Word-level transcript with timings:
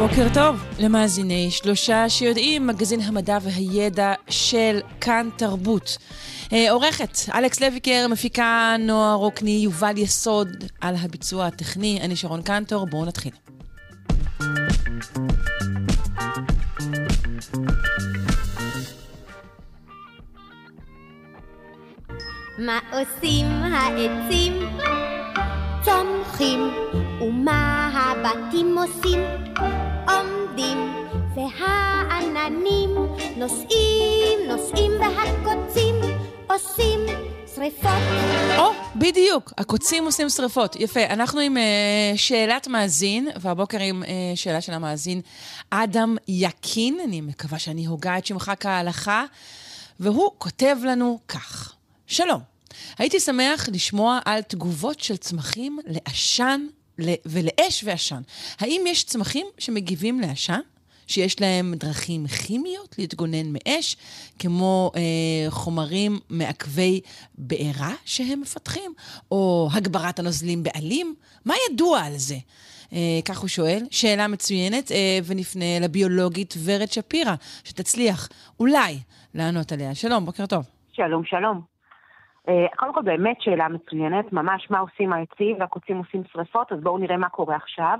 בוקר 0.00 0.26
טוב 0.34 0.56
למאזיני 0.78 1.50
שלושה 1.50 2.08
שיודעים, 2.08 2.66
מגזין 2.66 3.00
המדע 3.00 3.38
והידע 3.42 4.12
של 4.28 4.80
כאן 5.00 5.28
תרבות. 5.36 5.98
אה, 6.52 6.70
עורכת 6.70 7.18
אלכס 7.34 7.60
לויקר, 7.60 8.06
מפיקה 8.10 8.76
נועה 8.78 9.14
רוקני, 9.14 9.50
יובל 9.50 9.98
יסוד 9.98 10.48
על 10.80 10.94
הביצוע 11.02 11.46
הטכני. 11.46 11.98
אני 12.02 12.16
שרון 12.16 12.42
קנטור, 12.42 12.86
בואו 12.86 13.04
נתחיל. 13.04 13.32
מה 22.58 22.78
עושים 22.92 23.46
העצים? 23.46 24.52
צומחים, 25.84 26.60
ומה 27.20 27.90
הבתים 27.94 28.78
עושים? 28.78 29.18
עומדים, 30.50 30.78
והעננים 31.34 32.90
נוסעים, 33.36 34.38
נוסעים, 34.48 34.92
והקוצים 35.00 35.94
עושים 36.46 37.00
שריפות. 37.54 37.90
או, 38.58 38.70
בדיוק, 38.96 39.52
הקוצים 39.58 40.04
עושים 40.04 40.28
שריפות. 40.28 40.76
יפה, 40.76 41.04
אנחנו 41.04 41.40
עם 41.40 41.56
uh, 41.56 41.60
שאלת 42.16 42.68
מאזין, 42.68 43.28
והבוקר 43.40 43.80
עם 43.80 44.02
uh, 44.02 44.06
שאלה 44.34 44.60
של 44.60 44.72
המאזין 44.72 45.20
אדם 45.70 46.16
יקין, 46.28 46.98
אני 47.04 47.20
מקווה 47.20 47.58
שאני 47.58 47.86
הוגה 47.86 48.18
את 48.18 48.26
שמך 48.26 48.52
כהלכה, 48.60 49.24
והוא 50.00 50.30
כותב 50.38 50.76
לנו 50.84 51.18
כך: 51.28 51.74
שלום, 52.06 52.40
הייתי 52.98 53.20
שמח 53.20 53.68
לשמוע 53.72 54.18
על 54.24 54.42
תגובות 54.42 55.00
של 55.00 55.16
צמחים 55.16 55.78
לעשן 55.86 56.66
ולאש 57.26 57.84
ועשן. 57.84 58.20
האם 58.60 58.84
יש 58.86 59.04
צמחים 59.04 59.46
שמגיבים 59.58 60.20
לעשן? 60.20 60.60
שיש 61.10 61.40
להם 61.40 61.74
דרכים 61.74 62.26
כימיות 62.26 62.94
להתגונן 62.98 63.52
מאש, 63.52 63.96
כמו 64.38 64.90
אה, 64.96 65.50
חומרים 65.50 66.18
מעכבי 66.30 67.00
בעירה 67.38 67.92
שהם 68.04 68.40
מפתחים, 68.40 68.92
או 69.30 69.68
הגברת 69.72 70.18
הנוזלים 70.18 70.62
בעלים? 70.62 71.14
מה 71.44 71.54
ידוע 71.70 72.00
על 72.00 72.12
זה? 72.16 72.34
אה, 72.92 72.98
כך 73.24 73.38
הוא 73.38 73.48
שואל. 73.48 73.82
שאלה 73.90 74.28
מצוינת, 74.28 74.92
אה, 74.92 75.18
ונפנה 75.26 75.78
לביולוגית 75.80 76.54
ורד 76.64 76.92
שפירא, 76.92 77.34
שתצליח 77.64 78.28
אולי 78.60 78.98
לענות 79.34 79.72
עליה. 79.72 79.94
שלום, 79.94 80.26
בוקר 80.26 80.46
טוב. 80.46 80.64
שלום, 80.92 81.24
שלום. 81.24 81.79
אה, 82.50 82.66
קודם 82.76 82.94
כל 82.94 83.02
באמת 83.02 83.40
שאלה 83.40 83.68
מצוינת, 83.68 84.32
ממש 84.32 84.70
מה 84.70 84.78
עושים 84.78 85.12
העצים 85.12 85.56
והקוצים 85.60 85.98
עושים 85.98 86.22
שריפות, 86.32 86.72
אז 86.72 86.80
בואו 86.80 86.98
נראה 86.98 87.16
מה 87.16 87.28
קורה 87.28 87.56
עכשיו. 87.56 87.98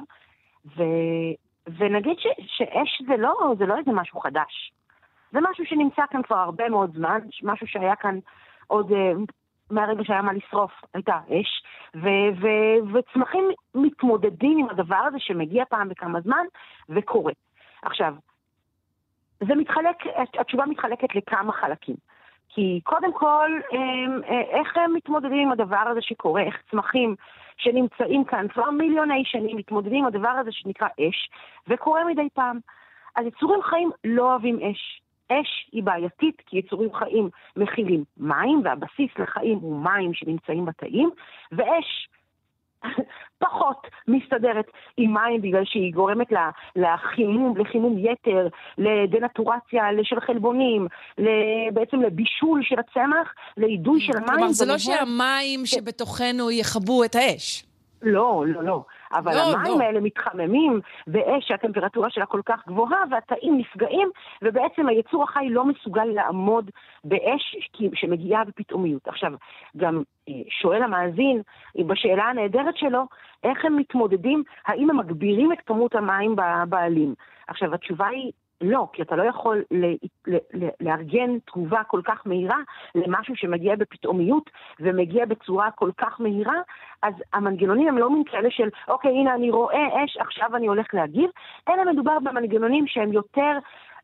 ו... 0.76 0.82
ונגיד 1.78 2.18
ש... 2.18 2.26
שאש 2.46 3.02
זה 3.08 3.16
לא, 3.16 3.54
זה 3.58 3.66
לא 3.66 3.76
איזה 3.78 3.90
משהו 3.92 4.20
חדש. 4.20 4.72
זה 5.32 5.38
משהו 5.50 5.64
שנמצא 5.66 6.02
כאן 6.10 6.22
כבר 6.22 6.36
הרבה 6.36 6.68
מאוד 6.68 6.92
זמן, 6.94 7.18
משהו 7.42 7.66
שהיה 7.66 7.96
כאן 7.96 8.18
עוד 8.66 8.90
uh, 8.90 8.94
מהרגע 9.70 10.04
שהיה 10.04 10.22
מה 10.22 10.32
לשרוף, 10.32 10.72
הייתה 10.94 11.18
אש, 11.28 11.62
ו- 11.94 12.40
ו- 12.40 12.94
וצמחים 12.94 13.44
מתמודדים 13.74 14.58
עם 14.58 14.70
הדבר 14.70 14.96
הזה 14.96 15.18
שמגיע 15.20 15.64
פעם 15.64 15.88
בכמה 15.88 16.20
זמן 16.20 16.44
וקורה. 16.88 17.32
עכשיו, 17.82 18.14
זה 19.40 19.54
מתחלק, 19.54 19.96
התשובה 20.40 20.66
מתחלקת 20.66 21.14
לכמה 21.14 21.52
חלקים. 21.52 21.96
כי 22.54 22.80
קודם 22.84 23.12
כל, 23.12 23.50
אמ, 23.72 24.20
אה, 24.24 24.40
איך 24.40 24.76
הם 24.76 24.94
מתמודדים 24.94 25.38
עם 25.38 25.52
הדבר 25.52 25.84
הזה 25.90 26.00
שקורה, 26.02 26.42
איך 26.42 26.62
צמחים 26.70 27.14
שנמצאים 27.56 28.24
כאן 28.24 28.48
כבר 28.48 28.70
מיליוני 28.70 29.22
שנים 29.24 29.56
מתמודדים 29.56 29.98
עם 29.98 30.06
הדבר 30.06 30.28
הזה 30.28 30.52
שנקרא 30.52 30.88
אש, 31.00 31.30
וקורה 31.68 32.04
מדי 32.04 32.28
פעם. 32.34 32.58
אז 33.16 33.26
יצורים 33.26 33.62
חיים 33.62 33.90
לא 34.04 34.30
אוהבים 34.32 34.58
אש. 34.70 35.02
אש 35.32 35.70
היא 35.72 35.82
בעייתית 35.82 36.42
כי 36.46 36.58
יצורים 36.58 36.94
חיים 36.94 37.28
מכילים 37.56 38.04
מים, 38.16 38.60
והבסיס 38.64 39.10
לחיים 39.18 39.58
הוא 39.58 39.84
מים 39.84 40.14
שנמצאים 40.14 40.64
בתאים, 40.64 41.10
ואש 41.52 42.08
פחות 43.44 43.86
מסתדרת 44.08 44.66
עם 44.96 45.14
מים 45.14 45.42
בגלל 45.42 45.64
שהיא 45.64 45.92
גורמת 45.94 46.28
לחימום, 46.76 47.56
לחימום 47.56 47.98
יתר, 47.98 48.48
לדנטורציה 48.78 49.82
של 50.02 50.20
חלבונים, 50.20 50.86
בעצם 51.72 52.02
לבישול 52.02 52.60
של 52.62 52.78
הצמח, 52.78 53.34
לאידוי 53.56 54.00
של 54.00 54.16
המים. 54.16 54.28
כלומר, 54.28 54.52
זה 54.52 54.66
לא 54.66 54.78
שהמים 54.78 55.66
שבתוכנו 55.66 56.50
יכבו 56.50 57.04
את 57.04 57.14
האש. 57.14 57.64
לא, 58.02 58.44
לא, 58.46 58.62
לא. 58.64 58.84
אבל 59.12 59.34
לא, 59.34 59.40
המים 59.40 59.78
לא. 59.78 59.84
האלה 59.84 60.00
מתחממים 60.00 60.80
באש 61.06 61.48
שהטמפרטורה 61.48 62.10
שלה 62.10 62.26
כל 62.26 62.40
כך 62.46 62.68
גבוהה 62.68 62.98
והתאים 63.10 63.58
נפגעים, 63.58 64.08
ובעצם 64.42 64.88
היצור 64.88 65.22
החי 65.22 65.48
לא 65.50 65.64
מסוגל 65.64 66.04
לעמוד 66.04 66.70
באש 67.04 67.56
שמגיעה 67.94 68.44
בפתאומיות. 68.44 69.08
עכשיו, 69.08 69.32
גם 69.76 70.02
אה, 70.28 70.34
שואל 70.48 70.82
המאזין 70.82 71.42
בשאלה 71.86 72.24
הנהדרת 72.24 72.76
שלו, 72.76 73.02
איך 73.44 73.64
הם 73.64 73.76
מתמודדים, 73.76 74.42
האם 74.66 74.90
הם 74.90 74.96
מגבירים 74.96 75.52
את 75.52 75.58
כמות 75.66 75.94
המים 75.94 76.36
בעלים. 76.68 77.14
עכשיו, 77.48 77.74
התשובה 77.74 78.06
היא 78.06 78.32
לא, 78.60 78.86
כי 78.92 79.02
אתה 79.02 79.16
לא 79.16 79.22
יכול 79.22 79.64
לארגן 80.80 81.38
תגובה 81.38 81.84
כל 81.84 82.00
כך 82.04 82.26
מהירה 82.26 82.58
למשהו 82.94 83.36
שמגיע 83.36 83.76
בפתאומיות 83.76 84.50
ומגיע 84.80 85.26
בצורה 85.26 85.70
כל 85.70 85.90
כך 85.98 86.20
מהירה, 86.20 86.60
אז 87.02 87.14
המנגנונים 87.32 87.88
הם 87.88 87.98
לא 87.98 88.10
מין 88.10 88.24
כאלה 88.24 88.50
של, 88.50 88.68
אוקיי, 88.88 89.10
הנה 89.10 89.34
אני 89.34 89.50
רואה 89.50 90.04
אש, 90.04 90.16
עכשיו 90.16 90.56
אני 90.56 90.66
הולך 90.66 90.94
להגיב, 90.94 91.30
אלא 91.68 91.92
מדובר 91.92 92.18
במנגנונים 92.18 92.86
שהם 92.86 93.12
יותר 93.12 93.58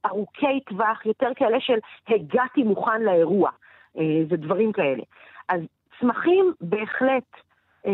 ארוכי 0.06 0.60
טווח, 0.60 1.06
יותר 1.06 1.28
כאלה 1.36 1.60
של 1.60 1.78
הגעתי 2.08 2.62
מוכן 2.62 3.02
לאירוע, 3.02 3.50
אה, 3.98 4.22
זה 4.30 4.36
דברים 4.36 4.72
כאלה. 4.72 5.02
אז 5.48 5.60
צמחים 6.00 6.52
בהחלט, 6.60 7.36
אה, 7.86 7.92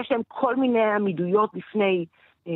יש 0.00 0.10
להם 0.10 0.20
כל 0.28 0.56
מיני 0.56 0.84
עמידויות 0.84 1.54
בפני 1.54 2.04
אה, 2.48 2.52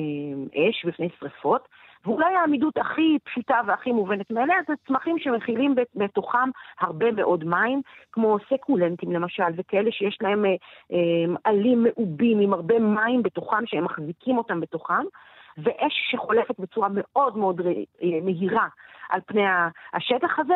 אש, 0.71 0.85
בפני 0.85 1.09
שריפות. 1.19 1.69
ואולי 2.05 2.35
העמידות 2.35 2.77
הכי 2.77 3.19
פשוטה 3.25 3.61
והכי 3.67 3.93
מובנת 3.93 4.31
מאליה 4.31 4.57
זה 4.69 4.75
צמחים 4.87 5.19
שמכילים 5.19 5.75
בתוכם 5.95 6.51
הרבה 6.81 7.13
מאוד 7.13 7.45
מים, 7.45 7.81
כמו 8.13 8.37
סקולנטים 8.55 9.13
למשל, 9.13 9.43
וכאלה 9.57 9.93
שיש 9.93 10.19
להם 10.21 10.45
אה, 10.45 10.51
אה, 10.93 11.35
עלים 11.45 11.83
מעובים 11.83 12.41
עם 12.41 12.53
הרבה 12.53 12.79
מים 12.79 13.23
בתוכם, 13.23 13.67
שהם 13.67 13.85
מחזיקים 13.85 14.39
אותם 14.39 14.61
בתוכם, 14.61 15.05
ואש 15.59 16.09
שחולפת 16.11 16.61
בצורה 16.61 16.89
מאוד 16.91 17.37
מאוד 17.37 17.61
אה, 17.61 18.09
מהירה 18.23 18.67
על 19.11 19.21
פני 19.27 19.45
השטח 19.95 20.39
הזה, 20.39 20.55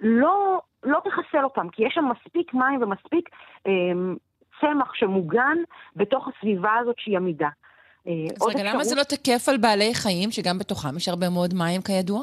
לא, 0.00 0.60
לא 0.82 1.00
תחסל 1.04 1.44
אותם, 1.44 1.68
כי 1.68 1.84
יש 1.84 1.94
שם 1.94 2.04
מספיק 2.04 2.54
מים 2.54 2.82
ומספיק 2.82 3.28
צמח 4.60 4.94
שמוגן 4.94 5.58
בתוך 5.96 6.28
הסביבה 6.28 6.76
הזאת 6.76 6.98
שהיא 6.98 7.16
עמידה. 7.16 7.48
אה, 8.06 8.12
אז 8.36 8.46
רגע, 8.48 8.72
למה 8.72 8.84
זה 8.84 8.94
לא 8.94 9.02
תקף 9.02 9.48
על 9.48 9.56
בעלי 9.56 9.94
חיים, 9.94 10.30
שגם 10.30 10.58
בתוכם 10.58 10.96
יש 10.96 11.08
הרבה 11.08 11.28
מאוד 11.28 11.54
מים 11.54 11.82
כידוע? 11.82 12.22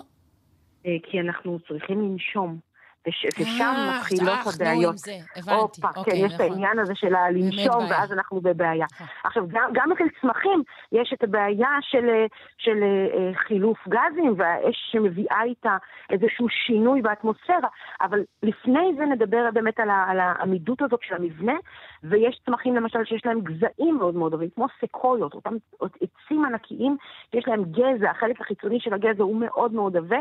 אה, 0.85 0.91
כי 1.03 1.19
אנחנו 1.19 1.59
צריכים 1.67 2.01
לנשום. 2.01 2.59
וש, 3.07 3.25
ושם 3.39 3.63
אה, 3.63 3.99
מתחילות 3.99 4.39
הבעיות. 4.55 4.91
עם 4.91 4.97
זה, 4.97 5.11
הבנתי. 5.35 5.59
אופה, 5.59 5.87
כן, 5.93 5.99
אוקיי, 5.99 6.25
יש 6.25 6.33
את 6.35 6.39
העניין 6.39 6.79
הזה 6.79 6.95
של 6.95 7.15
הלנשום, 7.15 7.85
ואז 7.89 8.13
אנחנו 8.13 8.41
בבעיה. 8.41 8.85
נכון. 8.93 9.07
עכשיו, 9.23 9.43
גם, 9.73 9.91
אצל 9.91 10.03
צמחים 10.21 10.63
יש 10.91 11.13
את 11.13 11.23
הבעיה 11.23 11.69
של, 11.81 12.09
של 12.57 12.77
uh, 12.83 13.37
חילוף 13.37 13.77
גזים, 13.87 14.33
והאש 14.37 14.89
שמביאה 14.91 15.43
איתה 15.43 15.77
איזשהו 16.09 16.49
שינוי 16.49 17.01
באטמוספירה, 17.01 17.69
אבל 18.01 18.19
לפני 18.43 18.93
זה 18.97 19.05
נדבר 19.05 19.49
באמת 19.53 19.79
על, 19.79 19.89
על 20.07 20.19
העמידות 20.19 20.81
הזאת 20.81 20.99
של 21.03 21.15
המבנה, 21.15 21.55
ויש 22.03 22.41
צמחים 22.45 22.75
למשל 22.75 23.05
שיש 23.05 23.25
להם 23.25 23.41
גזעים 23.41 23.97
מאוד 23.97 24.15
מאוד 24.15 24.31
טובים, 24.31 24.49
כמו 24.55 24.65
סקויות, 24.81 25.33
אותם 25.33 25.55
עצים 25.79 26.45
ענקיים 26.45 26.97
שיש 27.31 27.47
להם 27.47 27.63
גזע, 27.63 28.09
החלק 28.09 28.41
החיצוני 28.41 28.79
של 28.79 28.93
הגזע 28.93 29.23
הוא 29.23 29.39
מאוד 29.39 29.73
מאוד 29.73 29.97
עבה, 29.97 30.19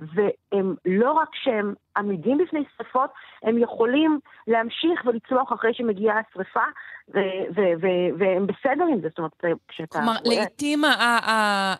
והם 0.00 0.74
לא 0.84 1.12
רק 1.12 1.28
שהם 1.34 1.74
עמידים 1.96 2.38
בפני 2.38 2.60
שרפות, 2.76 3.10
הם 3.42 3.58
יכולים 3.58 4.18
להמשיך 4.46 5.06
ולצלוח 5.06 5.52
אחרי 5.52 5.74
שמגיעה 5.74 6.16
השרפה, 6.18 6.64
והם 8.18 8.46
בסדר 8.46 8.84
עם 8.92 9.00
זה. 9.00 9.08
זאת 9.08 9.18
אומרת, 9.18 9.44
כשאתה... 9.68 9.98
כלומר. 9.98 10.16
לעתים 10.24 10.82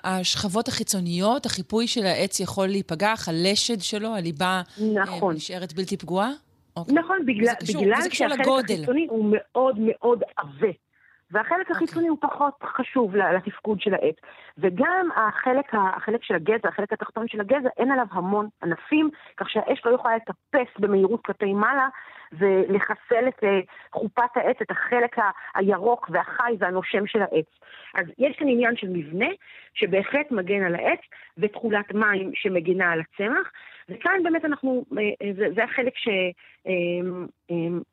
השכבות 0.04 0.68
החיצוניות, 0.68 1.46
החיפוי 1.46 1.86
של 1.86 2.04
העץ 2.04 2.40
יכול 2.40 2.66
להיפגע, 2.66 3.12
החלשת 3.12 3.80
שלו, 3.80 4.14
הליבה 4.14 4.62
אה, 4.80 5.02
נכון. 5.02 5.34
נשארת 5.34 5.72
בלתי 5.72 5.96
פגועה? 5.96 6.30
אוקיי. 6.76 6.94
נכון, 6.94 7.26
בגלל, 7.26 7.54
בגלל 7.68 8.10
שהחלק 8.10 8.46
החיצוני 8.48 9.06
הוא 9.10 9.24
מאוד 9.32 9.76
מאוד 9.78 10.22
עבה. 10.36 10.87
והחלק 11.30 11.50
okay. 11.50 11.60
אוקיי. 11.60 11.76
החיצוני 11.76 12.08
הוא 12.08 12.18
פחות 12.20 12.54
חשוב 12.64 13.16
לתפקוד 13.16 13.80
של 13.80 13.94
העץ. 13.94 14.16
וגם 14.58 15.08
החלק, 15.16 15.74
החלק 15.74 16.22
של 16.22 16.34
הגזע, 16.34 16.68
החלק 16.68 16.92
התחתון 16.92 17.28
של 17.28 17.40
הגזע, 17.40 17.68
אין 17.76 17.90
עליו 17.90 18.06
המון 18.10 18.48
ענפים, 18.62 19.10
כך 19.36 19.50
שהאש 19.50 19.82
לא 19.84 19.94
יכולה 19.94 20.16
לטפס 20.16 20.78
במהירות 20.78 21.24
כלפי 21.24 21.52
מעלה 21.52 21.88
ולחסל 22.32 23.28
את 23.28 23.44
אה, 23.44 23.60
חופת 23.92 24.36
העץ, 24.36 24.56
את 24.62 24.70
החלק 24.70 25.16
הירוק 25.54 26.10
והחי 26.12 26.52
והנושם 26.58 27.06
של 27.06 27.22
העץ. 27.22 27.46
אז 27.94 28.06
יש 28.18 28.36
כאן 28.36 28.48
עניין 28.48 28.76
של 28.76 28.88
מבנה 28.88 29.28
שבהחלט 29.74 30.30
מגן 30.30 30.64
על 30.64 30.74
העץ, 30.74 31.00
ותכולת 31.38 31.94
מים 31.94 32.30
שמגינה 32.34 32.92
על 32.92 33.00
הצמח, 33.00 33.50
וכאן 33.88 34.22
באמת 34.22 34.44
אנחנו, 34.44 34.84
אה, 34.98 35.02
אה, 35.22 35.50
זה, 35.54 35.64
החלק 35.64 35.92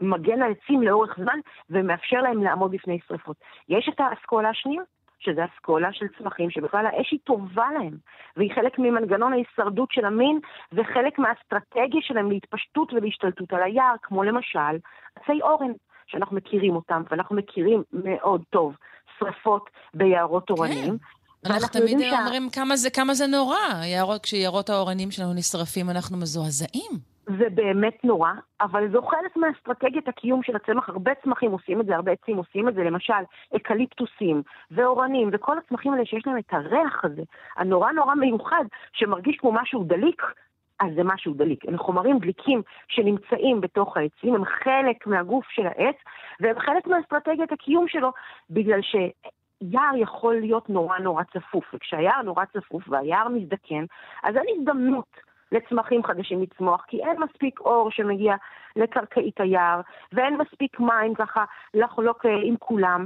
שמגן 0.01 0.41
על 0.41 0.51
עצים 0.51 0.81
לאורך 0.81 1.15
זמן 1.17 1.39
ומאפשר 1.69 2.21
להם 2.21 2.43
לעמוד 2.43 2.71
בפני 2.71 2.99
שרפות. 3.07 3.37
יש 3.69 3.89
את 3.89 3.99
האסכולה 3.99 4.49
השנייה, 4.49 4.81
שזה 5.19 5.45
אסכולה 5.45 5.93
של 5.93 6.05
צמחים 6.17 6.49
שבכלל 6.49 6.85
האש 6.85 7.11
היא 7.11 7.19
טובה 7.23 7.67
להם, 7.79 7.97
והיא 8.37 8.51
חלק 8.55 8.79
ממנגנון 8.79 9.33
ההישרדות 9.33 9.91
של 9.91 10.05
המין 10.05 10.39
וחלק 10.73 11.19
מהאסטרטגיה 11.19 12.01
שלהם 12.01 12.31
להתפשטות 12.31 12.93
ולהשתלטות 12.93 13.53
על 13.53 13.63
היער, 13.63 13.95
כמו 14.01 14.23
למשל 14.23 14.75
עצי 15.15 15.41
אורן, 15.41 15.71
שאנחנו 16.07 16.35
מכירים 16.35 16.75
אותם, 16.75 17.03
ואנחנו 17.11 17.35
מכירים 17.35 17.83
מאוד 17.93 18.43
טוב 18.49 18.75
שרפות 19.19 19.69
ביערות 19.93 20.49
אורנים. 20.49 20.97
אנחנו 21.45 21.79
תמיד 21.79 21.97
אומרים 22.19 22.49
שה... 22.49 22.59
כמה, 22.59 22.75
זה, 22.75 22.89
כמה 22.89 23.13
זה 23.13 23.27
נורא, 23.27 23.57
יערות, 23.83 24.23
כשיערות 24.23 24.69
האורנים 24.69 25.11
שלנו 25.11 25.33
נשרפים 25.33 25.89
אנחנו 25.89 26.17
מזועזעים. 26.17 27.15
זה 27.25 27.49
באמת 27.49 28.03
נורא, 28.03 28.31
אבל 28.61 28.91
זו 28.91 29.01
חלק 29.01 29.37
מאסטרטגיית 29.37 30.07
הקיום 30.07 30.43
של 30.43 30.55
הצמח. 30.55 30.89
הרבה 30.89 31.11
צמחים 31.23 31.51
עושים 31.51 31.81
את 31.81 31.85
זה, 31.85 31.95
הרבה 31.95 32.11
עצים 32.11 32.37
עושים 32.37 32.69
את 32.69 32.73
זה, 32.73 32.83
למשל 32.83 33.13
אקליפטוסים 33.55 34.41
ואורנים 34.71 35.29
וכל 35.33 35.57
הצמחים 35.57 35.93
האלה 35.93 36.05
שיש 36.05 36.27
להם 36.27 36.37
את 36.37 36.53
הריח 36.53 37.05
הזה, 37.05 37.21
הנורא 37.57 37.91
נורא 37.91 38.15
מיוחד, 38.15 38.65
שמרגיש 38.93 39.37
כמו 39.37 39.51
משהו 39.51 39.83
דליק, 39.83 40.21
אז 40.79 40.87
זה 40.95 41.03
משהו 41.03 41.33
דליק. 41.33 41.65
הם 41.67 41.77
חומרים 41.77 42.19
דליקים 42.19 42.61
שנמצאים 42.87 43.61
בתוך 43.61 43.97
העצים, 43.97 44.35
הם 44.35 44.45
חלק 44.45 45.07
מהגוף 45.07 45.45
של 45.49 45.67
העץ, 45.67 45.95
והם 46.39 46.59
חלק 46.59 46.87
מאסטרטגיית 46.87 47.51
הקיום 47.51 47.87
שלו, 47.87 48.11
בגלל 48.49 48.81
ש... 48.81 48.95
יער 49.61 49.95
יכול 49.97 50.35
להיות 50.35 50.69
נורא 50.69 50.97
נורא 50.97 51.23
צפוף, 51.23 51.73
וכשהיער 51.73 52.21
נורא 52.21 52.45
צפוף 52.45 52.89
והיער 52.89 53.27
מזדקן, 53.27 53.85
אז 54.23 54.35
אין 54.35 54.45
הזדמנות 54.57 55.17
לצמחים 55.51 56.03
חדשים 56.03 56.41
לצמוח, 56.41 56.85
כי 56.87 57.03
אין 57.03 57.21
מספיק 57.21 57.59
אור 57.59 57.91
שמגיע 57.91 58.35
לקרקעית 58.75 59.41
היער, 59.41 59.81
ואין 60.13 60.37
מספיק 60.37 60.79
מים 60.79 61.13
ככה 61.13 61.45
לחלוק 61.73 62.25
אה, 62.25 62.31
עם 62.43 62.55
כולם. 62.59 63.05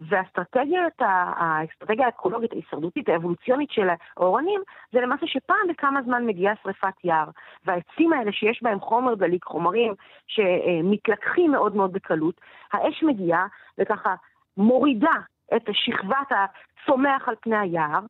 והאסטרטגיה 0.00 2.06
האקולוגית, 2.06 2.52
ההישרדותית, 2.52 3.08
האבולוציונית 3.08 3.70
של 3.70 3.88
האורנים, 4.16 4.60
זה 4.92 5.00
למעשה 5.00 5.26
שפעם 5.26 5.68
בכמה 5.68 6.02
זמן 6.02 6.26
מגיעה 6.26 6.54
שריפת 6.62 7.04
יער. 7.04 7.28
והעצים 7.64 8.12
האלה 8.12 8.32
שיש 8.32 8.62
בהם 8.62 8.80
חומר 8.80 9.14
דליק, 9.14 9.44
חומרים 9.44 9.94
שמתלקחים 10.26 11.52
מאוד 11.52 11.76
מאוד 11.76 11.92
בקלות, 11.92 12.40
האש 12.72 13.02
מגיעה 13.02 13.46
וככה 13.78 14.14
מורידה 14.56 15.16
את 15.56 15.62
שכבת 15.72 16.28
הצומח 16.30 17.28
על 17.28 17.34
פני 17.40 17.56
היער, 17.56 18.00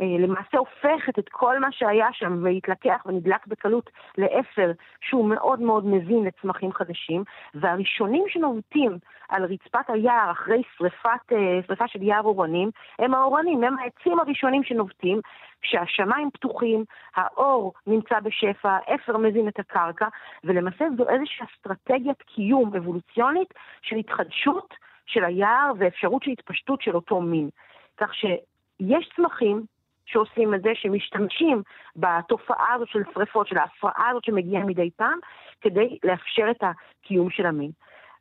אה, 0.00 0.06
למעשה 0.18 0.58
הופכת 0.58 1.18
את 1.18 1.28
כל 1.28 1.58
מה 1.58 1.72
שהיה 1.72 2.08
שם 2.12 2.44
והתלקח 2.44 3.02
ונדלק 3.06 3.46
בקלות 3.46 3.90
לאפר 4.18 4.72
שהוא 5.00 5.28
מאוד 5.28 5.60
מאוד 5.60 5.86
מזין 5.86 6.24
לצמחים 6.24 6.72
חדשים, 6.72 7.24
והראשונים 7.54 8.24
שנובטים 8.28 8.98
על 9.28 9.44
רצפת 9.44 9.84
היער 9.88 10.30
אחרי 10.30 10.62
שריפת, 10.76 11.32
אה, 11.32 11.60
שריפה 11.66 11.88
של 11.88 12.02
יער 12.02 12.22
אורנים, 12.22 12.70
הם 12.98 13.14
האורנים, 13.14 13.64
הם 13.64 13.78
העצים 13.78 14.20
הראשונים 14.20 14.64
שנובטים, 14.64 15.20
כשהשמיים 15.62 16.30
פתוחים, 16.30 16.84
האור 17.16 17.72
נמצא 17.86 18.20
בשפע, 18.20 18.78
אפר 18.94 19.16
מזין 19.16 19.48
את 19.48 19.58
הקרקע, 19.58 20.06
ולמעשה 20.44 20.84
זו 20.96 21.08
איזושהי 21.08 21.46
אסטרטגיית 21.46 22.22
קיום 22.22 22.76
אבולוציונית 22.76 23.54
של 23.82 23.96
התחדשות 23.96 24.74
של 25.06 25.24
היער 25.24 25.72
ואפשרות 25.78 26.22
של 26.22 26.30
התפשטות 26.30 26.82
של 26.82 26.94
אותו 26.94 27.20
מין. 27.20 27.48
כך 27.96 28.14
שיש 28.14 29.10
צמחים 29.16 29.62
שעושים 30.06 30.54
את 30.54 30.62
זה, 30.62 30.70
שמשתמשים 30.74 31.62
בתופעה 31.96 32.72
הזאת 32.74 32.88
של 32.88 33.02
שריפות, 33.14 33.46
של 33.46 33.58
ההפרעה 33.58 34.08
הזאת 34.10 34.24
שמגיעה 34.24 34.64
מדי 34.64 34.90
פעם, 34.96 35.18
כדי 35.60 35.98
לאפשר 36.04 36.50
את 36.50 36.62
הקיום 36.62 37.30
של 37.30 37.46
המין. 37.46 37.70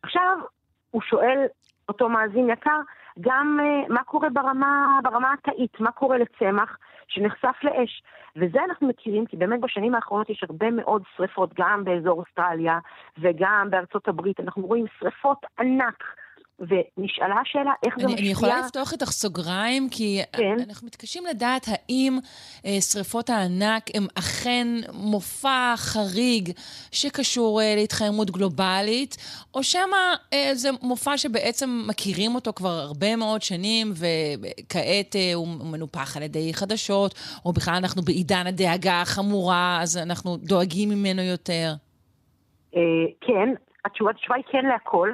עכשיו, 0.03 0.37
הוא 0.91 1.01
שואל, 1.01 1.45
אותו 1.89 2.09
מאזין 2.09 2.49
יקר, 2.49 2.79
גם 3.21 3.59
uh, 3.59 3.93
מה 3.93 4.03
קורה 4.03 4.29
ברמה, 4.29 4.99
ברמה 5.03 5.33
התאית, 5.33 5.79
מה 5.79 5.91
קורה 5.91 6.17
לצמח 6.17 6.77
שנחשף 7.07 7.55
לאש. 7.63 8.03
וזה 8.35 8.59
אנחנו 8.63 8.87
מכירים, 8.87 9.25
כי 9.25 9.37
באמת 9.37 9.59
בשנים 9.59 9.95
האחרונות 9.95 10.29
יש 10.29 10.43
הרבה 10.43 10.71
מאוד 10.71 11.03
שריפות, 11.15 11.49
גם 11.53 11.83
באזור 11.83 12.19
אוסטרליה 12.19 12.79
וגם 13.17 13.67
בארצות 13.69 14.07
הברית. 14.07 14.39
אנחנו 14.39 14.63
רואים 14.63 14.85
שריפות 14.99 15.45
ענק 15.59 16.03
ונשאלה 16.61 17.35
השאלה 17.41 17.71
איך 17.85 17.95
זה 17.97 18.05
אני, 18.05 18.13
משפיע... 18.13 18.25
אני 18.25 18.31
יכולה 18.31 18.59
לפתוח 18.59 18.93
איתך 18.93 19.11
סוגריים? 19.11 19.89
כי 19.91 20.21
כן. 20.31 20.55
אנחנו 20.69 20.87
מתקשים 20.87 21.23
לדעת 21.29 21.65
האם 21.67 22.19
אה, 22.65 22.81
שריפות 22.81 23.29
הענק 23.29 23.83
הם 23.93 24.03
אכן 24.19 24.67
מופע 24.93 25.73
חריג 25.77 26.49
שקשור 26.91 27.61
אה, 27.61 27.73
להתחממות 27.75 28.31
גלובלית, 28.31 29.17
או 29.55 29.63
שמא 29.63 29.97
אה, 30.33 30.49
זה 30.53 30.69
מופע 30.81 31.17
שבעצם 31.17 31.69
מכירים 31.89 32.35
אותו 32.35 32.53
כבר 32.53 32.69
הרבה 32.69 33.15
מאוד 33.15 33.41
שנים, 33.41 33.87
וכעת 33.91 35.15
אה, 35.15 35.33
הוא 35.33 35.47
מנופח 35.71 36.17
על 36.17 36.23
ידי 36.23 36.53
חדשות, 36.53 37.13
או 37.45 37.53
בכלל 37.53 37.75
אנחנו 37.75 38.01
בעידן 38.01 38.47
הדאגה 38.47 39.01
החמורה, 39.01 39.79
אז 39.81 39.97
אנחנו 39.97 40.37
דואגים 40.37 40.89
ממנו 40.89 41.21
יותר. 41.21 41.73
אה, 42.75 42.81
כן, 43.21 43.49
התשובה 43.85 44.35
היא 44.35 44.43
כן 44.51 44.65
להכל. 44.65 45.09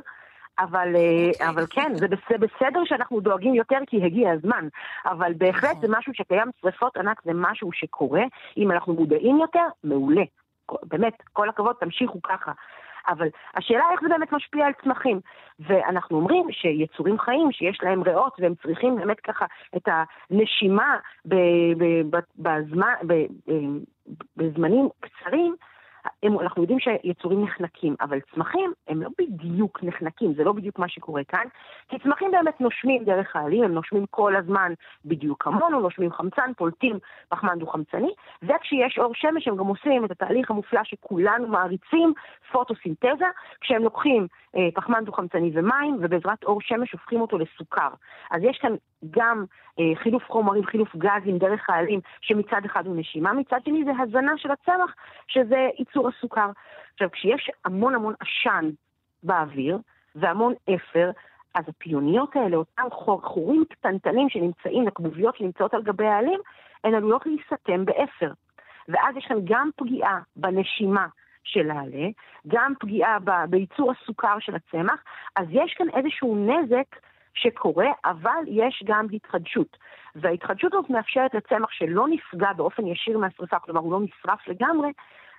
אבל, 0.59 0.95
okay. 0.95 1.41
אה, 1.41 1.49
אבל 1.49 1.63
כן, 1.69 1.91
זה 1.95 2.37
בסדר 2.37 2.79
שאנחנו 2.85 3.19
דואגים 3.19 3.53
יותר 3.53 3.77
כי 3.87 4.05
הגיע 4.05 4.31
הזמן, 4.31 4.67
אבל 5.05 5.33
בהחלט 5.37 5.69
נכון. 5.69 5.81
זה 5.81 5.87
משהו 5.97 6.13
שקיים, 6.13 6.47
שריפות 6.61 6.97
ענק 6.97 7.21
זה 7.23 7.31
משהו 7.33 7.71
שקורה, 7.73 8.23
אם 8.57 8.71
אנחנו 8.71 8.93
מודעים 8.93 9.37
יותר, 9.37 9.65
מעולה. 9.83 10.23
באמת, 10.83 11.13
כל 11.33 11.49
הכבוד, 11.49 11.75
תמשיכו 11.79 12.21
ככה. 12.21 12.51
אבל 13.07 13.27
השאלה 13.55 13.83
איך 13.91 14.01
זה 14.01 14.07
באמת 14.09 14.31
משפיע 14.31 14.65
על 14.65 14.73
צמחים. 14.83 15.19
ואנחנו 15.59 16.17
אומרים 16.17 16.47
שיצורים 16.51 17.19
חיים, 17.19 17.51
שיש 17.51 17.79
להם 17.83 18.01
ריאות 18.01 18.33
והם 18.39 18.53
צריכים 18.63 18.95
באמת 18.95 19.19
ככה 19.19 19.45
את 19.77 19.87
הנשימה 19.87 20.97
בזמן, 22.37 22.93
בזמנים 24.37 24.89
קצרים, 24.99 25.55
הם, 26.23 26.39
אנחנו 26.39 26.61
יודעים 26.61 26.79
שיצורים 26.79 27.43
נחנקים, 27.43 27.95
אבל 28.01 28.19
צמחים 28.35 28.73
הם 28.87 29.01
לא 29.01 29.09
בדיוק 29.19 29.83
נחנקים, 29.83 30.33
זה 30.33 30.43
לא 30.43 30.51
בדיוק 30.51 30.79
מה 30.79 30.89
שקורה 30.89 31.23
כאן, 31.23 31.45
כי 31.89 31.99
צמחים 31.99 32.31
באמת 32.31 32.61
נושמים 32.61 33.03
דרך 33.03 33.35
העלים, 33.35 33.63
הם 33.63 33.73
נושמים 33.73 34.05
כל 34.09 34.35
הזמן 34.35 34.73
בדיוק 35.05 35.43
כמונו, 35.43 35.79
נושמים 35.79 36.11
חמצן, 36.11 36.51
פולטים 36.57 36.99
פחמן 37.29 37.59
דו-חמצני, 37.59 38.13
וכשיש 38.43 38.99
אור 38.99 39.11
שמש 39.15 39.47
הם 39.47 39.55
גם 39.55 39.65
עושים 39.65 40.05
את 40.05 40.11
התהליך 40.11 40.51
המופלא 40.51 40.81
שכולנו 40.83 41.47
מעריצים, 41.47 42.13
פוטוסינתזה, 42.51 43.25
כשהם 43.61 43.83
לוקחים 43.83 44.27
פחמן 44.73 45.05
דו-חמצני 45.05 45.51
ומים, 45.53 45.97
ובעזרת 46.01 46.43
אור 46.43 46.61
שמש 46.61 46.91
הופכים 46.91 47.21
אותו 47.21 47.37
לסוכר. 47.37 47.89
אז 48.31 48.41
יש 48.43 48.57
כאן 48.61 48.75
גם 49.11 49.45
אה, 49.79 49.95
חילוף 49.95 50.23
חומרים, 50.27 50.65
חילוף 50.65 50.95
גזים 50.95 51.37
דרך 51.37 51.69
העלים, 51.69 51.99
שמצד 52.21 52.61
אחד 52.65 52.85
הוא 52.85 52.95
נשימה, 52.95 53.33
מצד 53.33 53.59
שני 53.65 53.83
זה 53.85 53.91
הזנה 53.99 54.37
של 54.37 54.51
הצמח, 54.51 54.95
שזה 55.27 55.67
ייצור 55.79 56.07
הסוכר. 56.07 56.49
עכשיו, 56.93 57.11
כשיש 57.11 57.51
המון 57.65 57.95
המון 57.95 58.13
עשן 58.19 58.69
באוויר, 59.23 59.77
והמון 60.15 60.53
אפר, 60.75 61.11
אז 61.55 61.63
הפיוניות 61.67 62.35
האלה, 62.35 62.57
אותם 62.57 62.83
חורים 63.21 63.65
קטנטנים 63.69 64.29
שנמצאים, 64.29 64.87
הכבוביות 64.87 65.35
שנמצאות 65.35 65.73
על 65.73 65.83
גבי 65.83 66.07
העלים, 66.07 66.39
הן 66.83 66.93
עלולות 66.93 67.25
להיסתם 67.25 67.85
באפר. 67.85 68.31
ואז 68.87 69.17
יש 69.17 69.25
כאן 69.25 69.37
גם 69.43 69.69
פגיעה 69.75 70.19
בנשימה 70.35 71.07
של 71.47 71.71
העלה, 71.71 72.07
גם 72.47 72.73
פגיעה 72.79 73.17
בייצור 73.49 73.91
הסוכר 73.91 74.39
של 74.39 74.55
הצמח, 74.55 75.03
אז 75.35 75.47
יש 75.51 75.73
כאן 75.73 75.87
איזשהו 75.93 76.35
נזק 76.35 76.95
שקורה, 77.33 77.87
אבל 78.05 78.43
יש 78.47 78.83
גם 78.85 79.07
התחדשות. 79.13 79.77
וההתחדשות 80.15 80.73
הזאת 80.73 80.89
מאפשרת 80.89 81.33
לצמח 81.33 81.71
שלא 81.71 82.07
נפגע 82.07 82.53
באופן 82.53 82.87
ישיר 82.87 83.17
מהשרפה, 83.17 83.59
כלומר 83.59 83.81
הוא 83.81 83.91
לא 83.91 83.99
נשרף 83.99 84.47
לגמרי, 84.47 84.91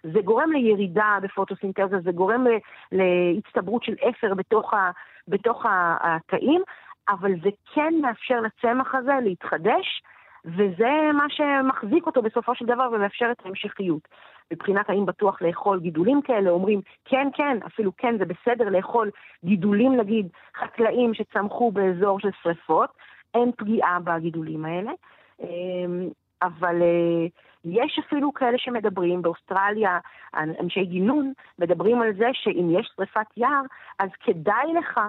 זה 0.02 0.20
גורם 0.24 0.52
לירידה 0.52 1.18
בפוטוסינתזה, 1.22 2.00
זה 2.00 2.12
גורם 2.12 2.44
להצטברות 2.92 3.82
של 3.82 3.94
אפר 4.08 4.34
בתוך, 4.34 4.74
ה, 4.74 4.90
בתוך 5.28 5.66
התאים, 6.00 6.62
אבל 7.08 7.32
זה 7.42 7.50
כן 7.74 7.94
מאפשר 8.02 8.40
לצמח 8.40 8.94
הזה 8.94 9.12
להתחדש, 9.22 10.02
וזה 10.44 11.10
מה 11.14 11.26
שמחזיק 11.28 12.06
אותו 12.06 12.22
בסופו 12.22 12.54
של 12.54 12.66
דבר 12.66 12.88
ומאפשר 12.92 13.28
את 13.30 13.36
ההמשכיות. 13.44 14.08
מבחינת 14.52 14.90
האם 14.90 15.06
בטוח 15.06 15.42
לאכול 15.42 15.80
גידולים 15.80 16.22
כאלה, 16.22 16.50
אומרים 16.50 16.80
כן, 17.04 17.28
כן, 17.34 17.58
אפילו 17.66 17.92
כן, 17.96 18.18
זה 18.18 18.24
בסדר 18.24 18.68
לאכול 18.68 19.10
גידולים, 19.44 19.96
נגיד, 19.96 20.28
חקלאים 20.56 21.14
שצמחו 21.14 21.72
באזור 21.72 22.20
של 22.20 22.30
שריפות, 22.42 22.90
אין 23.34 23.52
פגיעה 23.56 23.98
בגידולים 24.04 24.64
האלה. 24.64 24.92
אמ, 25.40 26.08
אבל 26.42 26.82
אה, 26.82 27.26
יש 27.64 27.98
אפילו 28.06 28.32
כאלה 28.32 28.58
שמדברים, 28.58 29.22
באוסטרליה, 29.22 29.98
אנשי 30.34 30.84
גינון, 30.84 31.32
מדברים 31.58 32.02
על 32.02 32.12
זה 32.18 32.28
שאם 32.32 32.68
יש 32.78 32.92
שריפת 32.96 33.26
יער, 33.36 33.62
אז 33.98 34.08
כדאי 34.20 34.72
לך 34.78 35.00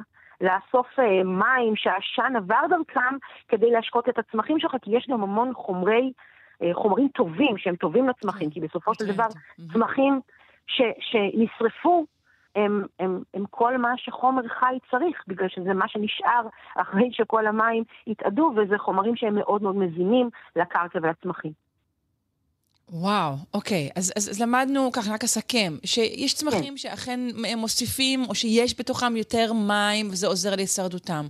לאסוף 0.42 1.00
אה, 1.00 1.24
מים 1.24 1.76
שהעשן 1.76 2.34
עבר 2.36 2.62
דרכם 2.70 3.16
כדי 3.48 3.72
להשקות 3.72 4.10
את 4.10 4.20
הצמחים 4.20 4.60
שלך, 4.60 4.76
כי 4.82 4.98
יש 4.98 5.08
גם 5.10 5.24
המון 5.24 5.54
חומרי, 5.54 6.12
חומרים 6.74 7.08
טובים 7.08 7.58
שהם 7.58 7.76
טובים 7.76 8.10
לצמחים, 8.10 8.50
כי 8.50 8.60
בסופו 8.60 8.96
של 8.96 9.14
דבר 9.14 9.28
צמחים 9.74 10.20
ש, 10.68 10.82
שנשרפו 11.00 12.06
הם, 12.56 12.86
הם, 13.00 13.22
הם 13.34 13.44
כל 13.50 13.78
מה 13.78 13.90
שחומר 13.98 14.48
חי 14.48 14.78
צריך, 14.92 15.24
בגלל 15.28 15.48
שזה 15.50 15.74
מה 15.74 15.88
שנשאר 15.88 16.48
אחרי 16.76 17.10
שכל 17.12 17.48
המים 17.48 17.84
התאדו, 18.08 18.52
וזה 18.56 18.78
חומרים 18.78 19.16
שהם 19.16 19.36
מאוד 19.36 19.64
מאוד 19.64 19.76
מזינים 19.76 20.30
לקרקע 20.56 21.00
ולצמחים. 21.04 21.52
וואו, 22.92 23.34
אוקיי. 23.54 23.90
אז, 23.96 24.14
אז, 24.16 24.30
אז 24.30 24.42
למדנו, 24.42 24.92
ככה 24.92 25.14
רק 25.14 25.24
אסכם, 25.24 25.74
שיש 25.86 26.34
צמחים 26.34 26.74
כן. 26.74 26.78
שאכן 26.78 27.20
מוסיפים, 27.58 28.24
או 28.30 28.36
שיש 28.36 28.80
בתוכם 28.80 29.16
יותר 29.16 29.54
מים, 29.54 30.08
וזה 30.08 30.28
עוזר 30.28 30.56
להישרדותם. 30.56 31.26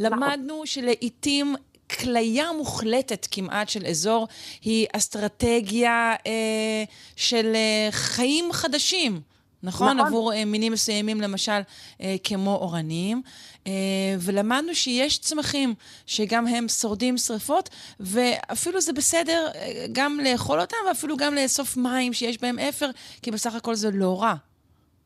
נכון. 0.00 0.18
למדנו 0.18 0.66
שלעיתים 0.66 1.54
כליה 2.00 2.52
מוחלטת 2.52 3.26
כמעט 3.30 3.68
של 3.68 3.86
אזור 3.86 4.28
היא 4.62 4.86
אסטרטגיה 4.92 6.14
אה, 6.26 6.84
של 7.16 7.52
אה, 7.54 7.88
חיים 7.90 8.52
חדשים. 8.52 9.20
נכון? 9.64 9.96
נכון. 9.96 10.06
עבור 10.06 10.32
אה, 10.32 10.44
מינים 10.44 10.72
מסוימים, 10.72 11.20
למשל, 11.20 11.60
אה, 12.00 12.16
כמו 12.24 12.54
אורנים. 12.54 13.22
אה, 13.66 13.72
ולמדנו 14.20 14.74
שיש 14.74 15.18
צמחים 15.18 15.74
שגם 16.06 16.46
הם 16.46 16.68
שורדים 16.68 17.18
שריפות, 17.18 17.70
ואפילו 18.00 18.80
זה 18.80 18.92
בסדר 18.92 19.48
אה, 19.54 19.86
גם 19.92 20.18
לאכול 20.24 20.60
אותם, 20.60 20.76
ואפילו 20.88 21.16
גם 21.16 21.34
לאסוף 21.34 21.76
מים 21.76 22.12
שיש 22.12 22.40
בהם 22.40 22.58
אפר, 22.58 22.90
כי 23.22 23.30
בסך 23.30 23.54
הכל 23.54 23.74
זה 23.74 23.90
לא 23.90 24.22
רע. 24.22 24.34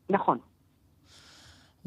נכון. 0.09 0.37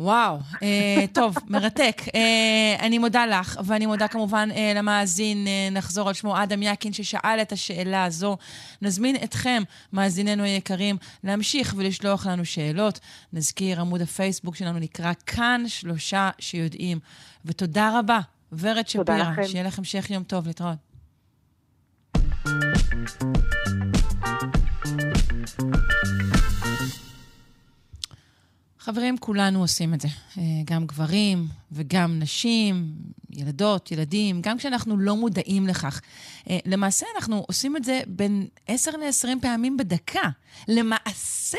וואו, 0.03 0.39
אה, 0.63 1.05
טוב, 1.13 1.35
מרתק. 1.49 2.03
אה, 2.15 2.87
אני 2.87 2.99
מודה 2.99 3.27
לך, 3.27 3.61
ואני 3.65 3.87
מודה 3.87 4.09
כמובן 4.09 4.49
אה, 4.55 4.73
למאזין, 4.77 5.47
אה, 5.47 5.69
נחזור 5.71 6.09
על 6.09 6.15
שמו 6.15 6.43
אדם 6.43 6.63
יקין, 6.63 6.93
ששאל 6.93 7.39
את 7.43 7.53
השאלה 7.53 8.05
הזו. 8.05 8.37
נזמין 8.83 9.17
אתכם, 9.25 9.63
מאזיננו 9.93 10.43
היקרים, 10.43 10.97
להמשיך 11.25 11.75
ולשלוח 11.77 12.27
לנו 12.27 12.45
שאלות. 12.45 13.01
נזכיר, 13.33 13.81
עמוד 13.81 14.03
הפייסבוק 14.03 14.57
שלנו 14.57 14.79
נקרא 14.79 15.13
כאן 15.27 15.65
שלושה 15.67 16.31
שיודעים. 16.39 16.99
ותודה 17.45 17.99
רבה, 17.99 18.21
ורד 18.53 18.89
שפירא, 18.89 19.47
שיהיה 19.47 19.65
לכם 19.65 19.83
המשך 19.83 20.11
יום 20.11 20.23
טוב, 20.23 20.47
להתראות. 20.47 20.93
חברים, 28.85 29.19
כולנו 29.19 29.61
עושים 29.61 29.95
את 29.95 30.01
זה. 30.01 30.09
אה, 30.39 30.43
גם 30.65 30.87
גברים 30.87 31.49
וגם 31.73 32.19
נשים, 32.19 32.93
ילדות, 33.31 33.93
ילדים, 33.93 34.43
גם 34.43 34.59
כשאנחנו 34.59 34.99
לא 34.99 35.17
מודעים 35.17 35.67
לכך. 35.67 36.01
אה, 36.51 36.59
למעשה, 36.67 37.07
אנחנו 37.17 37.45
עושים 37.49 37.77
את 37.77 37.85
זה 37.85 38.01
בין 38.07 38.47
10 38.67 38.91
ל-20 38.91 39.29
פעמים 39.43 39.77
בדקה. 39.77 40.29
למעשה, 40.69 41.59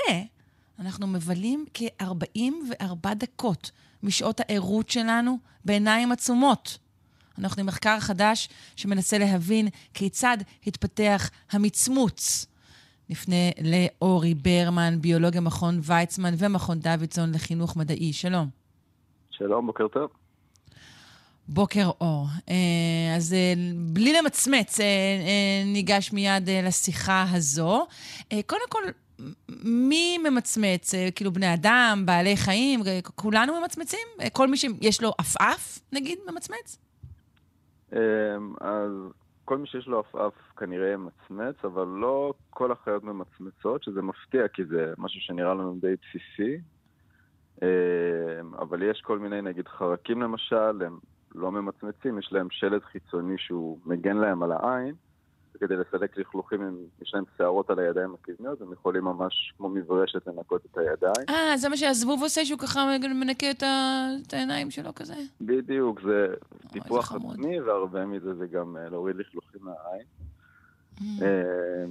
אנחנו 0.79 1.07
מבלים 1.07 1.65
כ-44 1.73 3.13
דקות 3.13 3.71
משעות 4.03 4.39
הערות 4.39 4.89
שלנו 4.89 5.37
בעיניים 5.65 6.11
עצומות. 6.11 6.77
אנחנו 7.37 7.59
עם 7.59 7.65
מחקר 7.65 7.99
חדש 7.99 8.49
שמנסה 8.75 9.17
להבין 9.17 9.67
כיצד 9.93 10.37
התפתח 10.67 11.29
המצמוץ. 11.51 12.45
נפנה 13.10 13.50
לאורי 13.63 14.33
ברמן, 14.33 15.01
ביולוגיה 15.01 15.41
מכון 15.41 15.79
ויצמן 15.83 16.33
ומכון 16.38 16.79
דוידסון 16.79 17.31
לחינוך 17.31 17.77
מדעי. 17.77 18.13
שלום. 18.13 18.48
שלום, 19.31 19.65
בוקר 19.67 19.88
טוב. 19.88 20.10
בוקר 21.48 21.89
אור. 22.01 22.27
אה, 22.50 23.15
אז 23.15 23.33
אה, 23.33 23.53
בלי 23.93 24.13
למצמץ, 24.13 24.79
אה, 24.79 24.86
ניגש 25.65 26.13
מיד 26.13 26.50
לשיחה 26.50 27.25
הזו. 27.31 27.88
קודם 28.45 28.69
כל, 28.69 28.83
מי 29.63 30.17
ממצמץ? 30.17 30.91
כאילו 31.15 31.31
בני 31.33 31.53
אדם, 31.53 32.03
בעלי 32.05 32.38
חיים, 32.38 32.81
כולנו 33.15 33.53
ממצמצים? 33.62 34.07
כל 34.33 34.48
מי 34.48 34.57
שיש 34.57 35.01
לו 35.01 35.12
עפעף, 35.17 35.79
נגיד, 35.91 36.19
ממצמץ? 36.31 36.77
אז 38.62 38.91
כל 39.45 39.57
מי 39.57 39.67
שיש 39.67 39.88
לו 39.88 40.00
עפעף 40.00 40.33
כנראה 40.57 40.97
ממצמץ, 40.97 41.55
אבל 41.65 41.88
לא 41.88 42.33
כל 42.50 42.71
החיות 42.71 43.03
ממצמצות, 43.03 43.83
שזה 43.83 44.01
מפתיע 44.01 44.47
כי 44.47 44.65
זה 44.65 44.93
משהו 44.97 45.21
שנראה 45.21 45.53
לנו 45.53 45.75
די 45.81 45.93
בסיסי. 46.01 46.57
אה, 47.63 48.41
אבל 48.59 48.83
יש 48.83 49.01
כל 49.01 49.19
מיני, 49.19 49.41
נגיד 49.41 49.67
חרקים 49.67 50.21
למשל, 50.21 50.81
הם 50.85 50.97
לא 51.35 51.51
ממצמצים, 51.51 52.19
יש 52.19 52.33
להם 52.33 52.47
שלד 52.51 52.83
חיצוני 52.83 53.38
שהוא 53.38 53.79
מגן 53.85 54.17
להם 54.17 54.43
על 54.43 54.51
העין. 54.51 54.95
וכדי 55.55 55.75
לסלק 55.75 56.17
לכלוכים, 56.17 56.62
אם 56.62 56.77
יש 57.01 57.13
להם 57.13 57.24
שערות 57.38 57.69
על 57.69 57.79
הידיים 57.79 58.13
הקדמיות, 58.13 58.62
הם 58.62 58.74
יכולים 58.74 59.03
ממש 59.03 59.53
כמו 59.57 59.69
מברשת 59.69 60.27
לנקות 60.27 60.65
את 60.72 60.77
הידיים. 60.77 61.29
אה, 61.29 61.57
זה 61.57 61.69
מה 61.69 61.77
שהזבוב 61.77 62.24
עושה, 62.24 62.45
שהוא 62.45 62.60
ככה 62.60 62.98
מנקה 63.19 63.51
את, 63.51 63.63
ה... 63.63 64.05
את 64.27 64.33
העיניים 64.33 64.72
שלו 64.72 64.95
כזה? 64.95 65.13
בדיוק, 65.41 66.01
זה 66.01 66.33
טיפוח 66.72 67.12
עצמי, 67.12 67.62
והרבה 67.62 68.05
מזה 68.05 68.36
זה 68.36 68.48
גם 68.48 68.77
אה, 68.77 68.89
להוריד 68.89 69.15
לכלוכים 69.15 69.62
מהעין. 69.62 70.05
Mm. 71.00 71.24
אה, 71.24 71.86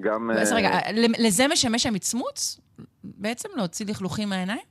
גם... 0.00 0.30
אז 0.30 0.52
רגע, 0.52 0.68
אה, 0.68 0.90
לזה 1.18 1.48
משמש 1.48 1.86
המצמוץ? 1.86 2.60
בעצם 3.04 3.48
להוציא 3.56 3.86
לכלוכים 3.86 4.28
מהעיניים? 4.28 4.64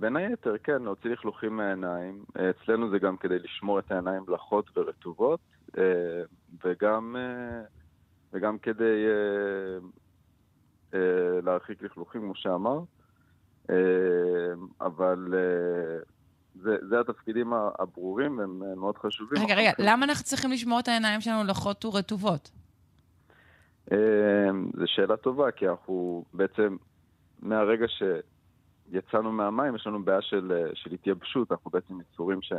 בין 0.00 0.16
היתר, 0.16 0.54
כן, 0.64 0.82
להוציא 0.82 1.10
לכלוכים 1.10 1.56
מהעיניים. 1.56 2.24
אצלנו 2.32 2.90
זה 2.90 2.98
גם 2.98 3.16
כדי 3.16 3.38
לשמור 3.38 3.78
את 3.78 3.90
העיניים 3.90 4.22
לחות 4.28 4.70
ורטובות. 4.76 5.40
אה, 5.78 6.22
וגם, 6.64 7.16
אה, 7.18 7.62
וגם 8.32 8.58
כדי 8.58 9.06
אה, 10.94 11.00
להרחיק 11.42 11.82
לכלוכים, 11.82 12.20
כמו 12.20 12.34
שאמר. 12.34 12.80
אבל 14.80 15.34
זה, 16.54 16.76
זה 16.88 17.00
התפקידים 17.00 17.52
הברורים, 17.52 18.40
הם 18.40 18.62
מאוד 18.76 18.98
חשובים. 18.98 19.42
רגע, 19.42 19.54
רגע, 19.54 19.72
למה 19.78 20.04
אנחנו 20.04 20.24
צריכים 20.24 20.52
לשמור 20.52 20.80
את 20.80 20.88
העיניים 20.88 21.20
שלנו 21.20 21.44
לחות 21.44 21.84
ורטובות? 21.84 22.50
זו 24.74 24.84
שאלה 24.86 25.16
טובה, 25.16 25.50
כי 25.50 25.68
אנחנו 25.68 26.24
בעצם, 26.34 26.76
מהרגע 27.42 27.86
שיצאנו 27.88 29.32
מהמים, 29.32 29.76
יש 29.76 29.86
לנו 29.86 30.04
בעיה 30.04 30.22
של, 30.22 30.70
של 30.74 30.92
התייבשות, 30.92 31.52
אנחנו 31.52 31.70
בעצם 31.70 32.00
יצורים 32.00 32.42
ש... 32.42 32.52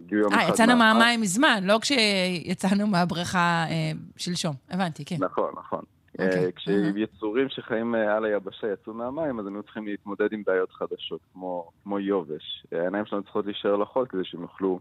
הגיעו 0.00 0.20
יום 0.20 0.32
אה, 0.32 0.38
אחד... 0.38 0.48
אה, 0.48 0.54
יצאנו 0.54 0.76
מהמים 0.76 1.20
מזמן, 1.20 1.64
לא 1.64 1.78
כשיצאנו 1.80 2.86
מהבריכה 2.86 3.64
אה, 3.70 3.92
שלשום. 4.16 4.54
הבנתי, 4.70 5.04
כן. 5.04 5.16
נכון, 5.20 5.52
נכון. 5.58 5.80
Okay. 5.80 6.22
אוקיי, 6.24 6.44
אה, 6.44 6.52
כשיצורים 6.52 7.48
שחיים 7.48 7.94
אה, 7.94 8.16
על 8.16 8.24
היבשה 8.24 8.72
יצאו 8.72 8.94
מהמים, 8.94 9.40
אז 9.40 9.46
הם 9.46 9.54
היו 9.54 9.62
צריכים 9.62 9.86
להתמודד 9.86 10.32
עם 10.32 10.42
בעיות 10.46 10.72
חדשות, 10.72 11.20
כמו, 11.32 11.70
כמו 11.82 11.98
יובש. 11.98 12.66
העיניים 12.72 13.06
שלנו 13.06 13.22
צריכות 13.22 13.46
להישאר 13.46 13.76
לחול 13.76 14.06
כדי 14.06 14.24
שהם 14.24 14.42
יוכלו 14.42 14.80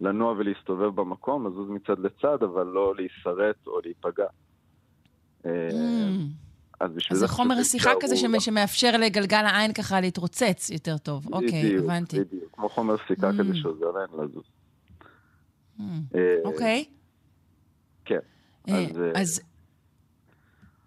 לנוע 0.00 0.32
ולהסתובב 0.32 1.00
במקום, 1.00 1.46
לזוז 1.46 1.70
מצד 1.70 1.98
לצד, 1.98 2.42
אבל 2.42 2.66
לא 2.66 2.94
להישרט 2.96 3.66
או 3.66 3.80
להיפגע. 3.84 4.26
Mm. 5.44 5.48
אז 6.80 6.92
בשביל 6.92 7.18
זה... 7.18 7.26
זה 7.26 7.32
חומר 7.32 7.62
שיחה 7.62 7.90
כזה 8.00 8.16
שמאפשר 8.16 8.96
לגלגל 8.96 9.44
העין 9.46 9.72
ככה 9.72 10.00
להתרוצץ 10.00 10.70
יותר 10.70 10.98
טוב. 10.98 11.26
אוקיי, 11.32 11.78
הבנתי. 11.78 12.16
בדיוק, 12.16 12.32
בדיוק. 12.32 12.54
כמו 12.54 12.68
חומר 12.68 12.96
סיכה 13.08 13.30
כזה 13.32 13.52
mm. 13.52 13.56
שעוזר 13.56 13.90
להם 13.90 14.08
לזוז. 14.20 14.44
Mm. 15.78 15.82
אה, 16.14 16.36
אוקיי. 16.44 16.84
כן. 18.04 18.18
אה, 18.68 18.86
אז... 19.14 19.40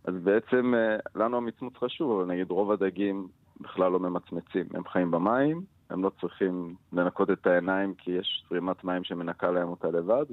אז 0.06 0.14
בעצם 0.24 0.74
אה, 0.76 0.98
לנו 1.16 1.38
המצמוץ 1.38 1.74
חשוב, 1.78 2.20
אבל 2.20 2.32
נגיד 2.32 2.52
רוב 2.52 2.72
הדגים 2.72 3.28
בכלל 3.62 3.92
לא 3.92 4.00
ממצמצים. 4.00 4.66
הם 4.74 4.84
חיים 4.88 5.12
במים, 5.12 5.62
הם 5.90 6.04
לא 6.04 6.12
צריכים 6.22 6.76
לנקות 6.94 7.30
את 7.30 7.48
העיניים 7.48 7.94
כי 7.94 8.12
יש 8.12 8.46
זרימת 8.50 8.84
מים 8.84 9.04
שמנקה 9.04 9.52
להם 9.52 9.70
אותה 9.70 9.88
לבד, 9.88 10.26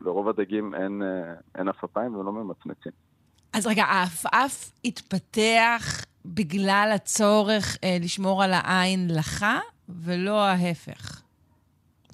ולרוב 0.00 0.28
הדגים 0.28 0.74
אין, 0.74 1.02
אה, 1.02 1.34
אין 1.54 1.68
עפעפיים 1.68 2.14
והם 2.14 2.26
לא 2.26 2.32
ממצמצים. 2.32 2.92
אז 3.56 3.66
רגע, 3.66 3.84
העפעף 3.84 4.72
התפתח 4.84 6.04
בגלל 6.24 6.90
הצורך 6.94 7.76
אה, 7.84 7.96
לשמור 8.00 8.42
על 8.42 8.50
העין 8.52 9.08
לך, 9.18 9.46
ולא 9.88 10.40
ההפך. 10.40 11.22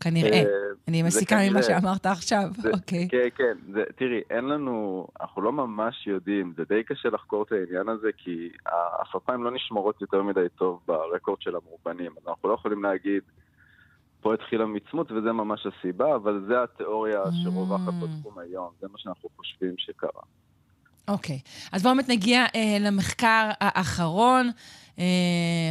כנראה. 0.01 0.31
אה, 0.31 0.45
אני 0.89 1.03
מסיקה 1.03 1.37
ממה 1.51 1.63
שאמרת 1.63 2.07
עכשיו, 2.07 2.49
אוקיי. 2.75 3.09
כן, 3.09 3.29
כן. 3.37 3.83
תראי, 3.97 4.21
אין 4.31 4.45
לנו, 4.45 5.07
אנחנו 5.21 5.43
לא 5.43 5.53
ממש 5.53 6.07
יודעים, 6.07 6.53
זה 6.57 6.65
די 6.69 6.83
קשה 6.85 7.09
לחקור 7.09 7.43
את 7.43 7.53
העניין 7.53 7.89
הזה, 7.89 8.09
כי 8.17 8.49
העפעפיים 8.67 9.45
לא 9.45 9.51
נשמרות 9.51 10.01
יותר 10.01 10.23
מדי 10.23 10.47
טוב 10.59 10.81
ברקורד 10.87 11.41
של 11.41 11.57
המאובנים. 11.57 12.13
אז 12.23 12.29
אנחנו 12.29 12.49
לא 12.49 12.55
יכולים 12.55 12.83
להגיד, 12.83 13.23
פה 14.21 14.35
התחיל 14.35 14.63
המצמוץ 14.63 15.11
וזה 15.11 15.33
ממש 15.33 15.67
הסיבה, 15.67 16.15
אבל 16.17 16.45
זה 16.47 16.63
התיאוריה 16.63 17.23
שרווחת 17.45 17.89
mm. 17.89 18.05
בתחום 18.05 18.39
היום, 18.39 18.71
זה 18.81 18.87
מה 18.93 18.99
שאנחנו 18.99 19.29
חושבים 19.37 19.75
שקרה. 19.79 20.23
אוקיי, 21.09 21.41
okay. 21.45 21.69
אז 21.73 21.83
בואו 21.83 21.95
באמת 21.95 22.09
נגיע 22.09 22.45
אה, 22.55 22.77
למחקר 22.81 23.51
האחרון. 23.61 24.47
אה, 24.99 25.05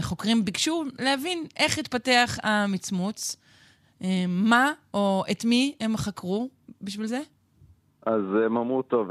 חוקרים 0.01 0.45
ביקשו 0.45 0.83
להבין 0.99 1.45
איך 1.57 1.77
התפתח 1.77 2.37
המצמוץ. 2.43 3.35
אה, 4.03 4.25
מה 4.27 4.71
או 4.93 5.23
את 5.31 5.45
מי 5.45 5.75
הם 5.79 5.97
חקרו 5.97 6.49
בשביל 6.81 7.05
זה? 7.05 7.19
אז 8.05 8.21
הם 8.45 8.57
אמרו, 8.57 8.81
טוב, 8.81 9.09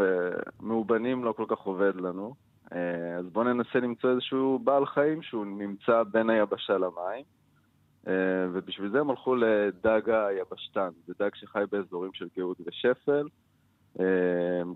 מאובנים 0.60 1.24
לא 1.24 1.32
כל 1.32 1.44
כך 1.48 1.58
עובד 1.58 1.96
לנו, 1.96 2.34
אז 3.18 3.26
בואו 3.32 3.44
ננסה 3.44 3.80
למצוא 3.80 4.10
איזשהו 4.10 4.58
בעל 4.64 4.86
חיים 4.86 5.22
שהוא 5.22 5.46
נמצא 5.46 6.02
בין 6.02 6.30
היבשה 6.30 6.72
למים, 6.78 7.24
ובשביל 8.52 8.90
זה 8.90 9.00
הם 9.00 9.10
הלכו 9.10 9.34
לדג 9.34 10.10
היבשתן. 10.10 10.88
זה 11.06 11.12
דג 11.18 11.30
שחי 11.34 11.62
באזורים 11.72 12.10
של 12.14 12.26
גאות 12.36 12.58
ושפל. 12.66 13.26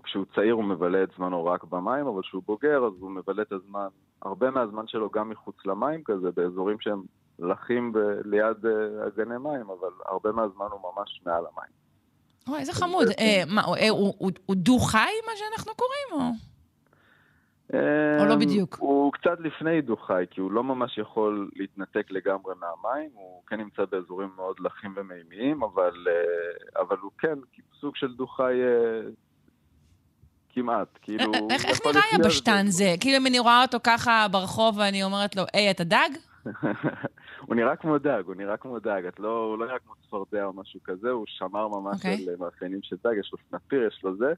כשהוא 0.03 0.25
צעיר 0.35 0.53
הוא 0.53 0.63
מבלה 0.63 1.03
את 1.03 1.09
זמנו 1.17 1.45
רק 1.45 1.63
במים, 1.63 2.07
אבל 2.07 2.21
כשהוא 2.21 2.43
בוגר 2.45 2.85
אז 2.85 2.93
הוא 2.99 3.11
מבלה 3.11 3.41
את 3.41 3.51
הזמן, 3.51 3.87
הרבה 4.21 4.51
מהזמן 4.51 4.87
שלו 4.87 5.09
גם 5.09 5.29
מחוץ 5.29 5.55
למים 5.65 6.01
כזה, 6.05 6.31
באזורים 6.35 6.77
שהם 6.79 7.03
לחים 7.39 7.93
ב- 7.93 7.97
ליד 8.25 8.65
אגני 9.07 9.37
מים, 9.37 9.69
אבל 9.69 9.89
הרבה 10.05 10.31
מהזמן 10.31 10.65
הוא 10.71 10.79
ממש 10.95 11.21
מעל 11.25 11.43
המים. 11.53 11.71
אוי, 12.47 12.59
איזה 12.59 12.73
חמוד. 12.73 13.07
אה, 13.19 13.43
מה, 13.47 13.61
אה, 13.61 13.89
הוא 14.45 14.55
דו-חי, 14.55 15.13
מה 15.25 15.31
שאנחנו 15.35 15.71
קוראים, 15.75 16.07
או? 16.11 16.54
או 18.19 18.25
לא 18.25 18.35
בדיוק? 18.35 18.75
הוא 18.79 19.13
קצת 19.13 19.39
לפני 19.39 19.81
דו-חי, 19.81 20.25
כי 20.31 20.41
הוא 20.41 20.51
לא 20.51 20.63
ממש 20.63 20.97
יכול 20.97 21.49
להתנתק 21.55 22.11
לגמרי 22.11 22.53
מהמים, 22.59 23.09
הוא 23.13 23.41
כן 23.47 23.57
נמצא 23.57 23.85
באזורים 23.91 24.29
מאוד 24.35 24.59
לחים 24.59 24.93
ומימיים, 24.95 25.63
אבל, 25.63 26.07
אבל 26.75 26.97
הוא 27.01 27.11
כן 27.17 27.35
סוג 27.79 27.95
של 27.95 28.13
דו-חי 28.13 28.53
כמעט, 30.49 30.87
כאילו... 31.01 31.31
איך 31.49 31.85
נראה 31.85 32.01
יבשתן 32.19 32.65
זה? 32.67 32.95
כאילו 32.99 33.17
אם 33.17 33.27
אני 33.27 33.39
רואה 33.39 33.61
אותו 33.61 33.77
ככה 33.83 34.27
ברחוב 34.31 34.77
ואני 34.77 35.03
אומרת 35.03 35.35
לו, 35.35 35.43
היי, 35.53 35.71
אתה 35.71 35.83
דג? 35.83 36.09
הוא 37.45 37.55
נראה 37.55 37.75
כמו 37.75 37.97
דג, 37.97 38.23
הוא 38.25 38.35
נראה 38.35 38.57
כמו 38.57 38.79
דג, 38.79 39.01
את 39.07 39.19
לא, 39.19 39.37
הוא 39.37 39.57
לא 39.57 39.65
נראה 39.65 39.79
כמו 39.79 39.93
צפרדע 40.05 40.45
או 40.45 40.53
משהו 40.53 40.79
כזה, 40.83 41.09
הוא 41.09 41.25
שמר 41.27 41.67
ממש 41.67 41.95
okay. 41.95 41.97
אוקיי. 41.97 42.29
על 42.29 42.35
מאפיינים 42.39 42.79
של 42.83 42.95
דג, 43.03 43.13
יש 43.19 43.31
לו 43.31 43.37
סנפיר, 43.49 43.87
יש 43.87 44.01
לו 44.03 44.17
זה, 44.17 44.33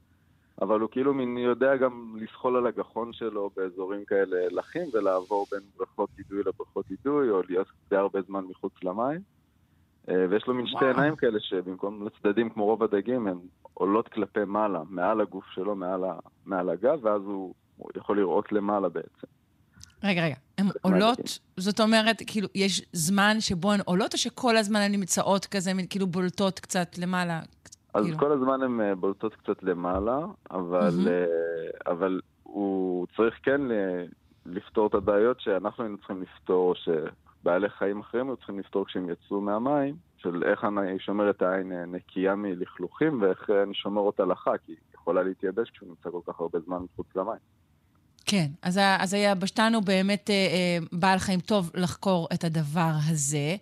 אבל 0.62 0.80
הוא 0.80 0.88
כאילו 0.90 1.14
מין 1.14 1.38
יודע 1.38 1.76
גם 1.76 2.16
לזחול 2.20 2.56
על 2.56 2.66
הגחון 2.66 3.12
שלו 3.12 3.50
באזורים 3.56 4.04
כאלה 4.04 4.36
לחים 4.50 4.88
ולעבור 4.92 5.46
בין 5.52 5.60
בריכות 5.76 6.10
אידוי 6.18 6.38
לבריכות 6.38 6.90
אידוי, 6.90 7.30
או 7.30 7.42
להיות 7.48 7.66
די 7.90 7.96
הרבה 7.96 8.22
זמן 8.22 8.44
מחוץ 8.44 8.72
למים. 8.82 9.20
אה, 10.08 10.26
ויש 10.30 10.46
לו 10.46 10.54
מין 10.54 10.66
שתי 10.66 10.86
עיניים 10.86 11.16
כאלה 11.16 11.40
שבמקום 11.40 12.06
לצדדים 12.06 12.50
כמו 12.50 12.64
רוב 12.64 12.82
הדגים, 12.82 13.26
הן 13.26 13.38
עולות 13.74 14.08
כלפי 14.08 14.44
מעלה, 14.46 14.82
מעל 14.88 15.20
הגוף 15.20 15.44
שלו, 15.54 15.74
מעל, 15.74 16.04
ה, 16.04 16.14
מעל 16.46 16.70
הגב, 16.70 17.04
ואז 17.04 17.22
הוא, 17.22 17.54
הוא 17.76 17.90
יכול 17.96 18.16
לראות 18.16 18.52
למעלה 18.52 18.88
בעצם. 18.88 19.26
רגע, 20.04 20.24
רגע. 20.24 20.34
הן 20.58 20.66
עולות, 20.82 21.38
זאת 21.56 21.80
אומרת, 21.80 22.22
כאילו, 22.26 22.48
יש 22.54 22.82
זמן 22.92 23.36
שבו 23.40 23.72
הן 23.72 23.80
עולות, 23.84 24.12
או 24.12 24.18
שכל 24.18 24.56
הזמן 24.56 24.80
הן 24.80 24.92
נמצאות 24.92 25.46
כזה, 25.46 25.72
כאילו 25.90 26.06
בולטות 26.06 26.60
קצת 26.60 26.98
למעלה? 26.98 27.40
אז 27.98 28.04
כאילו. 28.04 28.18
כל 28.18 28.32
הזמן 28.32 28.62
הן 28.62 28.80
אה, 28.80 28.94
בולטות 28.94 29.34
קצת 29.34 29.62
למעלה, 29.62 30.18
אבל, 30.50 30.88
mm-hmm. 30.88 31.90
אבל 31.90 32.20
הוא 32.42 33.06
צריך 33.16 33.34
כן 33.42 33.60
לפתור 34.46 34.86
את 34.86 34.94
הבעיות 34.94 35.40
שאנחנו 35.40 35.84
היינו 35.84 35.98
צריכים 35.98 36.22
לפתור, 36.22 36.74
שבעלי 36.74 37.68
חיים 37.68 38.00
אחרים 38.00 38.28
היו 38.28 38.36
צריכים 38.36 38.58
לפתור 38.58 38.86
כשהם 38.86 39.10
יצאו 39.10 39.40
מהמים, 39.40 39.96
של 40.16 40.42
איך 40.50 40.64
אני 40.64 40.98
שומר 40.98 41.30
את 41.30 41.42
העין 41.42 41.72
אה, 41.72 41.86
נקייה 41.86 42.34
מלכלוכים 42.34 43.22
ואיך 43.22 43.50
אני 43.62 43.74
שומר 43.74 44.00
אותה 44.00 44.24
לחה, 44.24 44.58
כי 44.66 44.72
היא 44.72 44.78
יכולה 44.94 45.22
להתייבש 45.22 45.70
כשהוא 45.70 45.88
נמצא 45.88 46.10
כל 46.10 46.32
כך 46.32 46.40
הרבה 46.40 46.58
זמן 46.66 46.76
מחוץ 46.76 47.06
למים. 47.16 47.38
כן, 48.26 48.46
אז, 48.62 48.80
אז 48.98 49.14
היבשתן 49.14 49.72
הוא 49.74 49.82
באמת 49.82 50.30
אה, 50.30 50.34
אה, 50.34 50.78
בעל 50.92 51.18
חיים 51.18 51.40
טוב 51.40 51.70
לחקור 51.74 52.28
את 52.34 52.44
הדבר 52.44 52.92
הזה. 53.10 53.56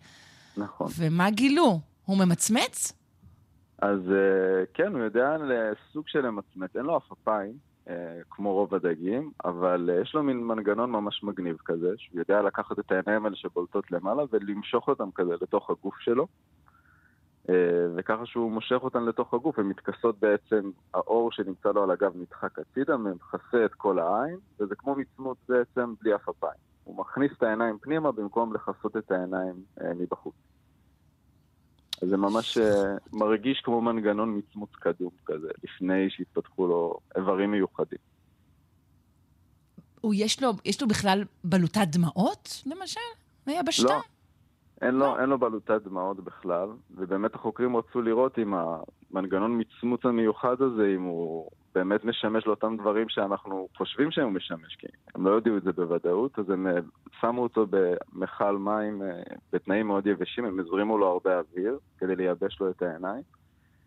נכון. 0.57 0.89
ומה 0.99 1.31
גילו? 1.31 1.81
הוא 2.05 2.19
ממצמץ? 2.19 2.93
אז 3.79 4.01
אה, 4.13 4.65
כן, 4.75 4.93
הוא 4.93 5.01
יודע 5.01 5.37
לסוג 5.37 6.09
של 6.09 6.27
למצמץ. 6.27 6.77
אין 6.77 6.85
לו 6.85 6.97
עפעפיים, 6.97 7.53
אה, 7.89 8.21
כמו 8.31 8.53
רוב 8.53 8.75
הדגים, 8.75 9.31
אבל 9.45 9.91
אה, 9.93 10.01
יש 10.01 10.15
לו 10.15 10.23
מין 10.23 10.45
מנגנון 10.45 10.91
ממש 10.91 11.23
מגניב 11.25 11.57
כזה, 11.65 11.95
שהוא 11.97 12.19
יודע 12.19 12.43
לקחת 12.43 12.79
את 12.79 12.93
העיניים 12.93 13.25
האלה 13.25 13.37
שבולטות 13.37 13.91
למעלה 13.91 14.23
ולמשוך 14.33 14.89
אותם 14.89 15.11
כזה 15.15 15.35
לתוך 15.43 15.71
הגוף 15.71 15.99
שלו. 15.99 16.27
אה, 17.49 17.87
וככה 17.97 18.27
שהוא 18.27 18.53
מושך 18.53 18.79
אותן 18.83 19.05
לתוך 19.05 19.35
הגוף, 19.35 19.59
הן 19.59 19.67
מתכסות 19.67 20.19
בעצם, 20.21 20.71
האור 20.95 21.33
שנמצא 21.33 21.69
לו 21.69 21.83
על 21.83 21.91
הגב 21.91 22.13
נדחק 22.17 22.59
הצידה, 22.59 22.97
מכסה 22.97 23.65
את 23.65 23.75
כל 23.75 23.99
העין, 23.99 24.39
וזה 24.61 24.75
כמו 24.75 24.95
מצמוץ 24.95 25.39
בעצם 25.49 25.95
בלי 26.01 26.13
עפעפיים. 26.13 26.61
הוא 26.85 26.97
מכניס 26.97 27.33
את 27.39 27.43
העיניים 27.43 27.79
פנימה 27.79 28.13
במקום 28.13 28.55
לכסות 28.55 28.97
את 28.97 29.11
העיניים 29.11 29.55
אה, 29.81 29.95
מבחוץ. 29.95 30.35
זה 32.01 32.17
ממש 32.17 32.59
אה, 32.59 32.97
מרגיש 33.13 33.61
כמו 33.65 33.81
מנגנון 33.81 34.39
מצמוץ 34.39 34.71
קדום 34.73 35.11
כזה, 35.27 35.49
לפני 35.65 36.11
שהתפתחו 36.11 36.67
לו 36.67 36.99
איברים 37.17 37.51
מיוחדים. 37.51 37.99
הוא 40.01 40.15
יש 40.17 40.43
לו, 40.43 40.53
יש 40.65 40.83
לו 40.83 40.89
בכלל 40.89 41.25
בלוטת 41.45 41.87
דמעות, 41.93 42.63
למשל? 42.67 43.01
מהיבשתן? 43.47 43.85
לא. 43.85 44.01
אין 44.83 44.95
לו, 44.95 45.19
אין 45.19 45.29
לו 45.29 45.39
בלוטת 45.39 45.83
דמעות 45.85 46.21
בכלל, 46.21 46.69
ובאמת 46.91 47.35
החוקרים 47.35 47.77
רצו 47.77 48.03
לראות 48.03 48.39
אם 48.39 48.55
המנגנון 48.55 49.61
מצמוץ 49.61 50.05
המיוחד 50.05 50.63
הזה, 50.63 50.93
אם 50.95 51.03
הוא 51.03 51.51
באמת 51.75 52.05
משמש 52.05 52.47
לאותם 52.47 52.77
דברים 52.77 53.09
שאנחנו 53.09 53.69
חושבים 53.77 54.11
שהוא 54.11 54.31
משמש, 54.31 54.77
כי 54.79 54.87
הם 55.15 55.27
לא 55.27 55.31
יודעים 55.31 55.57
את 55.57 55.63
זה 55.63 55.73
בוודאות, 55.73 56.39
אז 56.39 56.51
הם 56.51 56.67
אה, 56.67 56.73
שמו 57.21 57.43
אותו 57.43 57.67
במכל 57.71 58.59
מים 58.59 59.03
אה, 59.03 59.23
בתנאים 59.53 59.87
מאוד 59.87 60.07
יבשים, 60.07 60.45
הם 60.45 60.61
הזרימו 60.61 60.99
לו 60.99 61.07
הרבה 61.07 61.39
אוויר 61.39 61.79
כדי 61.99 62.17
לייבש 62.17 62.61
לו 62.61 62.71
את 62.71 62.83
העיניים. 62.83 63.23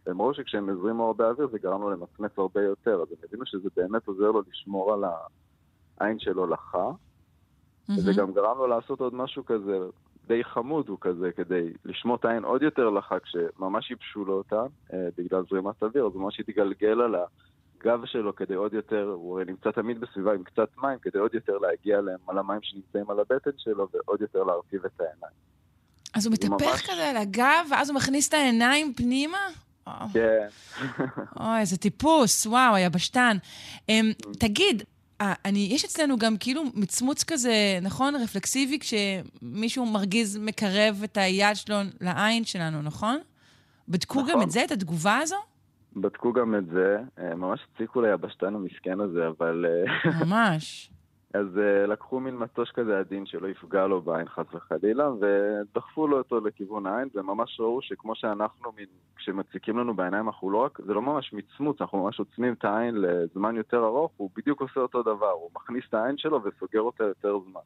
והם 0.05 0.21
ראו 0.21 0.33
שכשהם 0.33 0.69
הזרימו 0.69 1.07
הרבה 1.07 1.29
אוויר 1.29 1.47
זה 1.51 1.59
גרם 1.59 1.81
לו 1.81 1.89
למצמץ 1.89 2.31
הרבה 2.37 2.61
יותר, 2.61 3.01
אז 3.01 3.11
הם 3.11 3.17
הבינו 3.23 3.45
שזה 3.45 3.69
באמת 3.75 4.07
עוזר 4.07 4.31
לו 4.31 4.41
לשמור 4.49 4.93
על 4.93 5.03
העין 5.99 6.19
שלו 6.19 6.47
לחה. 6.47 6.89
Mm-hmm. 6.89 7.91
וזה 7.91 8.11
גם 8.17 8.33
גרם 8.33 8.57
לו 8.57 8.67
לעשות 8.67 8.99
עוד 9.01 9.13
משהו 9.13 9.45
כזה, 9.45 9.77
די 10.29 10.43
חמוד 10.43 10.89
הוא 10.89 10.97
כזה, 11.01 11.31
כדי 11.37 11.73
לשמוט 11.85 12.25
עין 12.25 12.43
עוד 12.43 12.61
יותר 12.61 12.89
לחג, 12.89 13.19
שממש 13.25 13.89
ייבשו 13.89 14.25
לו 14.25 14.33
אותה 14.33 14.63
אה, 14.93 15.07
בגלל 15.17 15.43
זרימת 15.49 15.83
אוויר, 15.83 16.05
אז 16.05 16.15
ממש 16.15 16.39
התגלגל 16.39 17.01
על 17.01 17.15
הגב 17.15 18.05
שלו 18.05 18.35
כדי 18.35 18.53
עוד 18.53 18.73
יותר, 18.73 19.03
הוא 19.15 19.35
הרי 19.35 19.45
נמצא 19.45 19.71
תמיד 19.71 19.99
בסביבה 19.99 20.33
עם 20.33 20.43
קצת 20.43 20.69
מים, 20.77 20.99
כדי 21.01 21.19
עוד 21.19 21.33
יותר 21.33 21.57
להגיע 21.57 22.01
להם 22.01 22.19
על 22.27 22.37
המים 22.37 22.59
שנמצאים 22.63 23.09
על 23.09 23.19
הבטן 23.19 23.51
שלו, 23.57 23.87
ועוד 23.93 24.21
יותר 24.21 24.43
להרטיב 24.43 24.85
את 24.85 24.99
העיניים. 24.99 25.33
אז 26.15 26.25
הוא 26.25 26.33
מתהפך 26.33 26.71
ממש... 26.71 26.89
כזה 26.89 27.09
על 27.09 27.17
הגב, 27.17 27.67
ואז 27.71 27.89
הוא 27.89 27.95
מכניס 27.95 28.29
את 28.29 28.33
העיניים 28.33 28.93
פנימה? 28.93 29.47
כן. 30.13 30.47
אוי, 31.39 31.59
איזה 31.61 31.77
טיפוס, 31.77 32.45
וואו, 32.45 32.75
היבשתן. 32.75 33.37
אמ, 33.89 34.11
תגיד, 34.39 34.83
אה, 35.21 35.33
אני, 35.45 35.69
יש 35.71 35.85
אצלנו 35.85 36.17
גם 36.17 36.37
כאילו 36.37 36.63
מצמוץ 36.75 37.23
כזה, 37.23 37.79
נכון? 37.81 38.15
רפלקסיבי, 38.15 38.79
כשמישהו 38.79 39.85
מרגיז, 39.85 40.37
מקרב 40.37 41.01
את 41.03 41.17
היד 41.17 41.55
שלו 41.55 41.75
לעין 42.01 42.45
שלנו, 42.45 42.81
נכון? 42.81 43.17
בדקו 43.87 44.21
נכון. 44.21 44.33
גם 44.33 44.41
את 44.41 44.51
זה, 44.51 44.63
את 44.63 44.71
התגובה 44.71 45.17
הזו? 45.17 45.35
בדקו 45.95 46.33
גם 46.33 46.55
את 46.55 46.65
זה. 46.65 46.97
אה, 47.19 47.35
ממש 47.35 47.59
הציקו 47.73 48.01
ליבשתן 48.01 48.55
המסכן 48.55 48.99
הזה, 48.99 49.27
אבל... 49.27 49.65
אה, 49.65 50.25
ממש. 50.25 50.91
אז 51.33 51.45
uh, 51.55 51.87
לקחו 51.87 52.19
מין 52.19 52.37
מטוש 52.37 52.71
כזה 52.71 52.99
עדין 52.99 53.25
שלא 53.25 53.47
יפגע 53.47 53.87
לו 53.87 54.01
בעין 54.01 54.27
חס 54.27 54.45
וחלילה, 54.53 55.09
ודחפו 55.11 56.07
לו 56.07 56.17
אותו 56.17 56.39
לכיוון 56.39 56.87
העין, 56.87 57.09
וממש 57.15 57.59
ראו 57.59 57.81
שכמו 57.81 58.15
שאנחנו, 58.15 58.71
מין, 58.71 58.85
כשמציקים 59.15 59.77
לנו 59.77 59.93
בעיניים, 59.93 60.27
אנחנו 60.27 60.51
לא 60.51 60.57
רק, 60.57 60.79
זה 60.85 60.93
לא 60.93 61.01
ממש 61.01 61.33
מצמוץ, 61.33 61.81
אנחנו 61.81 62.03
ממש 62.03 62.19
עוצמים 62.19 62.53
את 62.53 62.65
העין 62.65 62.95
לזמן 62.95 63.55
יותר 63.55 63.85
ארוך, 63.85 64.11
הוא 64.17 64.29
בדיוק 64.35 64.61
עושה 64.61 64.79
אותו 64.79 65.03
דבר, 65.03 65.31
הוא 65.31 65.49
מכניס 65.55 65.83
את 65.89 65.93
העין 65.93 66.17
שלו 66.17 66.43
וסוגר 66.43 66.81
אותה 66.81 67.03
יותר 67.03 67.39
זמן. 67.49 67.61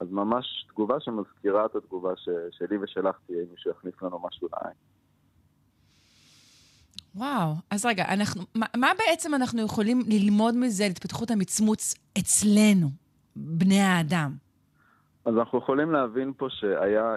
אז 0.00 0.10
ממש 0.10 0.66
תגובה 0.68 1.00
שמזכירה 1.00 1.66
את 1.66 1.76
התגובה 1.76 2.16
ש, 2.16 2.28
שלי 2.50 2.78
ושלך 2.78 3.18
תהיה 3.26 3.42
אם 3.42 3.46
מישהו 3.50 3.70
יכניס 3.70 3.94
לנו 4.02 4.18
משהו 4.18 4.48
לעין. 4.52 4.74
וואו, 7.18 7.54
אז 7.70 7.86
רגע, 7.86 8.04
אנחנו, 8.08 8.42
מה, 8.54 8.66
מה 8.76 8.88
בעצם 8.98 9.34
אנחנו 9.34 9.62
יכולים 9.62 10.00
ללמוד 10.06 10.54
מזה 10.56 10.84
על 10.84 10.90
התפתחות 10.90 11.30
המצמוץ 11.30 11.94
אצלנו, 12.18 12.88
בני 13.36 13.80
האדם? 13.80 14.30
אז 15.24 15.34
אנחנו 15.38 15.58
יכולים 15.58 15.92
להבין 15.92 16.32
פה 16.36 16.46
שהיה, 16.50 17.14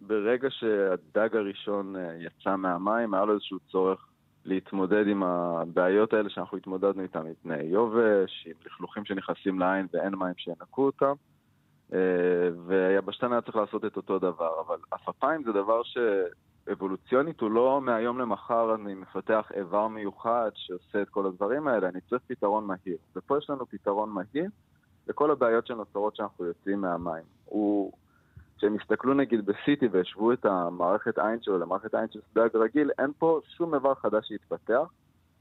ברגע 0.00 0.48
שהדג 0.50 1.36
הראשון 1.36 1.96
אה, 1.96 2.16
יצא 2.18 2.56
מהמים, 2.56 3.14
היה 3.14 3.24
לו 3.24 3.34
איזשהו 3.34 3.58
צורך 3.70 4.06
להתמודד 4.44 5.06
עם 5.06 5.22
הבעיות 5.22 6.12
האלה 6.12 6.30
שאנחנו 6.30 6.58
התמודדנו 6.58 7.02
איתן, 7.02 7.22
מפני 7.26 7.62
יובש, 7.62 8.46
עם 8.46 8.54
לכלוכים 8.66 9.04
שנכנסים 9.04 9.58
לעין 9.58 9.86
ואין 9.92 10.14
מים 10.14 10.34
שינקו 10.36 10.86
אותם. 10.86 11.12
אה, 11.92 11.98
והיבשתן 12.66 13.32
היה 13.32 13.40
צריך 13.40 13.56
לעשות 13.56 13.84
את 13.84 13.96
אותו 13.96 14.18
דבר, 14.18 14.60
אבל 14.66 14.76
עפפיים 14.90 15.42
זה 15.44 15.52
דבר 15.52 15.82
שאבולוציונית 16.64 17.40
הוא 17.40 17.50
לא 17.50 17.80
מהיום 17.80 18.18
למחר 18.18 18.74
אני 18.74 18.94
מפתח 18.94 19.52
איבר 19.54 19.88
מיוחד 19.88 20.50
שעושה 20.54 21.02
את 21.02 21.08
כל 21.08 21.26
הדברים 21.26 21.68
האלה, 21.68 21.88
אני 21.88 22.00
צריך 22.00 22.22
פתרון 22.26 22.66
מהיר. 22.66 22.96
ופה 23.16 23.38
יש 23.38 23.50
לנו 23.50 23.66
פתרון 23.66 24.10
מהיר 24.10 24.50
לכל 25.08 25.30
הבעיות 25.30 25.66
שנוצרות 25.66 26.16
שאנחנו 26.16 26.44
יוצאים 26.44 26.80
מהמים. 26.80 27.24
הוא 27.44 27.92
כשהם 28.56 28.76
הסתכלו 28.80 29.14
נגיד 29.14 29.46
בסיטי 29.46 29.86
והשוו 29.86 30.32
את 30.32 30.44
המערכת 30.44 31.18
עין 31.18 31.42
שלו 31.42 31.58
למערכת 31.58 31.94
עין 31.94 32.06
של 32.10 32.20
דג 32.34 32.56
רגיל, 32.56 32.90
אין 32.98 33.12
פה 33.18 33.40
שום 33.56 33.74
איבר 33.74 33.94
חדש 33.94 34.28
שהתפתח. 34.28 34.92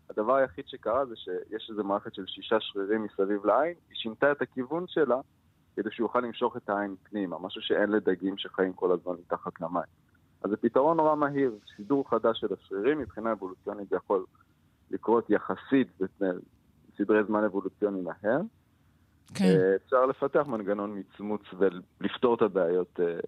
הדבר 0.09 0.35
היחיד 0.35 0.67
שקרה 0.67 1.05
זה 1.05 1.15
שיש 1.15 1.69
איזו 1.69 1.83
מערכת 1.83 2.13
של 2.13 2.25
שישה 2.27 2.55
שרירים 2.59 3.03
מסביב 3.03 3.45
לעין, 3.45 3.73
היא 3.89 3.95
שינתה 3.95 4.31
את 4.31 4.41
הכיוון 4.41 4.85
שלה 4.87 5.17
כדי 5.75 5.89
שהוא 5.91 6.05
יוכל 6.05 6.19
למשוך 6.19 6.57
את 6.57 6.69
העין 6.69 6.95
פנימה, 7.03 7.39
משהו 7.39 7.61
שאין 7.61 7.91
לדגים 7.91 8.37
שחיים 8.37 8.73
כל 8.73 8.91
הזמן 8.91 9.13
מתחת 9.13 9.61
למים. 9.61 10.00
אז 10.43 10.49
זה 10.49 10.57
פתרון 10.57 10.97
נורא 10.97 11.15
מהיר, 11.15 11.51
סידור 11.75 12.09
חדש 12.09 12.39
של 12.39 12.47
השרירים, 12.53 12.99
מבחינה 12.99 13.31
אבולוציונית 13.31 13.89
זה 13.89 13.95
יכול 13.95 14.25
לקרות 14.91 15.29
יחסית 15.29 15.87
בסדרי 15.99 17.23
זמן 17.27 17.43
אבולוציוני 17.43 18.01
מהר. 18.01 18.41
כן. 19.33 19.45
אה, 19.45 19.75
אפשר 19.85 20.05
לפתח 20.05 20.43
מנגנון 20.47 20.99
מצמוץ 20.99 21.41
ולפתור 21.59 22.35
את 22.35 22.41
הבעיות. 22.41 22.99
אה, 22.99 23.19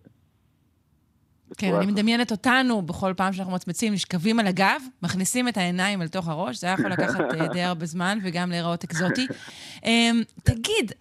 כן, 1.57 1.75
אני 1.75 1.85
מדמיינת 1.85 2.31
אותנו 2.31 2.81
בכל 2.81 3.13
פעם 3.17 3.33
שאנחנו 3.33 3.53
מצמצים, 3.53 3.93
נשכבים 3.93 4.39
על 4.39 4.47
הגב, 4.47 4.81
מכניסים 5.03 5.47
את 5.47 5.57
העיניים 5.57 6.01
אל 6.01 6.07
תוך 6.07 6.27
הראש, 6.27 6.59
זה 6.59 6.67
היה 6.67 6.73
יכול 6.73 6.91
לקחת 6.91 7.19
אה, 7.33 7.47
די 7.47 7.61
הרבה 7.61 7.85
זמן 7.85 8.17
וגם 8.23 8.49
להיראות 8.49 8.83
אקזוטי. 8.83 9.27
אמ, 9.85 10.21
תגיד, 10.43 10.91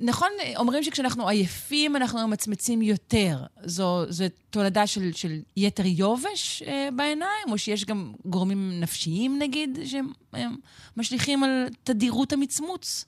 נכון, 0.00 0.28
אומרים 0.56 0.82
שכשאנחנו 0.82 1.28
עייפים 1.28 1.96
אנחנו 1.96 2.28
ממצמצים 2.28 2.82
יותר. 2.82 3.36
זו, 3.62 4.04
זו 4.08 4.24
תולדה 4.50 4.86
של, 4.86 5.12
של 5.12 5.32
יתר 5.56 5.82
יובש 5.86 6.62
אה, 6.66 6.88
בעיניים, 6.96 7.48
או 7.50 7.58
שיש 7.58 7.84
גם 7.84 8.12
גורמים 8.24 8.80
נפשיים, 8.80 9.38
נגיד, 9.38 9.78
שמשליכים 9.84 11.44
על 11.44 11.66
תדירות 11.84 12.32
המצמוץ? 12.32 13.04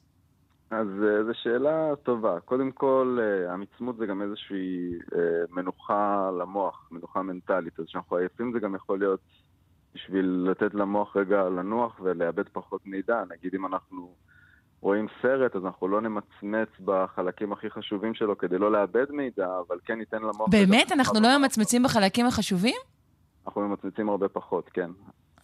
אז 0.71 0.87
uh, 0.87 1.27
זו 1.27 1.33
שאלה 1.43 1.97
טובה. 2.03 2.41
קודם 2.41 2.73
כל, 2.73 3.19
uh, 3.21 3.53
המצמוץ 3.53 3.97
זה 3.97 4.07
גם 4.07 4.23
איזושהי 4.23 4.99
uh, 4.99 5.17
מנוחה 5.51 6.31
למוח, 6.41 6.89
מנוחה 6.91 7.23
מנטלית. 7.23 7.81
אז 7.81 7.87
כשאנחנו 7.87 8.17
עייפים 8.17 8.53
זה 8.53 8.59
גם 8.59 8.75
יכול 8.75 8.99
להיות 8.99 9.21
בשביל 9.95 10.47
לתת 10.51 10.75
למוח 10.75 11.17
רגע 11.17 11.43
לנוח 11.43 12.01
ולאבד 12.03 12.49
פחות 12.49 12.87
מידע. 12.87 13.23
נגיד 13.31 13.55
אם 13.55 13.67
אנחנו 13.67 14.15
רואים 14.85 15.07
סרט, 15.23 15.57
אז 15.57 15.65
אנחנו 15.65 15.89
לא 15.89 16.01
נמצמץ 16.01 16.69
בחלקים 16.85 17.53
הכי 17.53 17.71
חשובים 17.71 18.15
שלו 18.15 18.39
כדי 18.39 18.59
לא 18.59 18.73
לאבד 18.73 19.11
מידע, 19.11 19.47
אבל 19.69 19.77
כן 19.85 19.99
ניתן 19.99 20.17
למוח... 20.17 20.49
באמת? 20.49 20.93
אנחנו 20.93 21.21
לא 21.21 21.39
ממצמצים 21.39 21.83
בחלקים 21.83 22.27
החשובים? 22.27 22.77
אנחנו 23.47 23.69
ממצמצים 23.69 24.09
הרבה 24.09 24.29
פחות, 24.29 24.69
כן. 24.73 24.91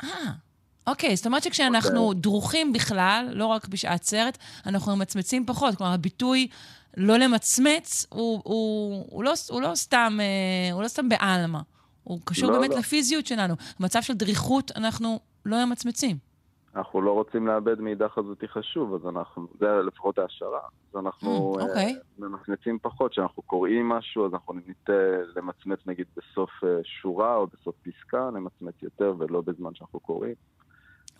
אה. 0.02 0.08
אוקיי, 0.86 1.16
זאת 1.16 1.26
אומרת 1.26 1.42
שכשאנחנו 1.42 2.10
okay. 2.10 2.14
דרוכים 2.14 2.72
בכלל, 2.72 3.28
לא 3.32 3.46
רק 3.46 3.68
בשעת 3.68 4.02
סרט, 4.02 4.38
אנחנו 4.66 4.96
ממצמצים 4.96 5.46
פחות. 5.46 5.74
כלומר, 5.74 5.92
הביטוי 5.92 6.48
לא 6.96 7.16
למצמץ 7.16 8.06
הוא, 8.08 8.40
הוא, 8.44 9.06
הוא, 9.10 9.24
לא, 9.24 9.32
הוא, 9.50 9.62
לא, 9.62 9.74
סתם, 9.74 10.18
אה, 10.20 10.72
הוא 10.72 10.82
לא 10.82 10.88
סתם 10.88 11.08
בעלמא. 11.08 11.60
הוא 12.04 12.20
קשור 12.24 12.50
לא, 12.50 12.58
באמת 12.58 12.70
לא. 12.70 12.78
לפיזיות 12.78 13.26
שלנו. 13.26 13.54
במצב 13.80 14.02
של 14.02 14.14
דריכות 14.14 14.72
אנחנו 14.76 15.20
לא 15.46 15.64
ממצמצים. 15.64 16.29
אנחנו 16.76 17.02
לא 17.02 17.12
רוצים 17.12 17.46
לאבד 17.46 17.80
מידע 17.80 18.08
חזותי 18.08 18.48
חשוב, 18.48 18.94
אז 18.94 19.08
אנחנו, 19.08 19.46
זה 19.58 19.66
לפחות 19.86 20.18
ההשערה. 20.18 20.60
אז 20.92 21.00
אנחנו 21.00 21.54
mm, 21.54 21.58
okay. 21.58 21.62
אוקיי. 21.62 21.92
uh, 21.92 22.24
ממצמצים 22.24 22.78
פחות. 22.82 23.10
כשאנחנו 23.10 23.42
קוראים 23.42 23.88
משהו, 23.88 24.26
אז 24.26 24.32
אנחנו 24.34 24.54
ניטה 24.66 24.92
למצמץ 25.36 25.78
נגיד 25.86 26.06
בסוף 26.16 26.50
uh, 26.62 26.66
שורה 26.82 27.36
או 27.36 27.46
בסוף 27.46 27.74
פסקה, 27.82 28.30
נמצמץ 28.34 28.74
יותר 28.82 29.14
ולא 29.18 29.40
בזמן 29.40 29.74
שאנחנו 29.74 30.00
קוראים. 30.00 30.34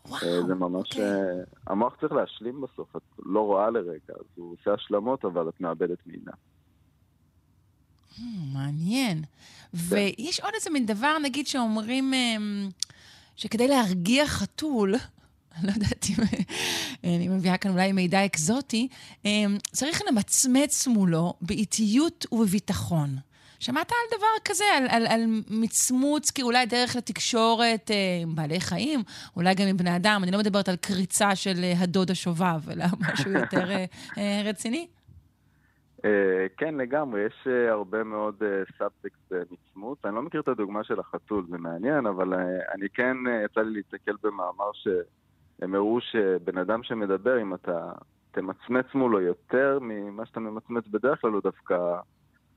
וואו, 0.08 0.22
אה, 0.22 0.46
זה 0.46 0.54
ממש... 0.54 0.92
Okay. 0.92 0.94
אוקיי. 0.94 1.44
המוח 1.66 1.96
צריך 2.00 2.12
להשלים 2.12 2.60
בסוף, 2.60 2.96
את 2.96 3.02
לא 3.18 3.40
רואה 3.40 3.70
לרגע, 3.70 4.14
אז 4.14 4.26
הוא 4.34 4.56
עושה 4.60 4.74
השלמות, 4.74 5.24
אבל 5.24 5.48
את 5.48 5.60
מאבדת 5.60 5.98
מידע. 6.06 6.32
Hmm, 8.16 8.20
מעניין. 8.54 9.22
כן. 9.22 9.78
ויש 9.88 10.40
עוד 10.40 10.52
איזה 10.54 10.70
מין 10.70 10.86
דבר, 10.86 11.18
נגיד, 11.22 11.46
שאומרים 11.46 12.14
אמ, 12.14 12.68
שכדי 13.36 13.68
להרגיע 13.68 14.26
חתול, 14.26 14.94
אני 15.58 15.66
לא 15.66 15.72
יודעת 15.72 16.06
אם 16.10 16.24
אני 17.04 17.28
מביאה 17.28 17.56
כאן 17.56 17.70
אולי 17.70 17.92
מידע 17.92 18.24
אקזוטי, 18.24 18.88
אמ, 19.24 19.56
צריך 19.72 20.02
למצמץ 20.10 20.86
מולו 20.86 21.34
באיטיות 21.40 22.26
ובביטחון. 22.32 23.16
שמעת 23.60 23.92
על 23.92 24.18
דבר 24.18 24.26
כזה, 24.44 24.64
על, 24.76 24.84
על, 24.88 25.06
על 25.06 25.20
מצמוץ, 25.50 26.30
כאולי 26.30 26.66
דרך 26.66 26.96
לתקשורת 26.96 27.90
אה, 27.90 27.96
עם 28.22 28.34
בעלי 28.34 28.60
חיים, 28.60 29.00
אולי 29.36 29.54
גם 29.54 29.66
עם 29.66 29.76
בני 29.76 29.96
אדם? 29.96 30.20
אני 30.22 30.30
לא 30.30 30.38
מדברת 30.38 30.68
על 30.68 30.76
קריצה 30.76 31.36
של 31.36 31.56
אה, 31.62 31.72
הדוד 31.78 32.10
השובב, 32.10 32.70
אלא 32.70 32.84
משהו 33.12 33.30
יותר 33.30 33.70
אה, 33.70 33.84
אה, 34.18 34.42
רציני. 34.44 34.86
אה, 36.04 36.46
כן, 36.56 36.74
לגמרי, 36.74 37.20
יש 37.20 37.46
אה, 37.46 37.70
הרבה 37.70 38.04
מאוד 38.04 38.42
סאבטקסט 38.78 39.32
מצמוץ. 39.50 39.98
אני 40.04 40.14
לא 40.14 40.22
מכיר 40.22 40.40
את 40.40 40.48
הדוגמה 40.48 40.84
של 40.84 41.00
החתול, 41.00 41.46
זה 41.50 41.58
מעניין, 41.58 42.06
אבל 42.06 42.34
אני 42.74 42.88
כן, 42.94 43.16
יצא 43.44 43.60
לי 43.60 43.70
להסתכל 43.70 44.12
במאמר 44.22 44.70
שהם 45.60 45.74
הראו 45.74 46.00
שבן 46.00 46.58
אדם 46.58 46.82
שמדבר, 46.82 47.42
אם 47.42 47.54
אתה 47.54 47.92
תמצמץ 48.30 48.86
מולו 48.94 49.20
יותר 49.20 49.78
ממה 49.82 50.26
שאתה 50.26 50.40
ממצמץ 50.40 50.84
בדרך 50.86 51.20
כלל, 51.20 51.30
הוא 51.30 51.42
דווקא 51.42 51.96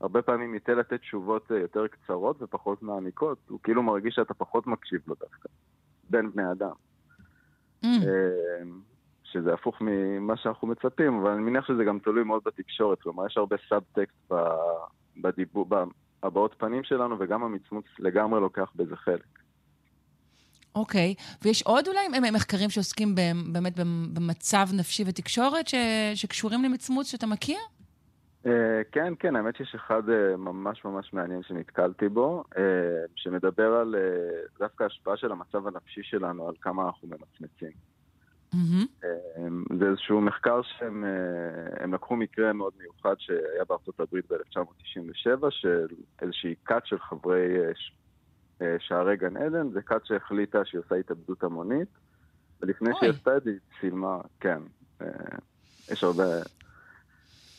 הרבה 0.02 0.22
פעמים 0.22 0.54
ייטה 0.54 0.76
לתת 0.76 1.00
תשובות 1.00 1.52
אה, 1.52 1.58
יותר 1.60 1.88
קצרות 1.88 2.42
ופחות 2.42 2.84
מעמיקות, 2.84 3.38
הוא 3.50 3.60
כאילו 3.64 3.84
מרגיש 3.84 4.16
שאתה 4.16 4.34
פחות 4.34 4.68
מקשיב 4.68 5.02
לו 5.08 5.16
דווקא, 5.20 5.50
בין 6.10 6.32
בני 6.32 6.52
אדם. 6.52 6.74
Mm. 7.84 7.88
אה, 7.88 8.64
שזה 9.24 9.54
הפוך 9.54 9.78
ממה 9.82 10.38
שאנחנו 10.38 10.68
מצפים, 10.68 11.20
אבל 11.20 11.32
אני 11.32 11.42
מניח 11.42 11.68
שזה 11.68 11.84
גם 11.84 12.00
תלוי 12.00 12.24
מאוד 12.24 12.42
בתקשורת, 12.46 13.02
כלומר 13.02 13.26
יש 13.26 13.38
הרבה 13.38 13.56
סאבטקסט 13.70 14.32
בדיבור, 15.18 15.68
בהבעות 16.22 16.56
פנים 16.58 16.84
שלנו, 16.84 17.16
וגם 17.20 17.44
המצמוץ 17.44 17.86
לגמרי 18.00 18.42
לוקח 18.42 18.72
בזה 18.76 18.96
חלק. 18.96 19.43
אוקיי. 20.76 21.16
ויש 21.42 21.62
עוד 21.62 21.88
אולי 21.88 22.32
מחקרים 22.32 22.70
שעוסקים 22.70 23.16
באמת 23.52 23.74
במצב 24.14 24.68
נפשי 24.74 25.04
ותקשורת 25.08 25.68
ש... 25.68 25.76
שקשורים 26.16 26.64
למצמוץ 26.64 27.12
שאתה 27.12 27.28
מכיר? 27.28 27.60
אה, 28.46 28.82
כן, 28.92 29.14
כן, 29.20 29.36
האמת 29.36 29.56
שיש 29.56 29.76
אחד 29.76 30.10
אה, 30.10 30.38
ממש 30.38 30.86
ממש 30.86 31.14
מעניין 31.14 31.44
שנתקלתי 31.44 32.10
בו, 32.10 32.44
אה, 32.58 32.64
שמדבר 33.16 33.74
על 33.74 33.96
דווקא 34.60 34.84
ההשפעה 34.84 35.18
של 35.18 35.32
המצב 35.32 35.68
הנפשי 35.68 36.04
שלנו, 36.04 36.48
על 36.48 36.54
כמה 36.62 36.86
אנחנו 36.86 37.08
ממצמצים. 37.08 37.72
Mm-hmm. 38.54 39.04
זה 39.80 39.86
איזשהו 39.90 40.22
מחקר 40.22 40.62
שהם 40.62 41.06
לקחו 41.94 42.16
מקרה 42.16 42.54
מאוד 42.54 42.74
מיוחד 42.80 43.16
שהיה 43.18 43.64
בארצות 43.70 44.00
הברית 44.00 44.32
ב-1997, 44.32 45.50
של 45.50 45.88
איזושהי 46.22 46.56
כת 46.66 46.82
של 46.86 47.00
חברי 47.00 47.58
שערי 48.80 49.18
גן 49.18 49.38
עדן, 49.38 49.70
זה 49.70 49.82
כת 49.82 50.06
שהחליטה 50.06 50.66
שהיא 50.66 50.82
עושה 50.86 50.96
התאבדות 50.96 51.44
המונית, 51.44 51.88
ולפני 52.62 52.90
שהיא 53.00 53.10
עשתה 53.10 53.38
את 53.38 53.44
זה 53.44 53.50
היא 53.50 53.60
צילמה, 53.80 54.18
כן. 54.40 54.60
יש 55.92 56.04
הרבה 56.04 56.24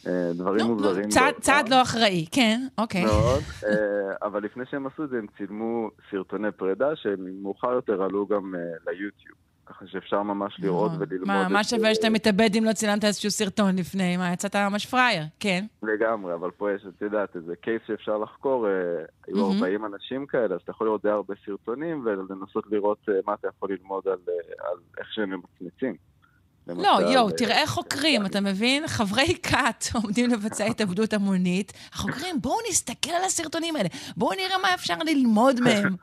אה, 0.06 0.30
דברים 0.34 0.66
מוזרים. 0.66 1.08
צעד 1.40 1.68
לא 1.68 1.82
אחראי, 1.82 2.26
כן, 2.30 2.60
אוקיי. 2.78 3.04
מאוד, 3.04 3.42
אה, 3.66 4.16
אבל 4.22 4.44
לפני 4.44 4.64
שהם 4.70 4.86
עשו 4.86 5.04
את 5.04 5.08
זה, 5.08 5.18
הם 5.18 5.26
צילמו 5.36 5.90
סרטוני 6.10 6.52
פרידה, 6.52 6.96
שהם 6.96 7.42
מאוחר 7.42 7.72
יותר 7.72 8.02
עלו 8.02 8.26
גם 8.26 8.54
אה, 8.54 8.60
ליוטיוב. 8.86 9.38
ככה 9.66 9.86
שאפשר 9.86 10.22
ממש 10.22 10.56
לראות 10.58 10.92
וללמוד. 10.98 11.26
מה, 11.26 11.48
מה 11.48 11.64
שווה 11.64 11.94
שאתה 11.94 12.10
מתאבד 12.10 12.50
אם 12.58 12.64
לא 12.64 12.72
צילמת 12.72 13.04
איזשהו 13.04 13.30
סרטון 13.30 13.76
לפני? 13.76 14.16
מה, 14.16 14.32
יצאת 14.32 14.56
ממש 14.56 14.86
פראייר, 14.86 15.22
כן. 15.40 15.64
לגמרי, 15.82 16.34
אבל 16.34 16.50
פה 16.50 16.72
יש, 16.72 16.86
את 16.96 17.02
יודעת, 17.02 17.36
איזה 17.36 17.56
קייס 17.56 17.82
שאפשר 17.86 18.18
לחקור, 18.18 18.66
היו 19.26 19.52
40 19.52 19.86
אנשים 19.86 20.26
כאלה, 20.26 20.54
אז 20.54 20.60
אתה 20.60 20.70
יכול 20.70 20.86
לראות 20.86 21.02
די 21.02 21.10
הרבה 21.10 21.34
סרטונים 21.46 22.06
ולנסות 22.06 22.64
לראות 22.70 23.08
מה 23.26 23.34
אתה 23.34 23.48
יכול 23.48 23.68
ללמוד 23.72 24.08
על 24.08 24.18
איך 24.98 25.12
שהם 25.12 25.30
ממצמצים. 25.30 25.96
לא, 26.68 26.98
יואו, 27.12 27.30
תראה 27.30 27.66
חוקרים, 27.66 28.26
אתה 28.26 28.40
מבין? 28.40 28.86
חברי 28.86 29.34
כת 29.42 29.84
עומדים 30.02 30.30
לבצע 30.30 30.64
התאבדות 30.64 31.12
המונית. 31.12 31.72
החוקרים, 31.92 32.40
בואו 32.40 32.56
נסתכל 32.70 33.10
על 33.10 33.24
הסרטונים 33.24 33.76
האלה, 33.76 33.88
בואו 34.16 34.32
נראה 34.32 34.58
מה 34.62 34.74
אפשר 34.74 34.94
ללמוד 35.06 35.60
מהם. 35.64 35.96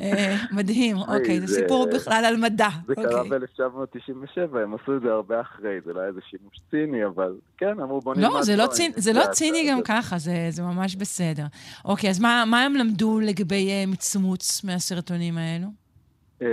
אה, 0.00 0.36
מדהים, 0.52 0.96
אוקיי, 0.96 1.40
זה 1.40 1.54
סיפור 1.54 1.86
בכלל 1.94 2.24
על 2.24 2.36
מדע. 2.36 2.68
זה 2.86 2.94
קרה 2.94 3.20
אוקיי. 3.20 3.38
ב-1997, 3.38 4.58
הם 4.58 4.74
עשו 4.74 4.96
את 4.96 5.02
זה 5.02 5.08
הרבה 5.08 5.40
אחרי, 5.40 5.80
זה 5.84 5.92
לא 5.92 6.00
היה 6.00 6.08
איזה 6.08 6.20
שימוש 6.30 6.60
ציני, 6.70 7.06
אבל 7.06 7.34
כן, 7.58 7.80
אמרו 7.80 8.00
בוא 8.00 8.14
נלמד. 8.14 8.32
לא, 8.34 8.42
זה 8.96 9.12
לא 9.12 9.26
ציני 9.32 9.70
גם 9.70 9.82
ככה, 9.82 10.18
זה 10.50 10.62
ממש 10.62 10.96
בסדר. 10.96 11.44
אוקיי, 11.84 12.10
אז 12.10 12.20
מה 12.20 12.62
הם 12.64 12.74
למדו 12.74 13.20
לגבי 13.20 13.70
אה, 13.70 13.84
מצמוץ 13.86 14.64
מהסרטונים 14.64 15.38
האלו? 15.38 15.87
אמ, 16.42 16.46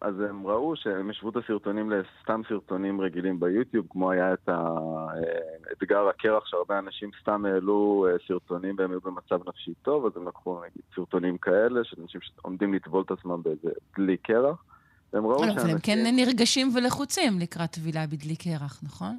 אז 0.00 0.14
הם 0.20 0.46
ראו 0.46 0.76
שהם 0.76 1.10
השוו 1.10 1.30
את 1.30 1.36
הסרטונים 1.36 1.90
לסתם 1.90 2.40
סרטונים 2.48 3.00
רגילים 3.00 3.40
ביוטיוב, 3.40 3.86
כמו 3.90 4.10
היה 4.10 4.34
את 4.34 4.48
האתגר 4.48 6.04
אה, 6.04 6.10
הקרח, 6.10 6.46
שהרבה 6.46 6.78
אנשים 6.78 7.10
סתם 7.20 7.44
העלו 7.44 8.06
אה, 8.08 8.16
סרטונים 8.28 8.74
והם 8.78 8.90
היו 8.90 9.00
במצב 9.00 9.48
נפשי 9.48 9.74
טוב, 9.82 10.06
אז 10.06 10.12
הם 10.16 10.28
לקחו 10.28 10.60
נגיד 10.60 10.82
סרטונים 10.94 11.38
כאלה, 11.38 11.84
של 11.84 11.96
אנשים 12.02 12.20
שעומדים 12.20 12.74
לטבול 12.74 13.02
את 13.06 13.10
עצמם 13.10 13.42
באיזה 13.42 13.68
דלי 13.96 14.16
קרח. 14.16 14.64
והם 15.12 15.26
ראו 15.26 15.38
שאנשים... 15.38 15.60
אבל 15.60 15.70
הם 15.70 15.78
כן 15.82 15.98
נרגשים 16.16 16.68
ולחוצים 16.74 17.38
לקראת 17.40 17.70
טבילה 17.70 18.06
בדלי 18.06 18.36
קרח, 18.36 18.80
נכון? 18.84 19.16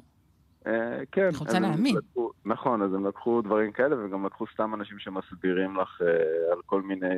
אה, 0.66 1.00
כן. 1.12 1.26
אני 1.26 1.36
רוצה 1.36 1.58
להאמין. 1.58 1.96
נכון, 2.44 2.82
אז 2.82 2.94
הם 2.94 3.06
לקחו 3.06 3.42
דברים 3.42 3.72
כאלה, 3.72 4.04
וגם 4.04 4.26
לקחו 4.26 4.44
סתם 4.54 4.74
אנשים 4.74 4.98
שמסבירים 4.98 5.76
לך 5.76 6.00
על 6.52 6.58
כל 6.66 6.82
מיני 6.82 7.14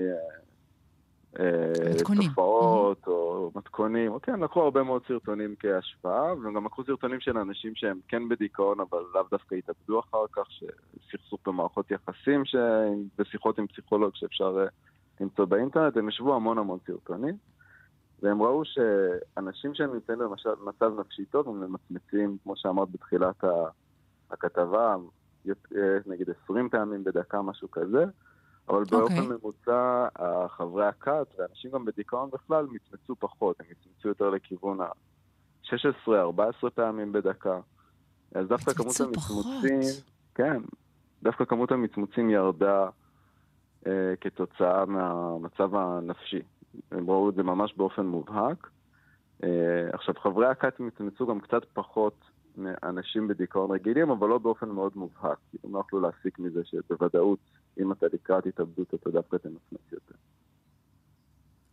מתכונים. 1.95 2.29
תופעות 2.29 3.07
או 3.07 3.51
מתכונים, 3.55 4.19
כן, 4.19 4.41
לקחו 4.41 4.61
הרבה 4.61 4.83
מאוד 4.83 5.03
סרטונים 5.09 5.55
כהשפעה, 5.59 6.35
והם 6.35 6.55
גם 6.55 6.65
לקחו 6.65 6.85
סרטונים 6.85 7.21
של 7.21 7.39
אנשים 7.39 7.75
שהם 7.75 8.01
כן 8.09 8.29
בדיכאון, 8.29 8.81
אבל 8.81 8.99
לאו 9.15 9.23
דווקא 9.31 9.55
התאבדו 9.55 10.01
אחר 10.01 10.25
כך, 10.33 10.43
שסכסוך 10.51 11.41
במערכות 11.47 11.91
יחסים, 11.91 12.43
בשיחות 13.19 13.59
עם 13.59 13.67
פסיכולוג 13.67 14.11
שאפשר 14.15 14.59
אה, 14.61 14.67
למצוא 15.21 15.45
באינטרנט, 15.45 15.97
הם 15.97 16.09
ישבו 16.09 16.35
המון 16.35 16.59
המון 16.59 16.79
סרטונים, 16.87 17.37
והם 18.23 18.43
ראו 18.43 18.63
שאנשים 18.65 19.75
שהם 19.75 19.95
נמצאים 19.95 20.19
במצב 20.19 21.01
נפשי 21.01 21.25
טוב, 21.25 21.49
הם 21.49 21.61
ממצמצים, 21.61 22.37
כמו 22.43 22.57
שאמרת 22.57 22.91
בתחילת 22.91 23.45
הכתבה, 24.31 24.97
נגיד 26.07 26.31
20 26.45 26.69
פעמים 26.69 27.05
בדקה, 27.05 27.43
משהו 27.43 27.71
כזה. 27.71 28.05
אבל 28.71 28.85
באופן 28.85 29.15
okay. 29.15 29.21
אוקיי. 29.21 29.37
ממוצע, 29.43 30.07
חברי 30.49 30.87
הכת 30.87 31.35
ואנשים 31.39 31.71
גם 31.71 31.85
בדיכאון 31.85 32.31
בכלל 32.31 32.67
מצמצו 32.71 33.15
פחות, 33.19 33.61
הם 33.61 33.67
מצמצו 33.71 34.09
יותר 34.09 34.31
לכיוון 34.31 34.81
ה-16-14 34.81 36.71
פעמים 36.75 37.13
בדקה. 37.13 37.61
אז 38.35 38.49
דווקא 38.49 38.73
כמות 38.73 39.01
המצמוצים, 39.01 39.81
כן, 40.35 40.63
דווקא 41.23 41.45
כמות 41.45 41.73
המצמוצים 41.73 42.31
ירדה 42.31 42.89
אה, 43.87 44.17
כתוצאה 44.21 44.85
מהמצב 44.85 45.75
הנפשי. 45.75 46.43
הם 46.91 47.11
ראו 47.11 47.31
את 47.31 47.35
זה 47.35 47.43
ממש 47.43 47.75
באופן 47.77 48.07
מובהק. 48.07 48.71
אה, 49.45 49.49
עכשיו, 49.93 50.15
חברי 50.23 50.47
הכת 50.47 50.81
מצמצו 50.81 51.27
גם 51.27 51.41
קצת 51.41 51.65
פחות 51.73 52.30
מאנשים 52.57 53.29
בדיכאון 53.29 53.71
רגילים, 53.71 54.11
אבל 54.11 54.29
לא 54.29 54.39
באופן 54.39 54.69
מאוד 54.69 54.93
מובהק. 54.95 55.39
הם 55.65 55.75
לא 55.75 55.81
יכלו 55.81 56.01
להסיק 56.01 56.39
מזה 56.39 56.61
שבוודאות 56.65 57.39
אם 57.81 57.93
אתה 57.93 58.07
לקראת 58.13 58.47
התאבדות, 58.47 58.95
אתה 58.95 59.11
דווקא 59.11 59.37
תמצמץ 59.37 59.93
יותר. 59.93 60.15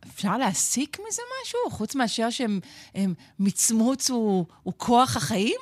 אפשר 0.06 0.38
להסיק 0.38 0.96
מזה 1.08 1.22
משהו? 1.42 1.70
חוץ 1.70 1.94
מאשר 1.94 2.28
שמצמוץ 2.30 4.10
הוא, 4.10 4.46
הוא 4.62 4.74
כוח 4.76 5.16
החיים? 5.16 5.60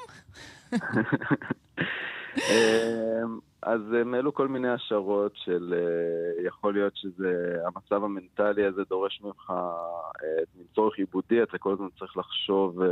אמ, 2.37 3.39
אז 3.63 3.81
הם 4.01 4.15
העלו 4.15 4.35
כל 4.35 4.49
מיני 4.49 4.69
השערות 4.69 5.33
של 5.35 5.75
אה, 5.77 6.47
יכול 6.47 6.75
להיות 6.75 6.97
שזה, 6.97 7.57
המצב 7.67 8.05
המנטלי 8.05 8.65
הזה 8.65 8.83
דורש 8.89 9.21
ממך 9.25 9.51
אה, 9.51 10.63
צורך 10.75 10.99
עיבודי, 10.99 11.43
אתה 11.43 11.59
כל 11.59 11.73
הזמן 11.73 11.89
צריך 11.99 12.17
לחשוב, 12.17 12.83
אה, 12.83 12.89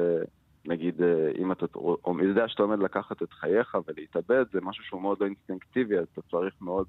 נגיד, 0.67 1.03
אם 1.39 1.53
אתה 1.53 1.67
יודע 2.23 2.49
שאתה 2.49 2.63
עומד 2.63 2.79
לקחת 2.79 3.23
את 3.23 3.33
חייך 3.33 3.77
ולהתאבד, 3.87 4.45
זה 4.53 4.61
משהו 4.61 4.85
שהוא 4.85 5.03
מאוד 5.03 5.21
לא 5.21 5.27
אינסטינקטיבי, 5.27 5.99
אז 5.99 6.07
אתה 6.13 6.23
צריך 6.31 6.55
מאוד 6.61 6.87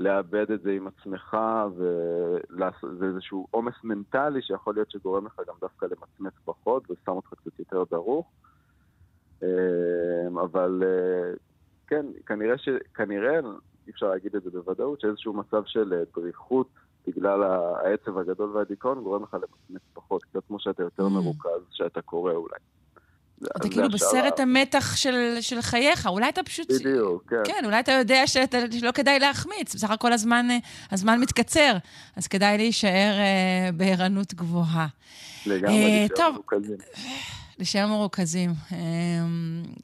לאבד 0.00 0.50
את 0.50 0.62
זה 0.62 0.72
עם 0.72 0.86
עצמך, 0.86 1.36
וזה 1.76 3.06
איזשהו 3.06 3.46
עומס 3.50 3.74
מנטלי 3.84 4.42
שיכול 4.42 4.74
להיות 4.74 4.90
שגורם 4.90 5.26
לך 5.26 5.40
גם 5.48 5.54
דווקא 5.60 5.86
למצמץ 5.86 6.32
פחות 6.44 6.90
ושם 6.90 7.12
אותך 7.12 7.34
קצת 7.34 7.58
יותר 7.58 7.84
דרוך. 7.90 8.30
אמ, 9.42 10.38
אבל 10.38 10.82
אה, 10.86 11.32
כן, 11.86 12.06
כנראה, 12.26 12.58
ש... 12.58 12.68
כנראה, 12.94 13.40
אי 13.86 13.90
אפשר 13.90 14.08
להגיד 14.08 14.36
את 14.36 14.42
זה 14.42 14.50
בוודאות, 14.50 15.00
שאיזשהו 15.00 15.32
מצב 15.32 15.62
של 15.66 15.92
אה, 15.92 16.02
דריכות 16.16 16.68
בגלל 17.06 17.42
העצב 17.42 18.18
הגדול 18.18 18.56
והדיכאון 18.56 19.02
גורם 19.02 19.22
לך 19.22 19.34
למצמץ 19.34 19.82
פחות, 19.94 20.24
קצת 20.24 20.40
כמו 20.48 20.60
שאתה 20.60 20.82
יותר 20.82 21.06
mm. 21.06 21.08
מרוכז, 21.08 21.60
שאתה 21.72 22.02
קורא 22.02 22.32
אולי. 22.32 22.58
אתה 23.56 23.68
כאילו 23.68 23.88
בסרט 23.88 24.40
המתח 24.40 24.96
של, 24.96 25.36
של 25.40 25.62
חייך, 25.62 26.06
אולי 26.06 26.28
אתה 26.28 26.42
פשוט... 26.42 26.72
בדיוק, 26.72 27.24
כן. 27.30 27.42
כן, 27.44 27.64
אולי 27.64 27.80
אתה 27.80 27.92
יודע 27.92 28.26
שאתה, 28.26 28.58
שלא 28.70 28.90
כדאי 28.90 29.18
להחמיץ, 29.18 29.74
בסך 29.74 29.90
הכל 29.90 30.12
הזמן, 30.12 30.46
הזמן 30.90 31.20
מתקצר, 31.20 31.72
אז 32.16 32.26
כדאי 32.26 32.56
להישאר 32.56 33.12
אה, 33.18 33.70
בערנות 33.76 34.34
גבוהה. 34.34 34.86
לגמרי, 35.46 36.06
אה, 36.20 36.30
מרוכזים. 36.30 36.76
להישאר 37.58 37.86
מרוכזים. 37.86 38.50
אה, 38.72 38.78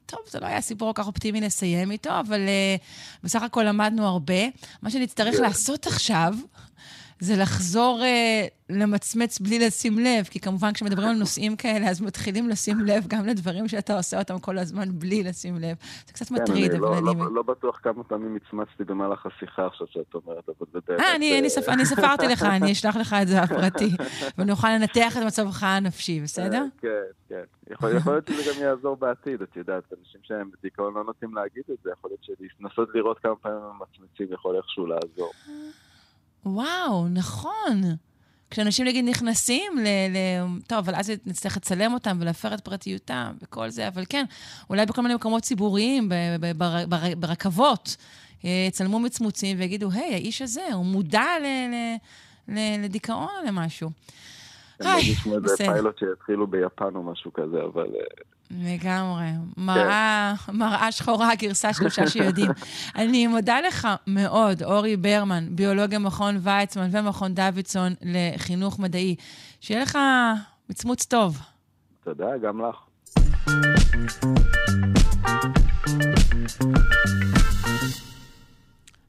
טוב, 0.05 0.19
זה 0.27 0.39
לא 0.39 0.45
היה 0.45 0.61
סיפור 0.61 0.93
כל 0.93 1.01
כך 1.01 1.07
אופטימי 1.07 1.41
לסיים 1.41 1.91
איתו, 1.91 2.19
אבל 2.19 2.39
אה, 2.39 2.75
בסך 3.23 3.43
הכל 3.43 3.63
למדנו 3.63 4.07
הרבה. 4.07 4.43
מה 4.81 4.89
שנצטרך 4.89 5.35
כן. 5.35 5.41
לעשות 5.41 5.87
עכשיו... 5.87 6.33
זה 7.23 7.35
לחזור 7.41 7.99
אה, 8.03 8.47
למצמץ 8.69 9.39
בלי 9.39 9.59
לשים 9.59 9.99
לב, 9.99 10.25
כי 10.29 10.39
כמובן 10.39 10.73
כשמדברים 10.73 11.09
על 11.09 11.15
נושאים 11.15 11.55
כאלה, 11.55 11.89
אז 11.89 12.01
מתחילים 12.01 12.49
לשים 12.49 12.79
לב 12.79 13.07
גם 13.07 13.25
לדברים 13.25 13.67
שאתה 13.67 13.97
עושה 13.97 14.19
אותם 14.19 14.39
כל 14.39 14.57
הזמן 14.57 14.89
בלי 14.91 15.23
לשים 15.23 15.55
לב. 15.55 15.75
זה 16.07 16.13
קצת 16.13 16.27
כן, 16.27 16.35
מטריד, 16.35 16.71
אבל 16.71 16.79
לא, 16.79 16.97
אני... 16.97 17.05
לא, 17.05 17.13
לא, 17.15 17.33
לא 17.33 17.43
בטוח 17.43 17.79
כמה 17.83 18.03
פעמים 18.03 18.35
מצמצתי 18.35 18.83
במהלך 18.83 19.25
השיחה 19.25 19.65
עכשיו 19.65 19.87
שאת 19.89 20.13
אומרת, 20.13 20.49
אבל 20.49 20.67
זה 20.73 20.79
באמת... 20.87 20.99
אה, 20.99 21.15
אני, 21.15 21.39
אני, 21.39 21.49
ספ... 21.49 21.69
אני 21.69 21.85
ספרתי 21.85 22.27
לך, 22.27 22.43
אני 22.43 22.71
אשלח 22.75 22.95
לך 22.95 23.15
את 23.21 23.27
זה 23.27 23.41
הפרטי, 23.41 23.89
ונוכל 24.37 24.69
לנתח 24.69 25.17
את 25.17 25.23
מצבך 25.23 25.63
הנפשי, 25.63 26.21
בסדר? 26.21 26.61
אה, 26.61 26.67
כן, 26.81 26.89
כן. 27.29 27.43
יכול, 27.69 27.97
יכול 27.97 28.13
להיות 28.13 28.27
שזה 28.27 28.51
גם 28.53 28.61
יעזור 28.61 28.95
בעתיד, 28.95 29.41
את 29.41 29.55
יודעת, 29.55 29.83
אנשים 29.99 30.21
שהם 30.23 30.49
בדיכאון 30.51 30.93
לא 30.93 31.03
נוטים 31.03 31.35
להגיד 31.35 31.63
את 31.71 31.77
זה, 31.83 31.89
יכול 31.91 32.09
להיות 32.09 32.39
שלנסות 32.59 32.89
לראות 32.95 33.19
כמה 33.19 33.35
פעמים 33.35 33.57
הם 33.57 33.79
מצמצים 33.81 34.27
יכול 34.33 34.55
איכשהו 34.55 34.85
לעזור. 34.85 35.31
וואו, 36.45 37.07
נכון. 37.07 37.81
כשאנשים 38.53 38.87
נגיד 38.87 39.05
נכנסים 39.05 39.77
ל... 39.77 39.87
ל... 39.87 40.17
טוב, 40.67 40.77
אבל 40.77 40.95
אז 40.95 41.11
נצטרך 41.25 41.57
לצלם 41.57 41.93
אותם 41.93 42.17
ולהפר 42.19 42.53
את 42.53 42.61
פרטיותם 42.61 43.33
וכל 43.41 43.69
זה, 43.69 43.87
אבל 43.87 44.03
כן, 44.09 44.25
אולי 44.69 44.85
בכל 44.85 45.01
מיני 45.01 45.15
מקומות 45.15 45.43
ציבוריים, 45.43 46.09
ב... 46.09 46.13
ב... 46.39 46.57
בר... 46.57 46.85
בר... 46.87 47.15
ברכבות, 47.17 47.97
אה, 48.45 48.65
יצלמו 48.67 48.99
מצמוצים 48.99 49.59
ויגידו, 49.59 49.91
היי, 49.91 50.13
האיש 50.13 50.41
הזה, 50.41 50.73
הוא 50.73 50.85
מודע 50.85 51.25
ל... 51.41 51.45
ל... 51.45 51.95
ל... 52.55 52.83
לדיכאון 52.83 53.29
או 53.41 53.47
למשהו. 53.47 53.89
אני 54.81 54.89
מרגיש 54.89 55.19
כמו 55.19 55.35
איזה 55.35 55.57
פיילוט 55.57 55.99
שיתחילו 55.99 56.47
ביפן 56.47 56.95
או 56.95 57.03
משהו 57.03 57.33
כזה, 57.33 57.57
אבל 57.73 57.87
אה, 57.95 58.23
לגמרי. 58.57 59.25
מראה, 59.57 60.33
כן. 60.45 60.55
מראה 60.55 60.91
שחורה, 60.91 61.35
גרסה 61.35 61.73
שלושה 61.73 62.07
שיודעים. 62.07 62.51
אני 62.95 63.27
מודה 63.27 63.61
לך 63.61 63.87
מאוד, 64.07 64.63
אורי 64.63 64.97
ברמן, 64.97 65.47
ביולוגיה 65.49 65.99
מכון 65.99 66.37
ויצמן 66.41 66.89
ומכון 66.91 67.33
דוידסון 67.33 67.93
לחינוך 68.01 68.79
מדעי. 68.79 69.15
שיהיה 69.61 69.81
לך 69.81 69.97
מצמוץ 70.69 71.05
טוב. 71.05 71.37
תודה, 72.03 72.37
גם 72.41 72.61
לך. 72.61 72.75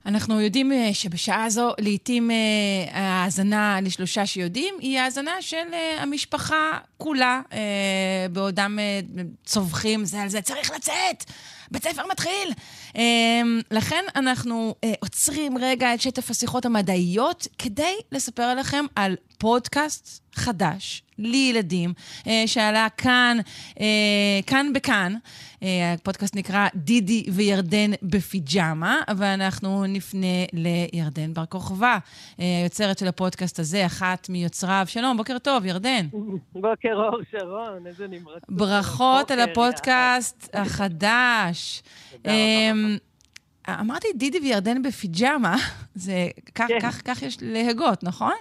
אנחנו 0.07 0.40
יודעים 0.40 0.73
אה, 0.73 0.90
שבשעה 0.93 1.51
זו, 1.51 1.71
לעתים 1.79 2.31
אה, 2.31 2.37
ההאזנה 2.93 3.79
לשלושה 3.83 4.27
שיודעים, 4.27 4.75
היא 4.81 5.01
האזנה 5.01 5.33
של 5.40 5.57
אה, 5.73 6.03
המשפחה 6.03 6.79
כולה, 6.97 7.40
בעודם 8.33 8.79
צווחים 9.45 10.05
זה 10.05 10.23
על 10.23 10.29
זה, 10.29 10.43
צריך 10.43 10.71
לצאת! 10.71 11.25
בית 11.71 11.85
ספר 11.85 12.03
מתחיל! 12.11 12.53
לכן 13.71 14.05
אנחנו 14.17 14.75
עוצרים 15.01 15.59
רגע 15.59 15.95
את 15.95 16.01
שטף 16.01 16.31
השיחות 16.31 16.64
המדעיות 16.67 17.49
כדי 17.59 17.95
לספר 18.12 18.55
לכם 18.55 18.85
על 18.97 19.17
פודקאסט 19.45 20.25
חדש 20.35 21.03
לילדים, 21.19 21.93
אה, 22.27 22.43
שעלה 22.47 22.87
כאן, 22.97 23.37
אה, 23.81 24.41
כאן 24.47 24.73
בכאן. 24.75 25.15
אה, 25.63 25.93
הפודקאסט 25.93 26.37
נקרא 26.37 26.69
דידי 26.75 27.25
וירדן 27.33 27.91
בפיג'מה, 28.03 29.01
ואנחנו 29.17 29.87
נפנה 29.87 30.27
לירדן 30.53 31.35
בר 31.35 31.47
כוכבא, 31.47 31.99
היוצרת 32.39 32.99
של 32.99 33.09
הפודקאסט 33.09 33.59
הזה, 33.59 33.87
אחת 33.87 34.29
מיוצריו. 34.29 34.85
שלום, 34.87 35.17
בוקר 35.17 35.39
טוב, 35.39 35.65
ירדן. 35.65 36.07
בוקר 36.53 36.95
אור, 36.95 37.21
שרון, 37.31 37.87
איזה 37.87 38.07
נמרצות. 38.09 38.49
ברכות 38.49 39.31
על 39.31 39.41
הפודקאסט 39.41 40.51
החדש. 40.55 41.83
אמרתי 43.69 44.09
דידי 44.15 44.39
וירדן 44.39 44.83
בפיג'מה, 44.83 45.57
זה 45.95 46.29
כך, 46.55 46.69
כן. 46.69 46.79
כך, 46.83 47.03
כך 47.05 47.23
יש 47.23 47.39
להגות, 47.41 48.03
נכון? 48.03 48.35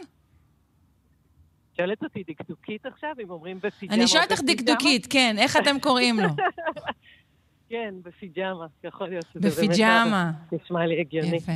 שואלת 1.77 2.03
אותי 2.03 2.23
דקדוקית 2.27 2.85
עכשיו, 2.85 3.15
אם 3.23 3.29
אומרים 3.29 3.59
בפיג'מה 3.63 3.95
אני 3.95 4.07
שואלת 4.07 4.31
אותך 4.31 4.41
דקדוקית, 4.43 5.07
כן, 5.09 5.35
איך 5.39 5.57
אתם 5.57 5.79
קוראים 5.79 6.19
לו? 6.19 6.29
כן, 7.69 7.93
בפיג'מה, 8.03 8.65
יכול 8.83 9.09
להיות 9.09 9.25
שזה 9.33 9.39
באמת... 9.39 9.69
בפיג'מה. 9.69 10.31
נשמע 10.51 10.85
לי 10.85 10.99
הגיוני. 10.99 11.35
יפה. 11.37 11.51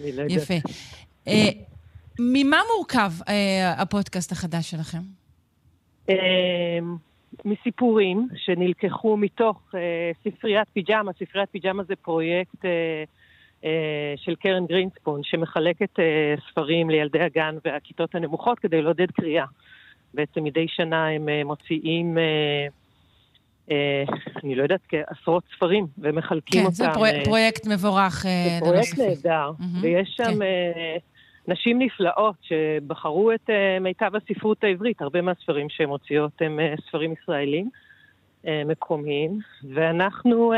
לא 0.00 0.22
יפה. 0.28 0.54
Uh, 1.28 1.30
ממה 2.18 2.56
מורכב 2.76 3.12
uh, 3.20 3.30
הפודקאסט 3.78 4.32
החדש 4.32 4.70
שלכם? 4.70 5.02
Uh, 6.08 6.12
מסיפורים 7.44 8.28
שנלקחו 8.36 9.16
מתוך 9.16 9.74
uh, 9.74 10.30
ספריית 10.30 10.68
פיג'מה. 10.72 11.12
ספריית 11.12 11.50
פיג'מה 11.50 11.82
זה 11.84 11.96
פרויקט 11.96 12.64
של 14.16 14.34
קרן 14.34 14.66
גרינספון, 14.66 15.20
שמחלקת 15.24 15.98
uh, 15.98 16.40
ספרים 16.50 16.90
לילדי 16.90 17.20
הגן 17.20 17.56
והכיתות 17.64 18.14
הנמוכות 18.14 18.58
כדי 18.58 18.82
לעודד 18.82 19.10
קריאה. 19.10 19.44
בעצם 20.14 20.44
מדי 20.44 20.68
שנה 20.68 21.08
הם 21.08 21.28
uh, 21.28 21.46
מוציאים, 21.46 22.18
אני 24.44 24.54
לא 24.54 24.62
יודעת, 24.62 24.80
כעשרות 24.88 25.44
ספרים, 25.56 25.86
ומחלקים 25.98 26.60
כן, 26.60 26.66
אותם. 26.66 26.76
כן, 26.76 26.84
זה 26.84 26.94
פרו, 26.94 27.24
פרויקט 27.24 27.66
מבורך. 27.66 28.22
זה 28.22 28.58
פרויקט 28.60 28.98
נהדר, 28.98 29.50
mm-hmm, 29.60 29.82
ויש 29.82 30.14
שם... 30.16 30.38
כן. 30.38 30.98
נשים 31.48 31.78
נפלאות 31.78 32.34
שבחרו 32.42 33.32
את 33.32 33.50
מיטב 33.80 34.10
הספרות 34.16 34.64
העברית. 34.64 35.02
הרבה 35.02 35.20
מהספרים 35.20 35.68
שהן 35.68 35.88
מוציאות 35.88 36.32
הם 36.40 36.60
ספרים 36.88 37.12
ישראלים 37.12 37.70
מקומיים, 38.44 39.38
ואנחנו 39.74 40.52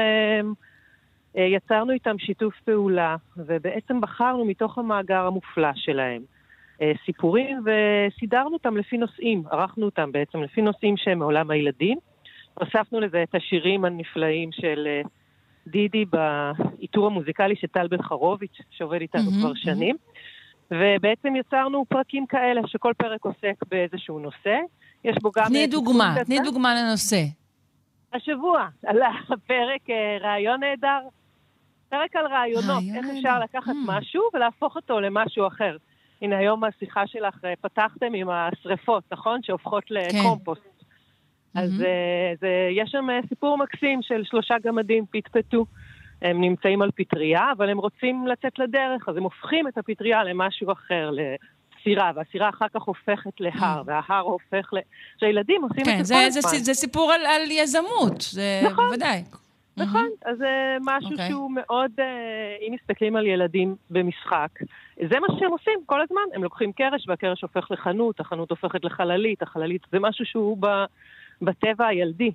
יצרנו 1.34 1.92
איתם 1.92 2.18
שיתוף 2.18 2.54
פעולה, 2.64 3.16
ובעצם 3.36 4.00
בחרנו 4.00 4.44
מתוך 4.44 4.78
המאגר 4.78 5.26
המופלא 5.26 5.70
שלהם 5.74 6.22
uh, 6.78 6.82
סיפורים 7.06 7.58
וסידרנו 7.64 8.52
אותם 8.52 8.76
לפי 8.76 8.98
נושאים, 8.98 9.42
ערכנו 9.50 9.84
אותם 9.84 10.12
בעצם 10.12 10.42
לפי 10.42 10.62
נושאים 10.62 10.96
שהם 10.96 11.18
מעולם 11.18 11.50
הילדים. 11.50 11.98
הוספנו 12.54 13.00
לזה 13.00 13.22
את 13.22 13.34
השירים 13.34 13.84
הנפלאים 13.84 14.52
של 14.52 14.88
uh, 15.04 15.08
דידי 15.66 16.04
בעיטור 16.04 17.06
המוזיקלי 17.06 17.56
של 17.56 17.66
טל 17.66 17.88
בן 17.88 18.02
חרוביץ', 18.02 18.58
שעובד 18.70 19.00
איתנו 19.00 19.22
mm-hmm, 19.22 19.40
כבר 19.40 19.54
שנים. 19.54 19.96
Mm-hmm. 19.96 20.74
ובעצם 20.74 21.36
יצרנו 21.36 21.84
פרקים 21.88 22.26
כאלה, 22.26 22.60
שכל 22.66 22.92
פרק 22.96 23.24
עוסק 23.24 23.54
באיזשהו 23.70 24.18
נושא. 24.18 24.58
יש 25.04 25.16
בו 25.22 25.30
גם... 25.36 25.44
תני 25.48 25.66
דוגמה, 25.66 26.14
תני 26.24 26.38
דוגמה 26.44 26.74
לנושא. 26.74 27.20
השבוע 28.12 28.68
עלה 28.86 29.10
הפרק 29.28 29.90
אה, 29.90 30.18
רעיון 30.20 30.60
נהדר. 30.60 31.00
פרק 31.88 32.16
על 32.16 32.26
רעיונות, 32.26 32.82
איך 32.96 33.06
אפשר 33.16 33.38
לקחת 33.38 33.72
mm. 33.72 33.86
משהו 33.86 34.22
ולהפוך 34.34 34.76
אותו 34.76 35.00
למשהו 35.00 35.46
אחר. 35.46 35.76
הנה, 36.22 36.36
היום 36.36 36.64
השיחה 36.64 37.06
שלך 37.06 37.44
אה, 37.44 37.54
פתחתם 37.60 38.14
עם 38.14 38.28
השריפות, 38.30 39.04
נכון? 39.12 39.42
שהופכות 39.42 39.84
כן. 39.84 39.94
לקומפוסט. 39.94 40.62
כן. 40.62 41.60
אז 41.60 41.70
mm-hmm. 41.70 42.40
זה, 42.40 42.68
יש 42.70 42.90
שם 42.90 43.06
סיפור 43.28 43.58
מקסים 43.58 44.02
של 44.02 44.24
שלושה 44.24 44.54
גמדים 44.64 45.04
פטפטו. 45.10 45.66
הם 46.22 46.40
נמצאים 46.40 46.82
על 46.82 46.90
פטריה, 46.94 47.52
אבל 47.52 47.68
הם 47.70 47.78
רוצים 47.78 48.26
לצאת 48.26 48.58
לדרך, 48.58 49.08
אז 49.08 49.16
הם 49.16 49.22
הופכים 49.22 49.68
את 49.68 49.78
הפטריה 49.78 50.24
למשהו 50.24 50.72
אחר, 50.72 51.10
לסירה, 51.88 52.12
והסירה 52.14 52.48
אחר 52.48 52.66
כך 52.74 52.83
הופכת 52.83 53.40
להר, 53.40 53.81
mm. 53.81 53.85
וההר 53.87 54.20
הופך 54.20 54.72
ל... 54.72 54.79
שהילדים 55.20 55.62
עושים 55.62 55.85
כן, 55.85 56.01
את 56.01 56.07
זה 56.07 56.14
כל 56.14 56.20
הזמן. 56.20 56.51
כן, 56.51 56.59
זה 56.59 56.74
סיפור 56.74 57.12
על, 57.12 57.27
על 57.27 57.51
יזמות, 57.51 58.20
זה 58.20 58.61
נכון, 58.64 58.85
בוודאי. 58.85 59.24
נכון, 59.77 60.07
mm-hmm. 60.07 60.31
אז 60.31 60.38
זה 60.38 60.77
משהו 60.81 61.09
okay. 61.09 61.12
אוקיי. 61.12 61.29
שהוא 61.29 61.51
מאוד, 61.55 61.90
uh, 61.96 62.03
אם 62.68 62.74
מסתכלים 62.74 63.16
על 63.16 63.27
ילדים 63.27 63.77
במשחק, 63.90 64.51
זה 64.96 65.20
מה 65.20 65.27
שהם 65.38 65.51
עושים 65.51 65.81
כל 65.87 66.01
הזמן. 66.01 66.22
הם 66.35 66.44
לוקחים 66.44 66.72
קרש, 66.72 67.09
והקרש 67.09 67.42
הופך 67.42 67.70
לחנות, 67.70 68.20
החנות 68.20 68.51
הופכת 68.51 68.85
לחללית, 68.85 69.42
החללית 69.42 69.83
זה 69.92 69.98
משהו 70.01 70.24
שהוא 70.24 70.59
ב, 70.61 70.66
בטבע 71.42 71.87
הילדי. 71.87 72.31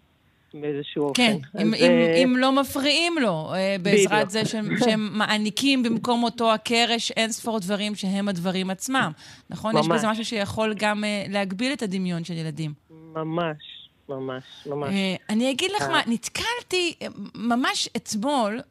באיזשהו 0.53 1.03
אופן. 1.03 1.13
כן, 1.23 1.37
אם, 1.61 1.73
אם, 1.73 1.73
אה, 1.73 2.21
אם 2.23 2.37
לא 2.37 2.51
מפריעים 2.51 3.15
לו, 3.21 3.53
אה, 3.53 3.75
בעזרת 3.81 4.29
זה 4.29 4.45
שהם, 4.45 4.69
שהם 4.85 5.09
מעניקים 5.13 5.83
במקום 5.83 6.23
אותו 6.23 6.53
הקרש 6.53 7.11
אין 7.11 7.31
ספור 7.31 7.59
דברים 7.59 7.95
שהם 7.95 8.27
הדברים 8.27 8.69
עצמם. 8.69 9.11
נכון? 9.49 9.75
ממש. 9.75 9.85
יש 9.85 9.91
בזה 9.91 10.07
משהו 10.07 10.25
שיכול 10.25 10.73
גם 10.77 11.03
אה, 11.03 11.25
להגביל 11.29 11.73
את 11.73 11.81
הדמיון 11.81 12.23
של 12.23 12.33
ילדים. 12.33 12.73
ממש. 13.15 13.82
ממש, 14.19 14.43
ממש. 14.65 14.93
אני 15.29 15.51
אגיד 15.51 15.71
לך 15.75 15.81
מה, 15.81 16.01
נתקלתי 16.07 16.93
ממש 17.35 17.89
אתמול 17.95 18.61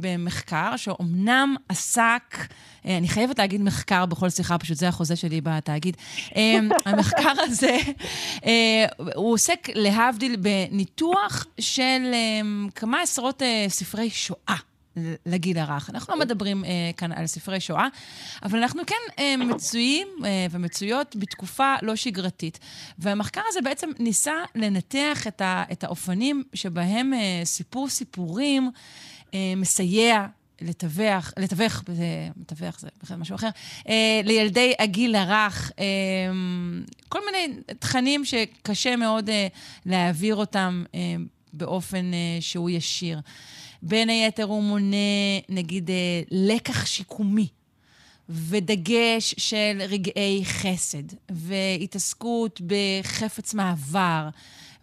במחקר 0.00 0.76
שאומנם 0.76 1.56
עסק, 1.68 2.36
אני 2.84 3.08
חייבת 3.08 3.38
להגיד 3.38 3.62
מחקר 3.62 4.06
בכל 4.06 4.30
שיחה, 4.30 4.58
פשוט 4.58 4.76
זה 4.76 4.88
החוזה 4.88 5.16
שלי 5.16 5.40
בתאגיד. 5.40 5.96
המחקר 6.86 7.32
הזה, 7.38 7.76
הוא 9.14 9.32
עוסק 9.32 9.68
להבדיל 9.74 10.36
בניתוח 10.36 11.46
של 11.60 12.14
כמה 12.74 13.02
עשרות 13.02 13.42
ספרי 13.68 14.10
שואה. 14.10 14.56
לגיל 15.26 15.58
הרך. 15.58 15.90
אנחנו 15.90 16.14
לא 16.14 16.20
מדברים 16.20 16.64
uh, 16.64 16.66
כאן 16.96 17.12
על 17.12 17.26
ספרי 17.26 17.60
שואה, 17.60 17.88
אבל 18.42 18.58
אנחנו 18.58 18.82
כן 18.86 18.94
uh, 19.10 19.44
מצויים 19.44 20.08
uh, 20.18 20.24
ומצויות 20.50 21.16
בתקופה 21.16 21.74
לא 21.82 21.96
שגרתית. 21.96 22.58
והמחקר 22.98 23.40
הזה 23.48 23.60
בעצם 23.60 23.90
ניסה 23.98 24.34
לנתח 24.54 25.26
את, 25.26 25.40
ה, 25.40 25.64
את 25.72 25.84
האופנים 25.84 26.42
שבהם 26.54 27.12
uh, 27.12 27.44
סיפור 27.44 27.88
סיפורים 27.88 28.70
uh, 29.26 29.32
מסייע 29.56 30.26
לתווך, 30.60 31.32
לתווך, 31.36 31.82
זה, 31.86 32.28
מתווך 32.36 32.80
זה 32.80 32.88
בכלל 33.02 33.16
משהו 33.16 33.34
אחר, 33.34 33.48
אה, 33.88 34.20
לילדי 34.24 34.72
הגיל 34.78 35.14
הרך, 35.14 35.72
אה, 35.78 35.84
כל 37.08 37.18
מיני 37.26 37.60
תכנים 37.78 38.24
שקשה 38.24 38.96
מאוד 38.96 39.28
אה, 39.28 39.46
להעביר 39.86 40.36
אותם 40.36 40.84
אה, 40.94 41.00
באופן 41.52 42.14
אה, 42.14 42.38
שהוא 42.40 42.70
ישיר. 42.70 43.20
בין 43.82 44.08
היתר 44.08 44.44
הוא 44.44 44.62
מונה, 44.62 44.96
נגיד, 45.48 45.90
אה, 45.90 46.22
לקח 46.30 46.86
שיקומי. 46.86 47.48
ודגש 48.28 49.34
של 49.38 49.82
רגעי 49.88 50.42
חסד, 50.44 51.16
והתעסקות 51.30 52.60
בחפץ 52.66 53.54
מעבר, 53.54 54.28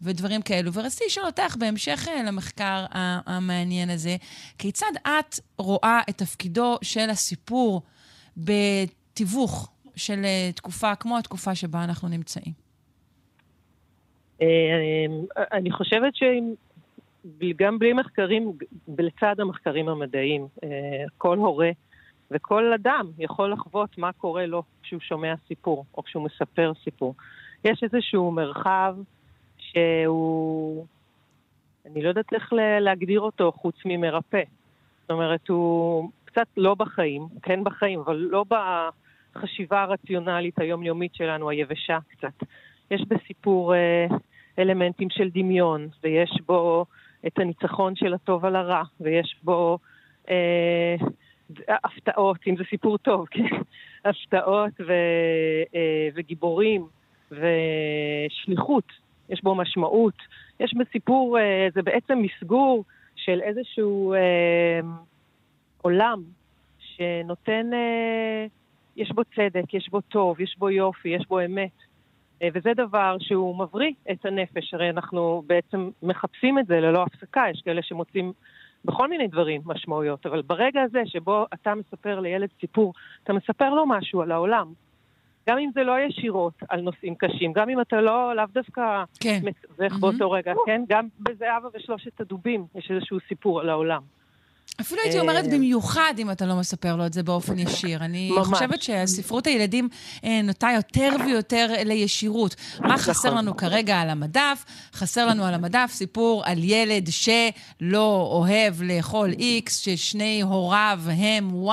ודברים 0.02 0.42
כאלו. 0.42 0.74
ורציתי 0.74 1.06
לשאול 1.08 1.26
אותך, 1.26 1.56
בהמשך 1.60 2.08
אה, 2.08 2.24
למחקר 2.24 2.86
המעניין 3.26 3.90
הזה, 3.90 4.16
כיצד 4.58 4.92
את 5.04 5.40
רואה 5.58 6.02
את 6.10 6.18
תפקידו 6.18 6.78
של 6.82 7.10
הסיפור 7.10 7.82
בתיווך 8.38 9.72
של 9.96 10.22
אה, 10.26 10.50
תקופה 10.56 10.96
כמו 10.96 11.18
התקופה 11.18 11.56
שבה 11.56 11.84
אנחנו 11.84 12.08
נמצאים? 12.08 12.64
אני 15.52 15.72
חושבת 15.72 16.16
שאם 16.16 16.54
גם 17.56 17.80
בלי 17.80 17.94
מחקרים, 17.94 18.52
לצד 18.98 19.40
המחקרים 19.40 19.90
המדעיים, 19.90 20.48
אה, 20.64 20.70
כל 21.18 21.38
הורה 21.38 21.72
וכל 22.32 22.74
אדם 22.74 23.12
יכול 23.20 23.52
לחוות 23.52 23.98
מה 23.98 24.12
קורה 24.12 24.46
לו 24.46 24.64
כשהוא 24.84 25.02
שומע 25.02 25.34
סיפור 25.48 25.86
או 25.98 26.04
כשהוא 26.04 26.24
מספר 26.24 26.72
סיפור. 26.84 27.16
יש 27.64 27.84
איזשהו 27.84 28.32
מרחב 28.32 28.96
שהוא, 29.58 30.86
אני 31.86 32.02
לא 32.02 32.10
יודעת 32.10 32.34
איך 32.34 32.54
להגדיר 32.80 33.20
אותו 33.20 33.52
חוץ 33.52 33.76
ממרפא. 33.86 34.42
זאת 35.02 35.12
אומרת, 35.12 35.48
הוא 35.48 36.10
קצת 36.26 36.48
לא 36.58 36.76
בחיים, 36.76 37.28
כן 37.42 37.64
בחיים, 37.64 38.00
אבל 38.00 38.16
לא 38.16 38.46
בחשיבה 39.36 39.82
הרציונלית 39.82 40.60
היומיומית 40.60 41.16
שלנו, 41.16 41.50
היבשה 41.50 41.98
קצת. 42.10 42.48
יש 42.92 43.02
בסיפור 43.08 43.76
אה, 43.76 44.08
אלמנטים 44.60 45.10
של 45.10 45.30
דמיון, 45.34 45.88
ויש 46.04 46.32
בו 46.46 46.86
את 47.28 47.40
הניצחון 47.40 47.96
של 47.96 48.14
הטוב 48.14 48.46
על 48.46 48.56
הרע, 48.56 48.84
ויש 49.02 49.36
בו 49.44 49.78
אה, 50.30 50.96
הפתעות, 51.68 52.38
אם 52.48 52.56
זה 52.58 52.64
סיפור 52.70 52.98
טוב, 52.98 53.28
כן? 53.32 53.56
הפתעות 54.06 54.74
ו, 54.88 54.94
אה, 55.76 56.10
וגיבורים 56.16 56.88
ושליחות, 57.32 58.92
יש 59.30 59.44
בו 59.44 59.56
משמעות. 59.56 60.18
יש 60.60 60.74
בסיפור, 60.74 61.40
אה, 61.40 61.68
זה 61.74 61.82
בעצם 61.82 62.22
מסגור 62.22 62.84
של 63.16 63.42
איזשהו 63.42 64.14
אה, 64.14 64.80
עולם 65.82 66.24
שנותן 66.80 67.74
אה, 67.74 68.46
יש 68.96 69.12
בו 69.12 69.22
צדק, 69.24 69.74
יש 69.74 69.90
בו 69.90 70.02
טוב, 70.02 70.40
יש 70.40 70.56
בו 70.58 70.70
יופי, 70.70 71.10
יש 71.10 71.28
בו 71.28 71.40
אמת. 71.46 71.93
אה, 72.44 72.48
וזה 72.54 72.70
דבר 72.78 73.18
שהוא 73.20 73.60
מבריא 73.60 73.92
את 74.12 74.26
הנפש, 74.26 74.74
הרי 74.74 74.90
אנחנו 74.90 75.44
בעצם 75.48 75.90
מחפשים 76.04 76.60
את 76.60 76.68
זה 76.68 76.80
ללא 76.80 77.04
הפסקה, 77.04 77.44
יש 77.52 77.62
כאלה 77.66 77.82
שמוצאים 77.84 78.34
בכל 78.86 79.10
מיני 79.10 79.28
דברים 79.28 79.62
משמעויות, 79.66 80.26
אבל 80.26 80.42
ברגע 80.42 80.82
הזה 80.82 81.02
שבו 81.06 81.46
אתה 81.54 81.76
מספר 81.76 82.20
לילד 82.20 82.50
סיפור, 82.60 82.94
אתה 83.24 83.34
מספר 83.34 83.70
לו 83.70 83.86
משהו 83.86 84.22
על 84.22 84.32
העולם. 84.32 84.74
גם 85.50 85.58
אם 85.58 85.70
זה 85.74 85.84
לא 85.84 86.00
ישירות 86.00 86.54
על 86.70 86.82
נושאים 86.82 87.16
קשים, 87.16 87.54
גם 87.54 87.70
אם 87.70 87.82
אתה 87.82 88.02
לא, 88.02 88.36
לאו 88.36 88.46
דווקא 88.54 89.04
כן. 89.20 89.40
מתווך 89.44 89.94
mm-hmm. 89.94 90.02
באותו 90.02 90.32
רגע, 90.32 90.54
כן? 90.66 90.84
גם 90.90 91.08
בזהבה 91.20 91.68
ושלושת 91.74 92.22
הדובים 92.22 92.66
יש 92.76 92.92
איזשהו 92.92 93.18
סיפור 93.28 93.62
על 93.62 93.70
העולם. 93.70 94.02
אפילו 94.82 95.02
הייתי 95.02 95.20
אומרת 95.20 95.46
אה, 95.46 95.50
במיוחד 95.52 96.14
אם 96.18 96.32
אתה 96.32 96.46
לא 96.46 96.56
מספר 96.56 96.96
לו 96.96 97.06
את 97.06 97.14
זה 97.14 97.24
באופן 97.24 97.60
ישיר. 97.60 98.06
אני 98.06 98.32
ממש. 98.32 98.48
חושבת 98.48 98.84
שהספרות 98.84 99.48
הילדים 99.48 99.90
אה, 100.24 100.42
נוטה 100.44 100.70
יותר 100.76 101.10
ויותר 101.26 101.68
לישירות. 101.86 102.56
מה 102.80 102.98
חסר 102.98 103.28
נכון. 103.30 103.38
לנו 103.38 103.58
כרגע 103.58 104.00
על 104.00 104.10
המדף? 104.10 104.66
חסר 104.94 105.26
לנו 105.28 105.46
על 105.46 105.54
המדף 105.54 105.92
סיפור 105.94 106.44
על 106.46 106.64
ילד 106.64 107.08
שלא 107.12 108.30
אוהב 108.32 108.82
לאכול 108.82 109.32
X, 109.32 109.70
ששני 109.70 110.42
הוריו 110.42 111.00
הם 111.08 111.68
Y, 111.68 111.72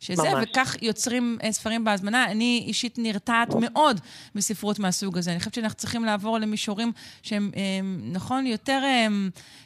שזה, 0.00 0.22
ממש. 0.22 0.48
וכך 0.50 0.76
יוצרים 0.82 1.38
אה, 1.42 1.52
ספרים 1.52 1.84
בהזמנה. 1.84 2.24
אני 2.24 2.64
אישית 2.66 2.98
נרתעת 2.98 3.54
מאוד 3.60 4.00
מספרות 4.34 4.78
מהסוג 4.78 5.18
הזה. 5.18 5.30
אני 5.30 5.38
חושבת 5.38 5.54
שאנחנו 5.54 5.76
צריכים 5.76 6.04
לעבור 6.04 6.38
למישורים 6.38 6.92
שהם, 7.22 7.50
נכון, 8.12 8.46
יותר 8.46 8.82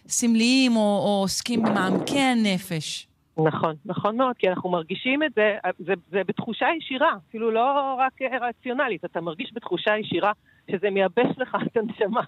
סמליים 0.08 0.76
או 0.76 1.18
עוסקים 1.22 1.62
במעמקי 1.62 2.20
הנפש. 2.20 2.61
הנפש. 2.62 3.06
נכון, 3.36 3.74
נכון 3.84 4.16
מאוד, 4.16 4.36
כי 4.38 4.48
אנחנו 4.48 4.70
מרגישים 4.70 5.22
את 5.22 5.32
זה, 5.34 5.56
זה, 5.78 5.92
זה 6.10 6.24
בתחושה 6.26 6.66
ישירה, 6.78 7.12
אפילו 7.28 7.50
לא 7.50 7.94
רק 7.98 8.22
רציונלית, 8.40 9.04
אתה 9.04 9.20
מרגיש 9.20 9.50
בתחושה 9.54 9.98
ישירה 9.98 10.32
שזה 10.70 10.90
מייבש 10.90 11.38
לך 11.38 11.56
את 11.66 11.76
הנשמה. 11.76 12.22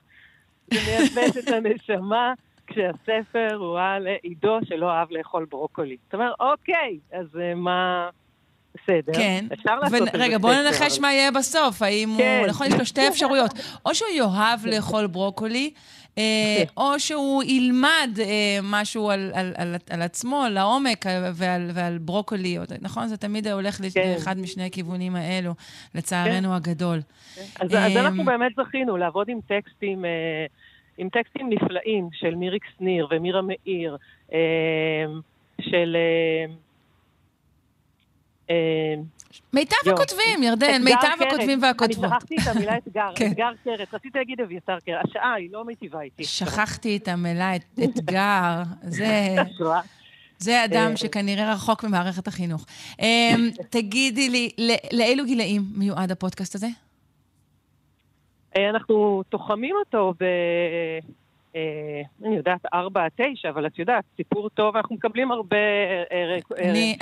זה 0.71 0.81
מייבש 0.87 1.37
את 1.37 1.49
הנשמה 1.49 2.33
כשהספר 2.67 3.55
הוא 3.55 3.79
על 3.79 4.07
עידו 4.23 4.59
שלא 4.65 4.91
אהב 4.91 5.09
לאכול 5.11 5.47
ברוקולי. 5.51 5.97
זאת 6.05 6.15
אומרת, 6.15 6.35
אוקיי, 6.41 6.99
אז 7.13 7.27
אה, 7.41 7.55
מה... 7.55 8.09
בסדר. 8.75 9.13
כן. 9.15 9.45
אפשר 9.53 9.75
לעשות 9.79 10.09
את 10.09 10.13
זה. 10.13 10.19
רגע, 10.19 10.39
בואו 10.39 10.53
ננחש 10.63 10.99
מה 10.99 11.13
יהיה 11.13 11.31
בסוף. 11.31 11.83
האם 11.83 12.15
כן. 12.19 12.39
הוא... 12.41 12.49
נכון, 12.49 12.67
יש 12.67 12.75
לו 12.75 12.87
שתי 12.87 13.09
אפשרויות. 13.09 13.51
או 13.87 13.95
שהוא 13.95 14.09
יאהב 14.11 14.67
לאכול 14.67 15.07
ברוקולי, 15.07 15.71
אה, 15.75 16.04
או 16.77 17.01
שהוא 17.01 17.43
ילמד 17.43 18.11
אה, 18.21 18.59
משהו 18.63 19.11
על, 19.11 19.31
על, 19.35 19.53
על, 19.57 19.75
על 19.91 20.03
עצמו, 20.03 20.45
לעומק, 20.51 21.07
אה, 21.07 21.31
ועל, 21.35 21.71
ועל 21.75 21.99
ברוקולי, 21.99 22.59
נכון? 22.81 23.07
זה 23.07 23.17
תמיד 23.17 23.47
הולך 23.47 23.81
כן. 23.95 24.15
לאחד 24.15 24.39
משני 24.39 24.67
הכיוונים 24.67 25.17
האלו, 25.17 25.55
לצערנו 25.95 26.49
כן. 26.49 26.55
הגדול. 26.55 27.01
כן. 27.35 27.43
אז, 27.61 27.75
אז 27.75 27.97
אנחנו 27.97 28.25
באמת 28.25 28.53
זכינו 28.57 28.97
לעבוד 28.97 29.29
עם 29.29 29.39
טקסטים, 29.41 30.05
עם 30.99 31.09
טקסטים 31.09 31.51
נפלאים 31.51 32.09
של 32.13 32.35
מיריק 32.35 32.65
שניר 32.79 33.09
ומירה 33.11 33.41
מאיר, 33.43 33.97
של... 35.61 35.97
מיטב 39.53 39.77
הכותבים, 39.93 40.43
ירדן, 40.43 40.83
מיטב 40.85 41.27
הכותבים 41.27 41.63
והכותבות. 41.63 42.05
אני 42.05 42.13
שכחתי 42.13 42.37
את 42.37 42.57
המילה 42.57 42.77
אתגר, 42.77 43.11
כן. 43.17 43.31
אתגר 43.31 43.51
קרת. 43.65 43.95
רציתי 43.95 44.19
להגיד 44.19 44.41
אביתר 44.41 44.81
קרת. 44.87 45.05
השעה 45.05 45.35
היא 45.35 45.49
לא 45.53 45.65
מיטיבה 45.65 46.01
איתי. 46.01 46.25
שכחתי 46.25 46.97
את 46.97 47.09
המילה 47.09 47.57
אתגר. 47.57 48.63
זה... 48.83 49.37
זה 50.39 50.65
אדם 50.65 50.91
אה. 50.91 50.97
שכנראה 50.97 51.53
רחוק 51.53 51.85
ממערכת 51.85 52.29
החינוך. 52.29 52.67
אמ, 53.01 53.51
תגידי 53.71 54.29
לי, 54.29 54.51
לאילו 54.93 55.25
גילאים 55.25 55.63
מיועד 55.77 56.11
הפודקאסט 56.11 56.55
הזה? 56.55 56.67
אה, 58.57 58.71
אנחנו 58.71 59.23
תוחמים 59.29 59.75
אותו 59.77 60.15
ב... 60.21 60.25
אה, 61.57 62.03
אני 62.25 62.37
יודעת, 62.37 62.61
ארבע 62.75 63.05
עד 63.05 63.11
תשע, 63.17 63.51
אבל 63.51 63.67
את 63.67 63.79
יודעת, 63.79 64.05
סיפור 64.17 64.49
טוב, 64.49 64.77
אנחנו 64.77 64.95
מקבלים 64.95 65.33
הרבה... 65.33 65.57
אה, 66.13 66.39
אה, 66.59 66.93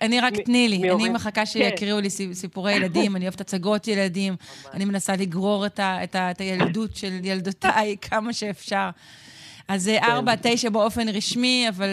אני 0.00 0.20
רק, 0.20 0.36
תני 0.44 0.68
לי, 0.68 0.90
אני 0.90 1.08
מחכה 1.08 1.46
שיקריאו 1.46 1.96
כן. 1.96 2.02
לי 2.02 2.10
סיפורי 2.10 2.72
ילדים, 2.76 3.16
אני 3.16 3.24
אוהבת 3.24 3.40
הצגות 3.40 3.88
ילדים, 3.88 4.34
אני 4.72 4.84
מנסה 4.84 5.12
לגרור 5.16 5.66
את 5.76 6.40
הילדות 6.40 6.96
של 6.96 7.12
ילדותיי 7.24 7.96
כמה 8.10 8.32
שאפשר. 8.32 8.90
אז 9.68 9.82
זה 9.82 9.98
כן. 10.00 10.12
ארבע 10.12 10.32
עד 10.32 10.38
תשע 10.42 10.70
באופן 10.70 11.08
רשמי, 11.08 11.66
אבל 11.68 11.88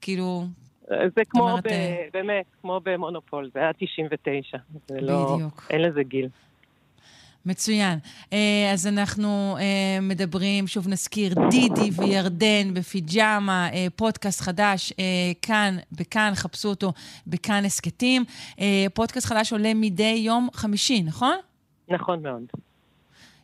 כאילו... 0.00 0.44
זה 0.88 1.22
כמו, 1.30 1.56
באמת, 2.12 2.44
כמו 2.60 2.80
במונופול, 2.84 3.50
זה 3.54 3.60
היה 3.60 3.72
99. 3.78 4.58
לא- 4.90 5.34
בדיוק. 5.34 5.66
אין 5.70 5.82
לזה 5.82 6.02
גיל. 6.02 6.28
מצוין. 7.46 7.98
אה, 8.32 8.70
אז 8.72 8.86
אנחנו 8.86 9.56
אה, 9.60 10.00
מדברים, 10.02 10.66
שוב 10.66 10.88
נזכיר, 10.88 11.34
דידי 11.50 11.90
וירדן 11.96 12.74
בפיג'מה, 12.74 13.68
אה, 13.72 13.86
פודקאסט 13.96 14.40
חדש, 14.40 14.92
כאן, 15.42 15.76
בכאן, 15.92 16.32
חפשו 16.34 16.68
אותו 16.68 16.92
בכאן 17.26 17.64
הסכתים. 17.64 18.24
פודקאסט 18.94 19.26
חדש 19.26 19.52
עולה 19.52 19.74
מדי 19.74 20.22
יום 20.24 20.48
חמישי, 20.52 21.02
נכון? 21.02 21.36
נכון 21.88 22.22
מאוד. 22.22 22.42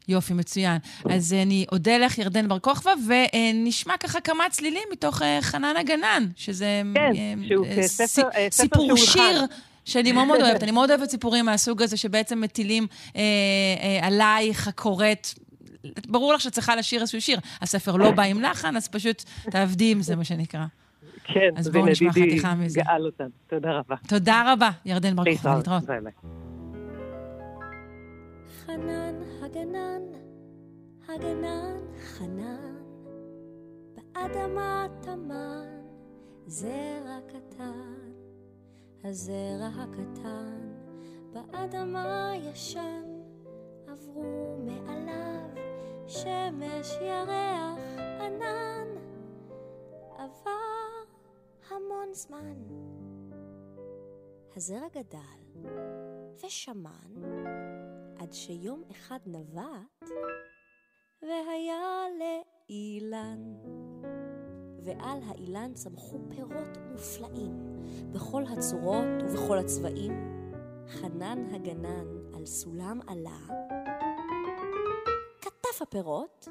יופי, 0.08 0.34
מצוין. 0.34 0.78
אז 1.10 1.32
אני 1.32 1.66
אודה 1.72 1.98
לך, 1.98 2.18
ירדן 2.18 2.48
בר 2.48 2.58
כוכבא, 2.58 2.92
ונשמע 3.06 3.96
ככה 3.96 4.20
כמה 4.20 4.44
צלילים 4.50 4.82
מתוך 4.92 5.22
חנן 5.40 5.74
הגנן, 5.80 6.26
שזה 6.36 6.82
כן, 6.94 7.12
שהוא 7.48 7.66
ספר, 7.82 8.28
סיפור 8.50 8.96
שיר. 8.96 9.44
שאני 9.88 10.12
מאוד 10.12 10.26
מאוד 10.26 10.40
אוהבת. 10.40 10.62
אני 10.62 10.70
מאוד 10.70 10.90
אוהבת 10.90 11.10
סיפורים 11.10 11.44
מהסוג 11.44 11.82
הזה, 11.82 11.96
שבעצם 11.96 12.40
מטילים 12.40 12.86
אה, 13.16 13.20
אה, 13.20 14.06
עלייך 14.06 14.68
הקוראת. 14.68 15.28
ברור 16.08 16.34
לך 16.34 16.40
שצריכה 16.40 16.76
לשיר 16.76 17.00
איזשהו 17.00 17.20
שיר. 17.20 17.38
הספר 17.62 17.96
לא 17.96 18.10
בא 18.10 18.22
עם 18.22 18.40
לחן, 18.40 18.76
אז 18.76 18.88
פשוט 18.88 19.24
תעבדי 19.50 19.92
עם 19.92 20.02
זה, 20.02 20.16
מה 20.16 20.24
שנקרא. 20.24 20.64
כן, 21.24 21.50
אז 21.56 21.68
בואו 21.68 21.86
נשמע 21.86 22.10
חתיכה 22.10 22.54
מזה. 22.54 22.80
גאל 22.80 23.06
אותנו. 23.06 23.28
תודה 23.46 23.78
רבה. 23.78 23.96
תודה 24.08 24.52
רבה, 24.52 24.70
ירדן 24.84 25.16
בר 25.16 25.24
כוכבא, 25.24 25.56
להתראות. 25.56 25.84
חנן 28.66 29.14
הגנן, 29.42 30.02
הגנן 31.08 31.76
חנן, 32.18 32.74
באדמה 33.96 34.86
תמן, 35.02 35.64
זרע 36.46 37.18
קטן. 37.28 38.07
הזרע 39.04 39.66
הקטן 39.66 40.72
באדמה 41.32 42.32
ישן, 42.36 43.22
עברו 43.88 44.58
מעליו 44.58 45.48
שמש, 46.06 46.96
ירח, 47.00 47.78
ענן. 48.20 48.88
עבר 50.18 51.04
המון 51.70 52.14
זמן. 52.14 52.54
הזרע 54.56 54.88
גדל 54.88 55.70
ושמן 56.44 57.22
עד 58.18 58.32
שיום 58.32 58.82
אחד 58.90 59.18
נבט 59.26 60.10
והיה 61.22 62.04
לאילן. 62.18 63.54
ועל 64.88 65.18
האילן 65.28 65.74
צמחו 65.74 66.18
פירות 66.28 66.78
מופלאים, 66.92 67.82
בכל 68.12 68.42
הצורות 68.52 69.22
ובכל 69.22 69.58
הצבעים. 69.58 70.12
חנן 70.88 71.54
הגנן 71.54 72.06
על 72.36 72.46
סולם 72.46 73.00
עלה, 73.06 73.38
כתב 75.40 75.82
הפירות, 75.82 76.48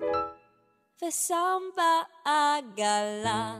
ושם 1.03 1.61
בעגלה. 2.25 3.59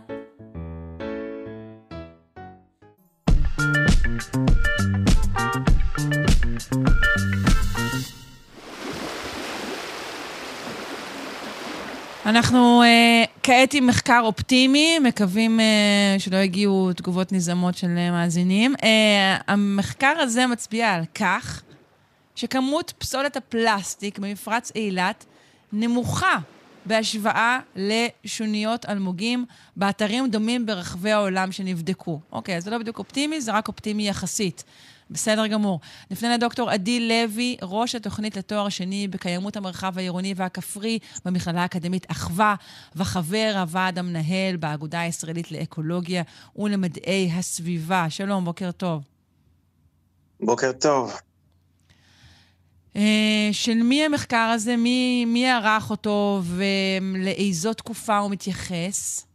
אנחנו 12.26 12.84
uh, 12.84 13.27
כעת 13.48 13.74
עם 13.74 13.88
מחקר 13.88 14.20
אופטימי, 14.24 15.00
מקווים 15.00 15.60
uh, 15.60 16.22
שלא 16.22 16.38
יגיעו 16.38 16.94
תגובות 16.96 17.32
נזעמות 17.32 17.78
של 17.78 17.88
uh, 17.88 18.12
מאזינים. 18.12 18.76
Uh, 18.76 18.84
המחקר 19.48 20.14
הזה 20.20 20.48
מצביע 20.48 20.94
על 20.94 21.04
כך 21.16 21.62
שכמות 22.36 22.94
פסולת 22.98 23.38
הפלסטיק 23.38 24.20
במפרץ 24.20 24.72
אילת 24.76 25.26
נמוכה 25.74 26.38
בהשוואה 26.86 27.60
לשוניות 27.76 28.86
אלמוגים 28.86 29.46
באתרים 29.76 30.30
דומים 30.30 30.66
ברחבי 30.66 31.12
העולם 31.12 31.52
שנבדקו. 31.52 32.20
אוקיי, 32.32 32.58
אז 32.58 32.64
זה 32.64 32.72
לא 32.72 32.78
בדיוק 32.78 33.00
אופטימי, 33.00 33.42
זה 33.42 33.52
רק 33.52 33.68
אופטימי 33.68 34.08
יחסית. 34.10 34.64
בסדר 35.10 35.48
גמור. 35.48 35.80
נפנה 36.12 36.34
לדוקטור 36.34 36.70
עדי 36.70 37.08
לוי, 37.08 37.58
ראש 37.62 37.96
התוכנית 37.96 38.38
לתואר 38.38 38.70
שני 38.70 39.08
בקיימות 39.08 39.58
המרחב 39.58 39.98
העירוני 39.98 40.34
והכפרי 40.38 41.00
במכללה 41.26 41.62
האקדמית 41.62 42.12
אחווה, 42.12 42.56
וחבר 42.96 43.54
הוועד 43.60 44.00
המנהל 44.00 44.56
באגודה 44.56 45.00
הישראלית 45.00 45.52
לאקולוגיה 45.52 46.24
ולמדעי 46.56 47.32
הסביבה. 47.34 48.10
שלום, 48.10 48.46
בוקר 48.46 48.72
טוב. 48.72 49.04
בוקר 50.40 50.72
טוב. 50.72 51.14
אה, 52.96 53.50
של 53.52 53.84
מי 53.84 54.06
המחקר 54.06 54.38
הזה? 54.38 54.76
מי, 54.76 55.26
מי 55.26 55.52
ערך 55.52 55.90
אותו 55.90 56.42
ולאיזו 56.44 57.74
תקופה 57.74 58.18
הוא 58.18 58.32
מתייחס? 58.32 59.27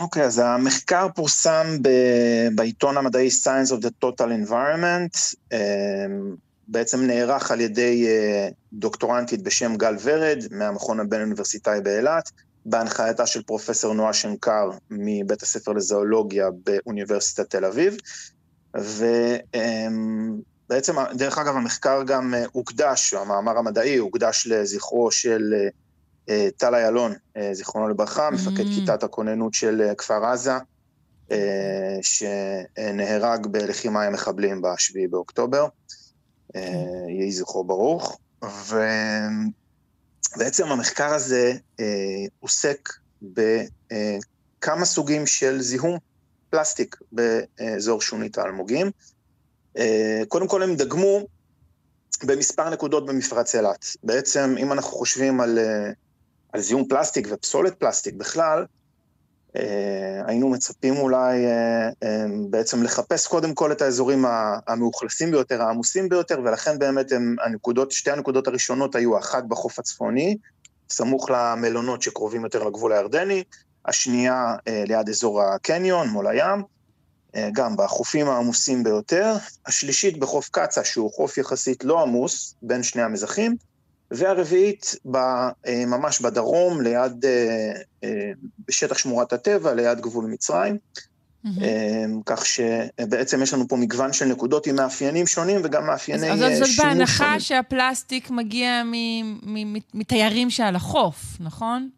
אוקיי, 0.00 0.22
okay, 0.22 0.26
אז 0.26 0.38
המחקר 0.38 1.06
פורסם 1.14 1.66
ב- 1.82 2.48
בעיתון 2.54 2.96
המדעי 2.96 3.28
Science 3.28 3.70
of 3.70 3.84
the 3.84 3.90
Total 4.04 4.48
Environment, 4.48 5.34
אה, 5.52 6.06
בעצם 6.68 7.06
נערך 7.06 7.50
על 7.50 7.60
ידי 7.60 8.06
אה, 8.08 8.48
דוקטורנטית 8.72 9.42
בשם 9.42 9.76
גל 9.76 9.96
ורד, 10.02 10.38
מהמכון 10.50 11.00
הבין-אוניברסיטאי 11.00 11.80
באילת, 11.80 12.30
בהנחייתה 12.66 13.26
של 13.26 13.42
פרופסור 13.42 13.94
נועה 13.94 14.12
שנקר 14.12 14.70
מבית 14.90 15.42
הספר 15.42 15.72
לזואולוגיה 15.72 16.48
באוניברסיטת 16.66 17.50
תל 17.50 17.64
אביב, 17.64 17.96
ובעצם, 18.74 20.96
דרך 21.14 21.38
אגב, 21.38 21.56
המחקר 21.56 22.02
גם 22.06 22.34
אה, 22.34 22.44
הוקדש, 22.52 23.14
המאמר 23.14 23.58
המדעי 23.58 23.96
הוקדש 23.96 24.46
לזכרו 24.46 25.10
של 25.10 25.54
אה, 25.54 25.68
טל 26.56 26.74
איילון, 26.74 27.14
זיכרונו 27.52 27.88
לברכה, 27.88 28.30
מפקד 28.30 28.64
mm. 28.64 28.74
כיתת 28.74 29.02
הכוננות 29.02 29.54
של 29.54 29.82
כפר 29.98 30.24
עזה, 30.24 30.52
שנהרג 32.02 33.46
בלחימה 33.46 34.02
עם 34.02 34.12
מחבלים 34.12 34.62
ב-7 34.62 35.10
באוקטובר. 35.10 35.66
אה, 36.56 37.04
יהי 37.08 37.32
זכרו 37.32 37.64
ברוך. 37.64 38.18
ובעצם 40.36 40.66
המחקר 40.66 41.14
הזה 41.14 41.52
אה, 41.80 42.24
עוסק 42.40 42.88
בכמה 43.22 44.84
סוגים 44.84 45.26
של 45.26 45.60
זיהום 45.60 45.98
פלסטיק 46.50 46.96
באזור 47.12 48.00
שונית 48.00 48.38
האלמוגים. 48.38 48.90
אה, 49.78 50.22
קודם 50.28 50.48
כל 50.48 50.62
הם 50.62 50.76
דגמו 50.76 51.26
במספר 52.24 52.70
נקודות 52.70 53.06
במפרץ 53.06 53.54
אילת. 53.54 53.86
בעצם, 54.02 54.54
אם 54.58 54.72
אנחנו 54.72 54.90
חושבים 54.90 55.40
על, 55.40 55.58
על 56.54 56.60
זיהום 56.60 56.84
פלסטיק 56.88 57.28
ופסולת 57.30 57.74
פלסטיק 57.74 58.14
בכלל, 58.14 58.64
אה, 59.56 60.22
היינו 60.26 60.48
מצפים 60.48 60.96
אולי 60.96 61.46
אה, 61.46 61.88
אה, 62.02 62.24
בעצם 62.50 62.82
לחפש 62.82 63.26
קודם 63.26 63.54
כל 63.54 63.72
את 63.72 63.82
האזורים 63.82 64.24
המאוכלסים 64.66 65.30
ביותר, 65.30 65.62
העמוסים 65.62 66.08
ביותר, 66.08 66.40
ולכן 66.44 66.78
באמת 66.78 67.12
הם, 67.12 67.36
הנקודות, 67.44 67.92
שתי 67.92 68.10
הנקודות 68.10 68.48
הראשונות 68.48 68.94
היו 68.94 69.18
אחת 69.18 69.44
בחוף 69.44 69.78
הצפוני, 69.78 70.36
סמוך 70.90 71.30
למלונות 71.30 72.02
שקרובים 72.02 72.44
יותר 72.44 72.64
לגבול 72.64 72.92
הירדני, 72.92 73.42
השנייה 73.86 74.56
ליד 74.66 75.08
אזור 75.08 75.42
הקניון, 75.42 76.08
מול 76.08 76.26
הים, 76.26 76.62
גם 77.52 77.76
בחופים 77.76 78.28
העמוסים 78.28 78.84
ביותר, 78.84 79.34
השלישית 79.66 80.18
בחוף 80.18 80.48
קצא, 80.52 80.84
שהוא 80.84 81.12
חוף 81.12 81.38
יחסית 81.38 81.84
לא 81.84 82.02
עמוס 82.02 82.54
בין 82.62 82.82
שני 82.82 83.02
המזחים, 83.02 83.56
והרביעית 84.10 84.94
אה, 85.16 85.86
ממש 85.86 86.20
בדרום, 86.20 86.80
ליד, 86.80 87.24
אה, 87.24 87.72
אה, 88.04 88.30
בשטח 88.68 88.98
שמורת 88.98 89.32
הטבע, 89.32 89.74
ליד 89.74 90.00
גבול 90.00 90.24
מצרים. 90.26 90.78
Mm-hmm. 91.46 91.48
כך 92.26 92.46
שבעצם 92.46 93.42
יש 93.42 93.54
לנו 93.54 93.68
פה 93.68 93.76
מגוון 93.76 94.12
של 94.12 94.24
נקודות 94.24 94.66
עם 94.66 94.76
מאפיינים 94.76 95.26
שונים 95.26 95.60
וגם 95.64 95.86
מאפייני 95.86 96.26
שימוש 96.26 96.40
שונים. 96.40 96.62
אז 96.62 96.68
זאת 96.68 96.86
בהנחה 96.86 97.40
שהפלסטיק 97.40 98.30
מגיע 98.30 98.82
מתיירים 99.94 100.50
שעל 100.50 100.76
החוף, 100.76 101.16
נכון? 101.40 101.90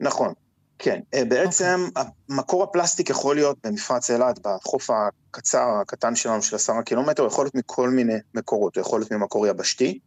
נכון, 0.00 0.32
כן. 0.78 1.00
בעצם 1.28 1.86
okay. 1.86 1.98
אוקיי. 1.98 2.12
מקור 2.28 2.62
הפלסטיק 2.62 3.10
יכול 3.10 3.34
להיות 3.34 3.56
במפרץ 3.64 4.10
אילת, 4.10 4.38
בחוף 4.44 4.90
הקצר, 4.90 5.68
הקטן 5.82 6.16
שלנו 6.16 6.42
של 6.42 6.56
עשרה 6.56 6.82
קילומטר, 6.82 7.26
יכול 7.26 7.44
להיות 7.44 7.54
מכל 7.54 7.90
מיני 7.90 8.16
מקורות, 8.34 8.76
הוא 8.76 8.80
יכול 8.80 9.00
להיות 9.00 9.12
ממקור 9.12 9.46
יבשתי, 9.46 9.98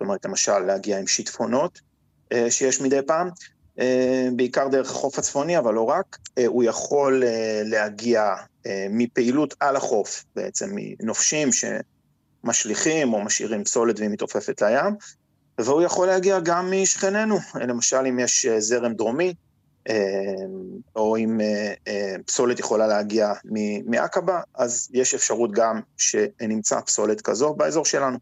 זאת 0.00 0.04
אומרת, 0.06 0.24
למשל 0.24 0.58
להגיע 0.58 0.98
עם 0.98 1.06
שיטפונות 1.06 1.80
אה, 2.32 2.50
שיש 2.50 2.80
מדי 2.80 3.00
פעם, 3.06 3.28
אה, 3.80 4.28
בעיקר 4.36 4.68
דרך 4.68 4.90
החוף 4.90 5.18
הצפוני, 5.18 5.58
אבל 5.58 5.74
לא 5.74 5.88
רק. 5.88 6.18
אה, 6.38 6.46
הוא 6.46 6.64
יכול 6.64 7.22
להגיע 7.64 8.34
מפעילות 8.90 9.54
על 9.60 9.76
החוף, 9.76 10.24
בעצם 10.36 10.70
מנופשים 10.72 11.48
שמשליכים 11.52 13.12
או 13.12 13.22
משאירים 13.22 13.64
פסולת 13.64 13.98
והיא 13.98 14.10
מתעופפת 14.10 14.62
לים, 14.62 14.94
והוא 15.58 15.82
יכול 15.82 16.06
להגיע 16.06 16.40
גם 16.40 16.72
משכנינו, 16.82 17.38
למשל 17.54 18.06
אם 18.08 18.18
יש 18.18 18.46
זרם 18.58 18.94
דרומי, 18.94 19.34
או 20.96 21.16
אם 21.16 21.40
פסולת 22.26 22.58
יכולה 22.58 22.86
להגיע 22.86 23.32
מעקבה, 23.86 24.40
אז 24.54 24.88
יש 24.92 25.14
אפשרות 25.14 25.52
גם 25.52 25.80
שנמצא 25.96 26.80
פסולת 26.80 27.20
כזו 27.20 27.54
באזור 27.54 27.84
שלנו. 27.84 28.18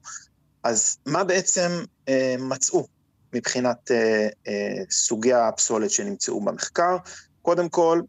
אז 0.68 0.98
מה 1.06 1.24
בעצם 1.24 1.70
אה, 2.08 2.34
מצאו 2.38 2.86
מבחינת 3.32 3.90
אה, 3.90 4.28
אה, 4.48 4.82
סוגי 4.90 5.32
הפסולת 5.32 5.90
שנמצאו 5.90 6.40
במחקר? 6.40 6.96
קודם 7.42 7.68
כל, 7.68 8.00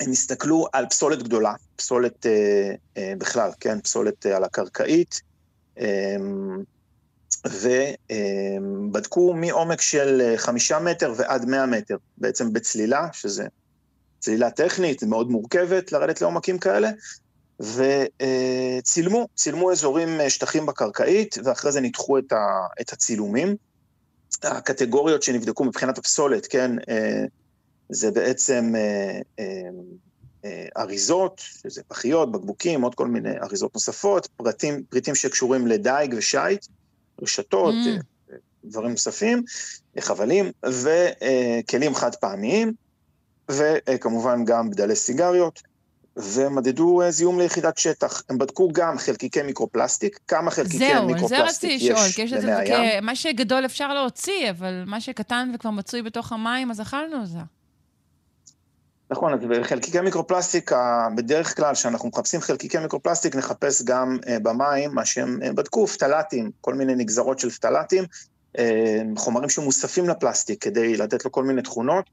הם 0.00 0.10
הסתכלו 0.10 0.66
על 0.72 0.86
פסולת 0.86 1.22
גדולה, 1.22 1.54
פסולת 1.76 2.26
אה, 2.26 2.74
אה, 2.96 3.12
בכלל, 3.18 3.50
כן, 3.60 3.80
פסולת 3.80 4.26
אה, 4.26 4.36
על 4.36 4.44
הקרקעית, 4.44 5.20
אה, 5.80 6.16
ובדקו 7.46 9.34
מעומק 9.34 9.80
של 9.80 10.20
אה, 10.20 10.38
חמישה 10.38 10.78
מטר 10.78 11.14
ועד 11.16 11.44
מאה 11.44 11.66
מטר, 11.66 11.96
בעצם 12.18 12.52
בצלילה, 12.52 13.08
שזה 13.12 13.46
צלילה 14.18 14.50
טכנית, 14.50 15.02
מאוד 15.02 15.30
מורכבת 15.30 15.92
לרדת 15.92 16.20
לעומקים 16.20 16.58
כאלה, 16.58 16.90
וצילמו, 17.60 19.28
צילמו 19.34 19.72
אזורים, 19.72 20.20
אה, 20.20 20.30
שטחים 20.30 20.66
בקרקעית, 20.66 21.36
ואחרי 21.44 21.72
זה 21.72 21.80
ניתחו 21.80 22.18
את, 22.18 22.32
ה, 22.32 22.66
את 22.80 22.92
הצילומים. 22.92 23.56
הקטגוריות 24.42 25.22
שנבדקו 25.22 25.64
מבחינת 25.64 25.98
הפסולת, 25.98 26.46
כן, 26.46 26.70
אה, 26.88 27.24
זה 27.88 28.10
בעצם 28.10 28.74
אה, 29.38 30.66
אריזות, 30.76 31.38
שזה 31.38 31.82
פחיות, 31.88 32.32
בקבוקים, 32.32 32.82
עוד 32.82 32.94
כל 32.94 33.06
מיני 33.06 33.38
אריזות 33.42 33.74
נוספות, 33.74 34.28
פרטים, 34.36 34.82
פריטים 34.88 35.14
שקשורים 35.14 35.66
לדייג 35.66 36.14
ושיט, 36.18 36.66
רשתות, 37.22 37.74
mm. 37.74 38.34
דברים 38.64 38.90
נוספים, 38.90 39.42
חבלים, 40.00 40.50
וכלים 40.64 41.94
חד 41.94 42.14
פעמיים, 42.14 42.72
וכמובן 43.50 44.44
גם 44.44 44.70
בדלי 44.70 44.96
סיגריות. 44.96 45.62
ומדדו 46.22 47.02
אה, 47.02 47.10
זיהום 47.10 47.38
ליחידת 47.38 47.78
שטח. 47.78 48.22
הם 48.28 48.38
בדקו 48.38 48.68
גם 48.72 48.98
חלקיקי 48.98 49.42
מיקרופלסטיק, 49.42 50.18
כמה 50.28 50.50
חלקיקי 50.50 50.78
זהו, 50.78 51.06
מיקרופלסטיק 51.06 51.70
יש 51.70 51.82
במי 51.82 52.00
הים. 52.00 52.16
זהו, 52.16 52.28
זה 52.28 52.32
רציתי 52.32 52.54
לשאול, 52.54 52.66
כי 52.66 53.00
מה 53.02 53.16
שגדול 53.16 53.64
אפשר 53.64 53.94
להוציא, 53.94 54.50
אבל 54.50 54.84
מה 54.86 55.00
שקטן 55.00 55.52
וכבר 55.54 55.70
מצוי 55.70 56.02
בתוך 56.02 56.32
המים, 56.32 56.70
אז 56.70 56.80
אכלנו 56.80 57.26
זה. 57.26 57.38
נכון, 59.10 59.32
אז 59.34 59.40
בחלקיקי 59.48 60.00
מיקרופלסטיק, 60.00 60.72
בדרך 61.16 61.56
כלל, 61.56 61.74
כשאנחנו 61.74 62.08
מחפשים 62.08 62.40
חלקיקי 62.40 62.78
מיקרופלסטיק, 62.78 63.36
נחפש 63.36 63.82
גם 63.82 64.18
אה, 64.28 64.38
במים, 64.38 64.94
מה 64.94 65.04
שהם 65.04 65.38
אה, 65.42 65.52
בדקו, 65.52 65.86
פטלטים, 65.86 66.50
כל 66.60 66.74
מיני 66.74 66.94
נגזרות 66.94 67.38
של 67.38 67.50
פטלטים, 67.50 68.04
חומרים 69.16 69.48
שמוספים 69.48 70.08
לפלסטיק 70.08 70.62
כדי 70.62 70.96
לתת 70.96 71.24
לו 71.24 71.32
כל 71.32 71.44
מיני 71.44 71.62
תכונות. 71.62 72.10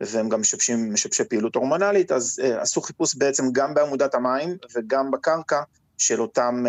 והם 0.00 0.28
גם 0.28 0.40
משבשים, 0.40 0.92
משבשי 0.92 1.24
פעילות 1.24 1.54
הורמונלית, 1.54 2.12
אז 2.12 2.40
uh, 2.42 2.60
עשו 2.60 2.80
חיפוש 2.80 3.14
בעצם 3.14 3.52
גם 3.52 3.74
בעמודת 3.74 4.14
המים 4.14 4.56
וגם 4.74 5.10
בקרקע 5.10 5.60
של 5.98 6.20
אותם 6.20 6.64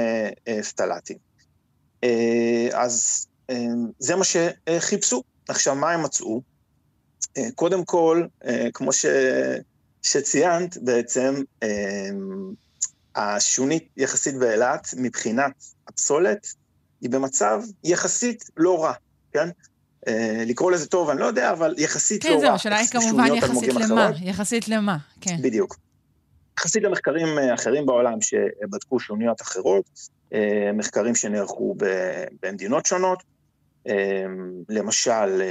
uh, 0.45 0.63
פטלטים. 0.63 1.17
Uh, 2.05 2.07
אז 2.73 3.27
uh, 3.51 3.55
זה 3.99 4.15
מה 4.15 4.23
שחיפשו. 4.23 5.23
עכשיו, 5.47 5.75
מה 5.75 5.91
הם 5.91 6.03
מצאו? 6.03 6.41
Uh, 7.21 7.41
קודם 7.55 7.85
כל, 7.85 8.25
uh, 8.43 8.47
כמו 8.73 8.93
ש, 8.93 9.05
שציינת, 10.01 10.77
בעצם 10.77 11.35
uh, 11.63 11.67
השונית 13.15 13.89
יחסית 13.97 14.37
באילת, 14.39 14.87
מבחינת 14.97 15.51
הפסולת, 15.87 16.47
היא 17.01 17.09
במצב 17.09 17.61
יחסית 17.83 18.43
לא 18.57 18.83
רע, 18.83 18.93
כן? 19.31 19.49
אה, 20.07 20.43
לקרוא 20.45 20.71
לזה 20.71 20.87
טוב, 20.87 21.09
אני 21.09 21.19
לא 21.19 21.25
יודע, 21.25 21.51
אבל 21.51 21.75
יחסית 21.77 22.23
כן, 22.23 22.29
לא 22.29 22.33
רע. 22.33 22.39
כן, 22.39 22.45
זהו, 22.45 22.55
השאלה 22.55 22.77
היא 22.77 22.87
כמובן 22.87 23.35
יחסית 23.35 23.73
למה, 23.73 24.11
יחסית 24.21 24.67
למה, 24.67 24.97
כן. 25.21 25.37
בדיוק. 25.41 25.77
יחסית 26.59 26.83
למחקרים 26.83 27.39
אה, 27.39 27.53
אחרים 27.53 27.85
בעולם 27.85 28.21
שבדקו 28.21 28.99
שוניות 28.99 29.41
אחרות, 29.41 29.89
אה, 30.33 30.71
מחקרים 30.73 31.15
שנערכו 31.15 31.75
במדינות 32.41 32.85
שונות, 32.85 33.23
למשל, 34.69 35.41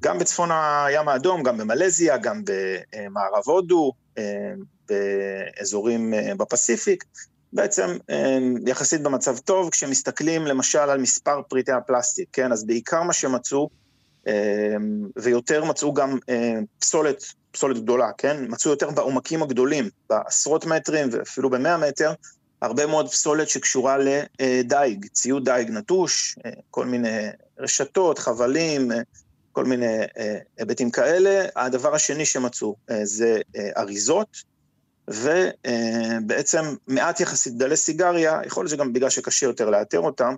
גם 0.00 0.18
בצפון 0.18 0.48
הים 0.52 1.08
האדום, 1.08 1.42
גם 1.42 1.58
במלזיה, 1.58 2.16
גם 2.16 2.42
במערב 2.44 3.42
הודו, 3.46 3.92
באזורים 4.88 6.14
בפסיפיק, 6.36 7.04
בעצם 7.52 7.96
יחסית 8.66 9.02
במצב 9.02 9.38
טוב, 9.38 9.70
כשמסתכלים 9.70 10.46
למשל 10.46 10.78
על 10.78 11.00
מספר 11.00 11.42
פריטי 11.48 11.72
הפלסטיק, 11.72 12.28
כן? 12.32 12.52
אז 12.52 12.64
בעיקר 12.64 13.02
מה 13.02 13.12
שמצאו, 13.12 13.68
ויותר 15.16 15.64
מצאו 15.64 15.94
גם 15.94 16.18
פסולת, 16.78 17.24
פסולת 17.50 17.82
גדולה, 17.82 18.10
כן? 18.18 18.44
מצאו 18.48 18.70
יותר 18.70 18.90
בעומקים 18.90 19.42
הגדולים, 19.42 19.88
בעשרות 20.10 20.66
מטרים 20.66 21.08
ואפילו 21.12 21.50
במאה 21.50 21.76
מטר, 21.76 22.12
הרבה 22.62 22.86
מאוד 22.86 23.08
פסולת 23.08 23.48
שקשורה 23.48 23.96
לדייג, 24.40 25.06
ציוד 25.12 25.44
דייג 25.44 25.70
נטוש, 25.70 26.38
כל 26.70 26.86
מיני 26.86 27.28
רשתות, 27.58 28.18
חבלים, 28.18 28.90
כל 29.52 29.64
מיני 29.64 29.96
היבטים 30.58 30.90
כאלה. 30.90 31.46
הדבר 31.56 31.94
השני 31.94 32.26
שמצאו 32.26 32.76
זה 33.02 33.40
אריזות, 33.76 34.51
ובעצם 35.08 36.62
מעט 36.88 37.20
יחסית 37.20 37.56
דלי 37.56 37.76
סיגריה, 37.76 38.40
יכול 38.46 38.64
להיות 38.64 38.70
שגם 38.70 38.92
בגלל 38.92 39.10
שקשה 39.10 39.46
יותר 39.46 39.70
לאתר 39.70 40.00
אותם, 40.00 40.34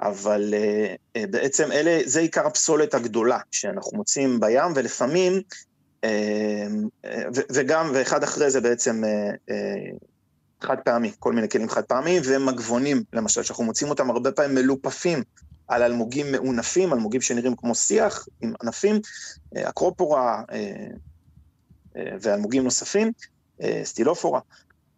אבל 0.00 0.54
בעצם 1.18 1.72
אלה, 1.72 2.00
זה 2.04 2.20
עיקר 2.20 2.46
הפסולת 2.46 2.94
הגדולה 2.94 3.38
שאנחנו 3.50 3.96
מוצאים 3.96 4.40
בים, 4.40 4.72
ולפעמים, 4.74 5.32
וגם, 7.52 7.90
ואחד 7.94 8.22
אחרי 8.22 8.50
זה 8.50 8.60
בעצם 8.60 9.02
חד 10.60 10.76
פעמי, 10.84 11.12
כל 11.18 11.32
מיני 11.32 11.48
כלים 11.48 11.68
חד 11.68 11.82
פעמיים, 11.82 12.22
ומגבונים, 12.26 13.02
למשל, 13.12 13.42
שאנחנו 13.42 13.64
מוצאים 13.64 13.90
אותם 13.90 14.10
הרבה 14.10 14.32
פעמים 14.32 14.54
מלופפים 14.54 15.22
על 15.68 15.82
אלמוגים 15.82 16.32
מעונפים, 16.32 16.92
אלמוגים 16.92 17.20
שנראים 17.20 17.56
כמו 17.56 17.74
שיח 17.74 18.26
עם 18.40 18.52
ענפים, 18.62 19.00
אקרופורה 19.56 20.42
ואלמוגים 21.94 22.64
נוספים. 22.64 23.12
סטילופורה, 23.84 24.40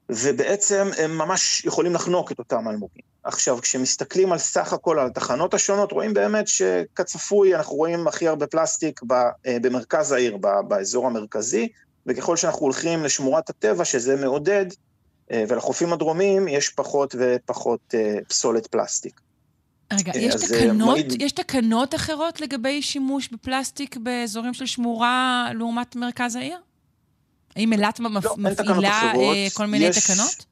ובעצם 0.09 0.89
הם 0.99 1.19
ממש 1.19 1.65
יכולים 1.65 1.95
לחנוק 1.95 2.33
את 2.33 2.39
אותם 2.39 2.69
אלמוגים. 2.69 3.03
עכשיו, 3.25 3.59
כשמסתכלים 3.61 4.33
על 4.33 4.39
סך 4.39 4.73
הכל 4.73 4.99
על 4.99 5.07
התחנות 5.07 5.55
השונות, 5.55 5.93
רואים 5.93 6.15
באמת 6.15 6.49
שכצפוי, 6.49 7.55
אנחנו 7.55 7.77
רואים 7.77 8.09
הכי 8.09 8.29
הרבה 8.29 8.47
פלסטיק 8.47 9.01
במרכז 9.45 10.13
העיר, 10.13 10.37
באזור 10.69 11.07
המרכזי, 11.07 11.69
וככל 12.07 12.37
שאנחנו 12.37 12.61
הולכים 12.61 13.05
לשמורת 13.05 13.51
הטבע, 13.51 13.85
שזה 13.85 14.17
מעודד, 14.17 14.67
ולחופים 15.33 15.93
הדרומיים, 15.93 16.49
יש 16.49 16.69
פחות 16.69 17.15
ופחות 17.19 17.95
פסולת 18.29 18.67
פלסטיק. 18.67 19.21
רגע, 19.93 20.13
יש 20.19 20.35
תקנות, 20.35 20.89
מעיד... 20.89 21.23
יש 21.23 21.33
תקנות 21.33 21.95
אחרות 21.95 22.41
לגבי 22.41 22.83
שימוש 22.83 23.29
בפלסטיק 23.29 23.97
באזורים 23.97 24.55
של 24.55 24.67
שמורה 24.67 25.49
לעומת 25.55 25.97
מרכז 25.97 26.37
העיר? 26.37 26.59
האם 27.57 27.73
אילת 27.73 28.01
לא, 28.01 28.11
מפעילה 28.37 29.13
כל 29.55 29.67
מיני 29.67 29.85
יש... 29.85 30.11
תקנות? 30.11 30.47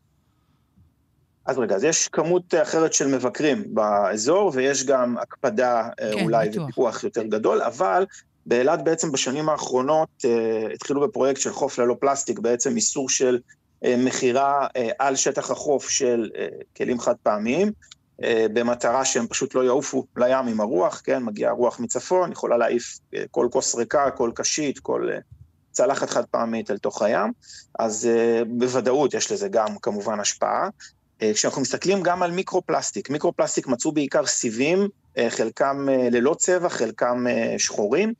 אז 1.46 1.58
רגע, 1.58 1.74
אז 1.74 1.84
יש 1.84 2.08
כמות 2.08 2.54
אחרת 2.54 2.92
של 2.92 3.06
מבקרים 3.06 3.74
באזור, 3.74 4.52
ויש 4.54 4.84
גם 4.86 5.18
הקפדה 5.18 5.88
כן, 5.96 6.24
אולי. 6.24 6.48
ופיקוח 6.48 7.04
יותר 7.04 7.22
גדול, 7.22 7.62
אבל 7.62 8.06
באילת 8.46 8.84
בעצם 8.84 9.12
בשנים 9.12 9.48
האחרונות 9.48 10.08
uh, 10.22 10.28
התחילו 10.74 11.00
בפרויקט 11.00 11.40
של 11.40 11.52
חוף 11.52 11.78
ללא 11.78 11.96
פלסטיק, 12.00 12.38
בעצם 12.38 12.76
איסור 12.76 13.08
של 13.08 13.38
uh, 13.84 13.88
מכירה 13.98 14.66
uh, 14.66 14.80
על 14.98 15.16
שטח 15.16 15.50
החוף 15.50 15.88
של 15.88 16.30
uh, 16.32 16.64
כלים 16.76 17.00
חד 17.00 17.14
פעמיים, 17.22 17.68
uh, 17.68 18.24
במטרה 18.52 19.04
שהם 19.04 19.26
פשוט 19.26 19.54
לא 19.54 19.64
יעופו 19.64 20.04
לים 20.16 20.46
עם 20.46 20.60
הרוח, 20.60 21.02
כן, 21.04 21.22
מגיעה 21.22 21.52
רוח 21.52 21.80
מצפון, 21.80 22.32
יכולה 22.32 22.56
להעיף 22.56 22.98
uh, 23.14 23.18
כל 23.30 23.48
כוס 23.50 23.74
ריקה, 23.74 24.10
כל 24.10 24.30
קשית, 24.34 24.78
כל... 24.78 25.08
Uh, 25.16 25.37
צלחת 25.72 26.10
חד 26.10 26.24
פעמית 26.24 26.70
אל 26.70 26.78
תוך 26.78 27.02
הים, 27.02 27.32
אז 27.78 28.08
uh, 28.08 28.44
בוודאות 28.48 29.14
יש 29.14 29.32
לזה 29.32 29.48
גם 29.48 29.78
כמובן 29.82 30.20
השפעה. 30.20 30.68
Uh, 30.68 31.24
כשאנחנו 31.34 31.62
מסתכלים 31.62 32.02
גם 32.02 32.22
על 32.22 32.30
מיקרו-פלסטיק, 32.30 33.10
מיקרו-פלסטיק 33.10 33.66
מצאו 33.66 33.92
בעיקר 33.92 34.26
סיבים, 34.26 34.88
uh, 35.16 35.20
חלקם 35.28 35.86
uh, 35.88 36.14
ללא 36.14 36.34
צבע, 36.34 36.68
חלקם 36.68 37.26
uh, 37.26 37.58
שחורים, 37.58 38.12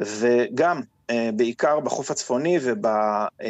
וגם 0.00 0.80
uh, 0.80 1.14
בעיקר 1.36 1.80
בחוף 1.80 2.10
הצפוני 2.10 2.58
וב, 2.62 2.86
uh, 2.86 3.44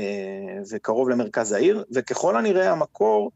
וקרוב 0.71 1.09
למרכז 1.09 1.53
העיר, 1.53 1.85
וככל 1.95 2.37
הנראה 2.37 2.73
המקור, 2.73 3.31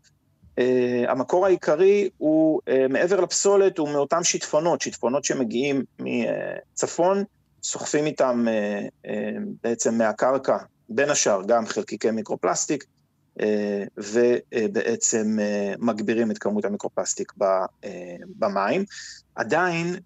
uh, 0.56 0.62
המקור 1.08 1.46
העיקרי 1.46 2.08
הוא, 2.18 2.60
uh, 2.60 2.92
מעבר 2.92 3.20
לפסולת, 3.20 3.78
הוא 3.78 3.88
מאותם 3.88 4.24
שיטפונות, 4.24 4.80
שיטפונות 4.80 5.24
שמגיעים 5.24 5.84
מצפון, 5.98 7.24
סוחפים 7.62 8.06
איתם 8.06 8.46
אה, 8.48 8.86
אה, 9.06 9.30
בעצם 9.62 9.98
מהקרקע, 9.98 10.56
בין 10.88 11.10
השאר 11.10 11.42
גם 11.46 11.66
חלקיקי 11.66 12.10
מיקרופלסטיק, 12.10 12.84
אה, 13.40 13.84
ובעצם 13.96 15.38
מגבירים 15.78 16.30
את 16.30 16.38
כמות 16.38 16.64
המיקרופלסטיק 16.64 17.32
במים. 18.38 18.84
עדיין 19.34 19.96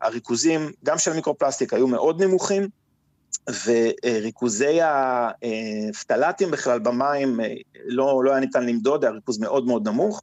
הריכוזים, 0.00 0.70
גם 0.84 0.98
של 0.98 1.12
המיקרופלסטיק, 1.12 1.74
היו 1.74 1.86
מאוד 1.88 2.22
נמוכים, 2.22 2.68
וריכוזי 3.64 4.78
הפטלטים 4.82 6.50
בכלל 6.50 6.78
במים 6.78 7.40
לא, 7.84 8.20
לא 8.24 8.30
היה 8.30 8.40
ניתן 8.40 8.66
למדוד, 8.66 9.04
היה 9.04 9.12
ריכוז 9.12 9.38
מאוד 9.38 9.66
מאוד 9.66 9.88
נמוך, 9.88 10.22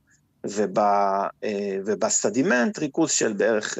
ובסדימנט 1.85 2.79
ריכוז 2.79 3.11
של 3.11 3.33
בערך 3.33 3.77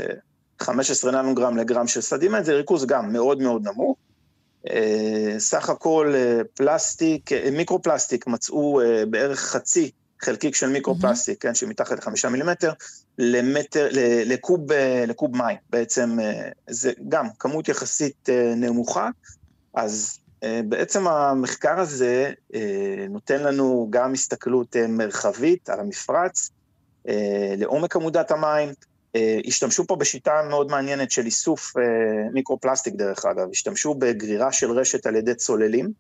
15 0.60 1.12
ננוגרם 1.12 1.58
לגרם 1.58 1.88
של 1.88 2.02
סדימנט, 2.02 2.46
זה 2.46 2.54
ריכוז 2.54 2.86
גם 2.86 3.14
מאוד 3.14 3.42
מאוד 3.42 3.68
נמוך. 3.68 3.98
אה, 4.70 5.36
סך 5.38 5.70
הכל 5.70 6.14
אה, 6.16 6.42
פלסטיק, 6.54 7.32
אה, 7.32 7.50
מיקרופלסטיק 7.52 8.28
מצאו 8.28 8.82
בערך 9.10 9.40
חצי 9.40 9.92
חלקיק 10.22 10.56
של 10.56 10.70
מיקרופלסטיק, 10.70 11.38
mm-hmm. 11.38 11.48
כן, 11.48 11.56
שמתחת 11.56 11.98
לחמישה 11.98 12.30
מילימטר, 12.30 12.74
למטר, 13.18 13.88
לקוב, 14.26 14.72
לקוב 15.08 15.38
מים. 15.38 15.58
בעצם 15.70 16.18
זה 16.70 16.92
גם 17.10 17.28
כמות 17.40 17.70
יחסית 17.70 18.30
נמוכה, 18.56 19.10
אז 19.74 20.20
בעצם 20.42 21.08
המחקר 21.08 21.80
הזה 21.80 22.32
נותן 23.10 23.44
לנו 23.44 23.88
גם 23.90 24.14
הסתכלות 24.14 24.76
מרחבית 24.90 25.70
על 25.70 25.80
המפרץ, 25.80 26.50
לעומק 27.58 27.96
עמודת 27.96 28.32
המים, 28.32 28.70
השתמשו 29.48 29.88
פה 29.88 29.96
בשיטה 29.96 30.42
מאוד 30.50 30.72
מעניינת 30.72 31.12
של 31.12 31.26
איסוף 31.26 31.78
אה, 31.78 31.84
מיקרופלסטיק 32.34 32.94
דרך 32.96 33.26
אגב, 33.26 33.48
השתמשו 33.52 33.94
בגרירה 33.94 34.52
של 34.52 34.72
רשת 34.72 35.06
על 35.06 35.16
ידי 35.16 35.36
צוללים, 35.36 35.92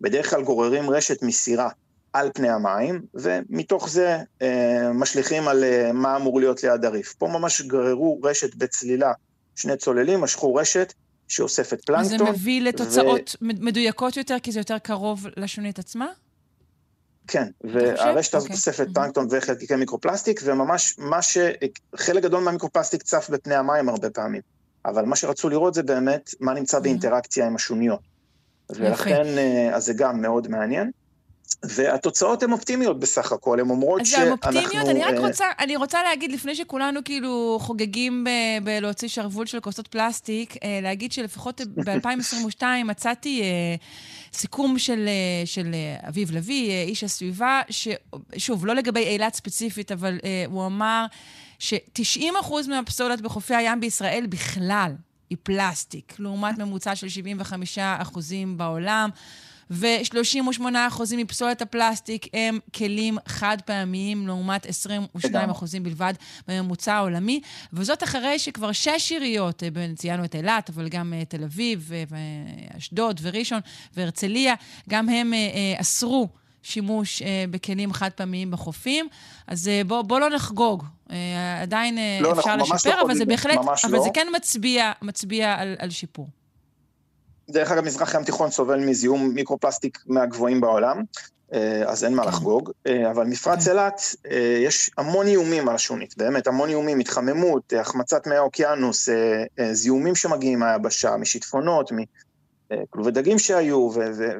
בדרך 0.00 0.30
כלל 0.30 0.42
גוררים 0.42 0.90
רשת 0.90 1.22
מסירה 1.22 1.68
על 2.12 2.30
פני 2.34 2.48
המים, 2.48 3.02
ומתוך 3.14 3.88
זה 3.88 4.18
אה, 4.42 4.92
משליכים 4.92 5.48
על 5.48 5.64
מה 5.92 6.16
אמור 6.16 6.40
להיות 6.40 6.62
ליד 6.62 6.84
הריף. 6.84 7.14
פה 7.18 7.28
ממש 7.28 7.62
גררו 7.62 8.20
רשת 8.24 8.54
בצלילה, 8.54 9.12
שני 9.56 9.76
צוללים 9.76 10.20
משכו 10.20 10.54
רשת 10.54 10.92
שאוספת 11.28 11.84
פלנקטון. 11.84 12.18
זה 12.18 12.24
מביא 12.24 12.62
לתוצאות 12.62 13.36
ו... 13.42 13.44
מדויקות 13.44 14.16
יותר, 14.16 14.36
כי 14.42 14.52
זה 14.52 14.60
יותר 14.60 14.78
קרוב 14.78 15.26
לשונית 15.36 15.78
עצמה? 15.78 16.06
כן, 17.28 17.48
והרשת 17.64 18.34
הזאת 18.34 18.50
אוספת 18.50 18.80
אוקיי. 18.80 18.94
פלנקטון 18.94 19.26
וחלקיקי 19.30 19.76
מיקרופלסטיק, 19.76 20.40
וממש 20.44 20.94
מה 20.98 21.22
ש... 21.22 21.38
חלק 21.96 22.22
גדול 22.22 22.42
מהמיקרופלסטיק 22.42 23.02
צף 23.02 23.30
בפני 23.30 23.54
המים 23.54 23.88
הרבה 23.88 24.10
פעמים, 24.10 24.42
אבל 24.86 25.04
מה 25.04 25.16
שרצו 25.16 25.48
לראות 25.48 25.74
זה 25.74 25.82
באמת 25.82 26.30
מה 26.40 26.54
נמצא 26.54 26.78
באינטראקציה 26.78 27.46
עם 27.46 27.54
השוניות. 27.54 28.00
ולכן, 28.70 29.24
אה, 29.38 29.70
אז 29.74 29.84
זה 29.84 29.92
גם 29.92 30.22
מאוד 30.22 30.48
מעניין. 30.48 30.90
והתוצאות 31.62 32.42
הן 32.42 32.52
אופטימיות 32.52 33.00
בסך 33.00 33.32
הכל, 33.32 33.60
הן 33.60 33.70
אומרות 33.70 34.06
שאנחנו... 34.06 34.36
אז 34.42 34.56
הן 34.56 34.62
אופטימיות, 34.62 34.88
אני 34.88 35.04
רק 35.04 35.14
אה, 35.14 35.20
רוצה, 35.20 35.46
אני 35.58 35.76
רוצה 35.76 36.02
להגיד, 36.02 36.32
לפני 36.32 36.54
שכולנו 36.54 37.00
כאילו 37.04 37.58
חוגגים 37.60 38.26
בלהוציא 38.64 39.08
שרוול 39.08 39.46
של 39.46 39.60
כוסות 39.60 39.88
פלסטיק, 39.88 40.56
אה, 40.64 40.78
להגיד 40.82 41.12
שלפחות 41.12 41.60
ב-2022 41.86 42.62
מצאתי 42.84 43.42
סיכום 44.32 44.78
של, 44.78 45.08
של 45.44 45.74
אביב 46.08 46.32
לביא, 46.32 46.72
איש 46.82 47.04
הסביבה, 47.04 47.60
ששוב, 47.70 48.66
לא 48.66 48.74
לגבי 48.74 49.00
אילת 49.00 49.34
ספציפית, 49.34 49.92
אבל 49.92 50.18
הוא 50.46 50.66
אמר 50.66 51.06
ש-90% 51.58 52.68
מהפסולת 52.68 53.20
בחופי 53.20 53.54
הים 53.54 53.80
בישראל 53.80 54.26
בכלל 54.28 54.92
היא 55.30 55.38
פלסטיק, 55.42 56.14
לעומת 56.18 56.58
ממוצע 56.58 56.96
של 56.96 57.06
75% 57.76 57.80
בעולם. 58.56 59.10
ו-38% 59.70 60.62
מפסולת 61.16 61.62
הפלסטיק 61.62 62.26
הם 62.34 62.58
כלים 62.74 63.18
חד 63.26 63.56
פעמיים, 63.64 64.26
לעומת 64.26 64.66
22% 64.66 64.68
בלבד 65.82 66.14
בממוצע 66.48 66.94
העולמי, 66.94 67.40
וזאת 67.72 68.02
אחרי 68.02 68.38
שכבר 68.38 68.72
שש 68.72 69.12
עיריות, 69.12 69.62
אה, 69.62 69.68
ציינו 69.96 70.24
את 70.24 70.34
אילת, 70.34 70.70
אבל 70.70 70.88
גם 70.88 71.12
אה, 71.12 71.24
תל 71.24 71.44
אביב, 71.44 71.90
ואשדוד, 72.08 73.20
וראשון, 73.22 73.60
והרצליה, 73.96 74.54
גם 74.88 75.08
הם 75.08 75.34
אה, 75.34 75.74
אסרו. 75.80 76.28
שימוש 76.64 77.22
אה, 77.22 77.44
בכלים 77.50 77.92
חד 77.92 78.10
פעמיים 78.10 78.50
בחופים. 78.50 79.08
אז 79.46 79.68
אה, 79.68 79.82
בואו 79.86 80.04
בוא 80.04 80.20
לא 80.20 80.30
נחגוג. 80.30 80.84
אה, 81.10 81.62
עדיין 81.62 81.98
אה, 81.98 82.18
לא, 82.20 82.32
אפשר 82.32 82.56
לשפר, 82.56 82.96
לא 82.96 83.02
אבל 83.02 83.14
זה 83.14 83.24
בהחלט, 83.24 83.58
אבל 83.84 83.92
לא. 83.92 84.02
זה 84.02 84.08
כן 84.14 84.26
מצביע, 84.36 84.92
מצביע 85.02 85.54
על, 85.54 85.76
על 85.78 85.90
שיפור. 85.90 86.28
דרך 87.50 87.72
אגב, 87.72 87.84
מזרח 87.84 88.14
ים 88.14 88.24
תיכון 88.24 88.50
סובל 88.50 88.80
מזיהום 88.80 89.30
מיקרופלסטיק 89.34 89.98
מהגבוהים 90.06 90.60
בעולם, 90.60 91.02
אה, 91.52 91.82
אז 91.86 92.04
אין 92.04 92.14
מה 92.14 92.22
כן. 92.22 92.28
לחגוג. 92.28 92.70
אה, 92.86 93.10
אבל 93.10 93.24
מפרץ 93.24 93.64
כן. 93.64 93.70
אילת, 93.70 94.00
אה, 94.30 94.58
יש 94.64 94.90
המון 94.98 95.26
איומים 95.26 95.68
על 95.68 95.74
השונית, 95.74 96.16
באמת, 96.16 96.46
המון 96.46 96.68
איומים, 96.68 96.98
התחממות, 96.98 97.72
החמצת 97.80 98.26
מי 98.26 98.36
האוקיינוס, 98.36 99.08
זיהומים 99.72 100.14
שמגיעים 100.14 100.58
מהיבשה, 100.58 101.16
משיטפונות, 101.16 101.92
מכלובי 102.70 103.10
דגים 103.10 103.38
שהיו, 103.38 103.90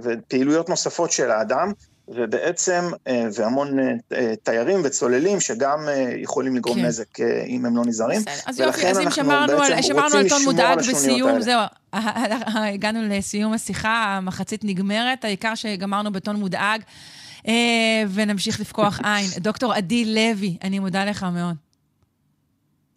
ופעילויות 0.03 0.69
נוספות 0.69 1.11
של 1.11 1.31
האדם. 1.31 1.73
ובעצם, 2.09 2.91
אה, 3.07 3.27
והמון 3.35 3.79
אה, 4.13 4.37
תיירים 4.43 4.81
וצוללים 4.85 5.41
שגם 5.41 5.89
יכולים 6.17 6.57
לגרום 6.57 6.77
כן. 6.77 6.85
נזק 6.85 7.21
אם 7.47 7.67
הם 7.67 7.77
לא 7.77 7.85
נזהרים. 7.85 8.23
אז 8.47 8.61
יופי, 8.61 8.87
אז 8.87 8.99
אם 8.99 9.11
שמרנו 9.11 9.63
על, 9.63 9.83
שמרנו 9.83 10.17
על 10.17 10.29
טון 10.29 10.43
מודאג 10.45 10.79
בסיום, 10.79 11.41
זהו, 11.41 11.61
הגענו 12.73 13.09
לסיום 13.09 13.53
השיחה, 13.53 14.05
המחצית 14.17 14.65
נגמרת, 14.65 15.25
העיקר 15.25 15.55
שגמרנו 15.55 16.13
בטון 16.13 16.37
מודאג, 16.37 16.83
ונמשיך 18.15 18.61
לפקוח 18.61 19.01
עין. 19.05 19.27
דוקטור 19.47 19.73
עדי 19.73 20.05
לוי, 20.05 20.57
אני 20.63 20.79
מודה 20.79 21.05
לך 21.05 21.27
מאוד. 21.33 21.57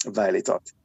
ביי, 0.05 0.31
להתראות. 0.31 0.76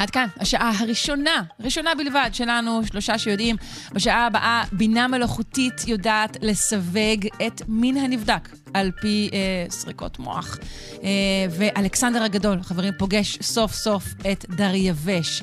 עד 0.00 0.10
כאן, 0.10 0.26
השעה 0.36 0.72
הראשונה, 0.78 1.42
ראשונה 1.60 1.94
בלבד 1.94 2.30
שלנו, 2.32 2.80
שלושה 2.86 3.18
שיודעים. 3.18 3.56
בשעה 3.92 4.26
הבאה, 4.26 4.62
בינה 4.72 5.08
מלאכותית 5.08 5.88
יודעת 5.88 6.36
לסווג 6.42 7.26
את 7.46 7.62
מין 7.68 7.96
הנבדק 7.96 8.48
על 8.74 8.90
פי 9.00 9.30
אה, 9.32 9.70
סריקות 9.70 10.18
מוח. 10.18 10.58
אה, 11.02 11.08
ואלכסנדר 11.50 12.22
הגדול, 12.22 12.62
חברים, 12.62 12.92
פוגש 12.98 13.38
סוף 13.42 13.72
סוף 13.72 14.04
את 14.32 14.44
דרייבש. 14.48 15.42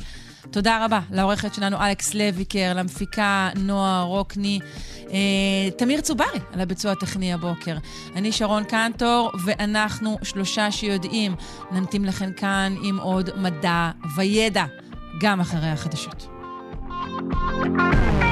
תודה 0.52 0.86
רבה 0.86 1.00
לעורכת 1.12 1.54
שלנו 1.54 1.78
אלכס 1.78 2.14
לויקר, 2.14 2.74
למפיקה 2.76 3.50
נועה 3.56 4.04
רוקני, 4.04 4.60
אה, 5.12 5.72
תמיר 5.78 6.02
צוברי 6.02 6.40
על 6.54 6.62
הביצוע 6.62 6.92
הטכני 6.92 7.34
הבוקר. 7.34 7.78
אני 8.16 8.32
שרון 8.32 8.64
קנטור, 8.64 9.32
ואנחנו 9.46 10.18
שלושה 10.24 10.72
שיודעים. 10.72 11.36
נמתין 11.72 12.06
לכם 12.06 12.34
כאן 12.34 12.76
עם 12.84 13.00
עוד 13.00 13.30
מדע 13.38 13.92
וידע, 14.16 14.66
גם 15.22 15.40
אחרי 15.40 15.70
החדשות. 15.70 16.28
thank 17.60 18.22
you 18.22 18.27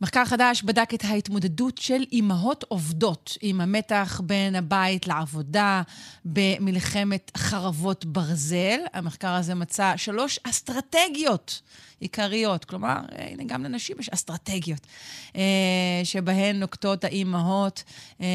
מחקר 0.00 0.24
חדש 0.24 0.62
בדק 0.62 0.94
את 0.94 1.04
ההתמודדות 1.04 1.78
של 1.78 2.02
אימהות 2.12 2.64
עובדות 2.68 3.38
עם 3.40 3.60
המתח 3.60 4.20
בין 4.24 4.54
הבית 4.54 5.06
לעבודה 5.06 5.82
במלחמת 6.24 7.30
חרבות 7.36 8.04
ברזל. 8.04 8.78
המחקר 8.92 9.30
הזה 9.30 9.54
מצא 9.54 9.92
שלוש 9.96 10.38
אסטרטגיות 10.42 11.60
עיקריות, 12.00 12.64
כלומר, 12.64 12.98
הנה, 13.18 13.44
גם 13.46 13.64
לנשים 13.64 13.96
יש 14.00 14.08
אסטרטגיות, 14.08 14.86
אה, 15.36 16.00
שבהן 16.04 16.56
נוקטות 16.56 17.04
האימהות 17.04 17.84
אה, 18.20 18.26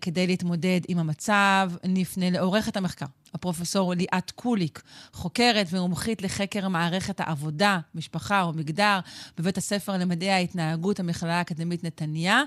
כדי 0.00 0.26
להתמודד 0.26 0.80
עם 0.88 0.98
המצב. 0.98 1.72
נפנה 1.84 2.30
לעורכת 2.30 2.76
המחקר, 2.76 3.06
הפרופסור 3.34 3.94
ליאת 3.94 4.30
קוליק, 4.30 4.82
חוקרת 5.12 5.66
ומומחית 5.72 6.22
לחקר 6.22 6.68
מערכת 6.68 7.20
העבודה, 7.20 7.78
משפחה 7.94 8.44
ומגדר 8.54 8.98
בבית 9.38 9.56
הספר 9.56 9.92
למדעי 10.00 10.30
ההתנהגות, 10.30 11.00
המכללה 11.00 11.38
האקדמית 11.38 11.84
נתניה, 11.84 12.42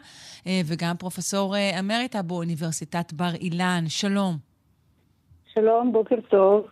אה, 0.48 0.62
וגם 0.66 0.96
פרופסור 1.00 1.56
אה, 1.56 1.80
אמריטה 1.80 2.22
באוניברסיטת 2.22 3.14
בר 3.14 3.36
אילן. 3.42 3.84
שלום. 3.88 4.36
שלום, 5.54 5.92
בוקר 5.92 6.16
טוב. 6.30 6.68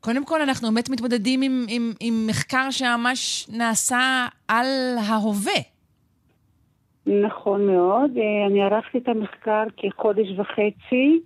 קודם 0.00 0.24
כל, 0.24 0.42
אנחנו 0.42 0.68
באמת 0.68 0.90
מתמודדים 0.90 1.42
עם, 1.42 1.64
עם, 1.68 1.92
עם 2.00 2.26
מחקר 2.26 2.70
שממש 2.70 3.48
נעשה 3.52 4.26
על 4.48 4.66
ההווה. 5.08 5.60
נכון 7.06 7.66
מאוד. 7.66 8.10
אה, 8.16 8.46
אני 8.46 8.62
ערכתי 8.62 8.98
את 8.98 9.08
המחקר 9.08 9.64
כחודש 9.76 10.26
וחצי. 10.38 11.20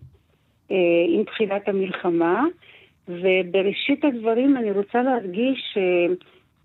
אה, 0.71 0.77
עם 1.09 1.25
תחילת 1.25 1.69
המלחמה, 1.69 2.45
ובראשית 3.09 4.05
הדברים 4.05 4.57
אני 4.57 4.71
רוצה 4.71 5.03
להדגיש 5.03 5.75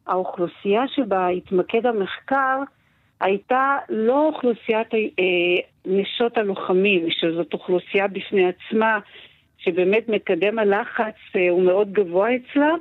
שהאוכלוסייה 0.07 0.87
שבה 0.87 1.27
התמקד 1.27 1.85
המחקר 1.85 2.57
הייתה 3.19 3.77
לא 3.89 4.27
אוכלוסיית 4.27 4.93
אה, 4.93 5.01
נשות 5.85 6.37
הלוחמים, 6.37 7.07
שזאת 7.09 7.53
אוכלוסייה 7.53 8.07
בפני 8.07 8.45
עצמה, 8.47 8.99
שבאמת 9.57 10.09
מקדם 10.09 10.59
הלחץ 10.59 11.15
אה, 11.35 11.49
הוא 11.49 11.63
מאוד 11.63 11.93
גבוה 11.93 12.29
אצלה. 12.35 12.71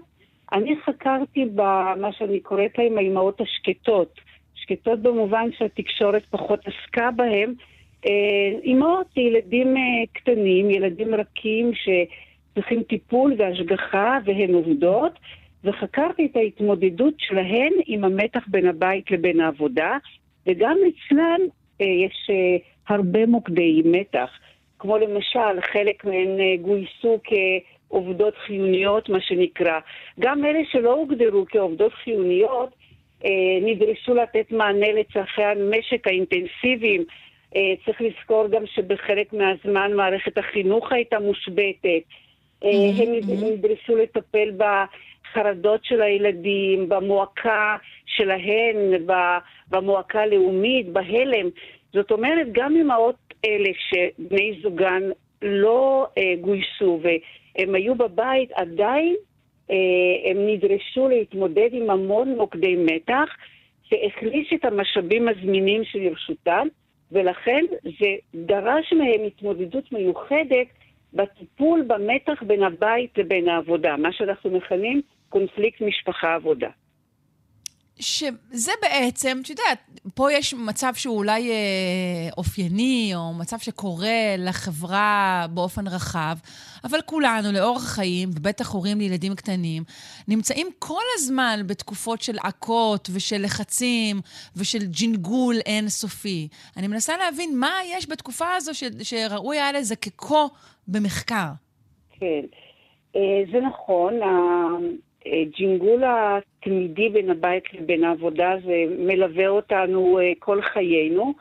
אני 0.53 0.77
חקרתי 0.85 1.45
במה 1.55 2.13
שאני 2.13 2.41
קוראת 2.41 2.79
להם 2.79 2.99
האימהות 2.99 3.41
השקטות. 3.41 4.21
שקטות 4.55 5.03
במובן 5.03 5.53
שהתקשורת 5.59 6.23
פחות 6.31 6.61
עסקה 6.67 7.11
בהן, 7.11 7.55
אימהות 8.65 9.17
ילדים 9.17 9.77
אה, 9.77 9.83
קטנים, 10.13 10.71
ילדים 10.71 11.15
רכים 11.15 11.71
שצריכים 11.75 12.83
טיפול 12.83 13.35
והשגחה 13.39 14.19
והן 14.25 14.55
עובדות, 14.55 15.13
וחקרתי 15.65 16.27
את 16.27 16.37
ההתמודדות 16.37 17.15
שלהן 17.19 17.73
עם 17.87 18.05
המתח 18.05 18.41
בין 18.47 18.67
הבית 18.67 19.11
לבין 19.11 19.41
העבודה, 19.41 19.97
וגם 20.47 20.77
אצלן 20.89 21.41
אה, 21.81 21.87
יש 21.87 22.31
הרבה 22.89 23.27
מוקדי 23.27 23.83
מתח, 23.85 24.31
כמו 24.79 24.99
למשל 24.99 25.61
חלק 25.73 26.05
מהן 26.05 26.57
גויסו 26.61 27.19
כעובדות 27.25 28.35
חיוניות, 28.47 29.09
מה 29.09 29.21
שנקרא. 29.21 29.79
גם 30.21 30.45
אלה 30.45 30.61
שלא 30.73 30.95
הוגדרו 30.95 31.45
כעובדות 31.49 31.93
חיוניות, 31.93 32.75
נדרשו 33.63 34.15
לתת 34.15 34.53
מענה 34.53 34.93
לצרכי 34.93 35.43
המשק 35.43 36.07
האינטנסיביים 36.07 37.01
אה, 37.01 37.24
צריך 37.85 38.01
לזכור 38.01 38.49
גם 38.49 38.67
שבחלק 38.67 39.33
מהזמן 39.33 39.93
מערכת 39.93 40.39
החינוך 40.39 40.93
הייתה 40.93 41.19
מושבתת. 41.19 42.03
אה, 42.65 42.71
mm-hmm. 42.71 43.03
הם 43.03 43.53
נדרשו 43.53 43.97
לטפל 43.97 44.51
בחרדות 44.57 45.85
של 45.85 46.03
הילדים, 46.03 46.89
במועקה 46.89 47.77
שלהן, 48.07 48.77
במועקה 49.71 50.21
הלאומית, 50.21 50.89
בהלם. 50.89 51.49
זאת 51.93 52.11
אומרת, 52.11 52.47
גם 52.53 52.77
אמהות 52.77 53.17
אלה 53.45 53.71
שבני 53.89 54.59
זוגן 54.63 55.03
לא 55.43 56.07
אה, 56.19 56.35
גויסו 56.41 57.01
והם 57.03 57.75
היו 57.75 57.95
בבית, 57.95 58.53
עדיין 58.53 59.17
אה, 59.71 60.31
הם 60.31 60.47
נדרשו 60.47 61.09
להתמודד 61.09 61.69
עם 61.73 61.91
המון 61.91 62.29
מוקדי 62.29 62.77
מתח, 62.77 63.29
שהחליש 63.85 64.53
את 64.55 64.65
המשאבים 64.65 65.29
הזמינים 65.29 65.85
שלרשותם. 65.85 66.69
ולכן 67.15 67.65
זה 67.83 68.07
דרש 68.35 68.93
מהם 68.93 69.27
התמודדות 69.27 69.93
מיוחדת 69.93 70.67
בטיפול 71.13 71.83
במתח 71.83 72.43
בין 72.43 72.63
הבית 72.63 73.19
לבין 73.19 73.49
העבודה, 73.49 73.97
מה 73.97 74.13
שאנחנו 74.13 74.51
מכנים 74.51 75.03
קונפליקט 75.29 75.81
משפחה-עבודה. 75.81 76.69
שזה 78.01 78.73
בעצם, 78.83 79.39
את 79.43 79.51
יודעת, 79.51 79.79
פה 80.15 80.33
יש 80.33 80.55
מצב 80.55 80.95
שהוא 80.95 81.17
אולי 81.17 81.51
אה, 81.51 81.57
אופייני, 82.37 83.13
או 83.15 83.35
מצב 83.35 83.59
שקורה 83.59 84.35
לחברה 84.39 85.47
באופן 85.51 85.87
רחב, 85.89 86.37
אבל 86.85 87.01
כולנו, 87.07 87.53
לאורך 87.53 87.83
החיים, 87.83 88.29
ובטח 88.37 88.73
הורים 88.73 88.99
לילדים 88.99 89.35
קטנים, 89.35 89.83
נמצאים 90.29 90.67
כל 90.79 91.03
הזמן 91.15 91.61
בתקופות 91.67 92.23
של 92.23 92.37
עכות 92.43 93.09
ושל 93.15 93.43
לחצים 93.45 94.21
ושל 94.57 94.87
ג'ינגול 94.87 95.57
אינסופי. 95.67 96.49
אני 96.77 96.87
מנסה 96.87 97.17
להבין 97.17 97.59
מה 97.59 97.73
יש 97.93 98.09
בתקופה 98.09 98.55
הזו 98.57 98.75
ש, 98.75 98.85
שראוי 99.03 99.57
היה 99.57 99.73
לזקקו 99.73 100.49
במחקר. 100.89 101.49
כן, 102.21 102.43
אה, 103.17 103.21
זה 103.53 103.61
נכון. 103.61 104.13
הג'ינגול 105.27 106.03
התמידי 106.07 107.09
בין 107.09 107.31
הבית 107.31 107.75
לבין 107.75 108.05
העבודה 108.05 108.55
זה 108.65 108.85
מלווה 108.99 109.49
אותנו 109.49 110.19
אה, 110.19 110.33
כל 110.39 110.63
חיינו, 110.63 111.35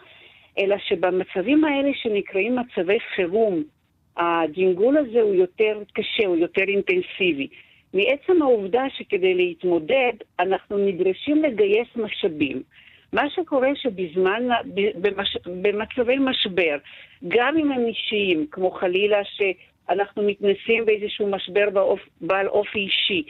אלא 0.60 0.76
שבמצבים 0.78 1.66
האלה 1.66 1.90
שנקראים 1.94 2.56
מצבי 2.56 3.00
חירום, 3.16 3.64
הג'ינגול 4.18 4.98
הזה 4.98 5.22
הוא 5.22 5.36
יותר 5.36 5.82
קשה, 5.94 6.26
הוא 6.26 6.38
יותר 6.38 6.64
אינטנסיבי. 6.68 7.48
מעצם 7.94 8.42
העובדה 8.42 8.84
שכדי 8.98 9.34
להתמודד 9.34 10.14
אנחנו 10.40 10.78
נדרשים 10.78 11.44
לגייס 11.44 11.88
משאבים. 11.96 12.64
מה 13.14 13.30
שקורה 13.30 13.70
שבזמן, 13.76 14.44
במש, 15.02 15.38
במצבי 15.62 16.18
משבר, 16.20 16.78
גם 17.28 17.58
אם 17.58 17.72
הם 17.72 17.86
אישיים, 17.86 18.48
כמו 18.52 18.72
חלילה 18.72 19.20
שאנחנו 19.24 20.24
מתנסים 20.24 20.86
באיזשהו 20.86 21.28
משבר 21.28 21.70
באופ, 21.70 22.00
בעל 22.22 22.48
אופי 22.48 22.80
אישי, 22.80 23.24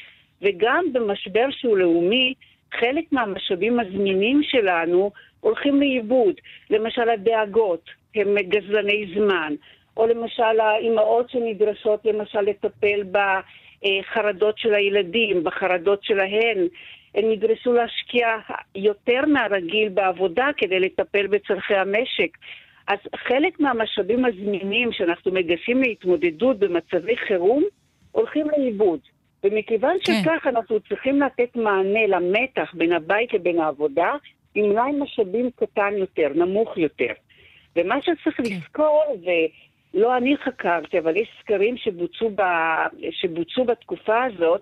וגם 0.43 0.85
במשבר 0.93 1.45
שהוא 1.51 1.77
לאומי, 1.77 2.33
חלק 2.79 3.03
מהמשאבים 3.11 3.79
הזמינים 3.79 4.41
שלנו 4.43 5.11
הולכים 5.39 5.79
לאיבוד. 5.79 6.35
למשל 6.69 7.09
הדאגות, 7.09 7.89
הם 8.15 8.35
גזלני 8.39 9.05
זמן, 9.15 9.53
או 9.97 10.07
למשל 10.07 10.59
האימהות 10.59 11.29
שנדרשות 11.29 12.05
למשל 12.05 12.41
לטפל 12.41 13.03
בחרדות 13.11 14.57
של 14.57 14.73
הילדים, 14.73 15.43
בחרדות 15.43 16.03
שלהן. 16.03 16.67
הן 17.15 17.31
נדרשו 17.31 17.73
להשקיע 17.73 18.27
יותר 18.75 19.21
מהרגיל 19.27 19.89
בעבודה 19.89 20.47
כדי 20.57 20.79
לטפל 20.79 21.27
בצורכי 21.27 21.75
המשק. 21.75 22.37
אז 22.87 22.99
חלק 23.15 23.59
מהמשאבים 23.59 24.25
הזמינים 24.25 24.91
שאנחנו 24.91 25.31
מגייסים 25.31 25.81
להתמודדות 25.81 26.59
במצבי 26.59 27.17
חירום, 27.17 27.63
הולכים 28.11 28.47
לאיבוד. 28.49 28.99
ומכיוון 29.43 29.97
כן. 30.03 30.13
שכך 30.23 30.47
אנחנו 30.47 30.79
צריכים 30.79 31.21
לתת 31.21 31.55
מענה 31.55 32.07
למתח 32.07 32.71
בין 32.73 32.93
הבית 32.93 33.33
לבין 33.33 33.59
העבודה, 33.59 34.11
עם 34.55 34.69
מלאי 34.69 34.91
משאבים 34.91 35.49
קטן 35.55 35.93
יותר, 35.97 36.27
נמוך 36.35 36.77
יותר. 36.77 37.13
ומה 37.75 37.95
שצריך 38.01 38.37
כן. 38.37 38.43
לזכור, 38.43 39.03
ולא 39.93 40.17
אני 40.17 40.37
חקרתי, 40.37 40.99
אבל 40.99 41.17
יש 41.17 41.29
סקרים 41.41 41.77
שבוצעו, 41.77 42.29
ב, 42.35 42.41
שבוצעו 43.11 43.65
בתקופה 43.65 44.23
הזאת, 44.23 44.61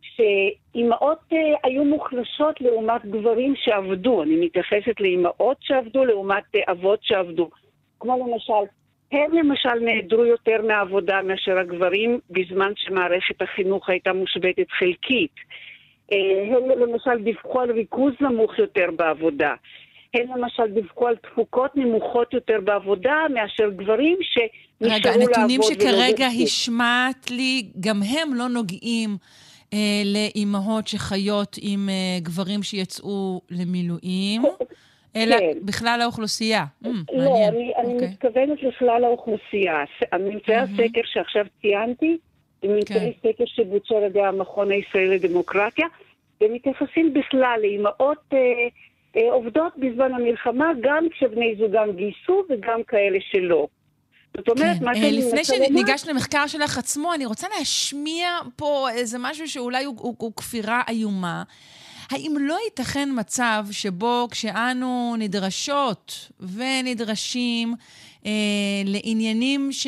שאימהות 0.00 1.18
uh, 1.32 1.36
היו 1.64 1.84
מוחלשות 1.84 2.60
לעומת 2.60 3.06
גברים 3.06 3.54
שעבדו. 3.56 4.22
אני 4.22 4.36
מתייחסת 4.46 5.00
לאימהות 5.00 5.56
שעבדו 5.60 6.04
לעומת 6.04 6.44
uh, 6.56 6.72
אבות 6.72 6.98
שעבדו. 7.02 7.50
כמו 8.00 8.26
למשל, 8.26 8.70
הם 9.12 9.32
למשל 9.32 9.74
נעדרו 9.80 10.24
יותר 10.24 10.62
מהעבודה 10.66 11.22
מאשר 11.22 11.58
הגברים 11.58 12.20
בזמן 12.30 12.72
שמערכת 12.76 13.42
החינוך 13.42 13.88
הייתה 13.88 14.12
מושבתת 14.12 14.66
חלקית. 14.78 15.34
Uh, 16.10 16.14
הם 16.56 16.80
למשל 16.80 17.24
דיווחו 17.24 17.60
על 17.60 17.70
ריכוז 17.70 18.12
נמוך 18.20 18.58
יותר 18.58 18.86
בעבודה. 18.96 19.54
הם 20.14 20.22
למשל 20.36 20.74
דיווחו 20.74 21.06
על 21.06 21.16
תפוקות 21.16 21.76
נמוכות 21.76 22.34
יותר 22.34 22.60
בעבודה 22.64 23.14
מאשר 23.34 23.70
גברים 23.70 24.18
שנשארו 24.22 24.48
לעבוד. 24.80 25.06
רגע, 25.06 25.10
הנתונים 25.10 25.60
שכרגע 25.62 26.26
השמעת 26.26 27.30
לי, 27.30 27.66
גם 27.80 28.00
הם 28.02 28.34
לא 28.34 28.48
נוגעים 28.48 29.16
אה, 29.72 30.02
לאימהות 30.04 30.88
שחיות 30.88 31.56
עם 31.60 31.88
אה, 31.88 32.18
גברים 32.22 32.62
שיצאו 32.62 33.40
למילואים, 33.50 34.42
אלא 35.16 35.38
כן. 35.38 35.58
בכלל 35.62 36.00
האוכלוסייה. 36.02 36.64
Mm, 36.84 36.88
לא, 36.88 37.30
מעניין. 37.30 37.54
אני, 37.54 37.72
אני 37.76 37.92
okay. 37.92 37.94
אוקיי. 37.94 38.08
מתכוונת 38.08 38.62
לכלל 38.62 39.04
האוכלוסייה. 39.04 39.84
ממצאי 40.20 40.56
mm-hmm. 40.56 40.62
הסקר 40.62 41.00
שעכשיו 41.04 41.46
ציינתי, 41.60 42.18
הם 42.62 42.70
ממצאי 42.70 43.12
כן. 43.22 43.28
סקר 43.28 43.44
שבוצעו 43.46 43.96
על 43.96 44.02
ידי 44.04 44.22
המכון 44.22 44.70
הישראלי 44.70 45.18
לדמוקרטיה, 45.18 45.86
ומתייחסים 46.40 47.14
בכלל 47.14 47.58
לאימהות 47.62 48.18
אה, 48.32 48.38
אה, 49.16 49.32
עובדות 49.32 49.72
בזמן 49.76 50.14
המלחמה, 50.14 50.72
גם 50.80 51.06
כשבני 51.10 51.54
זוגם 51.58 51.92
גייסו 51.92 52.44
וגם 52.50 52.82
כאלה 52.86 53.18
שלא. 53.30 53.66
זאת 54.36 54.48
אומרת, 54.48 54.78
כן. 54.78 54.84
מה 54.84 54.94
שאני 54.94 55.10
מנסה 55.10 55.26
לומר... 55.26 55.40
לפני 55.40 55.44
שניגש 55.44 56.08
למחקר 56.08 56.46
שלך 56.46 56.78
עצמו, 56.78 57.14
אני 57.14 57.26
רוצה 57.26 57.46
להשמיע 57.58 58.28
פה 58.56 58.88
איזה 58.90 59.18
משהו 59.20 59.48
שאולי 59.48 59.84
הוא, 59.84 59.94
הוא, 59.98 60.14
הוא 60.18 60.32
כפירה 60.36 60.82
איומה. 60.88 61.42
האם 62.10 62.36
לא 62.40 62.58
ייתכן 62.64 63.08
מצב 63.12 63.66
שבו 63.70 64.28
כשאנו 64.30 65.14
נדרשות 65.18 66.30
ונדרשים 66.40 67.74
אה, 68.26 68.30
לעניינים 68.84 69.72
ש, 69.72 69.86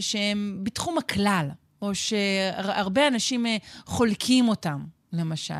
שהם 0.00 0.58
בתחום 0.62 0.98
הכלל, 0.98 1.48
או 1.82 1.94
שהרבה 1.94 3.06
אנשים 3.06 3.46
אה, 3.46 3.56
חולקים 3.86 4.48
אותם, 4.48 4.84
למשל. 5.12 5.54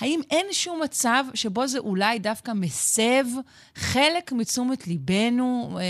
האם 0.00 0.20
אין 0.30 0.46
שום 0.52 0.82
מצב 0.82 1.24
שבו 1.34 1.66
זה 1.66 1.78
אולי 1.78 2.18
דווקא 2.18 2.52
מסב 2.54 3.24
חלק 3.74 4.32
מתשומת 4.32 4.86
ליבנו 4.86 5.78
אה, 5.80 5.84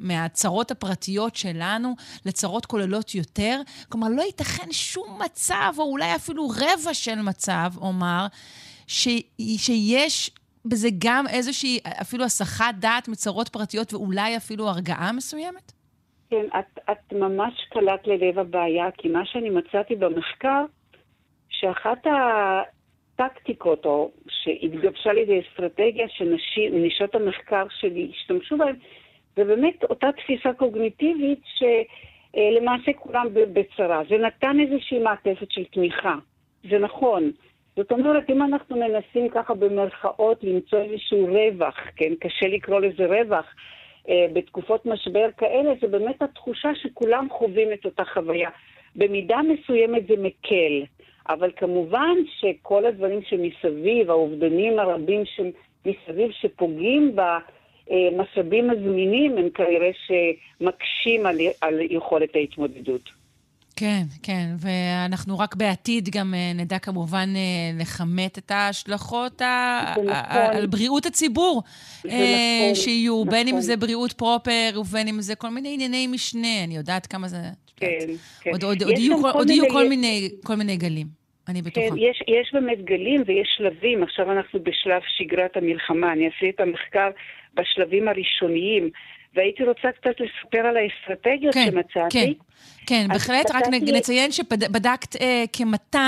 מהצרות 0.00 0.70
הפרטיות 0.70 1.36
שלנו 1.36 1.94
לצרות 2.24 2.66
כוללות 2.66 3.14
יותר? 3.14 3.60
כלומר, 3.88 4.08
לא 4.08 4.22
ייתכן 4.22 4.72
שום 4.72 5.22
מצב, 5.24 5.72
או 5.78 5.82
אולי 5.84 6.14
אפילו 6.14 6.48
רבע 6.48 6.94
של 6.94 7.22
מצב, 7.22 7.72
אומר, 7.76 8.26
ש, 8.86 9.08
שיש 9.56 10.30
בזה 10.64 10.88
גם 10.98 11.24
איזושהי, 11.32 11.78
אפילו 12.00 12.24
הסחת 12.24 12.74
דעת 12.78 13.08
מצרות 13.08 13.48
פרטיות 13.48 13.94
ואולי 13.94 14.36
אפילו 14.36 14.68
הרגעה 14.68 15.12
מסוימת? 15.12 15.72
כן, 16.30 16.46
את, 16.58 16.78
את 16.90 17.12
ממש 17.12 17.52
קלט 17.70 18.06
ללב 18.06 18.38
הבעיה, 18.38 18.90
כי 18.98 19.08
מה 19.08 19.26
שאני 19.26 19.50
מצאתי 19.50 19.96
במחקר, 19.96 20.64
שאחת 21.48 22.06
הטקטיקות, 23.16 23.86
או 23.86 24.10
שהתגבשה 24.28 25.12
לידי 25.12 25.40
אסטרטגיה 25.40 26.06
שנשות 26.08 27.14
המחקר 27.14 27.66
שלי 27.80 28.10
השתמשו 28.14 28.56
בהן, 28.58 28.76
זה 29.36 29.44
באמת 29.44 29.84
אותה 29.84 30.12
תפיסה 30.12 30.52
קוגניטיבית 30.52 31.40
שלמעשה 31.58 32.92
כולם 32.98 33.26
בצרה. 33.32 34.02
זה 34.08 34.16
נתן 34.18 34.56
איזושהי 34.60 34.98
מעטפת 34.98 35.50
של 35.50 35.64
תמיכה. 35.64 36.14
זה 36.70 36.78
נכון. 36.78 37.30
זאת 37.76 37.92
אומרת, 37.92 38.30
אם 38.30 38.42
אנחנו 38.42 38.76
מנסים 38.76 39.28
ככה 39.28 39.54
במרכאות 39.54 40.44
למצוא 40.44 40.78
איזשהו 40.78 41.26
רווח, 41.26 41.76
כן, 41.96 42.12
קשה 42.20 42.46
לקרוא 42.48 42.80
לזה 42.80 43.06
רווח, 43.06 43.54
אה, 44.08 44.26
בתקופות 44.32 44.86
משבר 44.86 45.28
כאלה, 45.36 45.72
זה 45.80 45.86
באמת 45.86 46.22
התחושה 46.22 46.74
שכולם 46.74 47.26
חווים 47.30 47.72
את 47.72 47.84
אותה 47.84 48.04
חוויה. 48.04 48.50
במידה 48.96 49.38
מסוימת 49.42 50.06
זה 50.06 50.14
מקל. 50.18 50.82
אבל 51.28 51.50
כמובן 51.56 52.14
שכל 52.40 52.86
הדברים 52.86 53.20
שמסביב, 53.22 54.10
האובדנים 54.10 54.78
הרבים 54.78 55.22
שמסביב 55.24 56.30
שפוגעים 56.30 57.16
במשאבים 57.16 58.70
הזמינים, 58.70 59.38
הם 59.38 59.50
כנראה 59.50 59.90
שמקשים 60.06 61.26
על, 61.26 61.36
על 61.60 61.80
יכולת 61.80 62.36
ההתמודדות. 62.36 63.25
כן, 63.76 64.02
כן, 64.22 64.46
ואנחנו 64.58 65.38
רק 65.38 65.54
בעתיד 65.54 66.08
גם 66.08 66.34
אה, 66.34 66.52
נדע 66.54 66.78
כמובן 66.78 67.28
אה, 67.36 67.80
לכמת 67.80 68.38
את 68.38 68.50
ההשלכות 68.50 69.42
נכון. 69.42 70.08
על 70.56 70.66
בריאות 70.66 71.06
הציבור 71.06 71.62
אה, 72.06 72.10
נכון, 72.10 72.74
שיהיו, 72.74 73.14
נכון. 73.14 73.30
בין 73.30 73.48
אם 73.48 73.60
זה 73.60 73.76
בריאות 73.76 74.12
פרופר 74.12 74.80
ובין 74.80 75.08
אם 75.08 75.20
זה 75.20 75.34
כל 75.34 75.48
מיני 75.48 75.74
ענייני 75.74 76.06
משנה, 76.06 76.64
אני 76.64 76.76
יודעת 76.76 77.06
כמה 77.06 77.28
זה... 77.28 77.36
כן, 77.76 77.86
כן. 78.40 78.50
עוד, 78.50 78.62
עוד, 78.62 78.82
עוד 78.82 78.98
יהיו, 78.98 79.22
כל, 79.22 79.30
עוד 79.30 79.50
יהיו 79.50 79.64
כל, 79.72 79.88
מיני, 79.88 80.28
כל 80.44 80.54
מיני 80.54 80.76
גלים. 80.76 81.06
אני 81.48 81.62
בטוחה. 81.62 81.88
כן, 81.88 81.96
יש, 81.96 82.22
יש 82.28 82.50
באמת 82.52 82.84
גלים 82.84 83.22
ויש 83.26 83.48
שלבים. 83.56 84.02
עכשיו 84.02 84.32
אנחנו 84.32 84.60
בשלב 84.62 85.02
שגרת 85.16 85.56
המלחמה. 85.56 86.12
אני 86.12 86.26
עשיתי 86.26 86.50
את 86.50 86.60
המחקר 86.60 87.08
בשלבים 87.54 88.08
הראשוניים, 88.08 88.90
והייתי 89.36 89.64
רוצה 89.64 89.92
קצת 89.92 90.20
לספר 90.20 90.58
על 90.58 90.76
האסטרטגיות 90.76 91.54
כן, 91.54 91.66
שמצאתי. 91.70 92.08
כן, 92.10 92.32
כן, 92.86 93.06
בהחלט. 93.08 93.50
רק 93.54 93.64
נציין 93.68 94.32
שבדקת 94.32 95.16
אה, 95.20 95.44
כ-200 95.52 95.98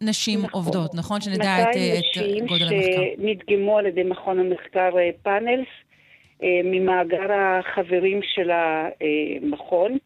נשים 0.00 0.38
נכון, 0.38 0.50
עובדות, 0.52 0.94
נכון? 0.94 1.20
שנדע 1.20 1.62
את, 1.62 1.76
אה, 1.76 1.98
את 1.98 2.48
גודל 2.48 2.64
המחקר. 2.64 2.76
200 2.76 3.02
נשים 3.02 3.16
שנדגמו 3.18 3.78
על 3.78 3.86
ידי 3.86 4.02
מכון 4.02 4.38
המחקר 4.38 4.98
אה, 4.98 5.10
פאנלס, 5.22 5.68
אה, 6.42 6.60
ממאגר 6.64 7.32
החברים 7.32 8.20
של 8.22 8.50
המכון. 8.50 9.98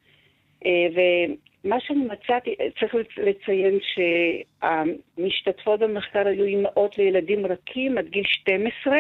אה, 0.67 1.25
מה 1.65 1.81
שאני 1.81 2.05
מצאתי, 2.05 2.55
צריך 2.81 2.95
לציין 3.17 3.79
שהמשתתפות 3.95 5.81
במחקר 5.81 6.27
היו 6.27 6.45
אימהות 6.45 6.99
לילדים 6.99 7.47
רכים 7.47 7.99
עד 7.99 8.09
גיל 8.09 8.25
12, 8.27 8.97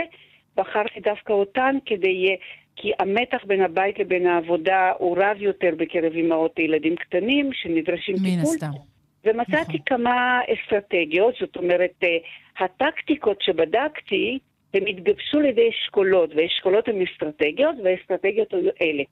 בחרתי 0.56 1.00
דווקא 1.00 1.32
אותן 1.32 1.76
כדי, 1.86 2.36
כי 2.80 2.92
המתח 2.98 3.44
בין 3.46 3.62
הבית 3.62 3.98
לבין 3.98 4.26
העבודה 4.26 4.92
הוא 4.98 5.16
רב 5.18 5.36
יותר 5.38 5.70
בקרב 5.76 6.12
אימהות 6.12 6.58
לילדים 6.58 6.96
קטנים 6.96 7.50
שנדרשים 7.52 8.14
טיפול. 8.14 8.30
מן 8.30 8.40
הסתם. 8.40 8.70
ומצאתי 9.24 9.56
נכון. 9.56 9.80
כמה 9.86 10.40
אסטרטגיות, 10.54 11.34
זאת 11.40 11.56
אומרת, 11.56 11.90
אה, 12.02 12.08
הטקטיקות 12.64 13.42
שבדקתי, 13.42 14.38
הם 14.74 14.86
התגבשו 14.86 15.40
לידי 15.40 15.68
אשכולות, 15.68 16.30
ואשכולות 16.36 16.88
הן 16.88 17.02
אסטרטגיות, 17.02 17.76
והאסטרטגיות 17.84 18.52
היו 18.52 18.70
אלה. 18.82 19.02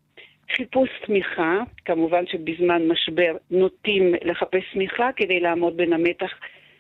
חיפוש 0.57 0.89
תמיכה, 1.07 1.59
כמובן 1.85 2.27
שבזמן 2.27 2.89
משבר 2.89 3.37
נוטים 3.51 4.15
לחפש 4.25 4.63
תמיכה 4.73 5.11
כדי 5.17 5.41
לעמוד 5.41 5.77
בין 5.77 5.93
המתח 5.93 6.31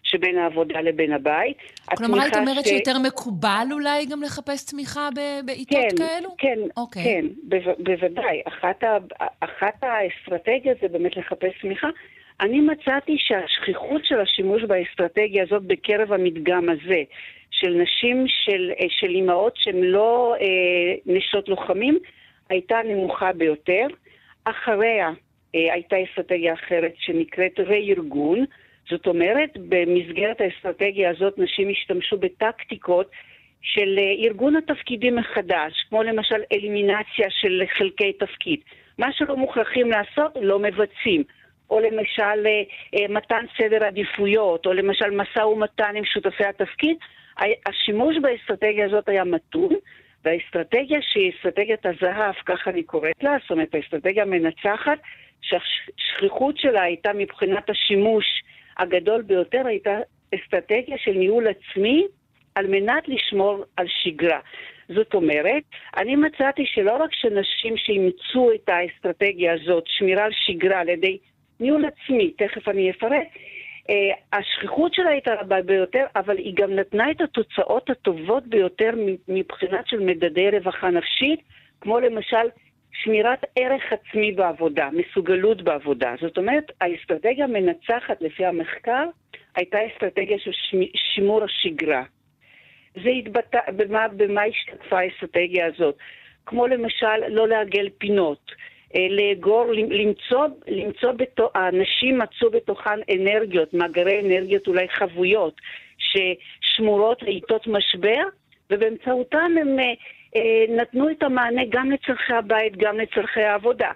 שבין 0.06 0.38
העבודה 0.38 0.80
לבין 0.80 1.12
הבית. 1.12 1.56
כלומר, 1.96 2.20
היית 2.20 2.36
אומרת 2.36 2.64
ש... 2.64 2.68
שיותר 2.68 2.98
מקובל 2.98 3.66
אולי 3.72 4.06
גם 4.06 4.22
לחפש 4.22 4.64
תמיכה 4.64 5.08
בעיתות 5.44 5.78
כן, 5.90 5.96
כאלו? 5.96 6.28
כן, 6.38 6.58
okay. 6.62 6.72
אוקיי. 6.76 7.02
כן, 7.02 7.26
בו, 7.42 7.56
בוודאי. 7.78 8.42
אחת, 8.44 8.84
ה, 8.84 8.96
אחת 9.40 9.82
האסטרטגיות 9.82 10.78
זה 10.80 10.88
באמת 10.88 11.16
לחפש 11.16 11.60
תמיכה. 11.60 11.88
אני 12.40 12.60
מצאתי 12.60 13.16
שהשכיחות 13.18 14.04
של 14.04 14.20
השימוש 14.20 14.62
באסטרטגיה 14.62 15.42
הזאת 15.42 15.62
בקרב 15.62 16.12
המדגם 16.12 16.68
הזה, 16.68 17.02
של 17.50 17.70
נשים, 17.82 18.24
של, 18.28 18.70
של 18.88 19.10
אימהות 19.10 19.52
שהן 19.56 19.80
לא 19.80 20.34
אה, 20.40 20.94
נשות 21.06 21.48
לוחמים, 21.48 21.98
הייתה 22.48 22.76
נמוכה 22.84 23.32
ביותר. 23.32 23.86
אחריה 24.44 25.10
אה, 25.54 25.72
הייתה 25.72 25.96
אסטרטגיה 26.10 26.54
אחרת 26.54 26.92
שנקראת 26.98 27.60
רה-ארגון. 27.60 28.44
זאת 28.90 29.06
אומרת, 29.06 29.50
במסגרת 29.68 30.40
האסטרטגיה 30.40 31.10
הזאת 31.10 31.38
נשים 31.38 31.68
השתמשו 31.70 32.18
בטקטיקות 32.18 33.10
של 33.62 33.98
אה, 33.98 34.26
ארגון 34.26 34.56
התפקידים 34.56 35.16
מחדש, 35.16 35.72
כמו 35.88 36.02
למשל 36.02 36.42
אלימינציה 36.52 37.26
של 37.30 37.62
חלקי 37.70 38.12
תפקיד. 38.12 38.60
מה 38.98 39.12
שלא 39.12 39.36
מוכרחים 39.36 39.90
לעשות, 39.90 40.32
לא 40.40 40.58
מבצעים. 40.58 41.22
או 41.70 41.80
למשל 41.80 42.46
אה, 42.46 42.62
אה, 42.94 43.08
מתן 43.08 43.44
סדר 43.58 43.84
עדיפויות, 43.84 44.66
או 44.66 44.72
למשל 44.72 45.10
משא 45.10 45.40
ומתן 45.40 45.92
עם 45.96 46.04
שותפי 46.04 46.44
התפקיד. 46.44 46.96
השימוש 47.66 48.16
באסטרטגיה 48.22 48.86
הזאת 48.86 49.08
היה 49.08 49.24
מתון, 49.24 49.74
והאסטרטגיה 50.24 50.98
שהיא 51.02 51.32
אסטרטגיית 51.36 51.86
הזהב, 51.86 52.34
ככה 52.46 52.70
אני 52.70 52.82
קוראת 52.82 53.22
לה, 53.22 53.36
זאת 53.42 53.50
אומרת 53.50 53.74
האסטרטגיה 53.74 54.22
המנצחת, 54.22 54.98
שהשכיחות 55.42 56.58
שלה 56.58 56.82
הייתה 56.82 57.12
מבחינת 57.12 57.70
השימוש 57.70 58.24
הגדול 58.78 59.22
ביותר, 59.22 59.66
הייתה 59.66 59.98
אסטרטגיה 60.34 60.98
של 60.98 61.12
ניהול 61.12 61.46
עצמי 61.48 62.06
על 62.54 62.66
מנת 62.66 63.08
לשמור 63.08 63.64
על 63.76 63.86
שגרה. 63.88 64.40
זאת 64.88 65.14
אומרת, 65.14 65.62
אני 65.96 66.16
מצאתי 66.16 66.62
שלא 66.66 66.96
רק 66.96 67.10
שנשים 67.12 67.76
שאימצו 67.76 68.50
את 68.54 68.68
האסטרטגיה 68.68 69.54
הזאת, 69.54 69.84
שמירה 69.86 70.24
על 70.24 70.32
שגרה 70.32 70.80
על 70.80 70.88
ידי 70.88 71.18
ניהול 71.60 71.84
עצמי, 71.84 72.30
תכף 72.30 72.68
אני 72.68 72.90
אפרט, 72.90 73.26
אה, 73.90 74.38
השכיחות 74.38 74.94
שלה 74.94 75.10
הייתה 75.10 75.34
רבה 75.34 75.62
ביותר, 75.62 76.04
אבל 76.16 76.38
היא 76.38 76.54
גם 76.56 76.72
נתנה 76.72 77.10
את 77.10 77.20
התוצאות 77.20 77.90
הטובות 77.90 78.46
ביותר 78.46 78.90
מבחינת 79.28 79.86
של 79.86 80.00
מדדי 80.00 80.50
רווחה 80.50 80.90
נפשית, 80.90 81.40
כמו 81.80 82.00
למשל 82.00 82.48
שמירת 83.02 83.44
ערך 83.56 83.82
עצמי 83.92 84.32
בעבודה, 84.32 84.88
מסוגלות 84.92 85.62
בעבודה. 85.62 86.14
זאת 86.20 86.38
אומרת, 86.38 86.72
האסטרטגיה 86.80 87.44
המנצחת 87.44 88.20
לפי 88.20 88.44
המחקר 88.44 89.04
הייתה 89.56 89.78
אסטרטגיה 89.86 90.38
של 90.38 90.50
שימור 91.14 91.44
השגרה. 91.44 92.02
זה 92.94 93.08
התבטא, 93.08 93.58
במה, 93.76 94.08
במה 94.08 94.42
השתתפה 94.42 94.98
האסטרטגיה 94.98 95.66
הזאת? 95.66 95.96
כמו 96.46 96.66
למשל, 96.66 97.28
לא 97.28 97.48
לעגל 97.48 97.88
פינות. 97.98 98.52
אה, 98.96 99.06
לאגור, 99.10 99.64
למצוא, 99.72 100.46
למצוא 100.68 101.12
בתו, 101.12 101.50
האנשים 101.54 102.18
מצאו 102.18 102.50
בתוכן 102.50 103.00
אנרגיות, 103.14 103.74
מאגרי 103.74 104.20
אנרגיות 104.20 104.66
אולי 104.66 104.88
חבויות, 104.88 105.60
ששמורות 105.98 107.22
לעיתות 107.22 107.66
משבר, 107.66 108.22
אה, 108.72 108.76
אה, 109.78 109.92
נתנו 110.68 111.10
את 111.10 111.22
המענה 111.22 111.62
גם 111.70 111.90
לצורכי 111.90 112.32
הבית, 112.32 112.76
גם 112.76 112.98
לצורכי 112.98 113.42
העבודה. 113.42 113.90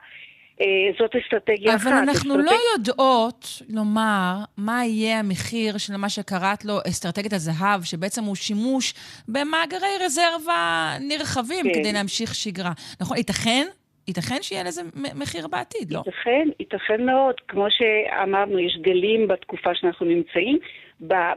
אה, 0.61 0.67
זאת 0.99 1.17
אסטרטגיה 1.17 1.75
אבל 1.75 1.81
אחת. 1.81 1.87
אבל 1.87 1.97
אנחנו 1.97 2.35
אסטרטג... 2.35 2.53
לא 2.53 2.59
יודעות 2.77 3.63
לומר 3.69 4.35
מה 4.57 4.85
יהיה 4.85 5.19
המחיר 5.19 5.79
של 5.79 5.97
מה 5.97 6.09
שקראת 6.09 6.65
לו 6.65 6.79
אסטרטגיית 6.89 7.33
הזהב, 7.33 7.83
שבעצם 7.83 8.25
הוא 8.25 8.37
שימוש 8.37 8.95
במאגרי 9.29 9.97
רזרבה 10.05 10.93
נרחבים 11.01 11.65
כן. 11.65 11.81
כדי 11.81 11.93
להמשיך 11.93 12.35
שגרה. 12.35 12.73
נכון? 13.01 13.17
ייתכן 13.17 13.67
ייתכן 14.09 14.43
שיהיה 14.43 14.65
לזה 14.65 14.83
מחיר 14.95 15.49
בעתיד, 15.49 15.93
לא? 15.93 16.03
ייתכן, 16.07 16.49
ייתכן 16.61 17.07
מאוד. 17.07 17.35
כמו 17.49 17.67
שאמרנו, 17.71 18.59
יש 18.59 18.79
גלים 18.81 19.29
בתקופה 19.29 19.71
שאנחנו 19.75 20.07
נמצאים. 20.07 20.59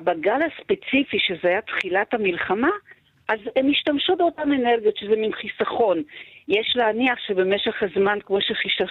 בגל 0.04 0.40
הספציפי, 0.48 1.18
שזה 1.20 1.48
היה 1.48 1.62
תחילת 1.62 2.14
המלחמה, 2.14 2.70
אז 3.28 3.40
הם 3.56 3.70
השתמשו 3.70 4.16
באותן 4.16 4.52
אנרגיות, 4.52 4.98
שזה 4.98 5.16
מין 5.16 5.32
חיסכון. 5.32 6.04
יש 6.48 6.74
להניח 6.76 7.20
שבמשך 7.28 7.84
הזמן, 7.84 8.20
כמו 8.26 8.38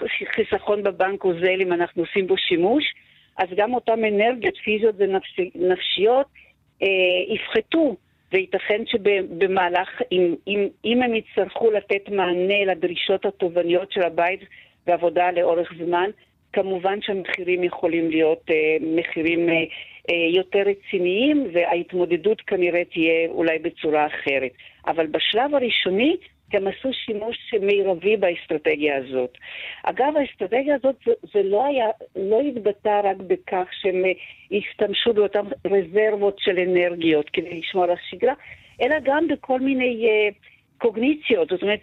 שחיסכון 0.07 0.83
בבנק 0.83 1.25
אוזל, 1.25 1.61
אם 1.63 1.73
אנחנו 1.73 2.03
עושים 2.03 2.27
בו 2.27 2.37
שימוש, 2.37 2.85
אז 3.39 3.49
גם 3.57 3.75
אותן 3.75 4.05
אנרגיות 4.05 4.57
פיזיות 4.65 4.95
ונפשיות 4.99 6.27
אה, 6.83 7.35
יפחתו. 7.35 7.97
וייתכן 8.33 8.83
שבמהלך, 8.87 10.03
אם, 10.13 10.35
אם, 10.49 10.69
אם 10.85 11.03
הם 11.03 11.15
יצטרכו 11.15 11.71
לתת 11.71 12.09
מענה 12.09 12.65
לדרישות 12.67 13.27
התובעניות 13.27 13.93
של 13.93 14.03
הבית 14.03 14.41
ועבודה 14.87 15.31
לאורך 15.31 15.73
זמן, 15.79 16.11
כמובן 16.53 17.03
שהמחירים 17.03 17.65
יכולים 17.65 18.11
להיות 18.11 18.51
אה, 18.51 18.77
מחירים 18.81 19.49
אה, 19.49 19.65
יותר 20.09 20.63
רציניים, 20.67 21.47
וההתמודדות 21.53 22.41
כנראה 22.41 22.83
תהיה 22.85 23.29
אולי 23.29 23.59
בצורה 23.59 24.07
אחרת. 24.07 24.53
אבל 24.87 25.07
בשלב 25.07 25.55
הראשוני 25.55 26.17
הם 26.53 26.67
עשו 26.67 26.93
שימוש 26.93 27.55
מרבי 27.61 28.17
באסטרטגיה 28.17 28.97
הזאת. 28.97 29.39
אגב, 29.83 30.17
האסטרטגיה 30.17 30.75
הזאת 30.75 30.95
זה, 31.07 31.13
זה 31.33 31.43
לא 31.43 31.65
היה, 31.65 31.87
לא 32.17 32.41
התבטא 32.41 33.01
רק 33.05 33.17
בכך 33.17 33.69
שהם 33.81 34.05
אה, 34.05 34.13
השתמשו 34.59 35.13
באותן 35.13 35.41
רזרבות 35.67 36.37
של 36.39 36.59
אנרגיות 36.59 37.31
כדי 37.31 37.59
לשמור 37.59 37.85
על 37.85 37.91
השגרה, 37.91 38.35
אלא 38.83 38.97
גם 39.03 39.29
בכל 39.29 39.61
מיני 39.61 40.07
uh, 40.07 40.35
קוגניציות, 40.79 41.49
זאת 41.49 41.63
אומרת, 41.63 41.81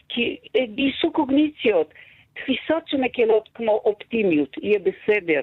אה, 0.55 0.65
גייסו 0.65 1.11
קוגניציות, 1.11 1.93
תפיסות 2.33 2.87
שמקלות 2.87 3.49
כמו 3.53 3.71
אופטימיות, 3.71 4.57
יהיה 4.61 4.79
בסדר, 4.79 5.41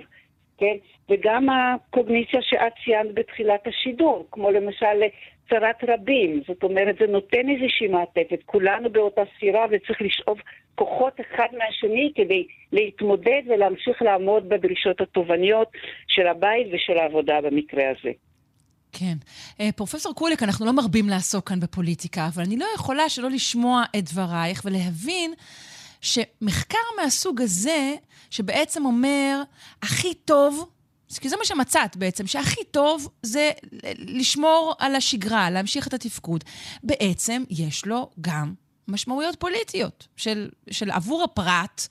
כן? 0.59 0.77
וגם 1.11 1.47
הקוגניציה 1.51 2.41
שאת 2.43 2.73
ציינת 2.85 3.15
בתחילת 3.15 3.67
השידור, 3.67 4.27
כמו 4.31 4.51
למשל 4.51 5.03
צרת 5.51 5.85
רבים, 5.89 6.43
זאת 6.49 6.63
אומרת, 6.63 6.97
זה 7.01 7.07
נותן 7.07 7.49
איזושהי 7.49 7.89
מעטפת, 7.89 8.39
כולנו 8.47 8.91
באותה 8.91 9.23
סירה 9.41 9.67
וצריך 9.71 10.03
לשאוב 10.03 10.39
כוחות 10.75 11.21
אחד 11.21 11.47
מהשני 11.53 12.13
כדי 12.15 12.47
להתמודד 12.73 13.43
ולהמשיך 13.47 14.03
לעמוד 14.03 14.49
בדרישות 14.49 15.01
התובעניות 15.01 15.69
של 16.09 16.27
הבית 16.27 16.67
ושל 16.73 16.99
העבודה 16.99 17.41
במקרה 17.41 17.85
הזה. 17.91 18.11
כן. 18.93 19.17
אה, 19.61 19.73
פרופסור 19.73 20.15
קוליק, 20.15 20.43
אנחנו 20.43 20.67
לא 20.67 20.73
מרבים 20.73 21.09
לעסוק 21.09 21.49
כאן 21.49 21.61
בפוליטיקה, 21.61 22.29
אבל 22.35 22.43
אני 22.47 22.57
לא 22.57 22.67
יכולה 22.75 23.09
שלא 23.09 23.31
לשמוע 23.31 23.83
את 23.99 24.05
דברייך 24.05 24.63
ולהבין 24.65 25.35
שמחקר 26.07 26.79
מהסוג 27.01 27.43
הזה, 27.43 27.95
שבעצם 28.31 28.85
אומר, 28.85 29.43
הכי 29.83 30.15
טוב 30.15 30.71
כי 31.21 31.29
זה 31.29 31.37
מה 31.37 31.45
שמצאת 31.45 31.97
בעצם, 31.97 32.27
שהכי 32.27 32.65
טוב 32.71 33.09
זה 33.23 33.51
לשמור 33.99 34.75
על 34.79 34.95
השגרה, 34.95 35.51
להמשיך 35.51 35.87
את 35.87 35.95
התפקוד. 35.95 36.45
בעצם 36.83 37.43
יש 37.51 37.87
לו 37.87 38.11
גם 38.21 38.55
משמעויות 38.89 39.37
פוליטיות 39.37 40.07
של, 40.17 40.49
של 40.71 40.91
עבור 40.91 41.23
הפרט. 41.23 41.87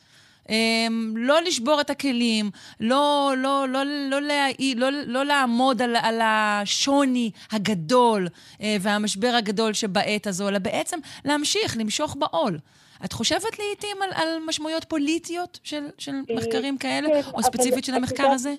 אמ, 0.49 1.13
לא 1.17 1.41
לשבור 1.41 1.81
את 1.81 1.89
הכלים, 1.89 2.51
לא, 2.79 3.33
לא, 3.37 3.67
לא, 3.69 3.85
לא, 3.85 4.21
לא, 4.21 4.49
לא, 4.75 4.89
לא 5.05 5.25
לעמוד 5.25 5.81
על, 5.81 5.95
על 5.95 6.19
השוני 6.23 7.31
הגדול 7.51 8.27
אה, 8.61 8.77
והמשבר 8.81 9.33
הגדול 9.37 9.73
שבעת 9.73 10.27
הזו, 10.27 10.47
אלא 10.47 10.59
בעצם 10.59 10.99
להמשיך, 11.25 11.77
למשוך 11.77 12.15
בעול. 12.19 12.59
את 13.05 13.13
חושבת 13.13 13.59
לעיתים 13.59 13.97
על, 14.01 14.09
על 14.15 14.27
משמעויות 14.47 14.83
פוליטיות 14.83 15.59
של, 15.63 15.83
של 15.97 16.11
אה, 16.11 16.35
מחקרים 16.35 16.77
כאלה, 16.77 17.07
כן, 17.07 17.29
או 17.33 17.41
ספציפית 17.43 17.85
של 17.85 17.93
המחקר 17.93 18.27
הזה? 18.27 18.53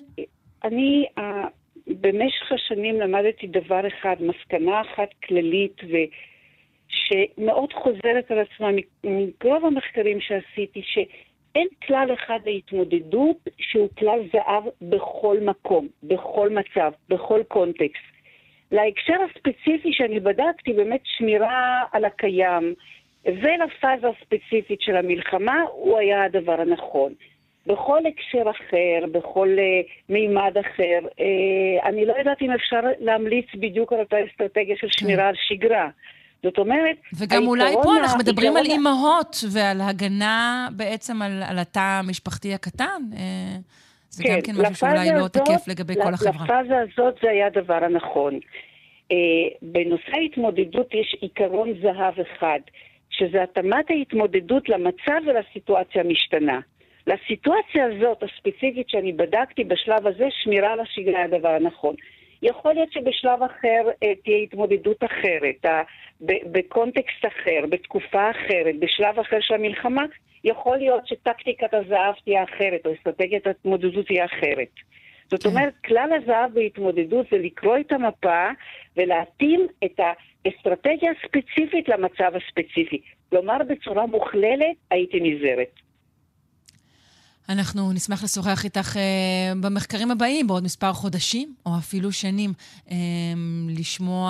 אני 0.63 1.05
uh, 1.19 1.21
במשך 1.87 2.51
השנים 2.51 2.99
למדתי 2.99 3.47
דבר 3.47 3.87
אחד, 3.87 4.15
מסקנה 4.19 4.81
אחת 4.81 5.09
כללית, 5.27 5.81
ושמאוד 5.83 7.73
חוזרת 7.73 8.31
על 8.31 8.39
עצמה 8.39 8.67
מרוב 9.03 9.65
המחקרים 9.65 10.21
שעשיתי, 10.21 10.81
שאין 10.83 11.67
כלל 11.87 12.13
אחד 12.13 12.39
להתמודדות 12.45 13.37
שהוא 13.57 13.89
כלל 13.97 14.19
זהב 14.33 14.63
בכל 14.81 15.37
מקום, 15.41 15.87
בכל 16.03 16.49
מצב, 16.49 16.91
בכל 17.09 17.41
קונטקסט. 17.47 18.17
להקשר 18.71 19.13
הספציפי 19.29 19.93
שאני 19.93 20.19
בדקתי, 20.19 20.73
באמת 20.73 21.01
שמירה 21.03 21.83
על 21.91 22.05
הקיים, 22.05 22.73
ולפאזה 23.25 24.07
הספציפית 24.07 24.81
של 24.81 24.95
המלחמה, 24.95 25.61
הוא 25.71 25.97
היה 25.97 26.23
הדבר 26.23 26.61
הנכון. 26.61 27.13
בכל 27.67 27.99
הקשר 28.07 28.49
אחר, 28.49 29.07
בכל 29.11 29.47
uh, 29.57 29.91
מימד 30.09 30.57
אחר. 30.57 30.99
Uh, 31.07 31.87
אני 31.87 32.05
לא 32.05 32.13
יודעת 32.19 32.41
אם 32.41 32.51
אפשר 32.51 32.79
להמליץ 32.99 33.45
בדיוק 33.55 33.93
על 33.93 33.99
אותה 33.99 34.15
אסטרטגיה 34.31 34.75
של 34.79 34.87
שמירה 34.91 35.23
כן. 35.23 35.27
על 35.27 35.35
שגרה. 35.47 35.89
זאת 36.43 36.57
אומרת, 36.57 36.97
וגם 37.19 37.47
אולי 37.47 37.73
פה 37.83 37.97
אנחנו 37.97 38.19
מדברים 38.19 38.57
על 38.57 38.65
אימהות 38.65 39.35
ועל 39.53 39.81
הגנה 39.81 40.67
בעצם 40.75 41.21
על, 41.21 41.43
על 41.49 41.59
התא 41.59 41.99
המשפחתי 41.99 42.53
הקטן. 42.53 43.01
Uh, 43.11 43.17
זה 44.09 44.23
כן, 44.23 44.35
גם 44.35 44.41
כן 44.41 44.51
משהו 44.61 44.75
שאולי 44.75 45.09
לא 45.11 45.27
תקף 45.27 45.67
לגבי 45.67 45.95
כל 45.95 46.13
החברה. 46.13 46.45
לפאזה 46.45 46.73
הזאת 46.77 47.15
זה 47.21 47.29
היה 47.29 47.47
הדבר 47.47 47.83
הנכון. 47.83 48.33
Uh, 48.33 49.15
בנושא 49.61 50.17
ההתמודדות 50.21 50.93
יש 50.93 51.15
עיקרון 51.21 51.73
זהב 51.81 52.19
אחד, 52.19 52.59
שזה 53.17 53.43
התאמת 53.43 53.91
ההתמודדות 53.91 54.69
למצב 54.69 55.21
ולסיטואציה 55.27 56.01
המשתנה. 56.01 56.59
לסיטואציה 57.07 57.85
הזאת, 57.85 58.23
הספציפית 58.23 58.89
שאני 58.89 59.13
בדקתי 59.13 59.63
בשלב 59.63 60.07
הזה, 60.07 60.27
שמירה 60.43 60.73
על 60.73 60.79
השגרה 60.79 61.23
הדבר 61.23 61.49
הנכון. 61.49 61.95
יכול 62.41 62.73
להיות 62.73 62.91
שבשלב 62.91 63.43
אחר 63.43 63.89
אה, 64.03 64.15
תהיה 64.23 64.37
התמודדות 64.37 65.03
אחרת, 65.03 65.65
בקונטקסט 66.21 67.25
אחר, 67.27 67.65
בתקופה 67.69 68.31
אחרת, 68.31 68.79
בשלב 68.79 69.19
אחר 69.19 69.37
של 69.41 69.53
המלחמה, 69.53 70.03
יכול 70.43 70.77
להיות 70.77 71.07
שטקטיקת 71.07 71.73
הזהב 71.73 72.13
תהיה 72.25 72.43
אחרת, 72.43 72.85
או 72.85 72.93
אסטרטגיית 72.93 73.47
ההתמודדות 73.47 74.05
תהיה 74.05 74.25
אחרת. 74.25 74.73
זאת 75.31 75.43
כן. 75.43 75.49
אומרת, 75.49 75.73
כלל 75.85 76.09
הזהב 76.13 76.53
בהתמודדות 76.53 77.25
זה 77.31 77.37
לקרוא 77.37 77.77
את 77.77 77.91
המפה 77.91 78.47
ולהתאים 78.97 79.67
את 79.85 79.99
האסטרטגיה 80.47 81.11
הספציפית 81.11 81.89
למצב 81.89 82.31
הספציפי. 82.35 83.01
כלומר, 83.29 83.57
בצורה 83.69 84.05
מוכללת 84.05 84.75
הייתי 84.91 85.19
נזהרת. 85.19 85.79
אנחנו 87.49 87.93
נשמח 87.93 88.23
לשוחח 88.23 88.65
איתך 88.65 88.97
אה, 88.97 89.53
במחקרים 89.61 90.11
הבאים, 90.11 90.47
בעוד 90.47 90.63
מספר 90.63 90.93
חודשים, 90.93 91.53
או 91.65 91.71
אפילו 91.79 92.11
שנים, 92.11 92.49
אה, 92.91 92.95
לשמוע 93.79 94.29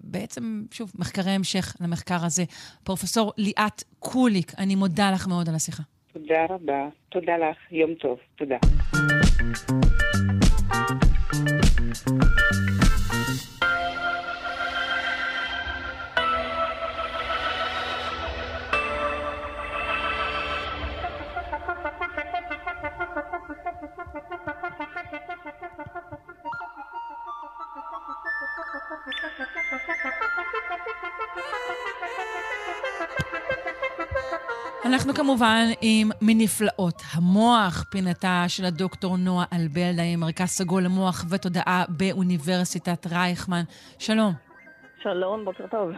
בעצם, 0.00 0.62
שוב, 0.72 0.92
מחקרי 0.98 1.30
המשך 1.30 1.76
למחקר 1.80 2.24
הזה. 2.26 2.44
פרופסור 2.84 3.32
ליאת 3.36 3.82
קוליק, 3.98 4.52
אני 4.58 4.74
מודה 4.74 5.10
לך 5.14 5.28
מאוד 5.28 5.48
על 5.48 5.54
השיחה. 5.54 5.82
תודה 6.12 6.44
רבה. 6.50 6.88
תודה 7.08 7.36
לך. 7.36 7.56
יום 7.70 7.94
טוב. 7.94 8.18
תודה. 8.36 8.58
אנחנו 34.84 35.14
כמובן 35.14 35.64
עם 35.80 36.10
מנפלאות 36.20 37.02
המוח, 37.12 37.84
פינתה 37.90 38.44
של 38.48 38.64
הדוקטור 38.64 39.16
נועה 39.16 39.44
אלבלדה 39.52 40.02
עם 40.02 40.20
מרכז 40.20 40.48
סגול 40.48 40.82
למוח 40.82 41.24
ותודעה 41.30 41.84
באוניברסיטת 41.88 43.06
רייכמן. 43.06 43.62
שלום. 43.98 44.32
שלום, 45.02 45.44
בוקר 45.44 45.66
טוב. 45.70 45.90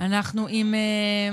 אנחנו 0.00 0.46
עם 0.50 0.74
אה, 0.74 1.30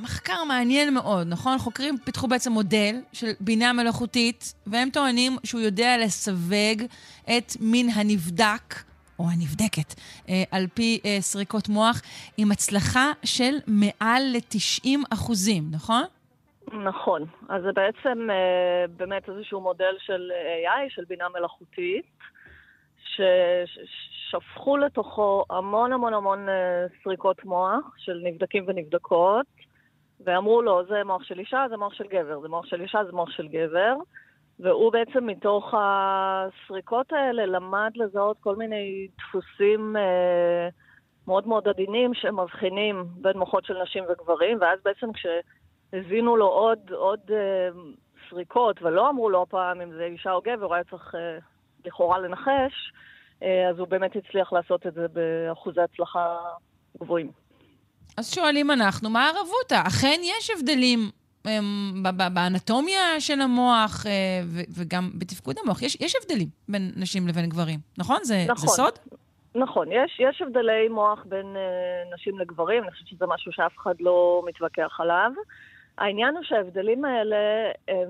מחקר 0.00 0.44
מעניין 0.44 0.94
מאוד, 0.94 1.26
נכון? 1.28 1.58
חוקרים 1.58 1.98
פיתחו 2.04 2.28
בעצם 2.28 2.52
מודל 2.52 2.96
של 3.12 3.30
בינה 3.40 3.72
מלאכותית, 3.72 4.54
והם 4.66 4.90
טוענים 4.90 5.36
שהוא 5.44 5.60
יודע 5.60 5.96
לסווג 5.98 6.82
את 7.24 7.52
מין 7.60 7.90
הנבדק. 7.90 8.74
או 9.18 9.24
הנבדקת, 9.24 9.94
אה, 10.28 10.42
על 10.50 10.66
פי 10.74 11.00
אה, 11.04 11.16
סריקות 11.20 11.68
מוח, 11.68 12.02
עם 12.36 12.52
הצלחה 12.52 13.12
של 13.24 13.54
מעל 13.66 14.22
ל-90 14.22 14.98
אחוזים, 15.12 15.62
נכון? 15.72 16.02
נכון. 16.84 17.22
אז 17.48 17.62
זה 17.62 17.72
בעצם 17.72 18.30
אה, 18.30 18.84
באמת 18.96 19.28
איזשהו 19.28 19.60
מודל 19.60 19.94
של 19.98 20.30
AI, 20.64 20.94
של 20.94 21.04
בינה 21.08 21.24
מלאכותית, 21.28 22.06
ששפכו 23.14 24.76
לתוכו 24.76 25.44
המון 25.50 25.92
המון 25.92 26.14
המון 26.14 26.46
סריקות 27.02 27.44
מוח 27.44 27.94
של 27.96 28.20
נבדקים 28.24 28.64
ונבדקות, 28.68 29.46
ואמרו 30.24 30.62
לו, 30.62 30.86
זה 30.88 31.04
מוח 31.04 31.22
של 31.22 31.38
אישה, 31.38 31.64
זה 31.70 31.76
מוח 31.76 31.94
של 31.94 32.04
גבר, 32.04 32.40
זה 32.40 32.48
מוח 32.48 32.66
של 32.66 32.80
אישה, 32.80 33.04
זה 33.04 33.12
מוח 33.12 33.30
של 33.30 33.48
גבר. 33.48 33.94
והוא 34.60 34.92
בעצם 34.92 35.26
מתוך 35.26 35.74
הסריקות 35.76 37.12
האלה 37.12 37.46
למד 37.46 37.90
לזהות 37.94 38.36
כל 38.40 38.56
מיני 38.56 39.08
דפוסים 39.18 39.96
אה, 39.96 40.68
מאוד 41.26 41.48
מאוד 41.48 41.68
עדינים 41.68 42.14
שמבחינים 42.14 43.04
בין 43.16 43.38
מוחות 43.38 43.64
של 43.64 43.82
נשים 43.82 44.04
וגברים, 44.08 44.58
ואז 44.60 44.78
בעצם 44.84 45.06
כשהזינו 45.12 46.36
לו 46.36 46.46
עוד, 46.46 46.78
עוד 46.90 47.20
אה, 47.30 47.68
סריקות, 48.30 48.82
ולא 48.82 49.10
אמרו 49.10 49.30
לו 49.30 49.46
פעם 49.48 49.80
אם 49.80 49.92
זה 49.92 50.04
אישה 50.04 50.32
או 50.32 50.40
גבר, 50.40 50.66
הוא 50.66 50.74
היה 50.74 50.84
צריך 50.84 51.14
אה, 51.14 51.38
לכאורה 51.84 52.18
לנחש, 52.18 52.92
אה, 53.42 53.68
אז 53.70 53.78
הוא 53.78 53.88
באמת 53.88 54.16
הצליח 54.16 54.52
לעשות 54.52 54.86
את 54.86 54.94
זה 54.94 55.06
באחוזי 55.08 55.80
הצלחה 55.80 56.36
גבוהים. 57.00 57.30
אז 58.16 58.34
שואלים 58.34 58.70
אנחנו, 58.70 59.10
מה 59.10 59.28
הרבותא? 59.28 59.88
אכן 59.88 60.20
יש 60.22 60.50
הבדלים 60.50 60.98
באנטומיה 62.34 63.20
של 63.20 63.40
המוח 63.40 64.06
אה, 64.06 64.12
וגם 64.76 65.10
בתפקוד 65.18 65.56
המוח. 65.62 65.82
יש, 65.82 65.96
יש 66.00 66.16
הבדלים 66.16 66.48
בין 66.68 66.92
נשים 66.96 67.28
לבין 67.28 67.48
גברים, 67.48 67.78
נכון? 67.98 68.18
זה, 68.22 68.44
נכון. 68.48 68.56
זה 68.56 68.66
סוד? 68.66 68.98
נכון, 69.54 69.92
יש, 69.92 70.20
יש 70.20 70.42
הבדלי 70.42 70.88
מוח 70.88 71.24
בין 71.28 71.56
uh, 71.56 72.14
נשים 72.14 72.38
לגברים, 72.38 72.82
אני 72.82 72.90
חושבת 72.90 73.08
שזה 73.08 73.26
משהו 73.28 73.52
שאף 73.52 73.76
אחד 73.78 73.94
לא 74.00 74.42
מתווכח 74.46 75.00
עליו. 75.00 75.30
העניין 75.98 76.34
הוא 76.34 76.44
שההבדלים 76.44 77.04
האלה 77.04 77.70
הם 77.88 78.08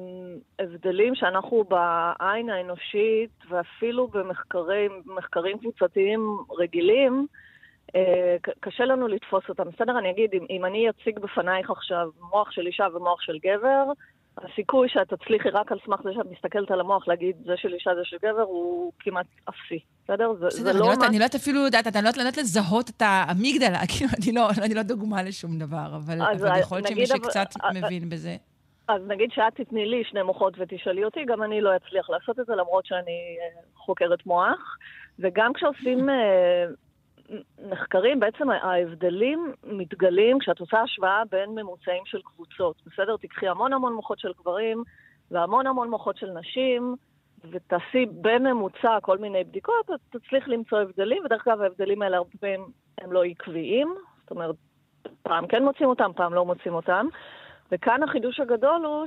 הבדלים 0.58 1.14
שאנחנו 1.14 1.64
בעין 1.64 2.50
האנושית, 2.50 3.30
ואפילו 3.48 4.08
במחקרים 4.08 5.58
קבוצתיים 5.58 6.36
רגילים, 6.58 7.26
אה, 7.30 7.44
קשה 8.60 8.84
לנו 8.84 9.08
לתפוס 9.08 9.44
אותם. 9.48 9.64
בסדר, 9.68 9.98
אני 9.98 10.10
אגיד, 10.10 10.30
אם, 10.32 10.46
אם 10.50 10.64
אני 10.64 10.90
אציג 10.90 11.18
בפנייך 11.18 11.70
עכשיו 11.70 12.08
מוח 12.30 12.50
של 12.50 12.66
אישה 12.66 12.86
ומוח 12.94 13.20
של 13.20 13.38
גבר, 13.44 13.84
הסיכוי 14.38 14.88
שאת 14.88 15.14
תצליחי 15.14 15.48
רק 15.50 15.72
על 15.72 15.78
סמך 15.86 16.00
זה 16.04 16.10
שאת 16.14 16.26
מסתכלת 16.30 16.70
על 16.70 16.80
המוח 16.80 17.08
להגיד 17.08 17.36
זה 17.44 17.52
של 17.56 17.74
אישה, 17.74 17.90
זה 17.94 18.00
של 18.04 18.16
גבר, 18.22 18.42
הוא 18.42 18.92
כמעט 18.98 19.26
אפסי. 19.48 19.78
בסדר? 20.04 20.32
זה, 20.34 20.46
בסדר, 20.46 20.72
זה 20.72 20.78
לא... 20.78 20.90
בסדר, 20.90 21.06
אני 21.06 21.18
לא 21.18 21.24
יודעת 21.24 21.34
אפילו 21.34 21.60
יודעת, 21.60 21.86
אני 21.86 22.04
לא 22.04 22.08
יודעת 22.08 22.36
לזהות 22.36 22.90
את 22.90 23.02
האמיגדלה, 23.02 23.78
כאילו, 23.90 24.10
אני 24.22 24.32
לא, 24.34 24.48
אני 24.64 24.74
לא 24.74 24.82
דוגמה 24.82 25.22
לשום 25.22 25.58
דבר, 25.58 25.86
אבל, 25.96 26.22
אבל 26.22 26.58
יכול 26.60 26.78
להיות 26.78 26.88
שמי 26.88 27.06
שקצת 27.06 27.48
מבין 27.74 28.08
בזה. 28.08 28.36
אז 28.88 29.02
נגיד 29.06 29.30
שאת 29.32 29.54
תתני 29.54 29.86
לי 29.86 30.04
שני 30.04 30.22
מוחות 30.22 30.54
ותשאלי 30.58 31.04
אותי, 31.04 31.24
גם 31.24 31.42
אני 31.42 31.60
לא 31.60 31.76
אצליח 31.76 32.10
לעשות 32.10 32.40
את 32.40 32.46
זה, 32.46 32.52
למרות 32.54 32.86
שאני 32.86 33.36
אה, 33.40 33.62
חוקרת 33.76 34.26
מוח. 34.26 34.76
וגם 35.18 35.52
כשעושים 35.52 36.08
מחקרים, 37.70 38.20
בעצם 38.20 38.50
ההבדלים 38.50 39.54
מתגלים 39.64 40.38
כשאת 40.38 40.60
עושה 40.60 40.80
השוואה 40.80 41.22
בין 41.30 41.50
ממוצעים 41.50 42.02
של 42.06 42.22
קבוצות. 42.22 42.82
בסדר? 42.86 43.16
תיקחי 43.16 43.48
המון 43.48 43.72
המון 43.72 43.92
מוחות 43.92 44.18
של 44.18 44.32
גברים 44.40 44.84
והמון 45.30 45.66
המון 45.66 45.90
מוחות 45.90 46.16
של 46.16 46.30
נשים, 46.30 46.96
ותעשי 47.50 48.06
בממוצע 48.20 48.98
כל 49.02 49.18
מיני 49.18 49.44
בדיקות, 49.44 49.90
את 49.90 50.00
תצליח 50.16 50.48
למצוא 50.48 50.78
הבדלים, 50.78 51.24
ודרך 51.24 51.48
אגב 51.48 51.60
ההבדלים 51.60 52.02
האלה 52.02 52.16
הרבה 52.16 52.30
פעמים 52.40 52.64
הם 53.00 53.12
לא 53.12 53.24
עקביים, 53.24 53.94
זאת 54.22 54.30
אומרת, 54.30 54.54
פעם 55.22 55.46
כן 55.46 55.64
מוצאים 55.64 55.88
אותם, 55.88 56.10
פעם 56.16 56.34
לא 56.34 56.44
מוצאים 56.44 56.74
אותם. 56.74 57.06
וכאן 57.72 58.02
החידוש 58.02 58.40
הגדול 58.40 58.84
הוא 58.84 59.06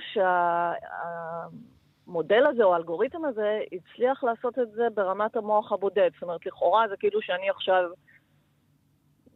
שהמודל 2.08 2.46
הזה 2.46 2.64
או 2.64 2.74
האלגוריתם 2.74 3.26
הזה 3.26 3.60
הצליח 3.72 4.24
לעשות 4.24 4.60
את 4.60 4.72
זה 4.72 4.88
ברמת 4.94 5.36
המוח 5.36 5.72
הבודד. 5.72 6.10
זאת 6.14 6.24
אומרת, 6.24 6.46
לכאורה 6.46 6.88
זה 6.90 6.98
כאילו 6.98 7.22
שאני 7.22 7.50
עכשיו 7.50 7.84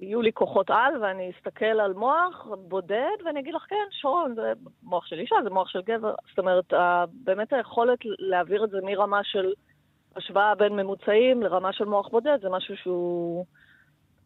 יהיו 0.02 0.22
לי 0.22 0.32
כוחות 0.34 0.70
על 0.70 1.04
ואני 1.04 1.32
אסתכל 1.38 1.66
על 1.66 1.94
מוח 1.94 2.48
בודד 2.68 3.18
ואני 3.26 3.40
אגיד 3.40 3.54
לך, 3.54 3.62
כן, 3.70 3.76
שרון, 3.92 4.36
זה 4.36 4.54
מוח 4.84 5.06
של 5.06 5.20
אישה, 5.20 5.36
זה 5.44 5.50
מוח 5.50 5.70
של 5.70 5.82
גבר. 5.82 6.14
זאת 6.30 6.40
אומרת, 6.40 6.74
באמת 7.24 7.54
היכולת 7.54 8.00
להעביר 8.04 8.64
את 8.64 8.70
זה 8.70 8.78
מרמה 8.84 9.20
של 9.24 9.54
השוואה 10.16 10.56
בין 10.56 10.74
ממוצעים 10.74 11.44
לרמה 11.44 11.74
של 11.74 11.86
מוח 11.86 12.08
בודד, 12.08 12.38
זה 12.42 12.50
משהו 12.50 12.76
שהוא 12.78 13.46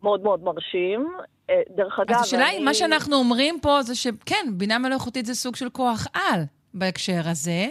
מאוד 0.04 0.24
מאוד 0.24 0.44
מרשים. 0.44 1.16
אה, 1.50 1.62
דרך 1.76 2.00
אגב, 2.00 2.16
אז 2.16 2.22
השאלה 2.22 2.46
היא. 2.46 2.66
מה 2.66 2.74
שאנחנו 2.74 3.16
אומרים 3.16 3.60
פה 3.62 3.82
זה 3.82 3.96
שכן, 3.96 4.46
בינה 4.58 4.80
מלאכותית 4.80 5.26
זה 5.26 5.34
סוג 5.34 5.56
של 5.56 5.70
כוח 5.70 6.08
על 6.14 6.42
בהקשר 6.74 7.22
הזה. 7.26 7.68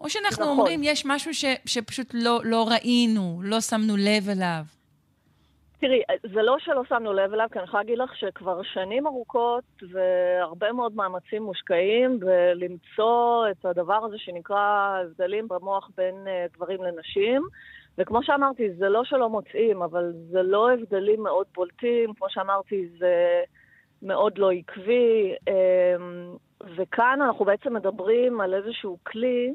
או 0.00 0.10
שאנחנו 0.10 0.44
נכון. 0.44 0.58
אומרים, 0.58 0.80
יש 0.82 1.06
משהו 1.06 1.34
ש, 1.34 1.44
שפשוט 1.66 2.10
לא, 2.14 2.40
לא 2.44 2.68
ראינו, 2.68 3.40
לא 3.44 3.60
שמנו 3.60 3.96
לב 3.96 4.28
אליו. 4.28 4.79
תראי, 5.80 6.02
זה 6.34 6.42
לא 6.42 6.56
שלא 6.58 6.82
שמנו 6.88 7.12
לב 7.12 7.32
אליו, 7.32 7.46
כי 7.52 7.58
אני 7.58 7.64
יכולה 7.64 7.82
להגיד 7.82 7.98
לך 7.98 8.16
שכבר 8.16 8.62
שנים 8.62 9.06
ארוכות 9.06 9.64
והרבה 9.90 10.72
מאוד 10.72 10.96
מאמצים 10.96 11.42
מושקעים 11.42 12.20
בלמצוא 12.20 13.46
את 13.50 13.64
הדבר 13.64 14.04
הזה 14.04 14.18
שנקרא 14.18 15.00
הבדלים 15.04 15.48
במוח 15.48 15.90
בין 15.96 16.14
uh, 16.26 16.54
גברים 16.56 16.82
לנשים. 16.82 17.42
וכמו 17.98 18.22
שאמרתי, 18.22 18.72
זה 18.72 18.88
לא 18.88 19.04
שלא 19.04 19.28
מוצאים, 19.28 19.82
אבל 19.82 20.12
זה 20.30 20.42
לא 20.42 20.72
הבדלים 20.72 21.22
מאוד 21.22 21.46
בולטים. 21.54 22.14
כמו 22.14 22.26
שאמרתי, 22.30 22.88
זה 22.98 23.42
מאוד 24.02 24.38
לא 24.38 24.50
עקבי. 24.50 25.34
Um, 25.40 26.38
וכאן 26.76 27.18
אנחנו 27.22 27.44
בעצם 27.44 27.74
מדברים 27.74 28.40
על 28.40 28.54
איזשהו 28.54 28.98
כלי 29.02 29.54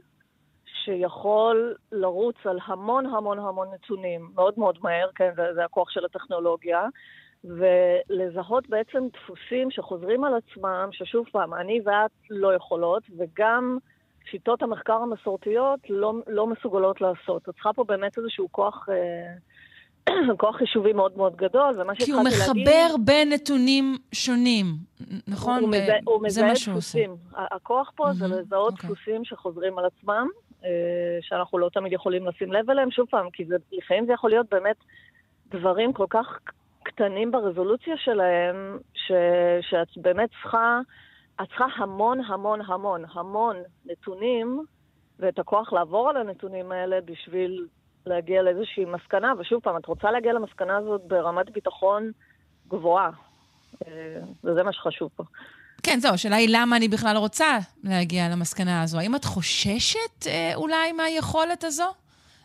שיכול 0.86 1.76
לרוץ 1.92 2.36
על 2.46 2.60
המון 2.66 3.06
המון 3.06 3.40
המון 3.40 3.68
נתונים, 3.74 4.30
מאוד 4.36 4.54
מאוד 4.58 4.78
מהר, 4.82 5.10
כן, 5.16 5.30
זה, 5.36 5.44
זה 5.54 5.66
הכוח 5.66 5.90
של 5.90 6.06
הטכנולוגיה, 6.06 6.88
ולזהות 7.44 8.70
בעצם 8.70 9.08
דפוסים 9.14 9.72
שחוזרים 9.72 10.24
על 10.24 10.34
עצמם, 10.36 10.90
ששוב 10.92 11.26
פעם, 11.32 11.54
אני 11.54 11.80
ואת 11.86 12.12
לא 12.30 12.54
יכולות, 12.56 13.04
וגם 13.18 13.78
שיטות 14.32 14.64
המחקר 14.64 14.94
המסורתיות 14.94 15.80
לא, 15.90 16.14
לא 16.28 16.48
מסוגלות 16.48 17.02
לעשות. 17.02 17.50
את 17.50 17.54
צריכה 17.54 17.74
פה 17.74 17.84
באמת 17.84 18.18
איזשהו 18.18 18.48
כוח... 18.52 18.90
אה, 18.90 19.34
כוח 20.38 20.56
חישובי 20.56 20.94
מאוד 20.94 21.18
מאוד 21.18 21.36
גדול, 21.36 21.82
ומה 21.82 21.96
שהתחלתי 21.96 22.12
להגיד... 22.12 22.32
כי 22.32 22.42
הוא 22.42 22.48
מחבר 22.48 22.88
להגיד, 22.88 23.06
בין 23.06 23.32
נתונים 23.34 23.98
שונים, 24.12 24.66
נכון? 25.28 25.62
הוא, 25.62 25.70
מזה, 25.70 25.98
הוא 26.06 26.24
מזהה 26.24 26.54
דפוסים. 26.54 27.16
הכוח 27.36 27.92
פה 27.96 28.10
mm-hmm, 28.10 28.14
זה 28.14 28.28
לזהות 28.28 28.74
okay. 28.74 28.76
אוקיי. 28.76 28.90
דפוסים 28.90 29.26
שחוזרים 29.26 29.80
על 29.80 29.86
עצמם, 29.86 30.28
שאנחנו 31.22 31.58
לא 31.58 31.70
תמיד 31.74 31.94
יכולים 31.94 32.28
לשים 32.28 32.54
לב 32.54 32.70
אליהם, 32.70 32.92
שוב 32.92 33.08
פעם, 33.10 33.30
כי 33.30 33.46
זה, 33.46 33.56
לפעמים 33.72 34.06
זה 34.06 34.14
יכול 34.14 34.30
להיות 34.30 34.50
באמת 34.52 34.76
דברים 35.50 35.94
כל 35.94 36.06
כך 36.10 36.40
קטנים 36.84 37.32
ברזולוציה 37.32 37.98
שלהם, 37.98 38.80
ש, 38.94 39.12
שאת 39.62 39.88
באמת 39.98 40.30
צריכה 40.30 40.80
את 41.42 41.48
צריכה 41.48 41.66
המון 41.76 42.22
המון 42.28 42.62
המון 42.62 43.04
המון 43.14 43.56
נתונים 43.86 44.66
ואת 45.20 45.40
הכוח 45.40 45.74
לעבור 45.74 46.10
על 46.10 46.18
הנתונים 46.18 46.72
האלה 46.72 47.02
בשביל 47.02 47.68
להגיע 48.06 48.42
לאיזושהי 48.42 48.86
מסקנה, 48.86 49.34
ושוב 49.40 49.62
פעם, 49.64 49.78
את 49.78 49.86
רוצה 49.86 50.12
להגיע 50.12 50.34
למסקנה 50.34 50.78
הזאת 50.78 51.02
ברמת 51.08 51.50
ביטחון 51.50 52.12
גבוהה, 52.68 53.10
אה, 53.88 54.20
וזה 54.44 54.64
מה 54.64 54.74
שחשוב 54.74 55.10
פה. 55.16 55.24
כן, 55.86 56.00
זהו, 56.00 56.14
השאלה 56.14 56.36
היא 56.36 56.50
למה 56.52 56.78
אני 56.78 56.88
בכלל 56.88 57.18
רוצה 57.18 57.58
להגיע 57.84 58.30
למסקנה 58.32 58.84
הזו. 58.84 59.00
האם 59.00 59.16
את 59.16 59.26
חוששת 59.26 60.28
אה, 60.28 60.52
אולי 60.56 60.92
מהיכולת 60.92 61.64
הזו 61.64 61.92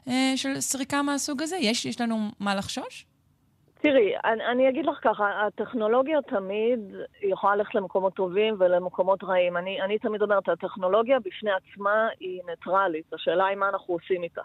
אה, 0.08 0.32
של 0.36 0.60
סריקה 0.60 1.02
מהסוג 1.02 1.42
הזה? 1.42 1.56
יש, 1.56 1.86
יש 1.86 2.00
לנו 2.00 2.16
מה 2.40 2.54
לחשוש? 2.54 3.06
תראי, 3.82 4.12
אני, 4.24 4.46
אני 4.52 4.68
אגיד 4.68 4.86
לך 4.86 4.98
ככה, 5.02 5.24
הטכנולוגיה 5.46 6.18
תמיד 6.22 6.80
יכולה 7.22 7.56
ללכת 7.56 7.74
למקומות 7.74 8.14
טובים 8.14 8.54
ולמקומות 8.58 9.24
רעים. 9.24 9.56
אני, 9.56 9.82
אני 9.82 9.98
תמיד 9.98 10.22
אומרת, 10.22 10.48
הטכנולוגיה 10.48 11.18
בפני 11.18 11.50
עצמה 11.50 12.08
היא 12.20 12.40
ניטרלית, 12.50 13.12
השאלה 13.12 13.46
היא 13.46 13.56
מה 13.56 13.68
אנחנו 13.68 13.94
עושים 13.94 14.22
איתה. 14.22 14.42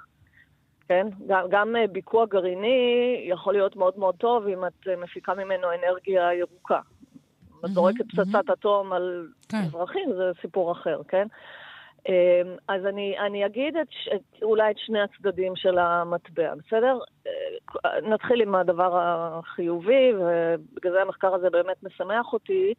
כן? 0.88 1.08
גם, 1.28 1.46
גם 1.50 1.76
אה, 1.76 1.88
ביקוע 1.88 2.26
גרעיני 2.26 3.26
יכול 3.30 3.54
להיות 3.54 3.76
מאוד 3.76 4.00
מאוד 4.00 4.16
טוב 4.16 4.48
אם 4.48 4.66
את 4.66 4.88
אה, 4.88 4.96
מפיקה 4.96 5.34
ממנו 5.34 5.68
אנרגיה 5.74 6.34
ירוקה. 6.34 6.80
את 7.66 7.70
זורקת 7.70 8.06
פצצת 8.12 8.50
אטום 8.54 8.94
על 8.94 9.28
כן. 9.50 9.58
אזרחים, 9.58 10.14
זה 10.14 10.32
סיפור 10.42 10.72
אחר, 10.72 11.02
כן? 11.08 11.28
אמ, 12.10 12.56
אז 12.68 12.86
אני, 12.86 13.16
אני 13.20 13.46
אגיד 13.46 13.78
את, 13.78 13.88
את, 14.16 14.44
אולי 14.44 14.72
את 14.72 14.78
שני 14.78 15.00
הצדדים 15.02 15.56
של 15.56 15.78
המטבע, 15.78 16.54
בסדר? 16.56 17.00
אה, 17.28 18.02
נתחיל 18.02 18.42
עם 18.42 18.56
הדבר 18.56 18.92
החיובי, 18.98 20.14
ובגלל 20.14 20.92
זה 20.92 21.02
המחקר 21.02 21.34
הזה 21.34 21.50
באמת 21.50 21.84
משמח 21.84 22.34
אותי. 22.34 22.74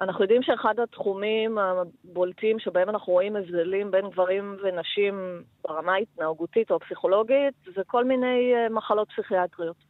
אנחנו 0.00 0.22
יודעים 0.22 0.42
שאחד 0.42 0.80
התחומים 0.80 1.58
הבולטים 1.58 2.58
שבהם 2.58 2.88
אנחנו 2.88 3.12
רואים 3.12 3.36
הבדלים 3.36 3.90
בין 3.90 4.10
גברים 4.10 4.56
ונשים 4.62 5.42
ברמה 5.64 5.92
ההתנהגותית 5.92 6.70
או 6.70 6.76
הפסיכולוגית, 6.76 7.54
זה 7.74 7.82
כל 7.86 8.04
מיני 8.04 8.54
אה, 8.54 8.68
מחלות 8.68 9.08
פסיכיאטריות. 9.12 9.87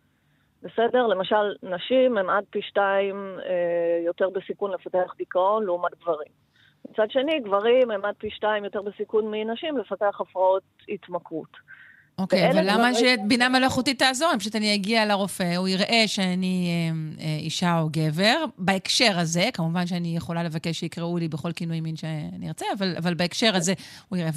בסדר? 0.62 1.06
למשל, 1.06 1.54
נשים 1.62 2.18
הן 2.18 2.30
עד 2.30 2.44
פי 2.50 2.62
שתיים 2.62 3.38
אה, 3.44 4.00
יותר 4.06 4.30
בסיכון 4.30 4.70
לפתח 4.70 5.14
דיכאון 5.18 5.64
לעומת 5.64 5.94
גברים. 6.00 6.32
מצד 6.90 7.10
שני, 7.10 7.40
גברים 7.40 7.90
הם 7.90 8.04
עד 8.04 8.14
פי 8.18 8.30
שתיים 8.30 8.64
יותר 8.64 8.82
בסיכון 8.82 9.30
מנשים 9.30 9.78
לפתח 9.78 10.20
הפרעות 10.20 10.62
התמכרות. 10.88 11.56
אוקיי, 12.18 12.50
אבל 12.50 12.60
למה 12.62 12.94
שבינה 12.94 13.48
מלאכותית 13.48 13.98
תעזור? 13.98 14.28
פשוט 14.38 14.56
אני 14.56 14.74
אגיע 14.74 15.06
לרופא, 15.06 15.56
הוא 15.56 15.68
יראה 15.68 16.02
שאני 16.06 16.68
אה, 16.68 17.24
אה, 17.24 17.36
אישה 17.40 17.80
או 17.80 17.88
גבר. 17.92 18.44
בהקשר 18.58 19.18
הזה, 19.18 19.44
כמובן 19.54 19.86
שאני 19.86 20.16
יכולה 20.16 20.42
לבקש 20.42 20.80
שיקראו 20.80 21.18
לי 21.18 21.28
בכל 21.28 21.52
כינוי 21.52 21.80
מין 21.80 21.96
שאני 21.96 22.48
ארצה, 22.48 22.66
אבל, 22.78 22.94
אבל 22.98 23.14
בהקשר 23.14 23.56
הזה 23.56 23.72
הוא 24.08 24.18
יראה. 24.18 24.30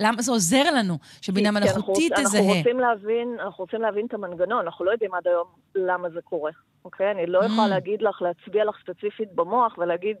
למה 0.00 0.22
זה 0.22 0.32
עוזר 0.32 0.70
לנו 0.76 0.98
שבינה 1.22 1.50
מלאכותית 1.50 2.12
תזהה? 2.12 2.40
אנחנו 2.40 2.54
רוצים, 2.58 2.80
להבין, 2.80 3.36
אנחנו 3.40 3.64
רוצים 3.64 3.82
להבין 3.82 4.06
את 4.06 4.14
המנגנון, 4.14 4.64
אנחנו 4.64 4.84
לא 4.84 4.90
יודעים 4.90 5.14
עד 5.14 5.26
היום 5.26 5.46
למה 5.74 6.10
זה 6.10 6.20
קורה. 6.24 6.50
אוקיי? 6.84 7.10
אני 7.10 7.26
לא 7.26 7.38
יכולה 7.44 7.66
mm. 7.66 7.70
להגיד 7.70 8.02
לך, 8.02 8.22
להצביע 8.22 8.64
לך 8.64 8.76
ספציפית 8.82 9.28
במוח 9.34 9.78
ולהגיד, 9.78 10.16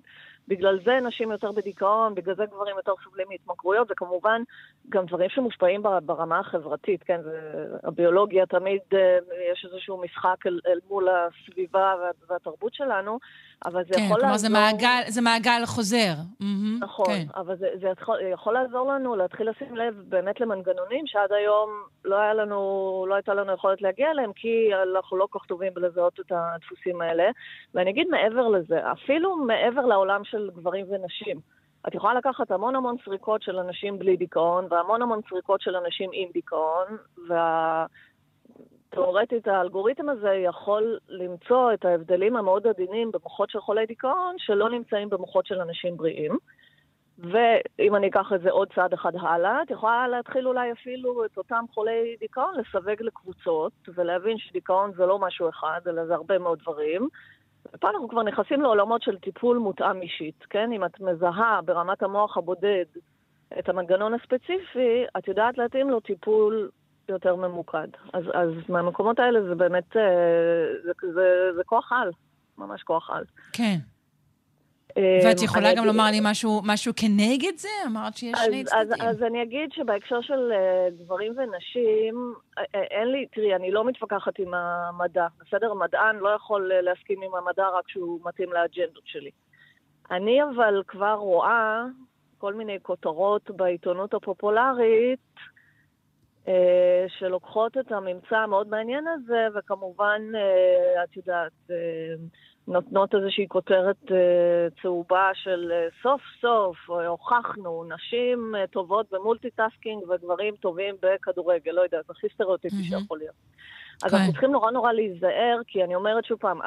בגלל 0.48 0.78
זה 0.84 0.98
נשים 1.02 1.30
יותר 1.30 1.52
בדיכאון, 1.52 2.14
בגלל 2.14 2.34
זה 2.34 2.44
גברים 2.46 2.76
יותר 2.76 2.92
סובלים 3.04 3.26
מהתמכרויות, 3.30 3.90
וכמובן 3.90 4.42
גם 4.88 5.06
דברים 5.06 5.30
שמושפעים 5.30 5.82
ברמה 6.02 6.38
החברתית, 6.38 7.02
כן? 7.02 7.20
הביולוגיה 7.82 8.46
תמיד 8.46 8.80
אה, 8.92 9.18
יש 9.52 9.66
איזשהו 9.70 10.02
משחק 10.02 10.46
אל, 10.46 10.60
אל 10.66 10.78
מול 10.88 11.08
הסביבה 11.08 11.94
וה, 12.00 12.10
והתרבות 12.28 12.74
שלנו, 12.74 13.18
אבל 13.64 13.84
זה 13.84 13.94
כן, 13.94 14.00
יכול 14.00 14.06
לעזור... 14.06 14.18
כן, 14.18 14.20
כלומר 14.20 14.36
זה 14.36 14.48
מעגל, 14.48 15.02
זה 15.08 15.20
מעגל 15.20 15.66
חוזר. 15.66 16.12
Mm-hmm, 16.42 16.80
נכון, 16.80 17.06
כן. 17.06 17.26
אבל 17.36 17.56
זה, 17.56 17.68
זה 17.80 17.88
יכול, 17.88 18.18
יכול 18.32 18.54
לעזור 18.54 18.92
לנו 18.92 19.16
להתחיל 19.16 19.50
לשים 19.50 19.76
לב 19.76 20.02
באמת 20.08 20.40
למנגנונים 20.40 21.06
שעד 21.06 21.32
היום 21.32 21.70
לא, 22.04 22.16
היה 22.16 22.34
לנו, 22.34 23.06
לא 23.08 23.14
הייתה 23.14 23.34
לנו 23.34 23.52
יכולת 23.52 23.82
להגיע 23.82 24.10
אליהם, 24.10 24.32
כי 24.32 24.70
אנחנו 24.94 25.16
לא 25.16 25.26
כל 25.30 25.38
כך 25.38 25.46
טובים 25.46 25.74
בלזהות 25.74 26.20
את 26.20 26.32
הדפוסים 26.32 27.00
האלה. 27.00 27.30
ואני 27.74 27.90
אגיד 27.90 28.08
מעבר 28.08 28.48
לזה, 28.48 28.92
אפילו 28.92 29.36
מעבר 29.36 29.86
לעולם 29.86 30.24
של 30.24 30.50
גברים 30.56 30.86
ונשים, 30.90 31.40
את 31.88 31.94
יכולה 31.94 32.14
לקחת 32.14 32.50
המון 32.50 32.76
המון 32.76 32.96
סריקות 33.04 33.42
של 33.42 33.58
אנשים 33.58 33.98
בלי 33.98 34.16
דיכאון, 34.16 34.66
והמון 34.70 35.02
המון 35.02 35.20
סריקות 35.28 35.60
של 35.60 35.76
אנשים 35.76 36.10
עם 36.12 36.28
דיכאון, 36.32 36.86
וה... 37.28 37.86
תאורטית 38.90 39.48
האלגוריתם 39.48 40.08
הזה 40.08 40.32
יכול 40.32 40.98
למצוא 41.08 41.72
את 41.72 41.84
ההבדלים 41.84 42.36
המאוד 42.36 42.66
עדינים 42.66 43.10
במוחות 43.12 43.50
של 43.50 43.60
חולי 43.60 43.86
דיכאון 43.86 44.34
שלא 44.38 44.70
נמצאים 44.70 45.10
במוחות 45.10 45.46
של 45.46 45.60
אנשים 45.60 45.96
בריאים. 45.96 46.38
ואם 47.18 47.96
אני 47.96 48.08
אקח 48.08 48.32
את 48.34 48.40
זה 48.40 48.50
עוד 48.50 48.68
צעד 48.74 48.92
אחד 48.92 49.12
הלאה, 49.20 49.62
את 49.62 49.70
יכולה 49.70 50.08
להתחיל 50.08 50.48
אולי 50.48 50.72
אפילו 50.72 51.24
את 51.24 51.36
אותם 51.38 51.64
חולי 51.74 52.16
דיכאון 52.20 52.54
לסווג 52.58 53.00
לקבוצות 53.02 53.72
ולהבין 53.94 54.38
שדיכאון 54.38 54.92
זה 54.96 55.06
לא 55.06 55.18
משהו 55.18 55.48
אחד, 55.48 55.80
אלא 55.86 56.06
זה 56.06 56.14
הרבה 56.14 56.38
מאוד 56.38 56.58
דברים. 56.58 57.08
ופה 57.74 57.90
אנחנו 57.90 58.08
כבר 58.08 58.22
נכנסים 58.22 58.62
לעולמות 58.62 59.02
של 59.02 59.18
טיפול 59.18 59.58
מותאם 59.58 60.02
אישית, 60.02 60.44
כן? 60.50 60.72
אם 60.72 60.84
את 60.84 61.00
מזהה 61.00 61.60
ברמת 61.64 62.02
המוח 62.02 62.36
הבודד 62.36 62.84
את 63.58 63.68
המנגנון 63.68 64.14
הספציפי, 64.14 65.04
את 65.18 65.28
יודעת 65.28 65.58
להתאים 65.58 65.90
לו 65.90 66.00
טיפול 66.00 66.70
יותר 67.08 67.36
ממוקד. 67.36 67.88
אז, 68.12 68.24
אז 68.34 68.50
מהמקומות 68.68 69.18
האלה 69.18 69.42
זה 69.42 69.54
באמת, 69.54 69.96
אה, 69.96 70.02
זה, 70.84 70.92
זה, 71.14 71.48
זה 71.56 71.62
כוח 71.66 71.92
על, 71.92 72.10
ממש 72.58 72.82
כוח 72.82 73.10
על. 73.10 73.24
כן. 73.52 73.76
אה, 74.96 75.20
ואת 75.24 75.42
יכולה 75.42 75.74
גם 75.74 75.84
לומר 75.84 76.10
לי 76.10 76.18
משהו, 76.22 76.62
משהו 76.64 76.92
כנגד 76.96 77.56
זה? 77.56 77.68
אמרת 77.86 78.16
שיש 78.16 78.34
אז, 78.34 78.44
שני 78.44 78.64
צדדים. 78.64 78.82
אז, 78.82 79.16
אז 79.16 79.22
אני 79.22 79.42
אגיד 79.42 79.72
שבהקשר 79.72 80.20
של 80.20 80.52
uh, 80.52 81.02
גברים 81.02 81.34
ונשים, 81.36 82.34
אין 82.74 83.08
לי, 83.08 83.26
תראי, 83.32 83.54
אני 83.54 83.70
לא 83.70 83.84
מתווכחת 83.84 84.38
עם 84.38 84.54
המדע, 84.54 85.26
בסדר? 85.40 85.74
מדען 85.74 86.16
לא 86.16 86.28
יכול 86.28 86.72
להסכים 86.82 87.22
עם 87.22 87.30
המדע 87.34 87.68
רק 87.78 87.84
כשהוא 87.86 88.20
מתאים 88.24 88.52
לאג'נדות 88.52 89.06
שלי. 89.06 89.30
אני 90.10 90.42
אבל 90.42 90.82
כבר 90.86 91.14
רואה 91.14 91.84
כל 92.38 92.54
מיני 92.54 92.78
כותרות 92.82 93.50
בעיתונות 93.50 94.14
הפופולרית, 94.14 95.18
אה, 95.36 95.42
שלוקחות 97.18 97.78
את 97.78 97.92
הממצא 97.92 98.36
המאוד 98.36 98.68
מעניין 98.68 99.04
הזה, 99.06 99.46
וכמובן, 99.54 100.22
אה, 100.34 101.04
את 101.04 101.16
יודעת, 101.16 101.52
אה, 101.70 101.76
נותנות 102.68 103.14
איזושהי 103.14 103.48
כותרת 103.48 103.96
צהובה 104.82 105.30
של 105.34 105.72
סוף 106.02 106.20
סוף 106.40 106.90
הוכחנו, 106.90 107.84
נשים 107.88 108.54
טובות 108.70 109.06
ב 109.12 109.19
multitasking 109.19 110.02
וגברים 110.10 110.56
טובים 110.56 110.94
בכדורגל, 111.02 111.72
לא 111.72 111.80
יודעת, 111.80 112.10
הכי 112.10 112.26
סטריאוטיפי 112.34 112.76
mm-hmm. 112.76 112.98
שיכול 113.00 113.18
להיות. 113.18 113.34
אז 114.04 114.14
אנחנו 114.14 114.26
כן. 114.26 114.32
צריכים 114.32 114.52
נורא 114.52 114.70
נורא 114.70 114.92
להיזהר, 114.92 115.60
כי 115.66 115.84
אני 115.84 115.94
אומרת 115.94 116.24
שוב 116.24 116.38
פעם, 116.38 116.60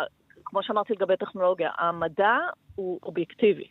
כמו 0.46 0.64
שאמרתי 0.64 0.94
לגבי 0.94 1.18
טכנולוגיה, 1.18 1.72
המדע 1.78 2.38
הוא 2.76 3.00
אובייקטיבי. 3.04 3.68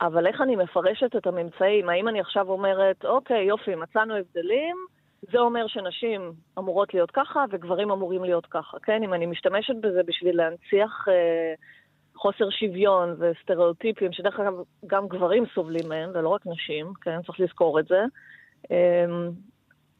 אבל 0.00 0.26
איך 0.26 0.40
אני 0.40 0.56
מפרשת 0.56 1.16
את 1.16 1.26
הממצאים? 1.26 1.88
האם 1.88 2.08
אני 2.08 2.20
עכשיו 2.20 2.50
אומרת, 2.50 3.04
אוקיי, 3.04 3.44
יופי, 3.44 3.74
מצאנו 3.74 4.16
הבדלים, 4.16 4.76
זה 5.22 5.38
אומר 5.38 5.66
שנשים 5.66 6.32
אמורות 6.58 6.94
להיות 6.94 7.10
ככה 7.10 7.44
וגברים 7.50 7.90
אמורים 7.90 8.24
להיות 8.24 8.46
ככה, 8.46 8.78
כן? 8.82 9.02
אם 9.02 9.14
אני 9.14 9.26
משתמשת 9.26 9.74
בזה 9.80 10.02
בשביל 10.02 10.36
להנציח 10.36 11.08
אה, 11.08 11.54
חוסר 12.16 12.50
שוויון 12.50 13.16
וסטריאוטיפים, 13.18 14.12
שדרך 14.12 14.40
אגב 14.40 14.54
גם 14.86 15.08
גברים 15.08 15.44
סובלים 15.54 15.88
מהם 15.88 16.10
ולא 16.14 16.28
רק 16.28 16.46
נשים, 16.46 16.92
כן? 17.00 17.22
צריך 17.22 17.40
לזכור 17.40 17.80
את 17.80 17.86
זה. 17.86 18.00
אה, 18.70 19.06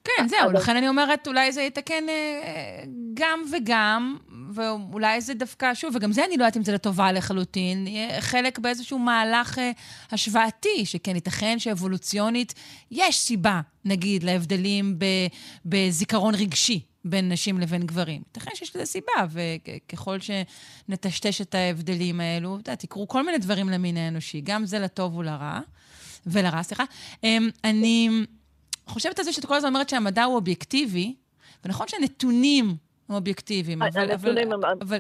כן, 0.05 0.29
זהו, 0.29 0.53
לכן 0.53 0.77
אני 0.77 0.89
אומרת, 0.89 1.27
אולי 1.27 1.53
זה 1.53 1.63
יתקן 1.63 2.09
אה, 2.09 2.85
גם 3.15 3.43
וגם, 3.53 4.17
ואולי 4.53 5.21
זה 5.21 5.35
דווקא, 5.35 5.75
שוב, 5.75 5.97
וגם 5.97 6.13
זה 6.13 6.25
אני 6.25 6.37
לא 6.37 6.43
יודעת 6.43 6.57
אם 6.57 6.65
זה 6.65 6.73
לטובה 6.73 7.13
לחלוטין, 7.13 7.87
חלק 8.21 8.59
באיזשהו 8.59 8.99
מהלך 8.99 9.59
אה, 9.59 9.71
השוואתי, 10.11 10.87
שכן 10.87 11.15
ייתכן 11.15 11.59
שאבולוציונית 11.59 12.55
יש 12.91 13.19
סיבה, 13.19 13.61
נגיד, 13.85 14.23
להבדלים 14.23 14.99
בזיכרון 15.65 16.35
רגשי. 16.35 16.81
בין 17.05 17.33
נשים 17.33 17.61
לבין 17.61 17.87
גברים. 17.87 18.23
ייתכן 18.27 18.51
שיש 18.55 18.77
לזה 18.77 18.87
סיבה, 18.87 19.27
וככל 19.31 20.17
שנטשטש 20.21 21.41
את 21.41 21.55
ההבדלים 21.55 22.21
האלו, 22.21 22.59
אתה 22.63 22.71
יודע, 22.71 22.75
תקרו 22.75 23.09
כל 23.09 23.27
מיני 23.27 23.39
דברים 23.39 23.69
למין 23.69 23.97
האנושי, 23.97 24.41
גם 24.41 24.67
זה 24.67 24.79
לטוב 24.79 25.17
ולרע, 25.17 25.61
ולרע, 26.27 26.63
סליחה. 26.63 26.85
אמ, 27.25 27.49
אני... 27.65 28.09
חושבת 28.91 29.19
על 29.19 29.25
זה 29.25 29.33
שאת 29.33 29.47
כל 29.47 29.55
הזמן 29.55 29.69
אומרת 29.69 29.89
שהמדע 29.89 30.25
הוא 30.25 30.35
אובייקטיבי, 30.35 31.15
ונכון 31.65 31.89
שהנתונים 31.89 32.65
הם 33.09 33.15
אובייקטיביים, 33.15 33.83
אבל... 33.83 34.13
אבל, 34.13 34.39
אבל, 34.81 34.99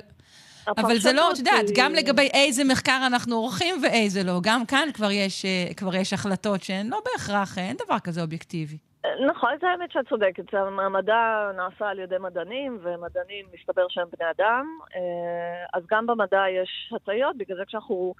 אבל 0.78 0.98
זה 0.98 1.12
לא, 1.12 1.30
את 1.32 1.38
יודעת, 1.38 1.66
גם 1.76 1.92
לגבי 1.92 2.28
איזה 2.34 2.64
מחקר 2.64 3.02
אנחנו 3.06 3.36
עורכים 3.36 3.74
ואיזה 3.82 4.22
לא, 4.24 4.40
גם 4.42 4.66
כאן 4.66 4.88
כבר 4.94 5.10
יש, 5.10 5.44
אה, 5.44 5.74
כבר 5.76 5.94
יש 5.94 6.12
החלטות 6.12 6.62
שהן 6.62 6.86
לא 6.86 7.00
בהכרח, 7.04 7.58
אין 7.58 7.76
דבר 7.86 7.98
כזה 7.98 8.22
אובייקטיבי. 8.22 8.78
נכון, 9.26 9.50
זה 9.60 9.66
האמת 9.68 9.92
שאת 9.92 10.08
צודקת. 10.08 10.54
המדע 10.54 11.50
נעשה 11.56 11.88
על 11.88 11.98
ידי 11.98 12.18
מדענים, 12.20 12.78
ומדענים 12.82 13.46
מסתבר 13.54 13.86
שהם 13.88 14.06
בני 14.18 14.30
אדם. 14.30 14.66
אה, 14.96 15.78
אז 15.78 15.82
גם 15.90 16.06
במדע 16.06 16.42
יש 16.62 16.92
הטיות, 16.96 17.36
בגלל 17.36 17.56
זה 17.56 17.62
כשאנחנו 17.66 18.14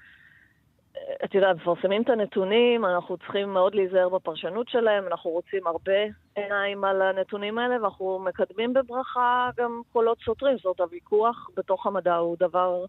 את 1.24 1.34
יודעת, 1.34 1.56
מפרסמים 1.56 2.02
את 2.02 2.10
הנתונים, 2.10 2.84
אנחנו 2.84 3.16
צריכים 3.16 3.52
מאוד 3.52 3.74
להיזהר 3.74 4.08
בפרשנות 4.08 4.68
שלהם, 4.68 5.06
אנחנו 5.06 5.30
רוצים 5.30 5.66
הרבה 5.66 5.92
עיניים 6.34 6.84
על 6.84 7.02
הנתונים 7.02 7.58
האלה, 7.58 7.82
ואנחנו 7.82 8.18
מקדמים 8.18 8.72
בברכה 8.72 9.50
גם 9.56 9.80
קולות 9.92 10.18
סותרים. 10.24 10.56
זאת 10.56 10.64
אומרת, 10.64 10.80
הוויכוח 10.80 11.50
בתוך 11.56 11.86
המדע 11.86 12.14
הוא 12.14 12.36
דבר, 12.40 12.84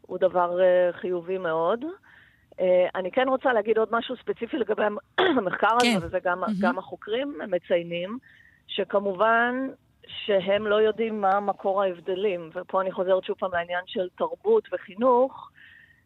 הוא 0.00 0.18
דבר 0.18 0.58
uh, 0.58 0.96
חיובי 0.96 1.38
מאוד. 1.38 1.84
Uh, 1.84 2.62
אני 2.94 3.10
כן 3.10 3.28
רוצה 3.28 3.52
להגיד 3.52 3.78
עוד 3.78 3.88
משהו 3.92 4.16
ספציפי 4.16 4.58
לגבי 4.58 4.82
המחקר 5.38 5.76
כן. 5.82 5.96
הזה, 5.96 6.06
וזה 6.06 6.18
גם, 6.24 6.44
mm-hmm. 6.44 6.50
גם 6.60 6.78
החוקרים 6.78 7.38
מציינים, 7.48 8.18
שכמובן 8.66 9.68
שהם 10.06 10.66
לא 10.66 10.74
יודעים 10.74 11.20
מה 11.20 11.40
מקור 11.40 11.82
ההבדלים, 11.82 12.50
ופה 12.54 12.80
אני 12.80 12.92
חוזרת 12.92 13.24
שוב 13.24 13.36
פעם 13.38 13.50
לעניין 13.52 13.82
של 13.86 14.08
תרבות 14.18 14.68
וחינוך. 14.72 15.50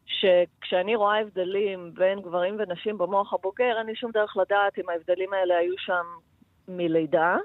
שכשאני 0.07 0.97
רואה 0.97 1.20
הבדלים 1.20 1.91
בין 1.95 2.20
גברים 2.20 2.57
ונשים 2.59 2.99
במוח 2.99 3.35
הבוגר, 3.35 3.78
אין 3.78 3.87
לי 3.87 3.97
שום 3.97 4.11
דרך 4.11 4.37
לדעת 4.37 4.78
אם 4.78 4.89
ההבדלים 4.89 5.33
האלה 5.33 5.57
היו 5.57 5.74
שם 5.78 6.05
מלידה, 6.69 7.37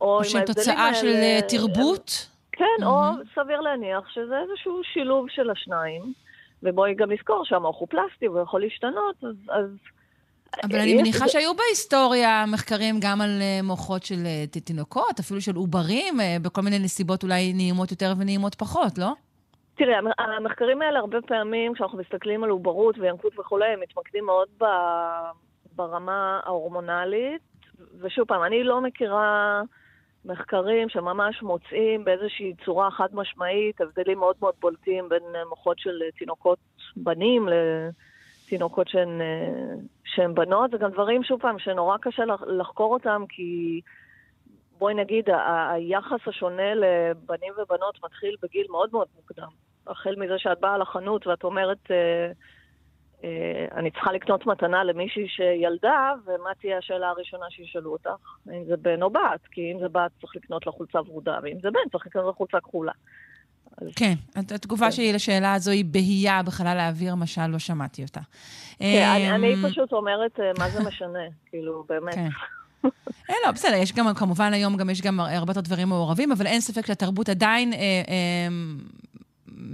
או 0.00 0.20
אם 0.20 0.22
ההבדלים 0.22 0.36
האלה... 0.36 0.46
שהם 0.46 0.54
תוצאה 0.54 0.94
של 0.94 1.06
אה, 1.06 1.40
תרבות? 1.48 2.28
כן, 2.52 2.64
mm-hmm. 2.80 2.86
או 2.86 3.10
סביר 3.34 3.60
להניח 3.60 4.08
שזה 4.08 4.34
איזשהו 4.38 4.80
שילוב 4.92 5.26
של 5.28 5.50
השניים. 5.50 6.12
ובואי 6.62 6.94
גם 6.94 7.10
לזכור 7.10 7.44
שהמוח 7.44 7.76
הוא 7.78 7.88
פלסטי 7.88 8.28
והוא 8.28 8.42
יכול 8.42 8.60
להשתנות, 8.60 9.16
אז... 9.22 9.34
אז 9.48 9.70
אבל 10.62 10.78
אני 10.78 10.94
מניחה 10.94 11.28
שהיו 11.28 11.54
בהיסטוריה 11.54 12.44
מחקרים 12.46 12.96
גם 13.00 13.20
על 13.20 13.38
אה, 13.40 13.60
מוחות 13.62 14.02
של 14.02 14.26
אה, 14.26 14.44
תינוקות, 14.46 15.20
אפילו 15.20 15.40
של 15.40 15.56
עוברים, 15.56 16.20
בכל 16.42 16.62
מיני 16.62 16.78
נסיבות 16.78 17.22
אולי 17.22 17.52
נעימות 17.52 17.90
יותר 17.90 18.14
ונעימות 18.18 18.54
פחות, 18.54 18.98
לא? 18.98 19.12
תראה, 19.74 19.98
המחקרים 20.18 20.82
האלה 20.82 20.98
הרבה 20.98 21.18
פעמים, 21.22 21.74
כשאנחנו 21.74 21.98
מסתכלים 21.98 22.44
על 22.44 22.50
עוברות 22.50 22.98
וינקות 22.98 23.38
וכולי, 23.38 23.66
הם 23.66 23.80
מתמקדים 23.80 24.24
מאוד 24.24 24.48
ב, 24.60 24.64
ברמה 25.76 26.40
ההורמונלית. 26.44 27.42
ושוב 28.00 28.28
פעם, 28.28 28.44
אני 28.44 28.64
לא 28.64 28.80
מכירה 28.80 29.62
מחקרים 30.24 30.88
שממש 30.88 31.42
מוצאים 31.42 32.04
באיזושהי 32.04 32.54
צורה 32.64 32.90
חד 32.90 33.08
משמעית 33.12 33.80
הבדלים 33.80 34.18
מאוד 34.18 34.36
מאוד 34.40 34.54
בולטים 34.60 35.08
בין 35.08 35.22
מוחות 35.48 35.78
של 35.78 36.02
תינוקות 36.18 36.58
בנים 36.96 37.48
לתינוקות 37.48 38.88
שהן, 38.88 39.20
שהן 40.04 40.34
בנות. 40.34 40.70
זה 40.70 40.78
גם 40.78 40.90
דברים, 40.90 41.24
שוב 41.24 41.40
פעם, 41.40 41.58
שנורא 41.58 41.96
קשה 42.00 42.22
לחקור 42.46 42.92
אותם, 42.92 43.24
כי 43.28 43.80
בואי 44.78 44.94
נגיד, 44.94 45.28
היחס 45.70 46.28
השונה 46.28 46.74
לבנים 46.74 47.52
ובנות 47.52 47.98
מתחיל 48.04 48.36
בגיל 48.42 48.66
מאוד 48.70 48.88
מאוד 48.92 49.06
מוקדם. 49.16 49.63
החל 49.86 50.14
מזה 50.18 50.34
שאת 50.38 50.60
באה 50.60 50.78
לחנות 50.78 51.26
ואת 51.26 51.44
אומרת, 51.44 51.90
אה, 51.90 52.30
אה, 53.24 53.78
אני 53.78 53.90
צריכה 53.90 54.12
לקנות 54.12 54.46
מתנה 54.46 54.84
למישהי 54.84 55.28
שילדה, 55.28 56.12
ומה 56.24 56.50
תהיה 56.60 56.78
השאלה 56.78 57.08
הראשונה 57.08 57.46
שישאלו 57.50 57.92
אותך? 57.92 58.10
אם 58.48 58.64
זה 58.66 58.76
בן 58.76 59.02
או 59.02 59.10
בת, 59.10 59.40
כי 59.50 59.72
אם 59.72 59.78
זה 59.80 59.88
בת 59.88 60.10
צריך 60.20 60.36
לקנות 60.36 60.66
לה 60.66 60.72
חולצה 60.72 61.00
ורודה, 61.00 61.38
ואם 61.42 61.56
זה 61.62 61.70
בן 61.70 61.88
צריך 61.92 62.06
לקנות 62.06 62.26
לה 62.26 62.32
חולצה 62.32 62.60
כחולה. 62.60 62.92
כן, 63.96 64.14
התגובה 64.36 64.86
כן. 64.86 64.92
שלי 64.92 65.12
לשאלה 65.12 65.54
הזו 65.54 65.70
היא 65.70 65.84
בהייה 65.84 66.42
בחלל 66.42 66.78
האוויר, 66.78 67.14
משל 67.14 67.46
לא 67.46 67.58
שמעתי 67.58 68.02
אותה. 68.02 68.20
כן, 68.78 69.30
אני 69.34 69.54
אמ, 69.54 69.68
פשוט 69.68 69.92
אומרת, 69.92 70.40
אה, 70.40 70.50
מה 70.58 70.68
זה 70.68 70.88
משנה? 70.88 71.18
כאילו, 71.50 71.84
באמת. 71.88 72.14
כן. 72.14 72.28
אה, 73.30 73.34
לא, 73.46 73.50
בסדר, 73.52 73.74
יש 73.74 73.92
גם, 73.92 74.14
כמובן 74.14 74.52
היום 74.52 74.76
גם 74.76 74.90
יש 74.90 75.02
גם 75.02 75.20
הרבה 75.20 75.50
יותר 75.50 75.60
דברים 75.60 75.88
מעורבים, 75.88 76.32
אבל 76.32 76.46
אין 76.46 76.60
ספק 76.60 76.86
שהתרבות 76.86 77.28
עדיין 77.28 77.72
אה, 77.72 77.78
אה, 77.78 78.48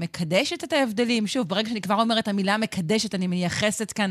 מקדשת 0.00 0.64
את 0.64 0.72
ההבדלים. 0.72 1.26
שוב, 1.26 1.48
ברגע 1.48 1.68
שאני 1.68 1.80
כבר 1.80 2.00
אומרת 2.00 2.28
המילה 2.28 2.56
מקדשת, 2.56 3.14
אני 3.14 3.26
מייחסת 3.26 3.92
כאן 3.92 4.10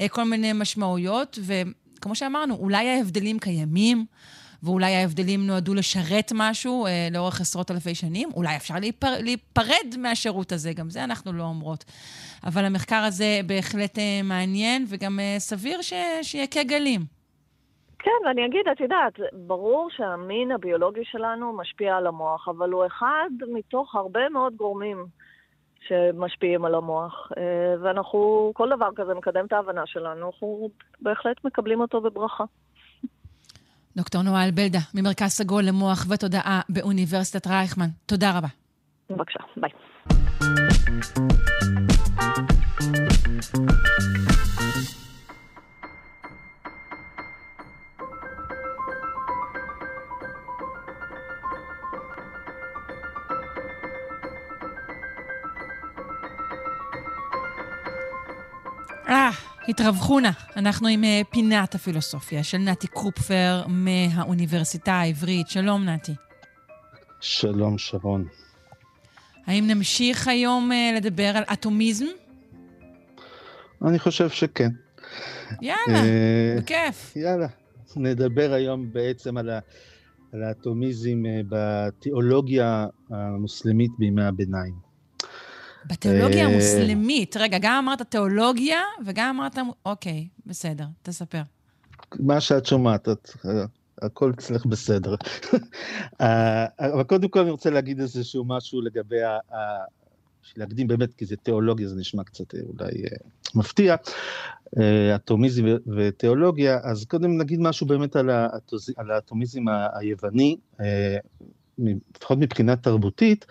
אה, 0.00 0.08
כל 0.08 0.24
מיני 0.24 0.52
משמעויות, 0.52 1.38
וכמו 1.46 2.14
שאמרנו, 2.14 2.54
אולי 2.54 2.88
ההבדלים 2.88 3.38
קיימים. 3.38 4.06
ואולי 4.62 4.94
ההבדלים 4.94 5.46
נועדו 5.46 5.74
לשרת 5.74 6.32
משהו 6.34 6.86
אה, 6.86 7.08
לאורך 7.12 7.40
עשרות 7.40 7.70
אלפי 7.70 7.94
שנים. 7.94 8.28
אולי 8.36 8.56
אפשר 8.56 8.74
להיפר, 8.80 9.08
להיפרד 9.22 9.96
מהשירות 9.98 10.52
הזה, 10.52 10.72
גם 10.72 10.90
זה 10.90 11.04
אנחנו 11.04 11.32
לא 11.32 11.42
אומרות. 11.42 11.84
אבל 12.46 12.64
המחקר 12.64 13.02
הזה 13.08 13.40
בהחלט 13.46 13.98
אה, 13.98 14.20
מעניין, 14.24 14.84
וגם 14.88 15.20
אה, 15.20 15.34
סביר 15.38 15.82
ש, 15.82 15.92
שיכה 16.22 16.62
גלים. 16.62 17.00
כן, 17.98 18.26
ואני 18.26 18.46
אגיד, 18.46 18.68
את 18.72 18.80
יודעת, 18.80 19.12
ברור 19.32 19.88
שהמין 19.96 20.52
הביולוגי 20.52 21.04
שלנו 21.04 21.52
משפיע 21.56 21.96
על 21.96 22.06
המוח, 22.06 22.48
אבל 22.48 22.70
הוא 22.70 22.86
אחד 22.86 23.30
מתוך 23.52 23.94
הרבה 23.94 24.28
מאוד 24.28 24.56
גורמים 24.56 25.06
שמשפיעים 25.90 26.64
על 26.64 26.74
המוח. 26.74 27.32
אה, 27.38 27.74
ואנחנו, 27.82 28.50
כל 28.54 28.68
דבר 28.76 28.88
כזה 28.96 29.14
מקדם 29.14 29.46
את 29.46 29.52
ההבנה 29.52 29.82
שלנו, 29.86 30.26
אנחנו 30.26 30.70
בהחלט 31.00 31.44
מקבלים 31.44 31.80
אותו 31.80 32.00
בברכה. 32.00 32.44
דוקטור 33.96 34.22
נועה 34.22 34.50
בלדה, 34.54 34.78
ממרכז 34.94 35.30
סגול 35.30 35.64
למוח 35.64 36.06
ותודעה 36.10 36.60
באוניברסיטת 36.68 37.46
רייכמן. 37.46 37.88
תודה 38.06 38.38
רבה. 38.38 38.48
בבקשה, 39.10 39.40
ביי. 39.56 39.70
אה, 59.10 59.30
התרווחו 59.68 60.20
נא. 60.20 60.30
אנחנו 60.56 60.88
עם 60.88 61.04
אה, 61.04 61.20
פינת 61.30 61.74
הפילוסופיה 61.74 62.42
של 62.42 62.58
נתי 62.58 62.86
קרופפר 62.86 63.62
מהאוניברסיטה 63.68 64.92
העברית. 64.92 65.48
שלום, 65.48 65.84
נתי. 65.84 66.12
שלום, 67.20 67.78
שרון. 67.78 68.24
האם 69.46 69.66
נמשיך 69.66 70.28
היום 70.28 70.72
אה, 70.72 70.92
לדבר 70.96 71.36
על 71.36 71.42
אטומיזם? 71.52 72.06
אני 73.84 73.98
חושב 73.98 74.28
שכן. 74.28 74.70
יאללה, 75.62 76.02
בכיף. 76.58 77.16
יאללה. 77.16 77.46
נדבר 77.96 78.52
היום 78.52 78.92
בעצם 78.92 79.36
על, 79.36 79.50
ה, 79.50 79.58
על 80.32 80.42
האטומיזם 80.42 81.22
בתיאולוגיה 81.48 82.86
המוסלמית 83.10 83.90
בימי 83.98 84.24
הביניים. 84.24 84.89
בתיאולוגיה 85.86 86.46
אה, 86.46 86.52
המוסלמית. 86.52 87.36
רגע, 87.36 87.58
גם 87.60 87.84
אמרת 87.84 88.02
תיאולוגיה 88.02 88.80
וגם 89.06 89.36
אמרת... 89.40 89.58
אוקיי, 89.86 90.28
בסדר, 90.46 90.84
תספר. 91.02 91.42
מה 92.20 92.40
שאת 92.40 92.66
שומעת, 92.66 93.08
את, 93.08 93.30
הכל 94.02 94.30
אצלך 94.30 94.66
בסדר. 94.66 95.14
אה, 96.20 96.66
אבל 96.78 97.02
קודם 97.02 97.28
כל 97.28 97.40
אני 97.40 97.50
רוצה 97.50 97.70
להגיד 97.70 98.00
איזשהו 98.00 98.44
משהו 98.44 98.80
לגבי 98.80 99.22
ה... 99.22 99.38
בשביל 100.42 100.64
להקדים 100.64 100.86
באמת, 100.86 101.14
כי 101.14 101.26
זה 101.26 101.36
תיאולוגיה, 101.36 101.88
זה 101.88 101.96
נשמע 101.96 102.24
קצת 102.24 102.54
אה, 102.54 102.60
אולי 102.60 103.02
מפתיע, 103.54 103.96
אטומיזם 105.14 105.64
ותיאולוגיה, 105.96 106.78
אז 106.82 107.04
קודם 107.04 107.38
נגיד 107.38 107.60
משהו 107.60 107.86
באמת 107.86 108.16
על 108.96 109.10
האטומיזם 109.10 109.64
היווני, 109.94 110.56
לפחות 111.78 112.38
מבחינה 112.38 112.76
תרבותית. 112.76 113.46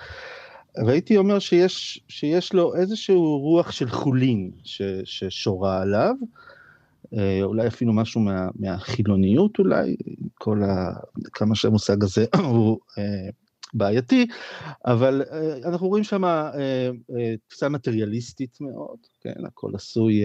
והייתי 0.78 1.18
אומר 1.18 1.40
שיש, 1.40 2.02
שיש 2.08 2.54
לו 2.54 2.76
איזשהו 2.76 3.40
רוח 3.40 3.72
של 3.72 3.90
חולין 3.90 4.52
ש, 4.64 4.82
ששורה 5.04 5.82
עליו, 5.82 6.16
אה, 7.18 7.44
אולי 7.44 7.68
אפילו 7.68 7.94
משהו 7.94 8.22
מה, 8.22 8.48
מהחילוניות 8.56 9.60
אולי, 9.60 9.96
כל 10.34 10.64
ה, 10.64 10.94
כמה 11.34 11.56
שהמושג 11.56 12.04
הזה 12.04 12.26
הוא 12.50 12.80
אה, 12.98 13.30
בעייתי, 13.74 14.28
אבל 14.86 15.22
אה, 15.32 15.70
אנחנו 15.70 15.88
רואים 15.88 16.04
שם 16.04 16.24
תפיסה 17.48 17.70
מטריאליסטית 17.70 18.58
מאוד, 18.62 18.98
כן, 19.22 19.46
הכל 19.46 19.72
עשוי 19.76 20.24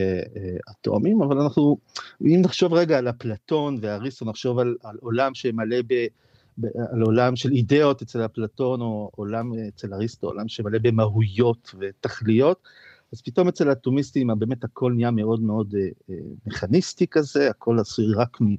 אטומים, 0.71 1.23
אבל 1.23 1.41
אנחנו, 1.41 1.77
אם 2.23 2.41
נחשוב 2.45 2.75
רגע 2.75 2.99
על 2.99 3.09
אפלטון 3.09 3.79
ואריסטו, 3.81 4.25
נחשוב 4.25 4.59
על, 4.59 4.77
על 4.83 4.97
עולם 5.01 5.35
שמלא 5.35 5.77
ב... 5.87 6.07
על 6.93 7.03
עולם 7.03 7.37
של 7.37 7.53
אידאות 7.53 8.03
אצל 8.03 8.25
אפלטון, 8.25 8.81
או 8.81 9.11
עולם 9.17 9.53
אצל 9.69 9.95
אריסטו, 9.95 10.27
עולם 10.27 10.49
שמלא 10.49 10.79
במהויות 10.79 11.75
ותכליות, 11.81 12.59
אז 13.15 13.23
פתאום 13.23 13.49
אצל 13.49 13.69
האטומיסטים 13.69 14.31
באמת 14.39 14.65
הכל 14.65 14.93
נהיה 14.93 15.11
מאוד 15.11 15.41
מאוד 15.41 15.75
אה, 15.79 15.89
אה, 16.11 16.21
מכניסטי 16.47 17.07
כזה, 17.07 17.51
הכל 17.51 17.79
עשוי 17.79 18.07
רק 18.15 18.41
מ... 18.41 18.55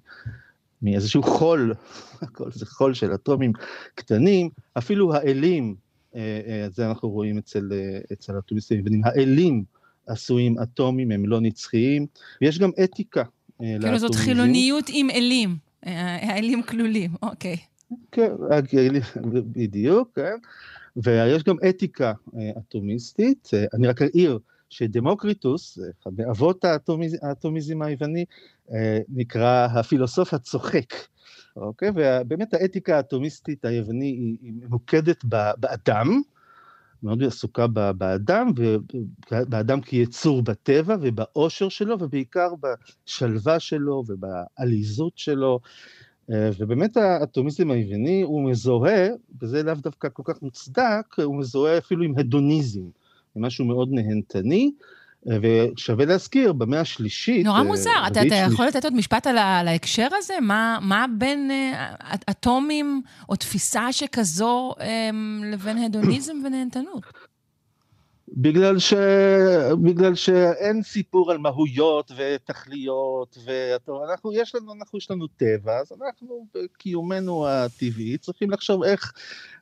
מאיזשהו 0.81 1.23
חול, 1.23 1.73
הכל 2.21 2.51
זה 2.51 2.65
חול 2.65 2.93
של 2.93 3.13
אטומים 3.13 3.51
קטנים, 3.95 4.49
אפילו 4.77 5.13
האלים, 5.13 5.75
אה, 6.15 6.67
זה 6.71 6.87
אנחנו 6.89 7.09
רואים 7.09 7.37
אצל, 7.37 7.71
אצל 8.13 8.35
האטומיסטים, 8.35 8.83
האלים 9.03 9.63
עשויים 10.07 10.59
אטומים, 10.59 11.11
הם 11.11 11.25
לא 11.25 11.41
נצחיים, 11.41 12.07
ויש 12.41 12.59
גם 12.59 12.71
אתיקה 12.83 13.23
לאטומיזם. 13.59 13.81
כאילו 13.81 13.99
זאת 13.99 14.15
חילוניות 14.15 14.85
עם 14.93 15.09
אלים, 15.09 15.57
האלים 15.83 16.63
כלולים, 16.63 17.11
אוקיי. 17.21 17.57
כן, 18.11 18.31
בדיוק, 19.51 20.09
כן. 20.15 20.35
ויש 20.97 21.43
גם 21.43 21.55
אתיקה 21.69 22.13
אה, 22.37 22.51
אטומיסטית. 22.57 23.49
אה, 23.53 23.65
אני 23.73 23.87
רק 23.87 24.01
אעיר 24.01 24.39
שדמוקריטוס, 24.69 25.79
אחד 26.01 26.11
מאבות 26.17 26.65
האטומיז, 26.65 27.17
האטומיזם 27.21 27.81
היווני, 27.81 28.25
נקרא 29.09 29.67
הפילוסוף 29.71 30.33
הצוחק. 30.33 30.93
אוקיי? 31.55 31.89
ובאמת 31.95 32.53
האתיקה 32.53 32.97
האטומיסטית 32.97 33.65
היווני 33.65 34.37
היא 34.41 34.53
ממוקדת 34.61 35.23
באדם, 35.59 36.21
מאוד 37.03 37.23
עסוקה 37.23 37.67
באדם, 37.97 38.47
באדם 39.31 39.81
כיצור 39.81 40.41
בטבע 40.41 40.95
ובאושר 41.01 41.69
שלו, 41.69 41.97
ובעיקר 41.99 42.49
בשלווה 42.61 43.59
שלו 43.59 44.03
ובעליזות 44.07 45.17
שלו. 45.17 45.59
ובאמת 46.29 46.97
האטומיזם 46.97 47.71
היווני 47.71 48.21
הוא 48.21 48.49
מזוהה, 48.49 49.07
וזה 49.41 49.63
לאו 49.63 49.73
דווקא 49.73 50.07
כל 50.13 50.23
כך 50.25 50.41
מוצדק, 50.41 51.15
הוא 51.23 51.39
מזוהה 51.39 51.77
אפילו 51.77 52.03
עם 52.03 52.13
הדוניזם, 52.17 52.81
משהו 53.35 53.65
מאוד 53.65 53.89
נהנתני, 53.91 54.71
ושווה 55.25 56.05
להזכיר, 56.05 56.53
במאה 56.53 56.79
השלישית... 56.79 57.45
נורא 57.45 57.63
מוזר, 57.63 58.07
אתה, 58.07 58.21
אתה 58.21 58.35
יכול 58.35 58.65
לתת 58.65 58.83
עוד 58.83 58.93
משפט 58.93 59.27
על, 59.27 59.37
על 59.37 59.67
ההקשר 59.67 60.07
הזה? 60.17 60.33
מה, 60.41 60.79
מה 60.81 61.05
בין 61.17 61.51
אטומים 62.29 63.01
או 63.29 63.35
תפיסה 63.35 63.91
שכזו 63.91 64.73
לבין 65.51 65.77
הדוניזם 65.77 66.33
ונהנתנות? 66.45 67.03
בגלל, 68.29 68.79
ש... 68.79 68.93
בגלל 69.83 70.15
שאין 70.15 70.83
סיפור 70.83 71.31
על 71.31 71.37
מהויות 71.37 72.11
ותכליות, 72.17 73.37
ואנחנו, 73.87 74.33
יש 74.33 74.55
לנו, 74.55 74.73
אנחנו, 74.73 74.97
יש 74.97 75.11
לנו 75.11 75.27
טבע, 75.27 75.79
אז 75.79 75.91
אנחנו 75.91 76.45
בקיומנו 76.55 77.47
הטבעי 77.47 78.17
צריכים 78.17 78.51
לחשוב 78.51 78.83
איך, 78.83 79.13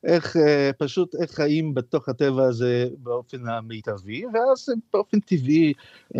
איך 0.03 0.35
פשוט, 0.77 1.15
איך 1.21 1.31
חיים 1.31 1.73
בתוך 1.73 2.09
הטבע 2.09 2.43
הזה 2.43 2.87
באופן 2.97 3.47
המיטבי, 3.47 4.23
ואז 4.25 4.69
באופן 4.93 5.19
טבעי 5.19 5.73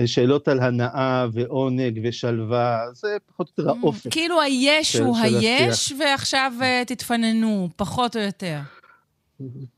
שאלות 0.06 0.48
על 0.48 0.60
הנאה 0.60 1.26
ועונג 1.34 2.00
ושלווה, 2.04 2.80
זה 2.94 3.18
פחות 3.28 3.52
או 3.58 3.64
יותר 3.64 3.80
האופן. 3.80 4.10
כאילו 4.10 4.42
היש 4.42 4.96
הוא 4.96 5.18
היש, 5.18 5.94
ועכשיו 6.00 6.54
תתפננו, 6.88 7.70
פחות 7.76 8.16
או 8.16 8.22
יותר. 8.22 8.58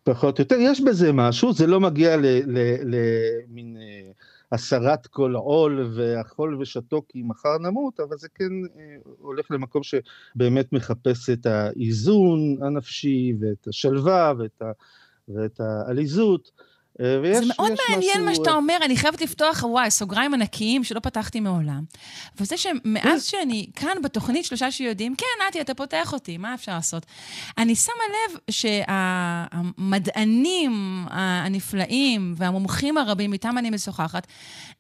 פחות 0.04 0.40
או 0.40 0.42
יותר, 0.42 0.56
יש 0.60 0.82
בזה 0.82 1.12
משהו, 1.14 1.54
זה 1.54 1.68
לא 1.68 1.80
מגיע 1.80 2.18
למין 2.84 3.78
אה, 3.78 4.12
הסרת 4.52 5.08
כל 5.08 5.36
עול 5.36 5.92
ואכול 5.96 6.62
ושתו 6.62 7.02
כי 7.10 7.22
מחר 7.26 7.58
נמות, 7.58 8.00
אבל 8.00 8.18
זה 8.18 8.28
כן 8.36 8.52
אה, 8.78 8.96
הולך 9.20 9.52
למקום 9.52 9.82
שבאמת 9.84 10.74
מחפש 10.74 11.30
את 11.30 11.46
האיזון 11.46 12.58
הנפשי 12.62 13.34
ואת 13.40 13.68
השלווה 13.68 14.34
ואת, 14.40 14.62
ה, 14.62 14.72
ואת 15.30 15.60
העליזות. 15.60 16.52
אה, 17.02 17.20
ויש, 17.22 17.38
זה 17.38 17.46
מאוד 17.58 17.72
מעניין 17.90 18.14
משהו... 18.14 18.26
מה 18.26 18.36
שאתה 18.36 18.52
אומר, 18.52 18.78
אני 18.86 18.98
חייבת 18.98 19.22
לפתוח, 19.22 19.64
וואי, 19.64 19.92
סוגריים 19.92 20.34
ענקיים 20.34 20.84
שלא 20.84 21.00
פתחתי 21.00 21.40
מעולם. 21.40 21.84
וזה 22.40 22.58
שמאז 22.58 23.26
שאני 23.26 23.68
כאן 23.76 23.98
בתוכנית 24.04 24.46
שלושה 24.46 24.72
שיודעים, 24.72 25.16
כן, 25.16 25.26
נתי, 25.48 25.62
אתה 25.62 25.74
פותח 25.74 26.14
אותי, 26.14 26.38
מה 26.38 26.54
אפשר 26.54 26.72
לעשות? 26.72 27.06
אני 27.58 27.76
שמה 27.76 27.94
לב 28.10 28.38
שהמדענים 29.78 31.06
הנפלאים 31.10 32.34
והמומחים 32.38 32.98
הרבים, 32.98 33.34
איתם 33.34 33.58
אני 33.58 33.70
משוחחת, 33.70 34.28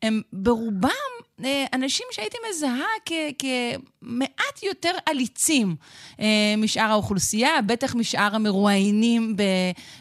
הם 0.01 0.21
ברובם 0.33 0.89
אה, 0.89 1.34
אנשים 1.73 2.05
שהייתי 2.11 2.37
מזהה 2.49 2.85
כמעט 3.39 4.63
יותר 4.63 4.91
עליצים 5.05 5.75
אה, 6.19 6.53
משאר 6.57 6.91
האוכלוסייה, 6.91 7.61
בטח 7.61 7.95
משאר 7.95 8.35
המרואיינים 8.35 9.35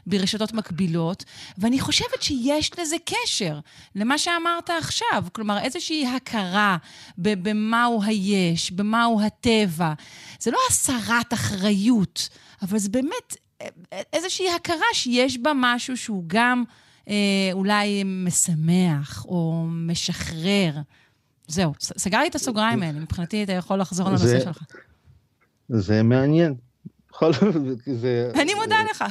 ברשתות 0.06 0.52
מקבילות, 0.52 1.24
ואני 1.58 1.80
חושבת 1.80 2.22
שיש 2.22 2.78
לזה 2.78 2.96
קשר 3.04 3.58
למה 3.94 4.18
שאמרת 4.18 4.70
עכשיו, 4.70 5.24
כלומר 5.32 5.58
איזושהי 5.58 6.06
הכרה 6.06 6.76
במהו 7.18 8.02
היש, 8.04 8.70
במהו 8.70 9.20
הטבע. 9.20 9.92
זה 10.38 10.50
לא 10.50 10.58
הסרת 10.70 11.32
אחריות, 11.32 12.28
אבל 12.62 12.78
זה 12.78 12.88
באמת 12.88 13.36
אה, 13.62 13.66
איזושהי 14.12 14.50
הכרה 14.50 14.86
שיש 14.92 15.38
בה 15.38 15.52
משהו 15.54 15.96
שהוא 15.96 16.24
גם 16.26 16.64
אה, 17.08 17.14
אולי 17.52 18.02
משמח 18.04 19.24
או 19.28 19.64
משחרר. 19.68 20.72
זהו, 21.48 21.72
סגרתי 21.78 22.28
את 22.28 22.34
הסוגריים 22.34 22.82
האלה, 22.82 23.00
מבחינתי 23.00 23.44
אתה 23.44 23.52
יכול 23.52 23.80
לחזור 23.80 24.08
לנושא 24.08 24.40
שלך. 24.40 24.62
זה 25.68 26.02
מעניין. 26.02 26.54
זה... 27.86 28.30
אני 28.34 28.54
מודה 28.54 28.76
לך. 28.90 29.04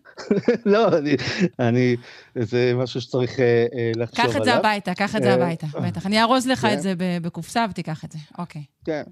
לא, 0.72 0.98
אני, 0.98 1.16
אני, 1.58 1.96
זה 2.34 2.72
משהו 2.76 3.00
שצריך 3.00 3.40
אה, 3.40 3.66
אה, 3.74 3.92
לחשוב 3.96 4.20
עליו. 4.20 4.32
קח 4.32 4.38
את 4.40 4.44
זה 4.44 4.54
הביתה, 4.54 4.94
קח 4.94 5.16
את 5.16 5.22
זה 5.22 5.34
הביתה, 5.34 5.66
בטח. 5.82 6.06
אני 6.06 6.22
ארוז 6.22 6.46
לך 6.46 6.64
את 6.64 6.70
כן. 6.70 6.80
זה 6.80 6.94
בקופסה 7.22 7.66
ותיקח 7.70 8.04
את 8.04 8.12
זה, 8.12 8.18
אוקיי. 8.38 8.64
כן, 8.84 9.02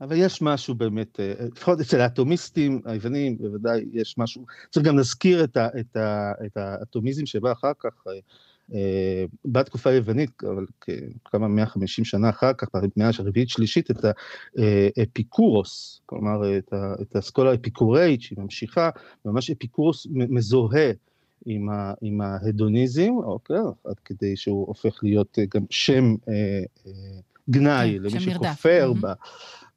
אבל 0.00 0.16
יש 0.16 0.42
משהו 0.42 0.74
באמת, 0.74 1.20
לפחות 1.56 1.80
אצל 1.80 2.00
האטומיסטים 2.00 2.80
היוונים, 2.84 3.38
בוודאי 3.38 3.84
יש 3.92 4.14
משהו, 4.18 4.44
צריך 4.70 4.86
גם 4.86 4.96
להזכיר 4.96 5.44
את 6.46 6.56
האטומיזם 6.56 7.26
שבא 7.26 7.52
אחר 7.52 7.72
כך, 7.78 8.04
אה, 8.08 8.12
בתקופה 9.44 9.90
היוונית, 9.90 10.30
אבל 10.44 10.66
כמה 11.24 11.48
150 11.48 12.04
שנה 12.04 12.30
אחר 12.30 12.52
כך, 12.52 12.68
במאה 12.74 13.10
הרביעית 13.18 13.48
שלישית, 13.48 13.90
את 13.90 14.04
האפיקורוס, 14.96 16.00
כלומר 16.06 16.58
את, 16.58 16.72
את 17.02 17.16
האסכולה 17.16 17.50
האפיקוראית 17.50 18.22
שהיא 18.22 18.38
ממשיכה, 18.38 18.90
ממש 19.24 19.50
אפיקורוס 19.50 20.06
מזוהה 20.10 20.90
עם, 21.46 21.68
ה, 21.68 21.94
עם 22.02 22.20
ההדוניזם, 22.20 23.12
אוקיי, 23.24 23.56
עד 23.84 23.98
כדי 24.04 24.36
שהוא 24.36 24.66
הופך 24.66 24.98
להיות 25.02 25.38
גם 25.54 25.62
שם 25.70 26.14
אה, 26.28 26.34
אה, 26.86 26.92
גנאי 27.50 27.98
כן, 27.98 28.02
למי 28.02 28.20
שכופר 28.20 28.92
בה. 29.00 29.12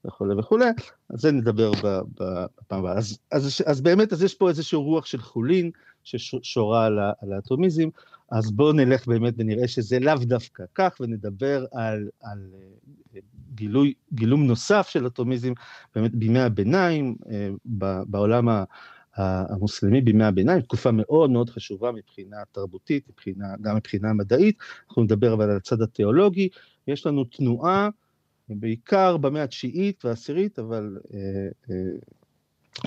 וכולי 0.06 0.36
וכולי, 0.40 0.66
על 1.10 1.18
זה 1.18 1.32
נדבר 1.32 1.72
בפעם 1.72 2.80
הבאה. 2.80 2.98
אז, 2.98 3.20
אז, 3.32 3.62
אז 3.66 3.82
באמת, 3.82 4.14
אז 4.14 4.24
יש 4.24 4.36
פה 4.36 4.50
איזושהי 4.50 4.78
רוח 4.78 5.06
של 5.06 5.22
חולין 5.22 5.72
ששורה 6.04 6.86
על 7.22 7.34
האטומיזם, 7.34 7.90
אז 8.32 8.52
בואו 8.52 8.72
נלך 8.74 9.08
באמת 9.08 9.34
ונראה 9.38 9.68
שזה 9.68 10.00
לאו 10.00 10.16
דווקא 10.22 10.64
כך, 10.76 10.98
ונדבר 11.00 11.66
על, 11.72 12.10
על 12.22 12.50
אה, 13.16 13.20
גילוי, 13.56 13.94
גילום 14.14 14.44
נוסף 14.48 14.88
של 14.90 15.08
אטומיזם, 15.08 15.54
באמת 15.96 16.16
בימי 16.16 16.40
הביניים, 16.40 17.16
אה, 17.32 17.50
בעולם 18.06 18.48
המוסלמי 19.16 20.02
בימי 20.02 20.24
הביניים, 20.24 20.62
תקופה 20.62 20.92
מאוד 20.92 21.30
מאוד 21.30 21.50
חשובה 21.50 21.92
מבחינה 21.92 22.38
תרבותית, 22.52 23.10
מבחינה, 23.10 23.48
גם 23.62 23.76
מבחינה 23.76 24.14
מדעית, 24.14 24.58
אנחנו 24.90 25.04
נדבר 25.04 25.34
אבל 25.34 25.50
על 25.50 25.58
הצד 25.58 25.82
התיאולוגי, 25.82 26.50
יש 26.88 27.06
לנו 27.06 27.24
תנועה, 27.24 27.90
בעיקר 28.50 29.18
במאה 29.18 29.44
התשיעית 29.44 30.06
והעשירית, 30.06 30.60
אבל 30.60 30.98
אה, 31.14 31.76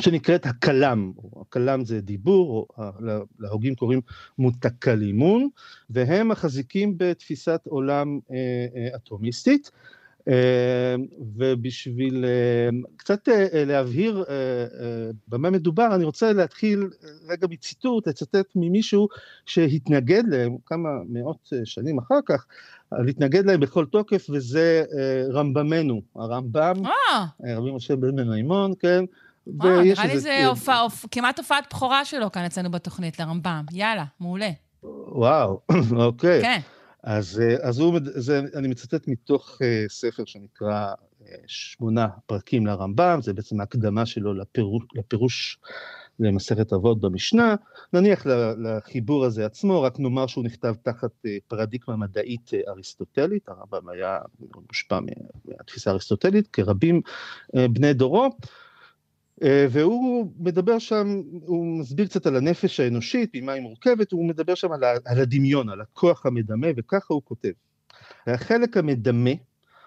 שנקראת 0.01 0.47
הקלם, 0.47 1.12
הקלם 1.40 1.85
זה 1.85 2.01
דיבור, 2.01 2.66
או 2.78 2.85
להוגים 3.39 3.74
קוראים 3.74 4.01
מותקלימון, 4.39 5.48
והם 5.90 6.28
מחזיקים 6.28 6.94
בתפיסת 6.97 7.60
עולם 7.65 8.19
אה, 8.31 8.36
אה, 8.77 8.97
אטומיסטית, 8.97 9.70
אה, 10.28 10.94
ובשביל 11.36 12.24
קצת 12.97 13.28
להבהיר 13.66 14.24
במה 15.28 15.51
מדובר, 15.51 15.94
אני 15.94 16.05
רוצה 16.05 16.32
להתחיל 16.32 16.89
רגע 17.28 17.47
מציטוט, 17.51 18.09
לצטט 18.09 18.47
ממישהו 18.56 19.09
שהתנגד 19.47 20.23
להם 20.28 20.56
כמה 20.66 20.89
מאות 21.09 21.52
שנים 21.65 21.98
אחר 21.98 22.19
כך, 22.27 22.47
להתנגד 22.93 23.47
להם 23.47 23.60
בכל 23.60 23.86
תוקף, 23.86 24.27
וזה 24.31 24.85
רמב"מנו, 25.32 26.02
הרמב"ם, 26.15 26.74
רבי 27.56 27.73
משה 27.73 27.97
בן 27.97 28.28
מימון, 28.28 28.73
כן, 28.78 29.05
וואו, 29.55 29.83
נראה 29.83 30.07
לי 30.07 30.20
זה 30.20 30.47
הופע, 30.47 30.87
כמעט 31.11 31.39
הופעת 31.39 31.65
בכורה 31.70 32.05
שלו 32.05 32.33
כאן 32.33 32.45
אצלנו 32.45 32.70
בתוכנית, 32.70 33.20
לרמב"ם. 33.20 33.65
יאללה, 33.73 34.05
מעולה. 34.20 34.51
וואו, 34.83 35.61
אוקיי. 36.07 36.43
כן. 36.43 36.61
אז, 37.03 37.41
אה, 37.41 37.69
אז 37.69 37.79
הוא, 37.79 37.99
זה, 38.05 38.41
אני 38.55 38.69
מצטט 38.69 39.09
מתוך 39.09 39.51
uh, 39.51 39.93
ספר 39.93 40.25
שנקרא 40.27 40.93
שמונה 41.47 42.09
פרקים 42.27 42.66
לרמב"ם, 42.66 43.19
זה 43.23 43.33
בעצם 43.33 43.61
ההקדמה 43.61 44.07
שלו 44.07 44.35
לפירוש, 44.35 44.83
לפירוש 44.95 45.59
למסכת 46.20 46.73
אבות 46.73 47.01
במשנה. 47.01 47.55
נניח 47.93 48.27
לחיבור 48.59 49.25
הזה 49.25 49.47
עצמו, 49.47 49.83
רק 49.83 49.99
נאמר 49.99 50.27
שהוא 50.27 50.45
נכתב 50.45 50.75
תחת 50.83 51.11
פרדיגמה 51.49 51.97
מדעית 51.97 52.51
אריסטוטלית, 52.69 53.49
הרמב"ם 53.49 53.89
היה 53.89 54.19
מושפע 54.69 54.99
מהתפיסה 55.45 55.91
האריסטוטלית, 55.91 56.47
כרבים 56.47 57.01
בני 57.55 57.95
דורו. 57.95 58.31
אה, 59.43 59.66
והוא 59.70 60.32
מדבר 60.39 60.78
שם, 60.78 61.23
הוא 61.47 61.81
מסביר 61.81 62.06
קצת 62.06 62.27
על 62.27 62.36
הנפש 62.36 62.81
האנושית, 62.81 63.31
ממה 63.35 63.52
היא 63.52 63.62
מורכבת, 63.62 64.12
הוא 64.12 64.28
מדבר 64.28 64.55
שם 64.55 64.73
על, 64.73 64.85
על 64.85 65.20
הדמיון, 65.20 65.69
על 65.69 65.81
הכוח 65.81 66.27
המדמה, 66.27 66.66
וככה 66.77 67.15
הוא 67.15 67.23
כותב. 67.24 67.52
החלק 68.27 68.77
המדמה 68.77 69.31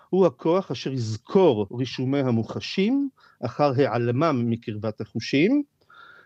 הוא 0.10 0.26
הכוח 0.26 0.72
אשר 0.72 0.94
יזכור 0.94 1.68
רישומי 1.72 2.20
המוחשים 2.20 3.10
אחר 3.46 3.72
העלמם 3.78 4.50
מקרבת 4.50 5.02
החושים, 5.02 5.64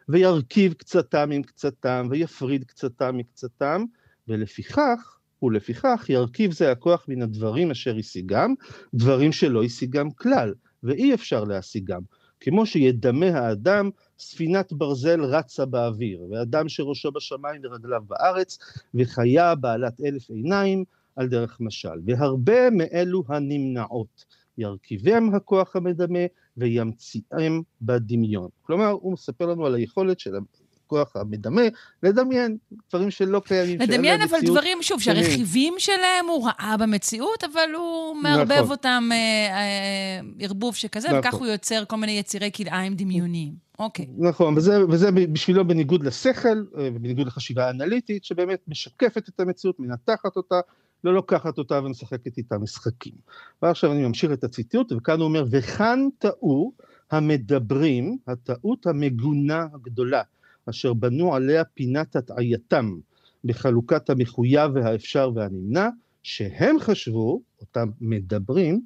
וירכיב 0.10 0.74
קצתם 0.74 1.32
עם 1.32 1.44
קצתם, 1.44 2.08
ויפריד 2.10 2.64
קצתם 2.64 3.18
מקצתם, 3.18 3.84
ולפיכך 4.28 5.18
ולפיכך 5.44 6.06
ירכיב 6.10 6.52
זה 6.52 6.72
הכוח 6.72 7.06
מן 7.08 7.22
הדברים 7.22 7.72
אשר 7.72 7.96
השיגם, 7.98 8.54
דברים 8.94 9.32
שלא 9.32 9.64
השיגם 9.64 10.12
כלל, 10.12 10.54
ואי 10.84 11.14
אפשר 11.14 11.44
להשיגם. 11.44 12.02
כמו 12.46 12.66
שידמה 12.66 13.26
האדם, 13.26 13.90
ספינת 14.20 14.74
ברזל 14.74 15.22
רצה 15.22 15.66
באוויר, 15.66 16.22
ואדם 16.30 16.70
שראשו 16.70 17.12
בשמיים 17.12 17.62
ורגליו 17.64 18.04
בארץ, 18.08 18.58
וחיה 18.94 19.56
בעלת 19.56 20.02
אלף 20.02 20.30
עיניים, 20.30 20.84
על 21.16 21.28
דרך 21.28 21.58
משל. 21.60 22.00
והרבה 22.06 22.70
מאלו 22.70 23.24
הנמנעות, 23.28 24.26
ירכיבם 24.58 25.36
הכוח 25.36 25.76
המדמה, 25.76 26.20
וימציאם 26.58 27.62
בדמיון. 27.82 28.50
כלומר, 28.62 28.90
הוא 28.90 29.14
מספר 29.14 29.46
לנו 29.46 29.66
על 29.66 29.76
היכולת 29.76 30.20
של 30.20 30.36
הכוח 30.86 31.16
המדמה 31.16 31.62
לדמיין 32.04 32.58
דברים 32.90 33.12
שלא 33.12 33.42
קיימים. 33.46 33.80
לדמיין, 33.80 34.22
אבל 34.22 34.38
מציאות 34.38 34.58
דברים, 34.58 34.78
שוב, 34.82 35.02
שהרכיבים 35.02 35.74
שלהם 35.78 36.26
הוא 36.28 36.48
ראה 36.48 36.76
במציאות, 36.80 37.44
אבל 37.44 37.70
הוא 37.76 38.16
מערבב 38.16 38.52
נכון. 38.52 38.72
אותם 38.72 39.10
אה, 39.12 39.18
אה, 39.18 40.20
ערבוב 40.40 40.76
שכזה, 40.76 41.08
נכון. 41.08 41.20
וכך 41.20 41.34
הוא 41.34 41.48
יוצר 41.48 41.84
כל 41.88 41.96
מיני 41.96 42.12
יצירי 42.12 42.52
כלאיים 42.52 42.96
דמיוניים. 42.96 43.66
אוקיי. 43.80 44.06
נכון, 44.18 44.58
וזה, 44.58 44.86
וזה 44.90 45.12
בשבילו 45.12 45.68
בניגוד 45.68 46.04
לשכל, 46.04 46.64
אה, 46.78 46.90
בניגוד 46.92 47.28
לחשיבה 47.28 47.70
אנליטית, 47.70 48.24
שבאמת 48.24 48.60
משקפת 48.68 49.30
את 49.30 49.40
המציאות, 49.40 49.80
מנתחת 49.80 50.36
אותה, 50.36 50.60
לא 51.04 51.14
לוקחת 51.14 51.58
אותה 51.58 51.80
ומשחקת 51.84 52.38
איתה 52.38 52.58
משחקים. 52.58 53.14
ועכשיו 53.62 53.92
אני 53.92 54.08
ממשיך 54.08 54.32
את 54.32 54.44
הציטוט, 54.44 54.92
וכאן 54.92 55.20
הוא 55.20 55.28
אומר, 55.28 55.46
וכאן 55.52 56.08
טעו 56.18 56.72
המדברים, 57.12 58.18
הטעות 58.28 58.88
המגונה 58.88 59.68
הגדולה, 59.74 60.22
אשר 60.70 60.94
בנו 60.94 61.36
עליה 61.36 61.64
פינת 61.64 62.16
הטעייתם 62.16 62.98
בחלוקת 63.44 64.10
המחויב 64.10 64.72
והאפשר 64.74 65.32
והנמנע, 65.36 65.90
שהם 66.24 66.80
חשבו, 66.80 67.42
אותם 67.62 67.90
מדברים, 68.02 68.82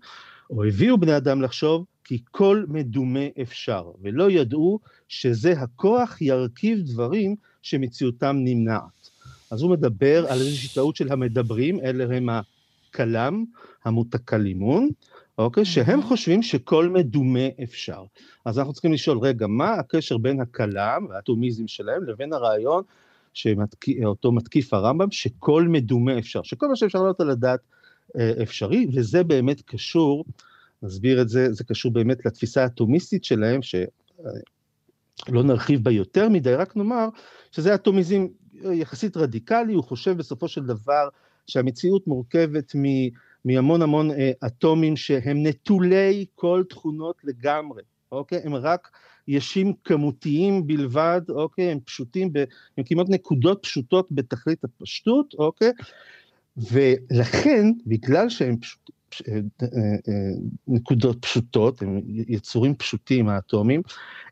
או 0.49 0.63
הביאו 0.63 0.97
בני 0.97 1.17
אדם 1.17 1.41
לחשוב 1.41 1.85
כי 2.03 2.23
כל 2.31 2.65
מדומה 2.67 3.25
אפשר, 3.41 3.91
ולא 4.01 4.31
ידעו 4.31 4.79
שזה 5.07 5.51
הכוח 5.51 6.21
ירכיב 6.21 6.79
דברים 6.79 7.35
שמציאותם 7.61 8.35
נמנעת. 8.39 9.09
אז 9.51 9.61
הוא 9.61 9.71
מדבר 9.71 10.25
על 10.29 10.39
איזושהי 10.39 10.69
טעות 10.75 10.95
של 10.95 11.11
המדברים, 11.11 11.79
אלה 11.79 12.15
הם 12.15 12.29
הכלם, 12.29 13.45
המותקלימון, 13.85 14.89
אוקיי? 15.39 15.65
שהם 15.65 16.01
חושבים 16.01 16.43
שכל 16.43 16.89
מדומה 16.89 17.47
אפשר. 17.63 18.03
אז 18.45 18.59
אנחנו 18.59 18.73
צריכים 18.73 18.93
לשאול, 18.93 19.17
רגע, 19.17 19.47
מה 19.47 19.73
הקשר 19.73 20.17
בין 20.17 20.41
הכלם 20.41 21.05
והאטומיזם 21.09 21.67
שלהם 21.67 22.03
לבין 22.03 22.33
הרעיון 22.33 22.83
שאותו 23.33 24.31
מתקיף 24.31 24.73
הרמב"ם, 24.73 25.11
שכל 25.11 25.67
מדומה 25.67 26.19
אפשר, 26.19 26.43
שכל 26.43 26.67
מה 26.67 26.75
שאפשר 26.75 26.99
לעלות 26.99 27.21
על 27.21 27.29
הדעת 27.29 27.59
אה, 28.19 28.31
אפשרי, 28.43 28.87
וזה 28.93 29.23
באמת 29.23 29.61
קשור, 29.61 30.25
נסביר 30.83 31.21
את 31.21 31.29
זה, 31.29 31.53
זה 31.53 31.63
קשור 31.63 31.91
באמת 31.91 32.25
לתפיסה 32.25 32.63
האטומיסטית 32.63 33.23
שלהם, 33.23 33.61
שלא 33.61 33.79
אה, 35.27 35.43
נרחיב 35.43 35.83
בה 35.83 35.91
יותר 35.91 36.29
מדי, 36.29 36.53
רק 36.53 36.77
נאמר 36.77 37.07
שזה 37.51 37.75
אטומיזם 37.75 38.27
יחסית 38.53 39.17
רדיקלי, 39.17 39.73
הוא 39.73 39.83
חושב 39.83 40.17
בסופו 40.17 40.47
של 40.47 40.65
דבר 40.65 41.09
שהמציאות 41.47 42.07
מורכבת 42.07 42.75
מ... 42.75 42.83
מהמון 43.45 43.81
המון 43.81 44.11
אה, 44.11 44.31
אטומים 44.45 44.97
שהם 44.97 45.47
נטולי 45.47 46.25
כל 46.35 46.63
תכונות 46.69 47.15
לגמרי, 47.23 47.81
אוקיי? 48.11 48.41
הם 48.43 48.55
רק 48.55 48.89
ישים 49.27 49.73
כמותיים 49.83 50.67
בלבד, 50.67 51.21
אוקיי? 51.29 51.71
הם 51.71 51.79
פשוטים, 51.79 52.33
ב, 52.33 52.43
הם 52.77 52.83
כמעט 52.83 53.07
נקודות 53.09 53.59
פשוטות 53.63 54.07
בתכלית 54.11 54.63
הפשטות, 54.63 55.33
אוקיי? 55.33 55.71
ולכן, 56.57 57.67
בגלל 57.85 58.29
שהם 58.29 58.57
פשוט, 58.57 58.89
אה, 59.27 59.33
אה, 59.61 59.67
נקודות 60.67 61.17
פשוטות, 61.21 61.81
הם 61.81 62.01
יצורים 62.07 62.75
פשוטים, 62.75 63.29
האטומים, 63.29 63.81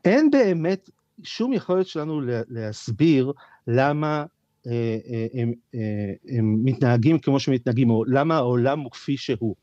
אין 0.04 0.30
באמת 0.30 0.90
שום 1.22 1.52
יכולת 1.52 1.86
שלנו 1.86 2.20
להסביר 2.48 3.32
למה 3.66 4.24
הם, 5.34 5.52
אה, 5.74 6.12
הם 6.28 6.64
מתנהגים 6.64 7.18
כמו 7.18 7.40
שמתנהגים, 7.40 7.90
או 7.90 8.04
למה 8.04 8.36
העולם 8.36 8.80
הוא 8.80 8.90
כפי 8.90 9.16
שהוא. 9.16 9.54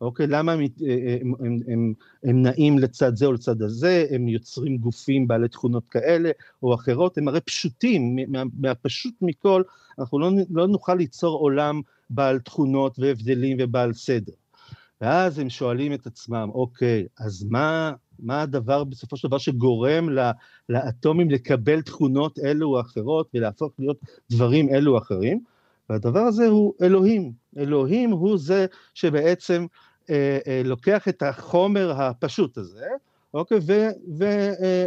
אוקיי? 0.00 0.26
למה 0.26 0.52
הם, 0.52 0.60
הם, 0.60 1.32
הם, 1.40 1.58
הם, 1.68 1.92
הם 2.24 2.42
נעים 2.42 2.78
לצד 2.78 3.16
זה 3.16 3.26
או 3.26 3.32
לצד 3.32 3.62
הזה, 3.62 4.06
הם 4.10 4.28
יוצרים 4.28 4.78
גופים 4.78 5.28
בעלי 5.28 5.48
תכונות 5.48 5.88
כאלה 5.88 6.30
או 6.62 6.74
אחרות, 6.74 7.18
הם 7.18 7.28
הרי 7.28 7.40
פשוטים, 7.40 8.18
מה, 8.28 8.42
מהפשוט 8.58 9.14
מכל, 9.20 9.62
אנחנו 9.98 10.18
לא, 10.18 10.30
לא 10.50 10.68
נוכל 10.68 10.94
ליצור 10.94 11.38
עולם 11.38 11.80
בעל 12.10 12.38
תכונות 12.38 12.98
והבדלים 12.98 13.56
ובעל 13.60 13.92
סדר. 13.92 14.32
ואז 15.00 15.38
הם 15.38 15.50
שואלים 15.50 15.92
את 15.92 16.06
עצמם, 16.06 16.48
אוקיי, 16.54 17.06
אז 17.18 17.44
מה, 17.50 17.92
מה 18.22 18.42
הדבר 18.42 18.84
בסופו 18.84 19.16
של 19.16 19.28
דבר 19.28 19.38
שגורם 19.38 20.08
לאטומים 20.68 21.30
לקבל 21.30 21.82
תכונות 21.82 22.38
אלו 22.38 22.68
או 22.68 22.80
אחרות 22.80 23.28
ולהפוך 23.34 23.72
להיות 23.78 23.98
דברים 24.30 24.68
אלו 24.74 24.92
או 24.92 24.98
אחרים? 24.98 25.40
והדבר 25.90 26.20
הזה 26.20 26.46
הוא 26.46 26.74
אלוהים. 26.82 27.32
אלוהים 27.58 28.10
הוא 28.10 28.38
זה 28.38 28.66
שבעצם 28.94 29.66
אה, 30.10 30.38
אה, 30.46 30.62
לוקח 30.64 31.08
את 31.08 31.22
החומר 31.22 32.02
הפשוט 32.02 32.58
הזה, 32.58 32.86
אוקיי, 33.34 33.58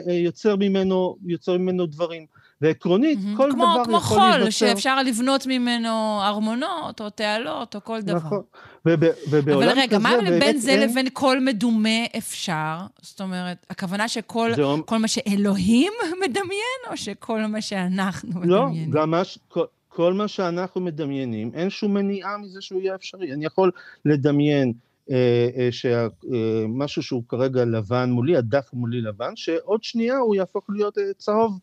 ויוצר 0.08 0.52
אה, 0.52 0.56
ממנו, 0.56 1.18
ממנו 1.48 1.86
דברים. 1.86 2.26
ועקרונית, 2.66 3.20
mm-hmm. 3.20 3.38
כל 3.38 3.50
כמו, 3.52 3.64
דבר 3.64 3.84
כמו 3.86 3.98
יכול 3.98 4.18
להיווצר... 4.18 4.36
כמו 4.36 4.44
חול, 4.44 4.52
שאפשר 4.52 5.04
לבנות 5.04 5.48
ממנו 5.48 6.22
ארמונות, 6.24 7.02
או 7.02 7.10
תעלות, 7.10 7.76
או 7.76 7.84
כל 7.84 8.02
דבר. 8.02 8.18
נכון, 8.18 8.42
וב, 8.86 9.04
ובעולם 9.30 9.70
אבל 9.70 9.80
רגע, 9.80 10.00
מה 10.00 10.10
בין 10.40 10.58
זה 10.58 10.72
אין... 10.72 10.90
לבין 10.90 11.08
כל 11.14 11.40
מדומה 11.40 12.06
אפשר? 12.18 12.78
זאת 13.02 13.22
אומרת, 13.22 13.66
הכוונה 13.70 14.08
שכל 14.08 14.52
זה... 14.56 14.62
כל 14.86 14.98
מה 14.98 15.08
שאלוהים 15.08 15.94
מדמיין, 16.24 16.82
או 16.92 16.98
שכל 16.98 17.42
מה 17.42 17.62
שאנחנו 17.62 18.42
לא, 18.44 18.66
מדמיינים? 18.66 18.94
לא, 18.94 19.02
גם 19.02 19.12
מה, 19.12 19.22
כל, 19.48 19.66
כל 19.88 20.14
מה 20.14 20.28
שאנחנו 20.28 20.82
מדמיינים, 20.82 21.52
אין 21.54 21.70
שום 21.70 21.94
מניעה 21.94 22.38
מזה 22.38 22.62
שהוא 22.62 22.82
יהיה 22.82 22.96
אפשרי. 22.96 23.34
אני 23.34 23.46
יכול 23.46 23.72
לדמיין 24.06 24.74
אה, 25.12 25.50
אה, 25.58 25.72
שמשהו 25.72 27.00
אה, 27.00 27.04
שהוא 27.04 27.24
כרגע 27.28 27.66
לבן 27.66 28.10
מולי, 28.12 28.38
הדף 28.38 28.70
מולי 28.74 29.02
לבן, 29.02 29.36
שעוד 29.36 29.84
שנייה 29.84 30.18
הוא 30.18 30.36
יהפוך 30.36 30.66
להיות 30.70 30.98
צהוב. 31.18 31.60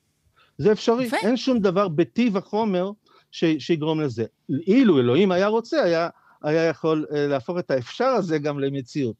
זה 0.62 0.72
אפשרי, 0.72 1.04
יפה. 1.04 1.16
אין 1.16 1.36
שום 1.36 1.58
דבר 1.58 1.88
בטיב 1.88 2.36
החומר 2.36 2.90
ש, 3.30 3.44
שיגרום 3.58 4.00
לזה. 4.00 4.24
אילו 4.66 4.98
אלוהים 4.98 5.32
היה 5.32 5.46
רוצה, 5.46 5.82
היה, 5.82 6.08
היה 6.42 6.64
יכול 6.64 7.06
אה, 7.14 7.26
להפוך 7.26 7.58
את 7.58 7.70
האפשר 7.70 8.04
הזה 8.04 8.38
גם 8.38 8.60
למציאות, 8.60 9.16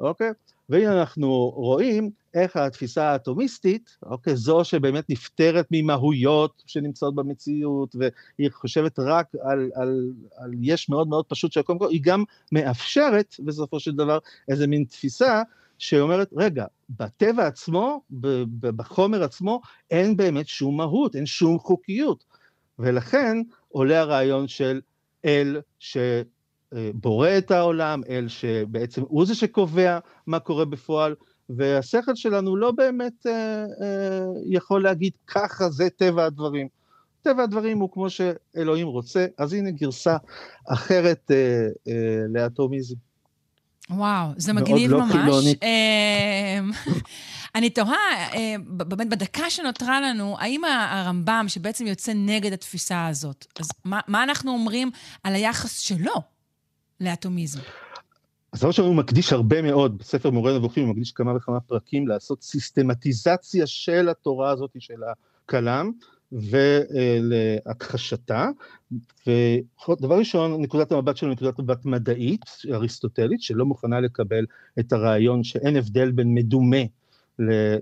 אוקיי? 0.00 0.30
והנה 0.68 1.00
אנחנו 1.00 1.28
רואים 1.56 2.10
איך 2.34 2.56
התפיסה 2.56 3.04
האטומיסטית, 3.04 3.96
אוקיי, 4.02 4.36
זו 4.36 4.64
שבאמת 4.64 5.10
נפטרת 5.10 5.66
ממהויות 5.70 6.62
שנמצאות 6.66 7.14
במציאות, 7.14 7.96
והיא 7.98 8.50
חושבת 8.52 8.98
רק 8.98 9.26
על, 9.42 9.70
על, 9.74 10.12
על 10.36 10.50
יש 10.60 10.88
מאוד 10.88 11.08
מאוד 11.08 11.24
פשוט 11.26 11.52
שקודם 11.52 11.78
כל, 11.78 11.88
היא 11.90 12.00
גם 12.02 12.24
מאפשרת 12.52 13.34
בסופו 13.38 13.80
של 13.80 13.92
דבר 13.92 14.18
איזה 14.48 14.66
מין 14.66 14.84
תפיסה 14.84 15.42
שאומרת, 15.82 16.30
רגע, 16.36 16.66
בטבע 16.90 17.46
עצמו, 17.46 18.02
בחומר 18.60 19.22
עצמו, 19.22 19.60
אין 19.90 20.16
באמת 20.16 20.48
שום 20.48 20.76
מהות, 20.76 21.16
אין 21.16 21.26
שום 21.26 21.58
חוקיות. 21.58 22.24
ולכן 22.78 23.36
עולה 23.68 24.00
הרעיון 24.00 24.48
של 24.48 24.80
אל 25.24 25.60
שבורא 25.78 27.28
את 27.38 27.50
העולם, 27.50 28.02
אל 28.08 28.28
שבעצם 28.28 29.02
הוא 29.02 29.26
זה 29.26 29.34
שקובע 29.34 29.98
מה 30.26 30.38
קורה 30.38 30.64
בפועל, 30.64 31.14
והשכל 31.48 32.14
שלנו 32.14 32.56
לא 32.56 32.70
באמת 32.70 33.26
אה, 33.26 33.64
אה, 33.82 34.26
יכול 34.46 34.82
להגיד 34.82 35.12
ככה 35.26 35.70
זה 35.70 35.88
טבע 35.90 36.24
הדברים. 36.24 36.68
טבע 37.22 37.42
הדברים 37.42 37.78
הוא 37.78 37.90
כמו 37.92 38.06
שאלוהים 38.10 38.86
רוצה, 38.86 39.26
אז 39.38 39.52
הנה 39.52 39.70
גרסה 39.70 40.16
אחרת 40.68 41.30
אה, 41.30 41.68
אה, 41.88 42.22
לאטומיזם. 42.28 43.11
וואו, 43.90 44.28
זה 44.36 44.52
מגניב 44.52 44.90
לא 44.90 45.00
ממש. 45.00 45.12
חילונית. 45.12 45.62
אמ, 45.62 46.70
אני 47.54 47.70
תוהה, 47.70 48.32
אה, 48.34 48.54
באמת 48.66 49.08
בדקה 49.08 49.50
שנותרה 49.50 50.00
לנו, 50.00 50.36
האם 50.38 50.60
הרמב"ם, 50.64 51.44
שבעצם 51.48 51.86
יוצא 51.86 52.12
נגד 52.14 52.52
התפיסה 52.52 53.06
הזאת, 53.06 53.46
אז 53.60 53.68
מה, 53.84 54.00
מה 54.08 54.22
אנחנו 54.22 54.52
אומרים 54.52 54.90
על 55.24 55.34
היחס 55.34 55.78
שלו 55.78 56.14
לאטומיזם? 57.00 57.60
אז 58.52 58.64
ראשון, 58.64 58.86
הוא 58.86 58.94
מקדיש 58.94 59.32
הרבה 59.32 59.62
מאוד, 59.62 59.98
בספר 59.98 60.30
מורה 60.30 60.58
נבוכים, 60.58 60.84
הוא 60.84 60.92
מקדיש 60.92 61.12
כמה 61.12 61.36
וכמה 61.36 61.60
פרקים 61.60 62.08
לעשות 62.08 62.42
סיסטמטיזציה 62.42 63.66
של 63.66 64.08
התורה 64.08 64.50
הזאת, 64.50 64.70
של 64.78 65.00
הכלם, 65.46 65.92
ולהכחשתה. 66.32 68.48
ודבר 69.26 70.18
ראשון, 70.18 70.62
נקודת 70.62 70.92
המבט 70.92 71.16
שלו 71.16 71.30
נקודת 71.30 71.58
מבט 71.58 71.84
מדעית, 71.84 72.44
אריסטוטלית, 72.72 73.42
שלא 73.42 73.66
מוכנה 73.66 74.00
לקבל 74.00 74.46
את 74.78 74.92
הרעיון 74.92 75.44
שאין 75.44 75.76
הבדל 75.76 76.10
בין 76.10 76.34
מדומה 76.34 76.82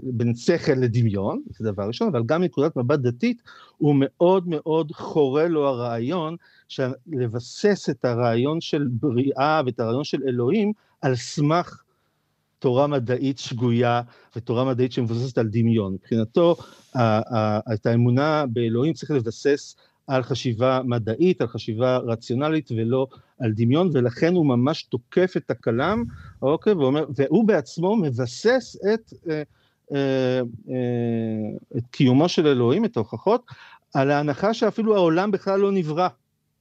בין 0.03 0.35
שכל 0.35 0.73
לדמיון, 0.73 1.43
זה 1.59 1.73
דבר 1.73 1.87
ראשון, 1.87 2.09
אבל 2.09 2.23
גם 2.27 2.41
מנקודת 2.41 2.77
מבט 2.77 2.99
דתית, 2.99 3.43
הוא 3.79 3.95
מאוד 3.99 4.49
מאוד 4.49 4.93
חורה 4.93 5.49
לו 5.49 5.69
הרעיון 5.69 6.37
לבסס 7.07 7.91
את 7.91 8.05
הרעיון 8.05 8.61
של 8.61 8.89
בריאה 8.91 9.63
ואת 9.67 9.81
הרעיון 9.81 10.05
של 10.05 10.23
אלוהים 10.29 10.73
על 11.03 11.17
סמך 11.17 11.83
תורה 12.61 12.87
מדעית 12.87 13.39
שגויה 13.39 14.03
ותורה 14.37 14.65
מדעית 14.65 14.93
שמבוססת 14.93 15.39
על 15.39 15.49
דמיון. 15.49 15.93
מבחינתו, 15.93 16.57
את 17.75 17.87
האמונה 17.87 18.45
באלוהים 18.53 18.93
צריך 18.93 19.11
לבסס 19.11 19.77
על 20.07 20.23
חשיבה 20.23 20.81
מדעית, 20.85 21.41
על 21.41 21.47
חשיבה 21.47 21.97
רציונלית 21.97 22.71
ולא 22.77 23.07
על 23.41 23.53
דמיון, 23.53 23.91
ולכן 23.93 24.35
הוא 24.35 24.47
ממש 24.47 24.83
תוקף 24.83 25.33
את 25.37 25.51
הכלם, 25.51 26.05
אוקיי, 26.43 26.73
ואומר, 26.73 27.05
והוא 27.17 27.45
בעצמו 27.45 27.97
מבסס 27.97 28.77
את, 28.95 29.13
אה, 29.31 29.43
אה, 29.93 30.41
אה, 30.71 31.79
את 31.79 31.83
קיומו 31.91 32.29
של 32.29 32.47
אלוהים, 32.47 32.85
את 32.85 32.97
ההוכחות, 32.97 33.45
על 33.95 34.11
ההנחה 34.11 34.55
שאפילו 34.55 34.97
העולם 34.97 35.31
בכלל 35.31 35.61
לא 35.61 35.73
נברא. 35.73 36.09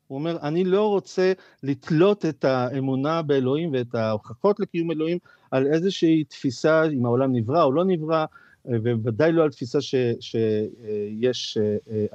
הוא 0.09 0.19
אומר, 0.19 0.37
אני 0.41 0.63
לא 0.63 0.87
רוצה 0.87 1.33
לתלות 1.63 2.25
את 2.25 2.45
האמונה 2.45 3.21
באלוהים 3.21 3.73
ואת 3.73 3.95
ההוכחות 3.95 4.59
לקיום 4.59 4.91
אלוהים 4.91 5.17
על 5.51 5.67
איזושהי 5.67 6.23
תפיסה 6.23 6.83
אם 6.85 7.05
העולם 7.05 7.35
נברא 7.35 7.63
או 7.63 7.71
לא 7.71 7.85
נברא, 7.85 8.25
ובוודאי 8.65 9.31
לא 9.31 9.43
על 9.43 9.49
תפיסה 9.49 9.81
ש, 9.81 9.95
שיש 10.19 11.57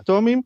אטומים. 0.01 0.43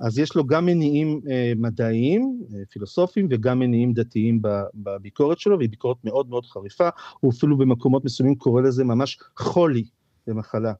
אז 0.00 0.18
יש 0.18 0.36
לו 0.36 0.46
גם 0.46 0.66
מניעים 0.66 1.20
אה, 1.30 1.52
מדעיים, 1.56 2.42
אה, 2.54 2.58
פילוסופיים, 2.70 3.28
וגם 3.30 3.58
מניעים 3.58 3.92
דתיים 3.92 4.42
בביקורת 4.74 5.38
שלו, 5.38 5.58
והיא 5.58 5.70
ביקורת 5.70 5.96
מאוד 6.04 6.28
מאוד 6.28 6.46
חריפה, 6.46 6.88
הוא 7.20 7.32
אפילו 7.32 7.58
במקומות 7.58 8.04
מסוימים 8.04 8.34
קורא 8.34 8.62
לזה 8.62 8.84
ממש 8.84 9.18
חולי 9.36 9.84
במחלה. 10.26 10.72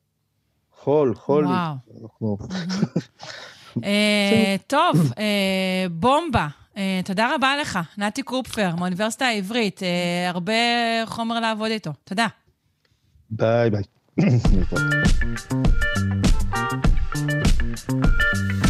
חול, 0.73 1.15
חולי. 1.15 1.47
וואו. 1.47 1.75
אנחנו... 2.03 2.39
אה, 3.85 4.57
טוב, 4.67 5.13
אה, 5.19 5.87
בומבה. 5.91 6.49
אה, 6.77 7.01
תודה 7.05 7.35
רבה 7.35 7.57
לך, 7.61 7.79
נתי 7.99 8.23
קרופפר, 8.23 8.75
מהאוניברסיטה 8.75 9.27
העברית. 9.27 9.81
הרבה 10.29 10.53
חומר 11.07 11.41
לעבוד 11.41 11.71
איתו. 11.71 11.91
תודה. 12.05 12.27
ביי 13.31 13.71
ביי. 13.71 13.83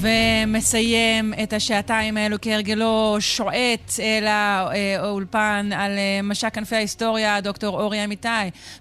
ומסיים 0.00 1.34
את 1.42 1.52
השעתיים 1.52 2.16
האלו 2.16 2.36
כהרגלו, 2.42 3.16
שועט 3.20 3.92
אל 4.00 4.26
האולפן 4.26 5.70
על 5.72 5.98
אה, 5.98 6.20
משק 6.22 6.54
כנפי 6.54 6.76
ההיסטוריה, 6.76 7.40
דוקטור 7.40 7.82
אורי 7.82 8.04
אמיתי, 8.04 8.28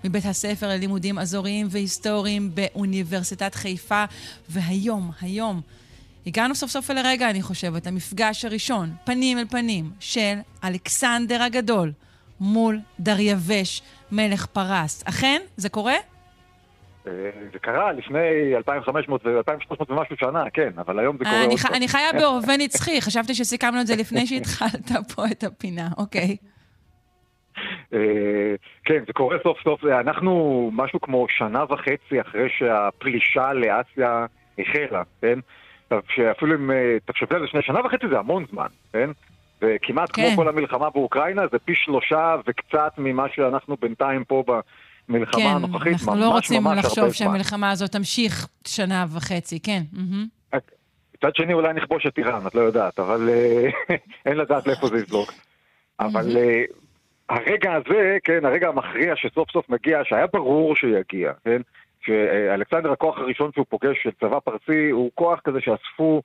מבית 0.04 0.26
הספר 0.26 0.68
ללימודים 0.68 1.20
אזוריים 1.20 1.68
והיסטוריים 1.70 2.52
באוניברסיטת 2.54 3.56
חיפה. 3.56 4.04
והיום, 4.50 5.12
היום, 5.22 5.62
הגענו 6.28 6.56
סוף 6.56 6.72
סוף 6.72 6.92
אל 6.92 6.98
הרגע, 6.98 7.30
אני 7.30 7.42
חושבת, 7.42 7.88
המפגש 7.88 8.46
הראשון, 8.46 8.96
פנים 9.04 9.38
אל 9.38 9.46
פנים, 9.50 9.92
של 10.00 10.38
אלכסנדר 10.64 11.42
הגדול 11.44 11.92
מול 12.40 12.80
דריווש, 13.00 13.82
מלך 14.12 14.46
פרס. 14.46 15.04
אכן, 15.06 15.42
זה 15.58 15.70
קורה? 15.70 15.96
זה 17.54 17.60
קרה 17.60 17.92
לפני 17.92 18.56
2,500 18.56 19.26
ו-2,300 19.26 19.92
ומשהו 19.92 20.16
שנה, 20.18 20.50
כן, 20.54 20.70
אבל 20.78 21.00
היום 21.00 21.18
זה 21.18 21.24
קורה 21.24 21.42
עוד. 21.42 21.60
אני 21.74 21.88
חיה 21.88 22.14
בהווה 22.14 22.58
נצחי, 22.58 23.02
חשבתי 23.02 23.36
שסיכמנו 23.36 23.82
את 23.82 23.88
זה 23.88 23.96
לפני 23.96 24.28
שהתחלת 24.28 24.92
פה 25.16 25.24
את 25.32 25.44
הפינה, 25.44 25.88
אוקיי. 25.98 26.38
כן, 28.86 29.04
זה 29.08 29.14
קורה 29.14 29.38
סוף 29.44 29.58
סוף, 29.64 29.86
אנחנו 29.86 30.70
משהו 30.74 31.02
כמו 31.02 31.26
שנה 31.30 31.64
וחצי 31.70 32.22
אחרי 32.22 32.50
שהפלישה 32.58 33.54
לאסיה 33.54 34.26
החלה, 34.60 35.04
כן? 35.22 35.40
שאפילו 36.10 36.56
אם 36.56 36.72
תחשבי 37.06 37.36
על 37.36 37.42
זה 37.42 37.48
שני 37.48 37.62
שנה 37.62 37.86
וחצי 37.86 38.08
זה 38.12 38.20
המון 38.20 38.46
זמן, 38.52 38.68
כן? 38.94 39.10
וכמעט 39.62 40.12
כמו 40.12 40.26
כל 40.36 40.48
המלחמה 40.48 40.90
באוקראינה 40.90 41.42
זה 41.52 41.60
פי 41.60 41.76
שלושה 41.76 42.36
וקצת 42.48 42.94
ממה 42.98 43.26
שאנחנו 43.36 43.78
בינתיים 43.82 44.24
פה. 44.24 44.44
המלחמה 45.10 45.42
כן, 45.42 45.48
הנוכחית 45.48 45.94
ממש 45.94 46.02
ממש 46.02 46.06
אנחנו 46.06 46.22
לא 46.22 46.30
רוצים 46.30 46.64
לחשוב 46.78 47.14
שהמלחמה 47.14 47.72
הזאת 47.72 47.92
תמשיך 47.92 48.48
שנה 48.68 49.06
וחצי, 49.16 49.60
כן. 49.60 49.82
מצד 51.18 51.36
שני 51.36 51.54
אולי 51.54 51.74
נכבוש 51.74 52.06
את 52.06 52.18
איראן, 52.18 52.48
את 52.48 52.56
לא 52.56 52.62
יודעת, 52.62 53.00
אבל 53.00 53.30
אה, 53.30 53.70
אין 54.26 54.38
לדעת 54.38 54.68
לאיפה 54.68 54.88
זה 54.88 54.98
יזלוג. 54.98 55.28
אבל 56.00 56.38
אה, 56.38 56.64
הרגע 57.30 57.74
הזה, 57.74 58.18
כן, 58.24 58.46
הרגע 58.46 58.68
המכריע 58.68 59.16
שסוף 59.16 59.52
סוף 59.52 59.70
מגיע, 59.70 60.00
שהיה 60.04 60.28
ברור 60.28 60.76
שיגיע, 60.76 61.32
כן? 61.46 61.62
שאלכסנדר 62.02 62.92
הכוח 62.92 63.18
הראשון 63.18 63.52
שהוא 63.54 63.66
פוגש 63.70 63.98
של 64.04 64.12
צבא 64.20 64.40
פרסי 64.40 64.90
הוא 64.90 65.12
כוח 65.16 65.40
כזה 65.44 65.60
שאספו 65.62 66.22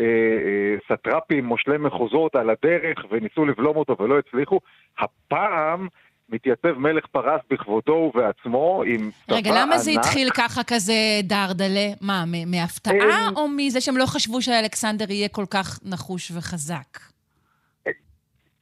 אה, 0.00 0.04
אה, 0.04 0.96
סטראפים, 0.96 1.44
מושלי 1.44 1.78
מחוזות 1.78 2.36
על 2.36 2.50
הדרך 2.50 3.04
וניסו 3.10 3.46
לבלום 3.46 3.76
אותו 3.76 3.96
ולא 3.98 4.18
הצליחו. 4.18 4.60
הפעם 4.98 5.88
מתייצב 6.32 6.78
מלך 6.78 7.06
פרס 7.06 7.40
בכבודו 7.50 7.92
ובעצמו 7.92 8.82
עם 8.86 8.96
צבא 8.96 9.36
ענק. 9.36 9.46
רגע, 9.46 9.50
למה 9.62 9.78
זה 9.78 9.90
התחיל 9.90 10.30
ככה 10.30 10.64
כזה 10.64 10.92
דרדלה? 11.22 11.88
מה, 12.00 12.24
מהפתעה 12.46 13.28
או 13.36 13.48
מזה 13.48 13.80
שהם 13.80 13.96
לא 13.96 14.06
חשבו 14.06 14.42
שאלכסנדר 14.42 15.10
יהיה 15.10 15.28
כל 15.28 15.44
כך 15.50 15.78
נחוש 15.84 16.30
וחזק? 16.30 16.98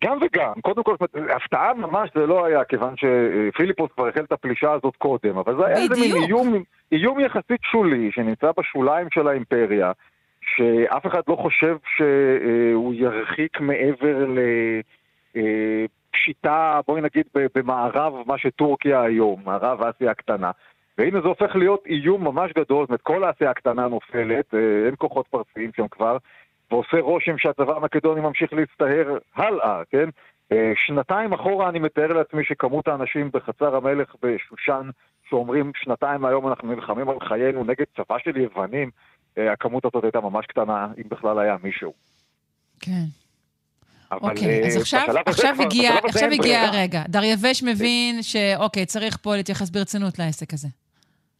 גם 0.04 0.18
וגם. 0.22 0.52
קודם 0.60 0.82
כל, 0.82 0.96
הפתעה 1.36 1.74
ממש 1.74 2.10
זה 2.14 2.26
לא 2.26 2.44
היה, 2.44 2.64
כיוון 2.64 2.94
שפיליפוס 2.96 3.90
כבר 3.94 4.08
החל 4.08 4.20
את 4.20 4.32
הפלישה 4.32 4.72
הזאת 4.72 4.96
קודם, 4.96 5.38
אבל 5.38 5.56
זה 5.56 5.66
היה 5.66 5.76
איזה 5.76 5.94
מין 6.00 6.16
איום, 6.16 6.62
איום 6.92 7.20
יחסית 7.20 7.60
שולי, 7.62 8.10
שנמצא 8.12 8.50
בשוליים 8.58 9.06
של 9.14 9.28
האימפריה, 9.28 9.92
שאף 10.56 11.06
אחד 11.06 11.20
לא 11.28 11.36
חושב 11.36 11.76
שהוא 11.96 12.94
ירחיק 12.94 13.60
מעבר 13.60 14.26
ל... 14.26 14.38
פשיטה, 16.12 16.80
בואי 16.86 17.00
נגיד, 17.00 17.26
במערב 17.54 18.12
מה 18.26 18.38
שטורקיה 18.38 19.02
היום, 19.02 19.42
מערב 19.44 19.82
אסיה 19.82 20.10
הקטנה. 20.10 20.50
והנה 20.98 21.20
זה 21.20 21.28
הופך 21.28 21.56
להיות 21.56 21.86
איום 21.86 22.24
ממש 22.24 22.52
גדול, 22.52 22.82
זאת 22.82 22.88
אומרת, 22.88 23.02
כל 23.02 23.24
האסיה 23.24 23.50
הקטנה 23.50 23.88
נופלת, 23.88 24.54
אה, 24.54 24.86
אין 24.86 24.94
כוחות 24.98 25.26
פרסיים 25.28 25.70
שם 25.76 25.88
כבר, 25.88 26.16
ועושה 26.70 27.00
רושם 27.00 27.38
שהצבא 27.38 27.76
המקדוני 27.76 28.20
ממשיך 28.20 28.52
להצטהר 28.52 29.18
הלאה, 29.34 29.82
כן? 29.90 30.08
אה, 30.52 30.72
שנתיים 30.86 31.32
אחורה 31.32 31.68
אני 31.68 31.78
מתאר 31.78 32.12
לעצמי 32.12 32.44
שכמות 32.44 32.88
האנשים 32.88 33.30
בחצר 33.32 33.76
המלך 33.76 34.14
בשושן, 34.22 34.90
שאומרים 35.28 35.72
שנתיים 35.76 36.20
מהיום 36.20 36.48
אנחנו 36.48 36.74
נלחמים 36.74 37.08
על 37.08 37.20
חיינו 37.20 37.64
נגד 37.64 37.84
צבא 37.96 38.18
של 38.18 38.36
יוונים, 38.36 38.90
אה, 39.38 39.52
הכמות 39.52 39.84
הזאת 39.84 40.04
הייתה 40.04 40.20
ממש 40.20 40.46
קטנה, 40.46 40.88
אם 40.98 41.08
בכלל 41.08 41.38
היה 41.38 41.56
מישהו. 41.62 41.92
כן. 42.80 43.19
אוקיי, 44.12 44.66
אז 44.66 44.76
עכשיו, 44.76 45.06
עכשיו 45.26 45.54
הגיע, 45.60 45.90
עכשיו 46.04 46.28
הגיע 46.32 46.60
הרגע. 46.60 47.02
דריווש 47.08 47.62
מבין 47.62 48.22
שאוקיי, 48.22 48.86
צריך 48.86 49.16
פה 49.22 49.36
להתייחס 49.36 49.70
ברצינות 49.70 50.18
לעסק 50.18 50.52
הזה. 50.52 50.68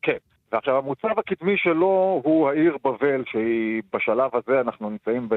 כן, 0.02 0.16
ועכשיו 0.52 0.78
המוצב 0.78 1.18
הקדמי 1.18 1.56
שלו 1.56 2.20
הוא 2.24 2.48
העיר 2.48 2.76
בבל, 2.84 3.24
שהיא 3.30 3.82
בשלב 3.94 4.30
הזה, 4.36 4.60
אנחנו 4.60 4.90
נמצאים 4.90 5.28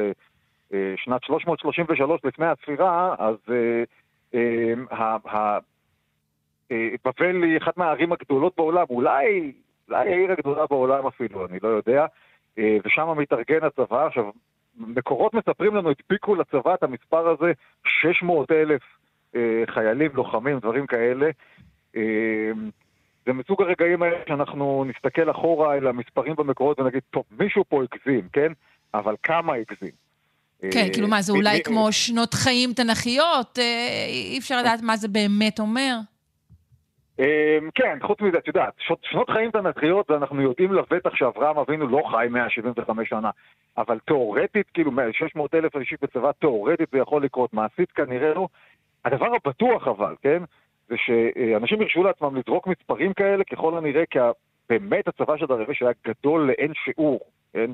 בשנת 0.71 1.23
333 1.23 2.21
לפני 2.23 2.45
הספירה, 2.45 3.15
אז 3.19 3.35
בבל 7.05 7.43
היא 7.43 7.57
אחת 7.57 7.77
מהערים 7.77 8.11
הגדולות 8.11 8.53
בעולם, 8.57 8.85
אולי, 8.89 9.51
אולי 9.89 10.09
העיר 10.13 10.31
הגדולה 10.31 10.65
בעולם 10.69 11.07
אפילו, 11.07 11.45
אני 11.45 11.57
לא 11.63 11.67
יודע, 11.67 12.05
ושם 12.57 13.17
מתארגן 13.17 13.63
הצבא. 13.63 14.07
עכשיו, 14.07 14.23
מקורות 14.77 15.33
מספרים 15.33 15.75
לנו, 15.75 15.89
הדביקו 15.89 16.35
לצבא 16.35 16.73
את 16.73 16.83
המספר 16.83 17.29
הזה 17.29 17.51
600 17.85 18.51
אלף 18.51 18.81
אה, 19.35 19.63
חיילים, 19.67 20.11
לוחמים, 20.13 20.59
דברים 20.59 20.87
כאלה. 20.87 21.29
אה, 21.95 22.51
זה 23.25 23.33
מסוג 23.33 23.61
הרגעים 23.61 24.03
האלה 24.03 24.17
שאנחנו 24.27 24.85
נסתכל 24.87 25.31
אחורה 25.31 25.75
אל 25.75 25.87
המספרים 25.87 26.35
במקורות 26.35 26.79
ונגיד, 26.79 27.01
טוב, 27.11 27.23
מישהו 27.39 27.63
פה 27.69 27.83
הגזים, 27.83 28.27
כן? 28.33 28.51
אבל 28.93 29.15
כמה 29.23 29.53
הגזים? 29.53 30.03
כן, 30.71 30.93
כאילו 30.93 31.07
מה, 31.07 31.21
זה 31.21 31.33
אולי 31.33 31.63
כמו 31.63 31.91
שנות 31.91 32.33
חיים 32.33 32.73
תנכיות? 32.73 33.59
אי 34.07 34.37
אפשר 34.39 34.59
לדעת 34.59 34.81
מה 34.81 34.97
זה 34.97 35.07
באמת 35.07 35.59
אומר. 35.59 35.95
כן, 37.75 37.97
חוץ 38.01 38.21
מזה, 38.21 38.37
את 38.37 38.47
יודעת, 38.47 38.73
שנות 39.01 39.29
חיים 39.29 39.51
תנכיות, 39.51 40.11
ואנחנו 40.11 40.41
יודעים 40.41 40.73
לבטח 40.73 41.15
שאברהם 41.15 41.57
אבינו 41.57 41.87
לא 41.87 42.01
חי 42.11 42.27
175 42.29 43.09
שנה, 43.09 43.29
אבל 43.77 43.99
תאורטית, 44.05 44.67
כאילו 44.73 44.91
600 45.11 45.55
אלף 45.55 45.75
אנשים 45.75 45.97
בצבא, 46.01 46.31
תאורטית 46.31 46.89
זה 46.91 46.97
יכול 46.97 47.23
לקרות, 47.23 47.53
מעשית 47.53 47.91
כנראה 47.91 48.33
לא. 48.33 48.47
הדבר 49.05 49.35
הבטוח 49.35 49.87
אבל, 49.87 50.15
כן, 50.21 50.43
זה 50.87 50.95
שאנשים 50.97 51.81
הרשו 51.81 52.03
לעצמם 52.03 52.35
לזרוק 52.35 52.67
מספרים 52.67 53.13
כאלה, 53.13 53.43
ככל 53.43 53.77
הנראה 53.77 54.03
כי 54.09 54.19
באמת 54.69 55.07
הצבא 55.07 55.37
של 55.37 55.45
דריווש 55.45 55.81
היה 55.81 55.91
גדול 56.07 56.47
לאין 56.47 56.71
שיעור, 56.73 57.19
כן? 57.53 57.71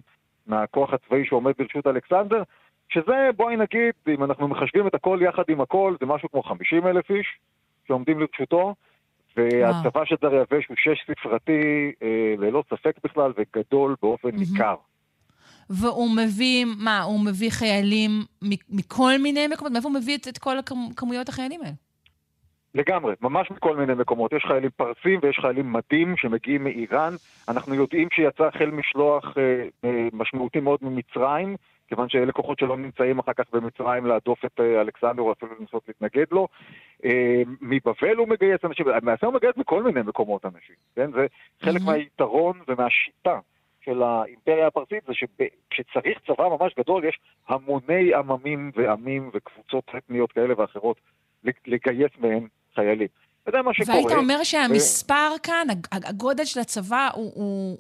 מהכוח 0.48 0.94
הצבאי 0.94 1.26
שעומד 1.26 1.54
ברשות 1.58 1.88
אלכסנדר, 1.88 2.44
שזה, 2.90 3.30
בואי 3.36 3.56
נגיד, 3.56 3.94
אם 4.08 4.24
אנחנו 4.24 4.48
מחשבים 4.48 4.88
את 4.88 4.96
הכל 4.96 5.20
יחד 5.22 5.44
עם 5.48 5.62
הכל, 5.62 5.96
זה 6.00 6.06
משהו 6.06 6.32
כמו 6.32 6.44
50 6.44 6.88
אלף 6.88 7.12
איש 7.12 7.38
שעומדים 7.88 8.20
לרשותו, 8.20 8.76
והצבא 9.40 10.06
של 10.06 10.16
דריווש 10.22 10.68
הוא 10.68 10.76
שש 10.78 11.12
ספרתי, 11.12 11.92
אה, 12.04 12.36
ללא 12.38 12.64
ספק 12.70 12.96
בכלל, 13.04 13.34
וגדול 13.38 13.96
באופן 14.02 14.30
ניכר. 14.30 14.76
והוא 15.70 16.10
מביא, 16.16 16.66
מה, 16.78 17.02
הוא 17.02 17.26
מביא 17.26 17.50
חיילים 17.52 18.12
מכל 18.70 19.12
מיני 19.24 19.48
מקומות? 19.48 19.74
מאיפה 19.74 19.88
הוא 19.88 19.96
מביא 19.96 20.18
את, 20.18 20.28
את 20.28 20.38
כל 20.38 20.58
כמויות 20.96 21.30
החיילים 21.30 21.62
האלה? 21.62 21.74
לגמרי, 22.76 23.14
ממש 23.22 23.52
מכל 23.52 23.78
מיני 23.78 23.94
מקומות. 23.94 24.34
יש 24.34 24.44
חיילים 24.48 24.70
פרסים 24.76 25.20
ויש 25.24 25.40
חיילים 25.42 25.74
מדים 25.74 26.18
שמגיעים 26.18 26.64
מאיראן. 26.64 27.14
אנחנו 27.50 27.76
יודעים 27.76 28.08
שיצא 28.14 28.44
החל 28.44 28.72
משלוח 28.72 29.38
אה, 29.38 29.64
אה, 29.84 30.08
משמעותי 30.14 30.60
מאוד 30.60 30.80
ממצרים, 30.82 31.56
כיוון 31.90 32.10
שאלה 32.10 32.32
כוחות 32.32 32.60
שלא 32.60 32.78
נמצאים 32.78 33.20
אחר 33.20 33.34
כך 33.34 33.44
במצרים 33.54 34.06
להדוף 34.06 34.46
את 34.46 34.60
אה, 34.60 34.82
אלכסנדר 34.82 35.22
או 35.22 35.32
אפילו 35.32 35.52
לנסות 35.60 35.84
להתנגד 35.88 36.26
לו. 36.32 36.48
אה, 37.06 37.42
מבבל 37.62 38.16
הוא 38.16 38.28
מגייס 38.28 38.66
אנשים, 38.66 38.88
למעשה 38.88 39.28
הוא 39.28 39.34
מגייס 39.34 39.58
מכל 39.58 39.84
מיני 39.84 40.02
מקומות 40.02 40.46
אנשים, 40.46 40.76
כן? 40.96 41.12
זה 41.12 41.26
חלק 41.62 41.82
מהיתרון 41.82 42.60
ומהשיטה 42.68 43.40
של 43.86 44.04
האימפריה 44.04 44.68
הפרסית 44.68 45.04
זה 45.08 45.14
שכשצריך 45.14 46.20
צבא 46.28 46.48
ממש 46.60 46.74
גדול, 46.80 47.06
יש 47.06 47.20
המוני 47.48 48.14
עממים 48.14 48.72
ועמים 48.76 49.30
וקבוצות 49.34 49.84
אתניות 49.98 50.32
כאלה 50.32 50.54
ואחרות 50.58 50.98
לגייס 51.68 52.12
מהם 52.20 52.48
חיילים. 52.76 53.08
וזה 53.48 53.62
מה 53.62 53.74
שקורה. 53.74 53.96
והיית 53.96 54.12
אומר 54.12 54.44
שהמספר 54.44 55.32
ו... 55.36 55.42
כאן, 55.42 55.68
הגודל 55.92 56.46
של 56.46 56.60
הצבא 56.60 57.10
הוא, 57.14 57.32
הוא, 57.36 57.78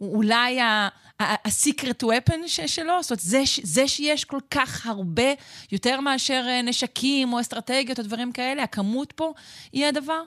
הוא 0.00 0.16
אולי 0.16 0.60
ה-secret 0.60 2.02
weapon 2.04 2.46
שלו? 2.46 3.02
זאת 3.02 3.10
אומרת, 3.10 3.20
זה, 3.20 3.38
זה 3.62 3.88
שיש 3.88 4.24
כל 4.24 4.40
כך 4.50 4.86
הרבה, 4.86 5.30
יותר 5.72 6.00
מאשר 6.00 6.42
אה, 6.48 6.62
נשקים 6.62 7.32
או 7.32 7.40
אסטרטגיות 7.40 7.98
או 7.98 8.04
דברים 8.04 8.32
כאלה, 8.32 8.62
הכמות 8.62 9.12
פה 9.12 9.32
היא 9.72 9.86
הדבר? 9.86 10.22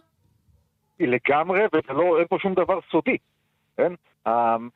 לגמרי, 1.00 1.60
ואין 1.74 2.28
פה 2.30 2.38
שום 2.42 2.54
דבר 2.54 2.80
סודי, 2.92 3.18
כן? 3.78 3.94
אמ, 4.28 4.70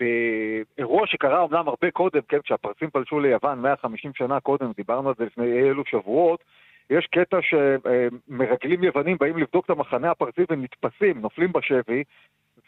באירוע 0.00 1.06
שקרה 1.06 1.44
אמנם 1.44 1.68
הרבה 1.68 1.90
קודם, 1.90 2.20
כן, 2.28 2.38
כשהפרסים 2.44 2.90
פלשו 2.90 3.20
ליוון 3.20 3.62
150 3.62 4.10
שנה 4.14 4.40
קודם, 4.40 4.72
דיברנו 4.76 5.08
על 5.08 5.14
זה 5.18 5.24
לפני 5.24 5.44
אי 5.44 5.70
אלו 5.70 5.82
שבועות, 5.86 6.44
יש 6.90 7.06
קטע 7.06 7.38
שמרגלים 7.42 8.84
יוונים 8.84 9.16
באים 9.20 9.38
לבדוק 9.38 9.64
את 9.64 9.70
המחנה 9.70 10.10
הפרסי 10.10 10.40
ונתפסים, 10.50 11.20
נופלים 11.20 11.52
בשבי, 11.52 12.04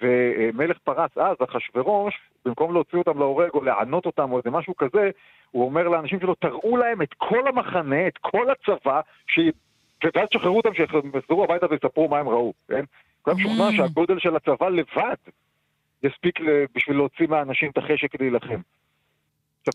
ומלך 0.02 0.78
פרס 0.85 1.18
אז, 1.18 1.36
אחשורוש, 1.44 2.14
במקום 2.44 2.72
להוציא 2.72 2.98
אותם 2.98 3.18
להורג 3.18 3.51
או 3.55 3.64
לענות 3.64 4.06
אותם 4.06 4.32
או 4.32 4.39
איזה 4.39 4.51
משהו 4.51 4.77
כזה, 4.77 5.10
הוא 5.51 5.64
אומר 5.64 5.89
לאנשים 5.89 6.20
שלו, 6.20 6.35
תראו 6.35 6.77
להם 6.77 7.02
את 7.02 7.14
כל 7.18 7.48
המחנה, 7.48 8.06
את 8.06 8.18
כל 8.18 8.47
הצבא, 8.51 9.01
ש... 9.27 9.40
ואז 10.14 10.28
תשחררו 10.28 10.56
אותם, 10.56 10.74
שיחזרו 10.74 11.44
הביתה 11.44 11.66
ויספרו 11.70 12.09
מה 12.09 12.18
הם 12.18 12.28
ראו, 12.28 12.52
כן? 12.68 12.85
כולם 13.22 13.36
משוכנע 13.36 13.68
mm. 13.68 13.77
שהגודל 13.77 14.18
של 14.18 14.36
הצבא 14.36 14.68
לבד 14.68 15.14
יספיק 16.02 16.40
בשביל 16.74 16.97
להוציא 16.97 17.27
מהאנשים 17.28 17.70
את 17.70 17.78
החשק 17.78 18.20
להילחם. 18.20 18.60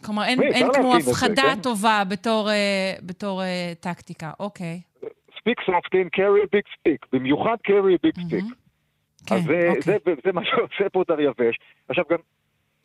כלומר, 0.06 0.24
אין, 0.24 0.42
אין 0.42 0.68
כמו 0.74 0.96
הפחדה 0.96 1.42
כן? 1.42 1.62
טובה 1.62 2.04
בתור, 2.10 2.50
uh, 2.50 3.06
בתור 3.06 3.42
uh, 3.42 3.76
טקטיקה, 3.84 4.32
אוקיי. 4.40 4.82
ספיק 5.40 5.62
סופטין, 5.66 6.10
קרי 6.10 6.40
ביג 6.52 6.64
ספיק, 6.80 7.06
במיוחד 7.14 7.56
קרי 7.64 7.98
ביג 8.04 8.14
ספיק. 9.26 9.38
אז 9.38 9.44
זה, 9.44 9.68
אוקיי. 9.70 9.82
זה, 9.82 9.98
זה, 10.06 10.14
זה 10.24 10.32
מה 10.32 10.46
שעושה 10.46 10.90
פה 10.90 11.04
דריווש. 11.08 11.60
עכשיו 11.90 12.04
גם, 12.10 12.18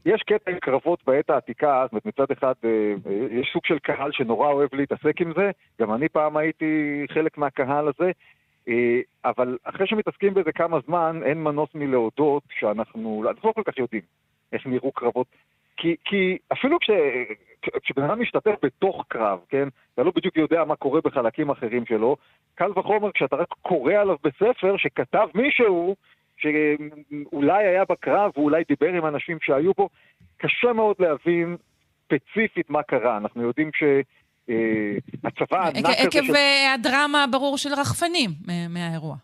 יש 0.07 0.23
קטע 0.23 0.51
עם 0.51 0.59
קרבות 0.59 1.05
בעת 1.07 1.31
העתיקה, 1.31 1.83
זאת 1.85 1.93
אומרת 1.93 2.07
מצד 2.07 2.31
אחד 2.33 2.55
אה, 2.65 2.93
יש 3.31 3.51
סוג 3.53 3.67
של 3.67 3.79
קהל 3.79 4.13
שנורא 4.13 4.53
אוהב 4.53 4.75
להתעסק 4.75 5.21
עם 5.21 5.33
זה, 5.37 5.51
גם 5.81 5.95
אני 5.95 6.09
פעם 6.09 6.37
הייתי 6.37 7.05
חלק 7.15 7.39
מהקהל 7.39 7.89
הזה, 7.89 8.11
אה, 8.69 9.01
אבל 9.25 9.59
אחרי 9.65 9.87
שמתעסקים 9.87 10.35
בזה 10.35 10.53
כמה 10.53 10.79
זמן, 10.87 11.21
אין 11.25 11.43
מנוס 11.43 11.69
מלהודות 11.75 12.43
שאנחנו, 12.59 13.25
אנחנו 13.29 13.49
לא 13.49 13.53
כל 13.53 13.63
כך 13.65 13.79
יודעים 13.79 14.03
איך 14.53 14.67
נראו 14.67 14.93
קרבות. 14.93 15.27
כי, 15.77 15.97
כי 16.05 16.39
אפילו 16.53 16.79
כש, 16.81 16.91
כשבן 17.83 18.03
אדם 18.03 18.21
משתתף 18.21 18.55
בתוך 18.63 19.05
קרב, 19.09 19.39
כן, 19.49 19.69
אתה 19.95 20.03
לא 20.03 20.13
בדיוק 20.17 20.37
יודע 20.37 20.65
מה 20.65 20.77
קורה 20.77 21.01
בחלקים 21.05 21.51
אחרים 21.51 21.87
שלו, 21.87 22.17
קל 22.55 22.71
וחומר 22.77 23.13
כשאתה 23.13 23.37
רק 23.37 23.49
קורא 23.63 23.95
עליו 23.95 24.17
בספר 24.25 24.77
שכתב 24.77 25.29
מישהו 25.35 25.97
שאולי 26.41 27.67
היה 27.67 27.85
בקרב 27.85 28.31
ואולי 28.37 28.65
דיבר 28.69 28.93
עם 28.93 29.07
אנשים 29.07 29.39
שהיו 29.43 29.73
בו, 29.77 29.89
קשה 30.37 30.73
מאוד 30.73 30.97
להבין 30.99 31.57
ספציפית 32.05 32.71
מה 32.71 32.83
קרה. 32.83 33.17
אנחנו 33.17 33.43
יודעים 33.43 33.71
ש... 33.75 33.83
אה, 34.51 34.97
הצבא 35.25 35.59
הענק 35.59 35.77
הזה... 35.77 36.19
עקב 36.19 36.35
אה, 36.35 36.75
הדרמה 36.75 37.25
הברור 37.25 37.59
של 37.59 37.71
רחפנים 37.73 38.31
מהאירוע. 38.71 39.17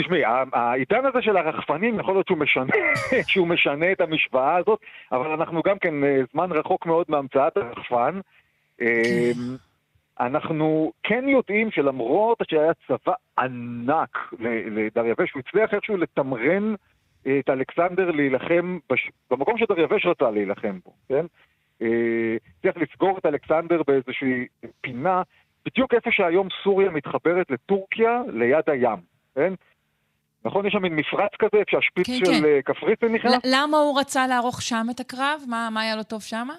תשמעי, 0.00 0.22
העידן 0.52 1.06
הזה 1.06 1.22
של 1.22 1.36
הרחפנים, 1.36 2.00
יכול 2.00 2.14
להיות 2.14 2.26
שהוא 2.26 2.38
משנה, 2.38 2.72
שהוא 3.30 3.48
משנה 3.48 3.92
את 3.92 4.00
המשוואה 4.00 4.56
הזאת, 4.56 4.80
אבל 5.12 5.30
אנחנו 5.30 5.62
גם 5.62 5.78
כן 5.78 6.04
אה, 6.04 6.20
זמן 6.32 6.52
רחוק 6.52 6.86
מאוד 6.86 7.06
מהמצאת 7.08 7.56
הרחפן. 7.56 8.20
אנחנו 10.20 10.92
כן 11.02 11.24
יודעים 11.28 11.70
שלמרות 11.70 12.38
שהיה 12.50 12.72
צבא 12.88 13.12
ענק 13.38 14.18
לדריווש, 14.70 15.32
הוא 15.32 15.42
הצליח 15.46 15.74
איכשהו 15.74 15.96
לתמרן 15.96 16.74
את 17.22 17.50
אלכסנדר 17.50 18.10
להילחם 18.10 18.78
בש... 18.90 19.10
במקום 19.30 19.58
שדריווש 19.58 20.06
רצה 20.06 20.30
להילחם 20.30 20.78
בו, 20.84 20.92
כן? 21.08 21.26
אה, 21.82 22.36
הצליח 22.58 22.76
לסגור 22.76 23.18
את 23.18 23.26
אלכסנדר 23.26 23.82
באיזושהי 23.86 24.46
פינה, 24.80 25.22
בדיוק 25.66 25.94
איפה 25.94 26.10
שהיום 26.12 26.48
סוריה 26.64 26.90
מתחברת 26.90 27.50
לטורקיה, 27.50 28.22
ליד 28.32 28.64
הים, 28.66 28.98
כן? 29.34 29.52
נכון? 30.44 30.66
יש 30.66 30.72
שם 30.72 30.82
מין 30.82 30.96
מפרץ 30.96 31.30
כזה, 31.38 31.58
איפה 31.60 31.70
שהשפיץ 31.70 32.06
כן, 32.06 32.24
של 32.24 32.40
כן. 32.40 32.44
אה, 32.44 32.62
קפריסין 32.64 33.12
נכנס. 33.12 33.42
למה 33.44 33.76
הוא 33.76 34.00
רצה 34.00 34.26
לערוך 34.26 34.62
שם 34.62 34.86
את 34.90 35.00
הקרב? 35.00 35.40
מה, 35.48 35.68
מה 35.72 35.80
היה 35.80 35.96
לו 35.96 36.02
טוב 36.02 36.22
שמה? 36.22 36.54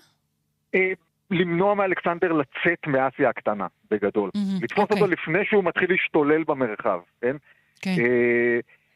למנוע 1.31 1.73
מאלכסנדר 1.73 2.31
לצאת 2.31 2.87
מאסיה 2.87 3.29
הקטנה, 3.29 3.67
בגדול. 3.91 4.29
Mm-hmm, 4.29 4.63
לתפוס 4.63 4.79
okay. 4.79 4.91
אותו 4.91 5.03
אוקיי. 5.03 5.17
לפני 5.21 5.45
שהוא 5.45 5.63
מתחיל 5.63 5.91
להשתולל 5.91 6.43
במרחב, 6.43 6.99
כן? 7.21 7.35
כן. 7.81 7.95
Okay. 7.97 8.01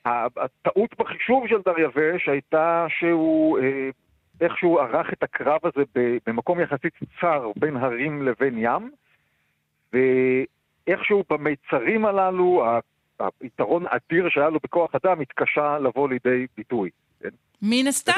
אה, 0.06 0.28
הטעות 0.38 0.96
בחישוב 1.00 1.48
של 1.48 1.62
דריווש 1.66 2.30
הייתה 2.30 2.86
שהוא 3.00 3.60
אה, 3.60 3.90
איכשהו 4.42 4.80
ערך 4.80 5.14
את 5.14 5.24
הקרב 5.24 5.60
הזה 5.64 5.84
במקום 6.28 6.60
יחסית 6.60 6.94
צר 7.22 7.52
בין 7.56 7.78
הרים 7.78 8.22
לבין 8.22 8.58
ים, 8.58 8.92
ואיכשהו 9.94 11.24
במיצרים 11.30 12.06
הללו, 12.06 12.66
היתרון 13.42 13.86
אדיר 13.88 14.30
שהיה 14.30 14.50
לו 14.50 14.60
בכוח 14.64 14.96
אדם 15.04 15.22
התקשה 15.22 15.80
לבוא 15.80 16.10
לידי 16.10 16.46
ביטוי. 16.58 16.90
כן? 17.20 17.30
מן 17.62 17.88
הסתם. 17.88 18.14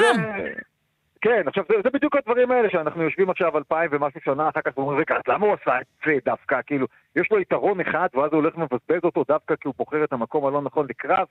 כן, 1.24 1.42
עכשיו 1.48 1.64
זה, 1.68 1.74
זה 1.84 1.90
בדיוק 1.90 2.16
הדברים 2.16 2.50
האלה 2.50 2.70
שאנחנו 2.70 3.02
יושבים 3.02 3.30
עכשיו 3.30 3.58
אלפיים 3.58 3.90
ומשהו 3.92 4.20
שנה 4.24 4.48
אחר 4.48 4.60
כך 4.60 4.78
ואומרים, 4.78 4.98
רגע, 4.98 5.14
למה 5.28 5.46
הוא 5.46 5.54
עשה 5.62 5.80
את 5.80 5.86
זה 6.06 6.12
דווקא? 6.24 6.60
כאילו, 6.66 6.86
יש 7.16 7.28
לו 7.30 7.40
יתרון 7.40 7.80
אחד 7.80 8.08
ואז 8.14 8.32
הוא 8.32 8.40
הולך 8.40 8.54
ומבזבז 8.56 9.04
אותו 9.04 9.24
דווקא 9.28 9.54
כי 9.56 9.68
הוא 9.68 9.74
בוחר 9.78 10.04
את 10.04 10.12
המקום 10.12 10.46
הלא 10.46 10.62
נכון 10.62 10.86
לקרב. 10.90 11.26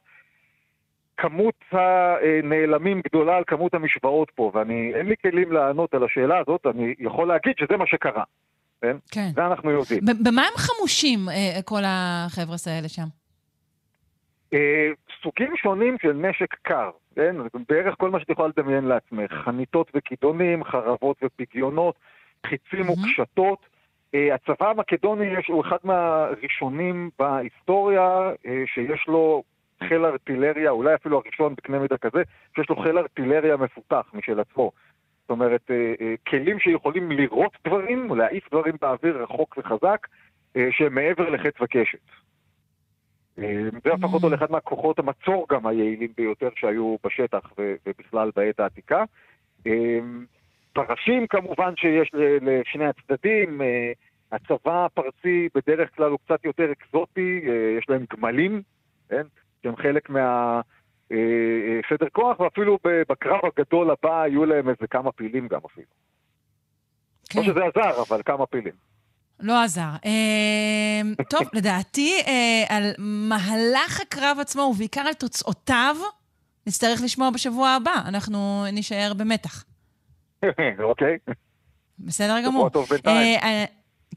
כמות 1.18 1.56
הנעלמים 1.72 3.02
גדולה 3.08 3.38
על 3.38 3.44
כמות 3.48 3.74
המשוואות 3.74 4.32
פה, 4.36 4.52
ואני, 4.54 4.92
אין 4.96 5.06
לי 5.06 5.16
כלים 5.22 5.52
לענות 5.52 5.94
על 5.94 6.04
השאלה 6.04 6.40
הזאת, 6.40 6.66
אני 6.66 6.94
יכול 7.00 7.28
להגיד 7.28 7.54
שזה 7.60 7.78
מה 7.78 7.88
שקרה. 7.88 8.24
כן? 8.82 8.98
כן. 9.12 9.30
זה 9.36 9.46
אנחנו 9.46 9.72
יודעים. 9.72 10.02
במה 10.24 10.42
הם 10.42 10.58
חמושים, 10.58 11.20
אה, 11.30 11.62
כל 11.66 11.82
החבר'ה 11.86 12.56
האלה 12.68 12.90
שם? 12.90 13.08
אה, 14.54 14.90
סוגים 15.24 15.54
שונים 15.58 15.98
של 16.02 16.14
נשק 16.14 16.56
קר. 16.62 16.90
כן? 17.16 17.36
בערך 17.70 17.96
כל 17.98 18.12
מה 18.12 18.20
שאת 18.20 18.30
יכולה 18.30 18.50
לדמיין 18.58 18.86
לעצמך. 18.86 19.34
חניתות 19.34 19.92
וכידונים, 19.96 20.64
חרבות 20.64 21.18
ופגיונות, 21.24 21.96
חיצים 22.46 22.90
וקשתות. 22.90 23.60
Uh, 24.16 24.34
הצבא 24.34 24.70
המקדוני 24.70 25.26
יש, 25.26 25.48
הוא 25.48 25.62
אחד 25.62 25.78
מהראשונים 25.84 27.10
בהיסטוריה 27.20 28.32
uh, 28.32 28.48
שיש 28.66 29.06
לו 29.08 29.44
חיל 29.88 30.06
ארטילריה, 30.06 30.70
אולי 30.70 30.96
אפילו 30.96 31.18
הראשון 31.18 31.56
בקנה 31.56 31.80
מידה 31.80 31.98
כזה, 31.98 32.24
שיש 32.56 32.70
לו 32.70 32.76
חיל 32.76 32.98
ארטילריה 32.98 33.58
מפותח 33.58 34.12
משל 34.14 34.40
עצמו. 34.40 34.72
זאת 35.22 35.30
אומרת, 35.30 35.62
uh, 35.70 36.30
כלים 36.30 36.60
שיכולים 36.60 37.12
לירות 37.12 37.58
דברים, 37.68 38.16
להעיף 38.16 38.50
דברים 38.50 38.76
באוויר 38.82 39.24
רחוק 39.24 39.58
וחזק, 39.58 40.08
שהם 40.72 40.96
מעבר 40.96 41.30
לחץ 41.30 41.54
וקשת. 41.62 42.23
אה, 43.40 43.70
זה 43.84 43.94
הפך 43.94 44.14
אותו 44.14 44.30
לאחד 44.30 44.52
מהכוחות 44.52 45.00
המצור 45.00 45.46
גם 45.50 45.68
היעילים 45.68 46.14
ביותר 46.18 46.50
שהיו 46.56 46.96
בשטח 47.04 47.54
ובכלל 47.58 48.32
בעת 48.36 48.60
העתיקה. 48.60 49.04
אה, 49.68 50.00
פרשים 50.74 51.28
כמובן 51.28 51.74
שיש 51.76 52.12
לשני 52.42 52.86
הצדדים, 52.86 53.62
אה, 53.62 53.92
הצבא 54.32 54.86
הפרסי 54.86 55.50
בדרך 55.56 55.96
כלל 55.96 56.12
הוא 56.12 56.20
קצת 56.26 56.46
יותר 56.46 56.72
אקזוטי, 56.72 57.42
יש 57.78 57.90
להם 57.90 58.06
גמלים, 58.14 58.62
כן? 59.10 59.24
שהם 59.64 59.76
חלק 59.76 60.10
מה... 60.10 60.62
אה, 61.12 61.18
אה, 61.18 61.80
סדר 61.90 62.10
כוח, 62.12 62.40
ואפילו 62.40 62.78
בקרב 62.84 63.40
הגדול 63.44 63.92
הבא 63.92 64.28
יהיו 64.28 64.46
להם 64.46 64.70
איזה 64.70 64.88
כמה 64.90 65.12
פילים 65.12 65.48
גם 65.48 65.60
אפילו. 65.66 65.88
כן. 67.30 67.40
לא 67.40 67.46
שזה 67.46 67.60
עזר, 67.66 68.02
אבל 68.10 68.22
כמה 68.26 68.46
פילים. 68.46 68.74
לא 69.40 69.64
עזר. 69.64 69.90
אה, 70.06 71.24
טוב, 71.30 71.42
לדעתי, 71.58 72.14
אה, 72.28 72.64
על 72.70 72.92
מהלך 72.98 74.02
הקרב 74.02 74.38
עצמו, 74.40 74.62
ובעיקר 74.62 75.02
על 75.02 75.14
תוצאותיו, 75.14 75.96
נצטרך 76.68 77.02
לשמוע 77.02 77.30
בשבוע 77.30 77.70
הבא. 77.70 78.02
אנחנו 78.06 78.66
נישאר 78.74 79.14
במתח. 79.18 79.64
אוקיי. 80.90 81.18
בסדר 82.00 82.42
גמור. 82.46 82.70
טוב 82.70 82.88
בינתיים. 82.90 83.40
אה, 83.44 83.66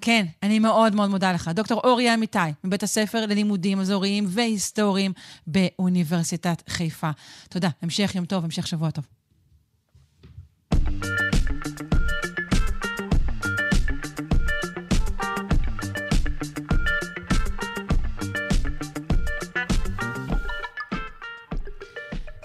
כן, 0.00 0.24
אני 0.42 0.58
מאוד 0.58 0.94
מאוד 0.94 1.10
מודה 1.10 1.32
לך. 1.32 1.48
דוקטור 1.48 1.80
אורי 1.84 2.14
אמיתי, 2.14 2.38
מבית 2.64 2.82
הספר 2.82 3.26
ללימודים 3.26 3.80
אזוריים 3.80 4.24
והיסטוריים 4.28 5.12
באוניברסיטת 5.46 6.62
חיפה. 6.68 7.10
תודה, 7.50 7.68
המשך 7.82 8.14
יום 8.14 8.24
טוב, 8.24 8.44
המשך 8.44 8.66
שבוע 8.66 8.90
טוב. 8.90 9.06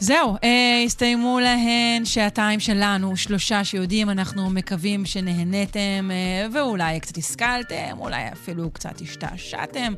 זהו, 0.03 0.35
אה, 0.43 0.83
הסתיימו 0.85 1.39
להן 1.39 2.05
שעתיים 2.05 2.59
שלנו, 2.59 3.17
שלושה 3.17 3.63
שיודעים, 3.63 4.09
אנחנו 4.09 4.49
מקווים 4.49 5.05
שנהניתם, 5.05 6.11
אה, 6.11 6.47
ואולי 6.53 6.99
קצת 6.99 7.17
השכלתם, 7.17 7.97
אולי 7.99 8.21
אפילו 8.33 8.71
קצת 8.71 9.01
השתעשעתם. 9.01 9.93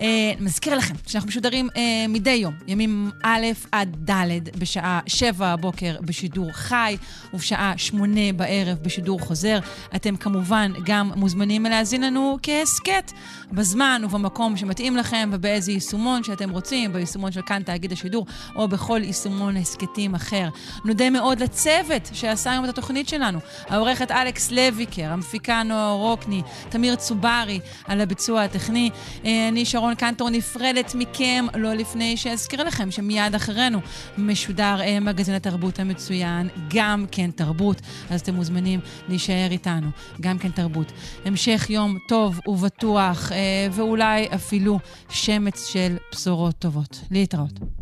אה, 0.00 0.32
מזכיר 0.40 0.74
לכם 0.74 0.94
שאנחנו 1.06 1.28
משודרים 1.28 1.68
אה, 1.76 2.06
מדי 2.08 2.30
יום, 2.30 2.54
ימים 2.66 3.10
א' 3.22 3.46
עד 3.72 4.10
ד', 4.10 4.58
בשעה 4.58 5.00
7 5.06 5.48
הבוקר 5.48 5.96
בשידור 6.00 6.52
חי, 6.52 6.96
ובשעה 7.34 7.72
8 7.76 8.32
בערב 8.36 8.78
בשידור 8.82 9.20
חוזר. 9.20 9.58
אתם 9.96 10.16
כמובן 10.16 10.72
גם 10.84 11.12
מוזמנים 11.16 11.62
להאזין 11.62 12.02
לנו 12.02 12.38
כהסכת, 12.42 13.12
בזמן 13.52 14.02
ובמקום 14.04 14.56
שמתאים 14.56 14.96
לכם, 14.96 15.30
ובאיזה 15.32 15.72
יישומון 15.72 16.24
שאתם 16.24 16.50
רוצים, 16.50 16.92
ביישומון 16.92 17.32
של 17.32 17.42
כאן 17.46 17.62
תאגיד 17.62 17.92
השידור, 17.92 18.26
או 18.56 18.68
בכל 18.68 19.00
יישומון 19.04 19.21
הסכתים 19.60 20.14
אחר. 20.14 20.48
נודה 20.84 21.10
מאוד 21.10 21.40
לצוות 21.40 22.10
שעשה 22.12 22.52
היום 22.52 22.64
את 22.64 22.68
התוכנית 22.70 23.08
שלנו, 23.08 23.38
העורכת 23.68 24.10
אלכס 24.10 24.50
לויקר, 24.50 25.12
המפיקה 25.12 25.62
נועה 25.62 25.92
רוקני, 25.92 26.42
תמיר 26.68 26.94
צוברי 26.94 27.60
על 27.84 28.00
הביצוע 28.00 28.42
הטכני. 28.42 28.90
אה, 29.24 29.48
אני 29.48 29.64
שרון 29.64 29.94
קנטור 29.94 30.30
נפרדת 30.30 30.94
מכם, 30.94 31.46
לא 31.54 31.74
לפני 31.74 32.16
שאזכיר 32.16 32.64
לכם 32.64 32.90
שמיד 32.90 33.34
אחרינו 33.34 33.78
משודר 34.18 34.80
אה, 34.80 35.00
מגזין 35.00 35.34
התרבות 35.34 35.78
המצוין, 35.78 36.48
גם 36.74 37.04
כן 37.10 37.30
תרבות, 37.30 37.80
אז 38.10 38.20
אתם 38.20 38.34
מוזמנים 38.34 38.80
להישאר 39.08 39.48
איתנו, 39.50 39.88
גם 40.20 40.38
כן 40.38 40.50
תרבות. 40.50 40.92
המשך 41.24 41.66
יום 41.70 41.98
טוב 42.08 42.40
ובטוח, 42.46 43.32
אה, 43.32 43.66
ואולי 43.72 44.28
אפילו 44.34 44.78
שמץ 45.10 45.66
של 45.66 45.96
בשורות 46.12 46.58
טובות. 46.58 47.00
להתראות. 47.10 47.81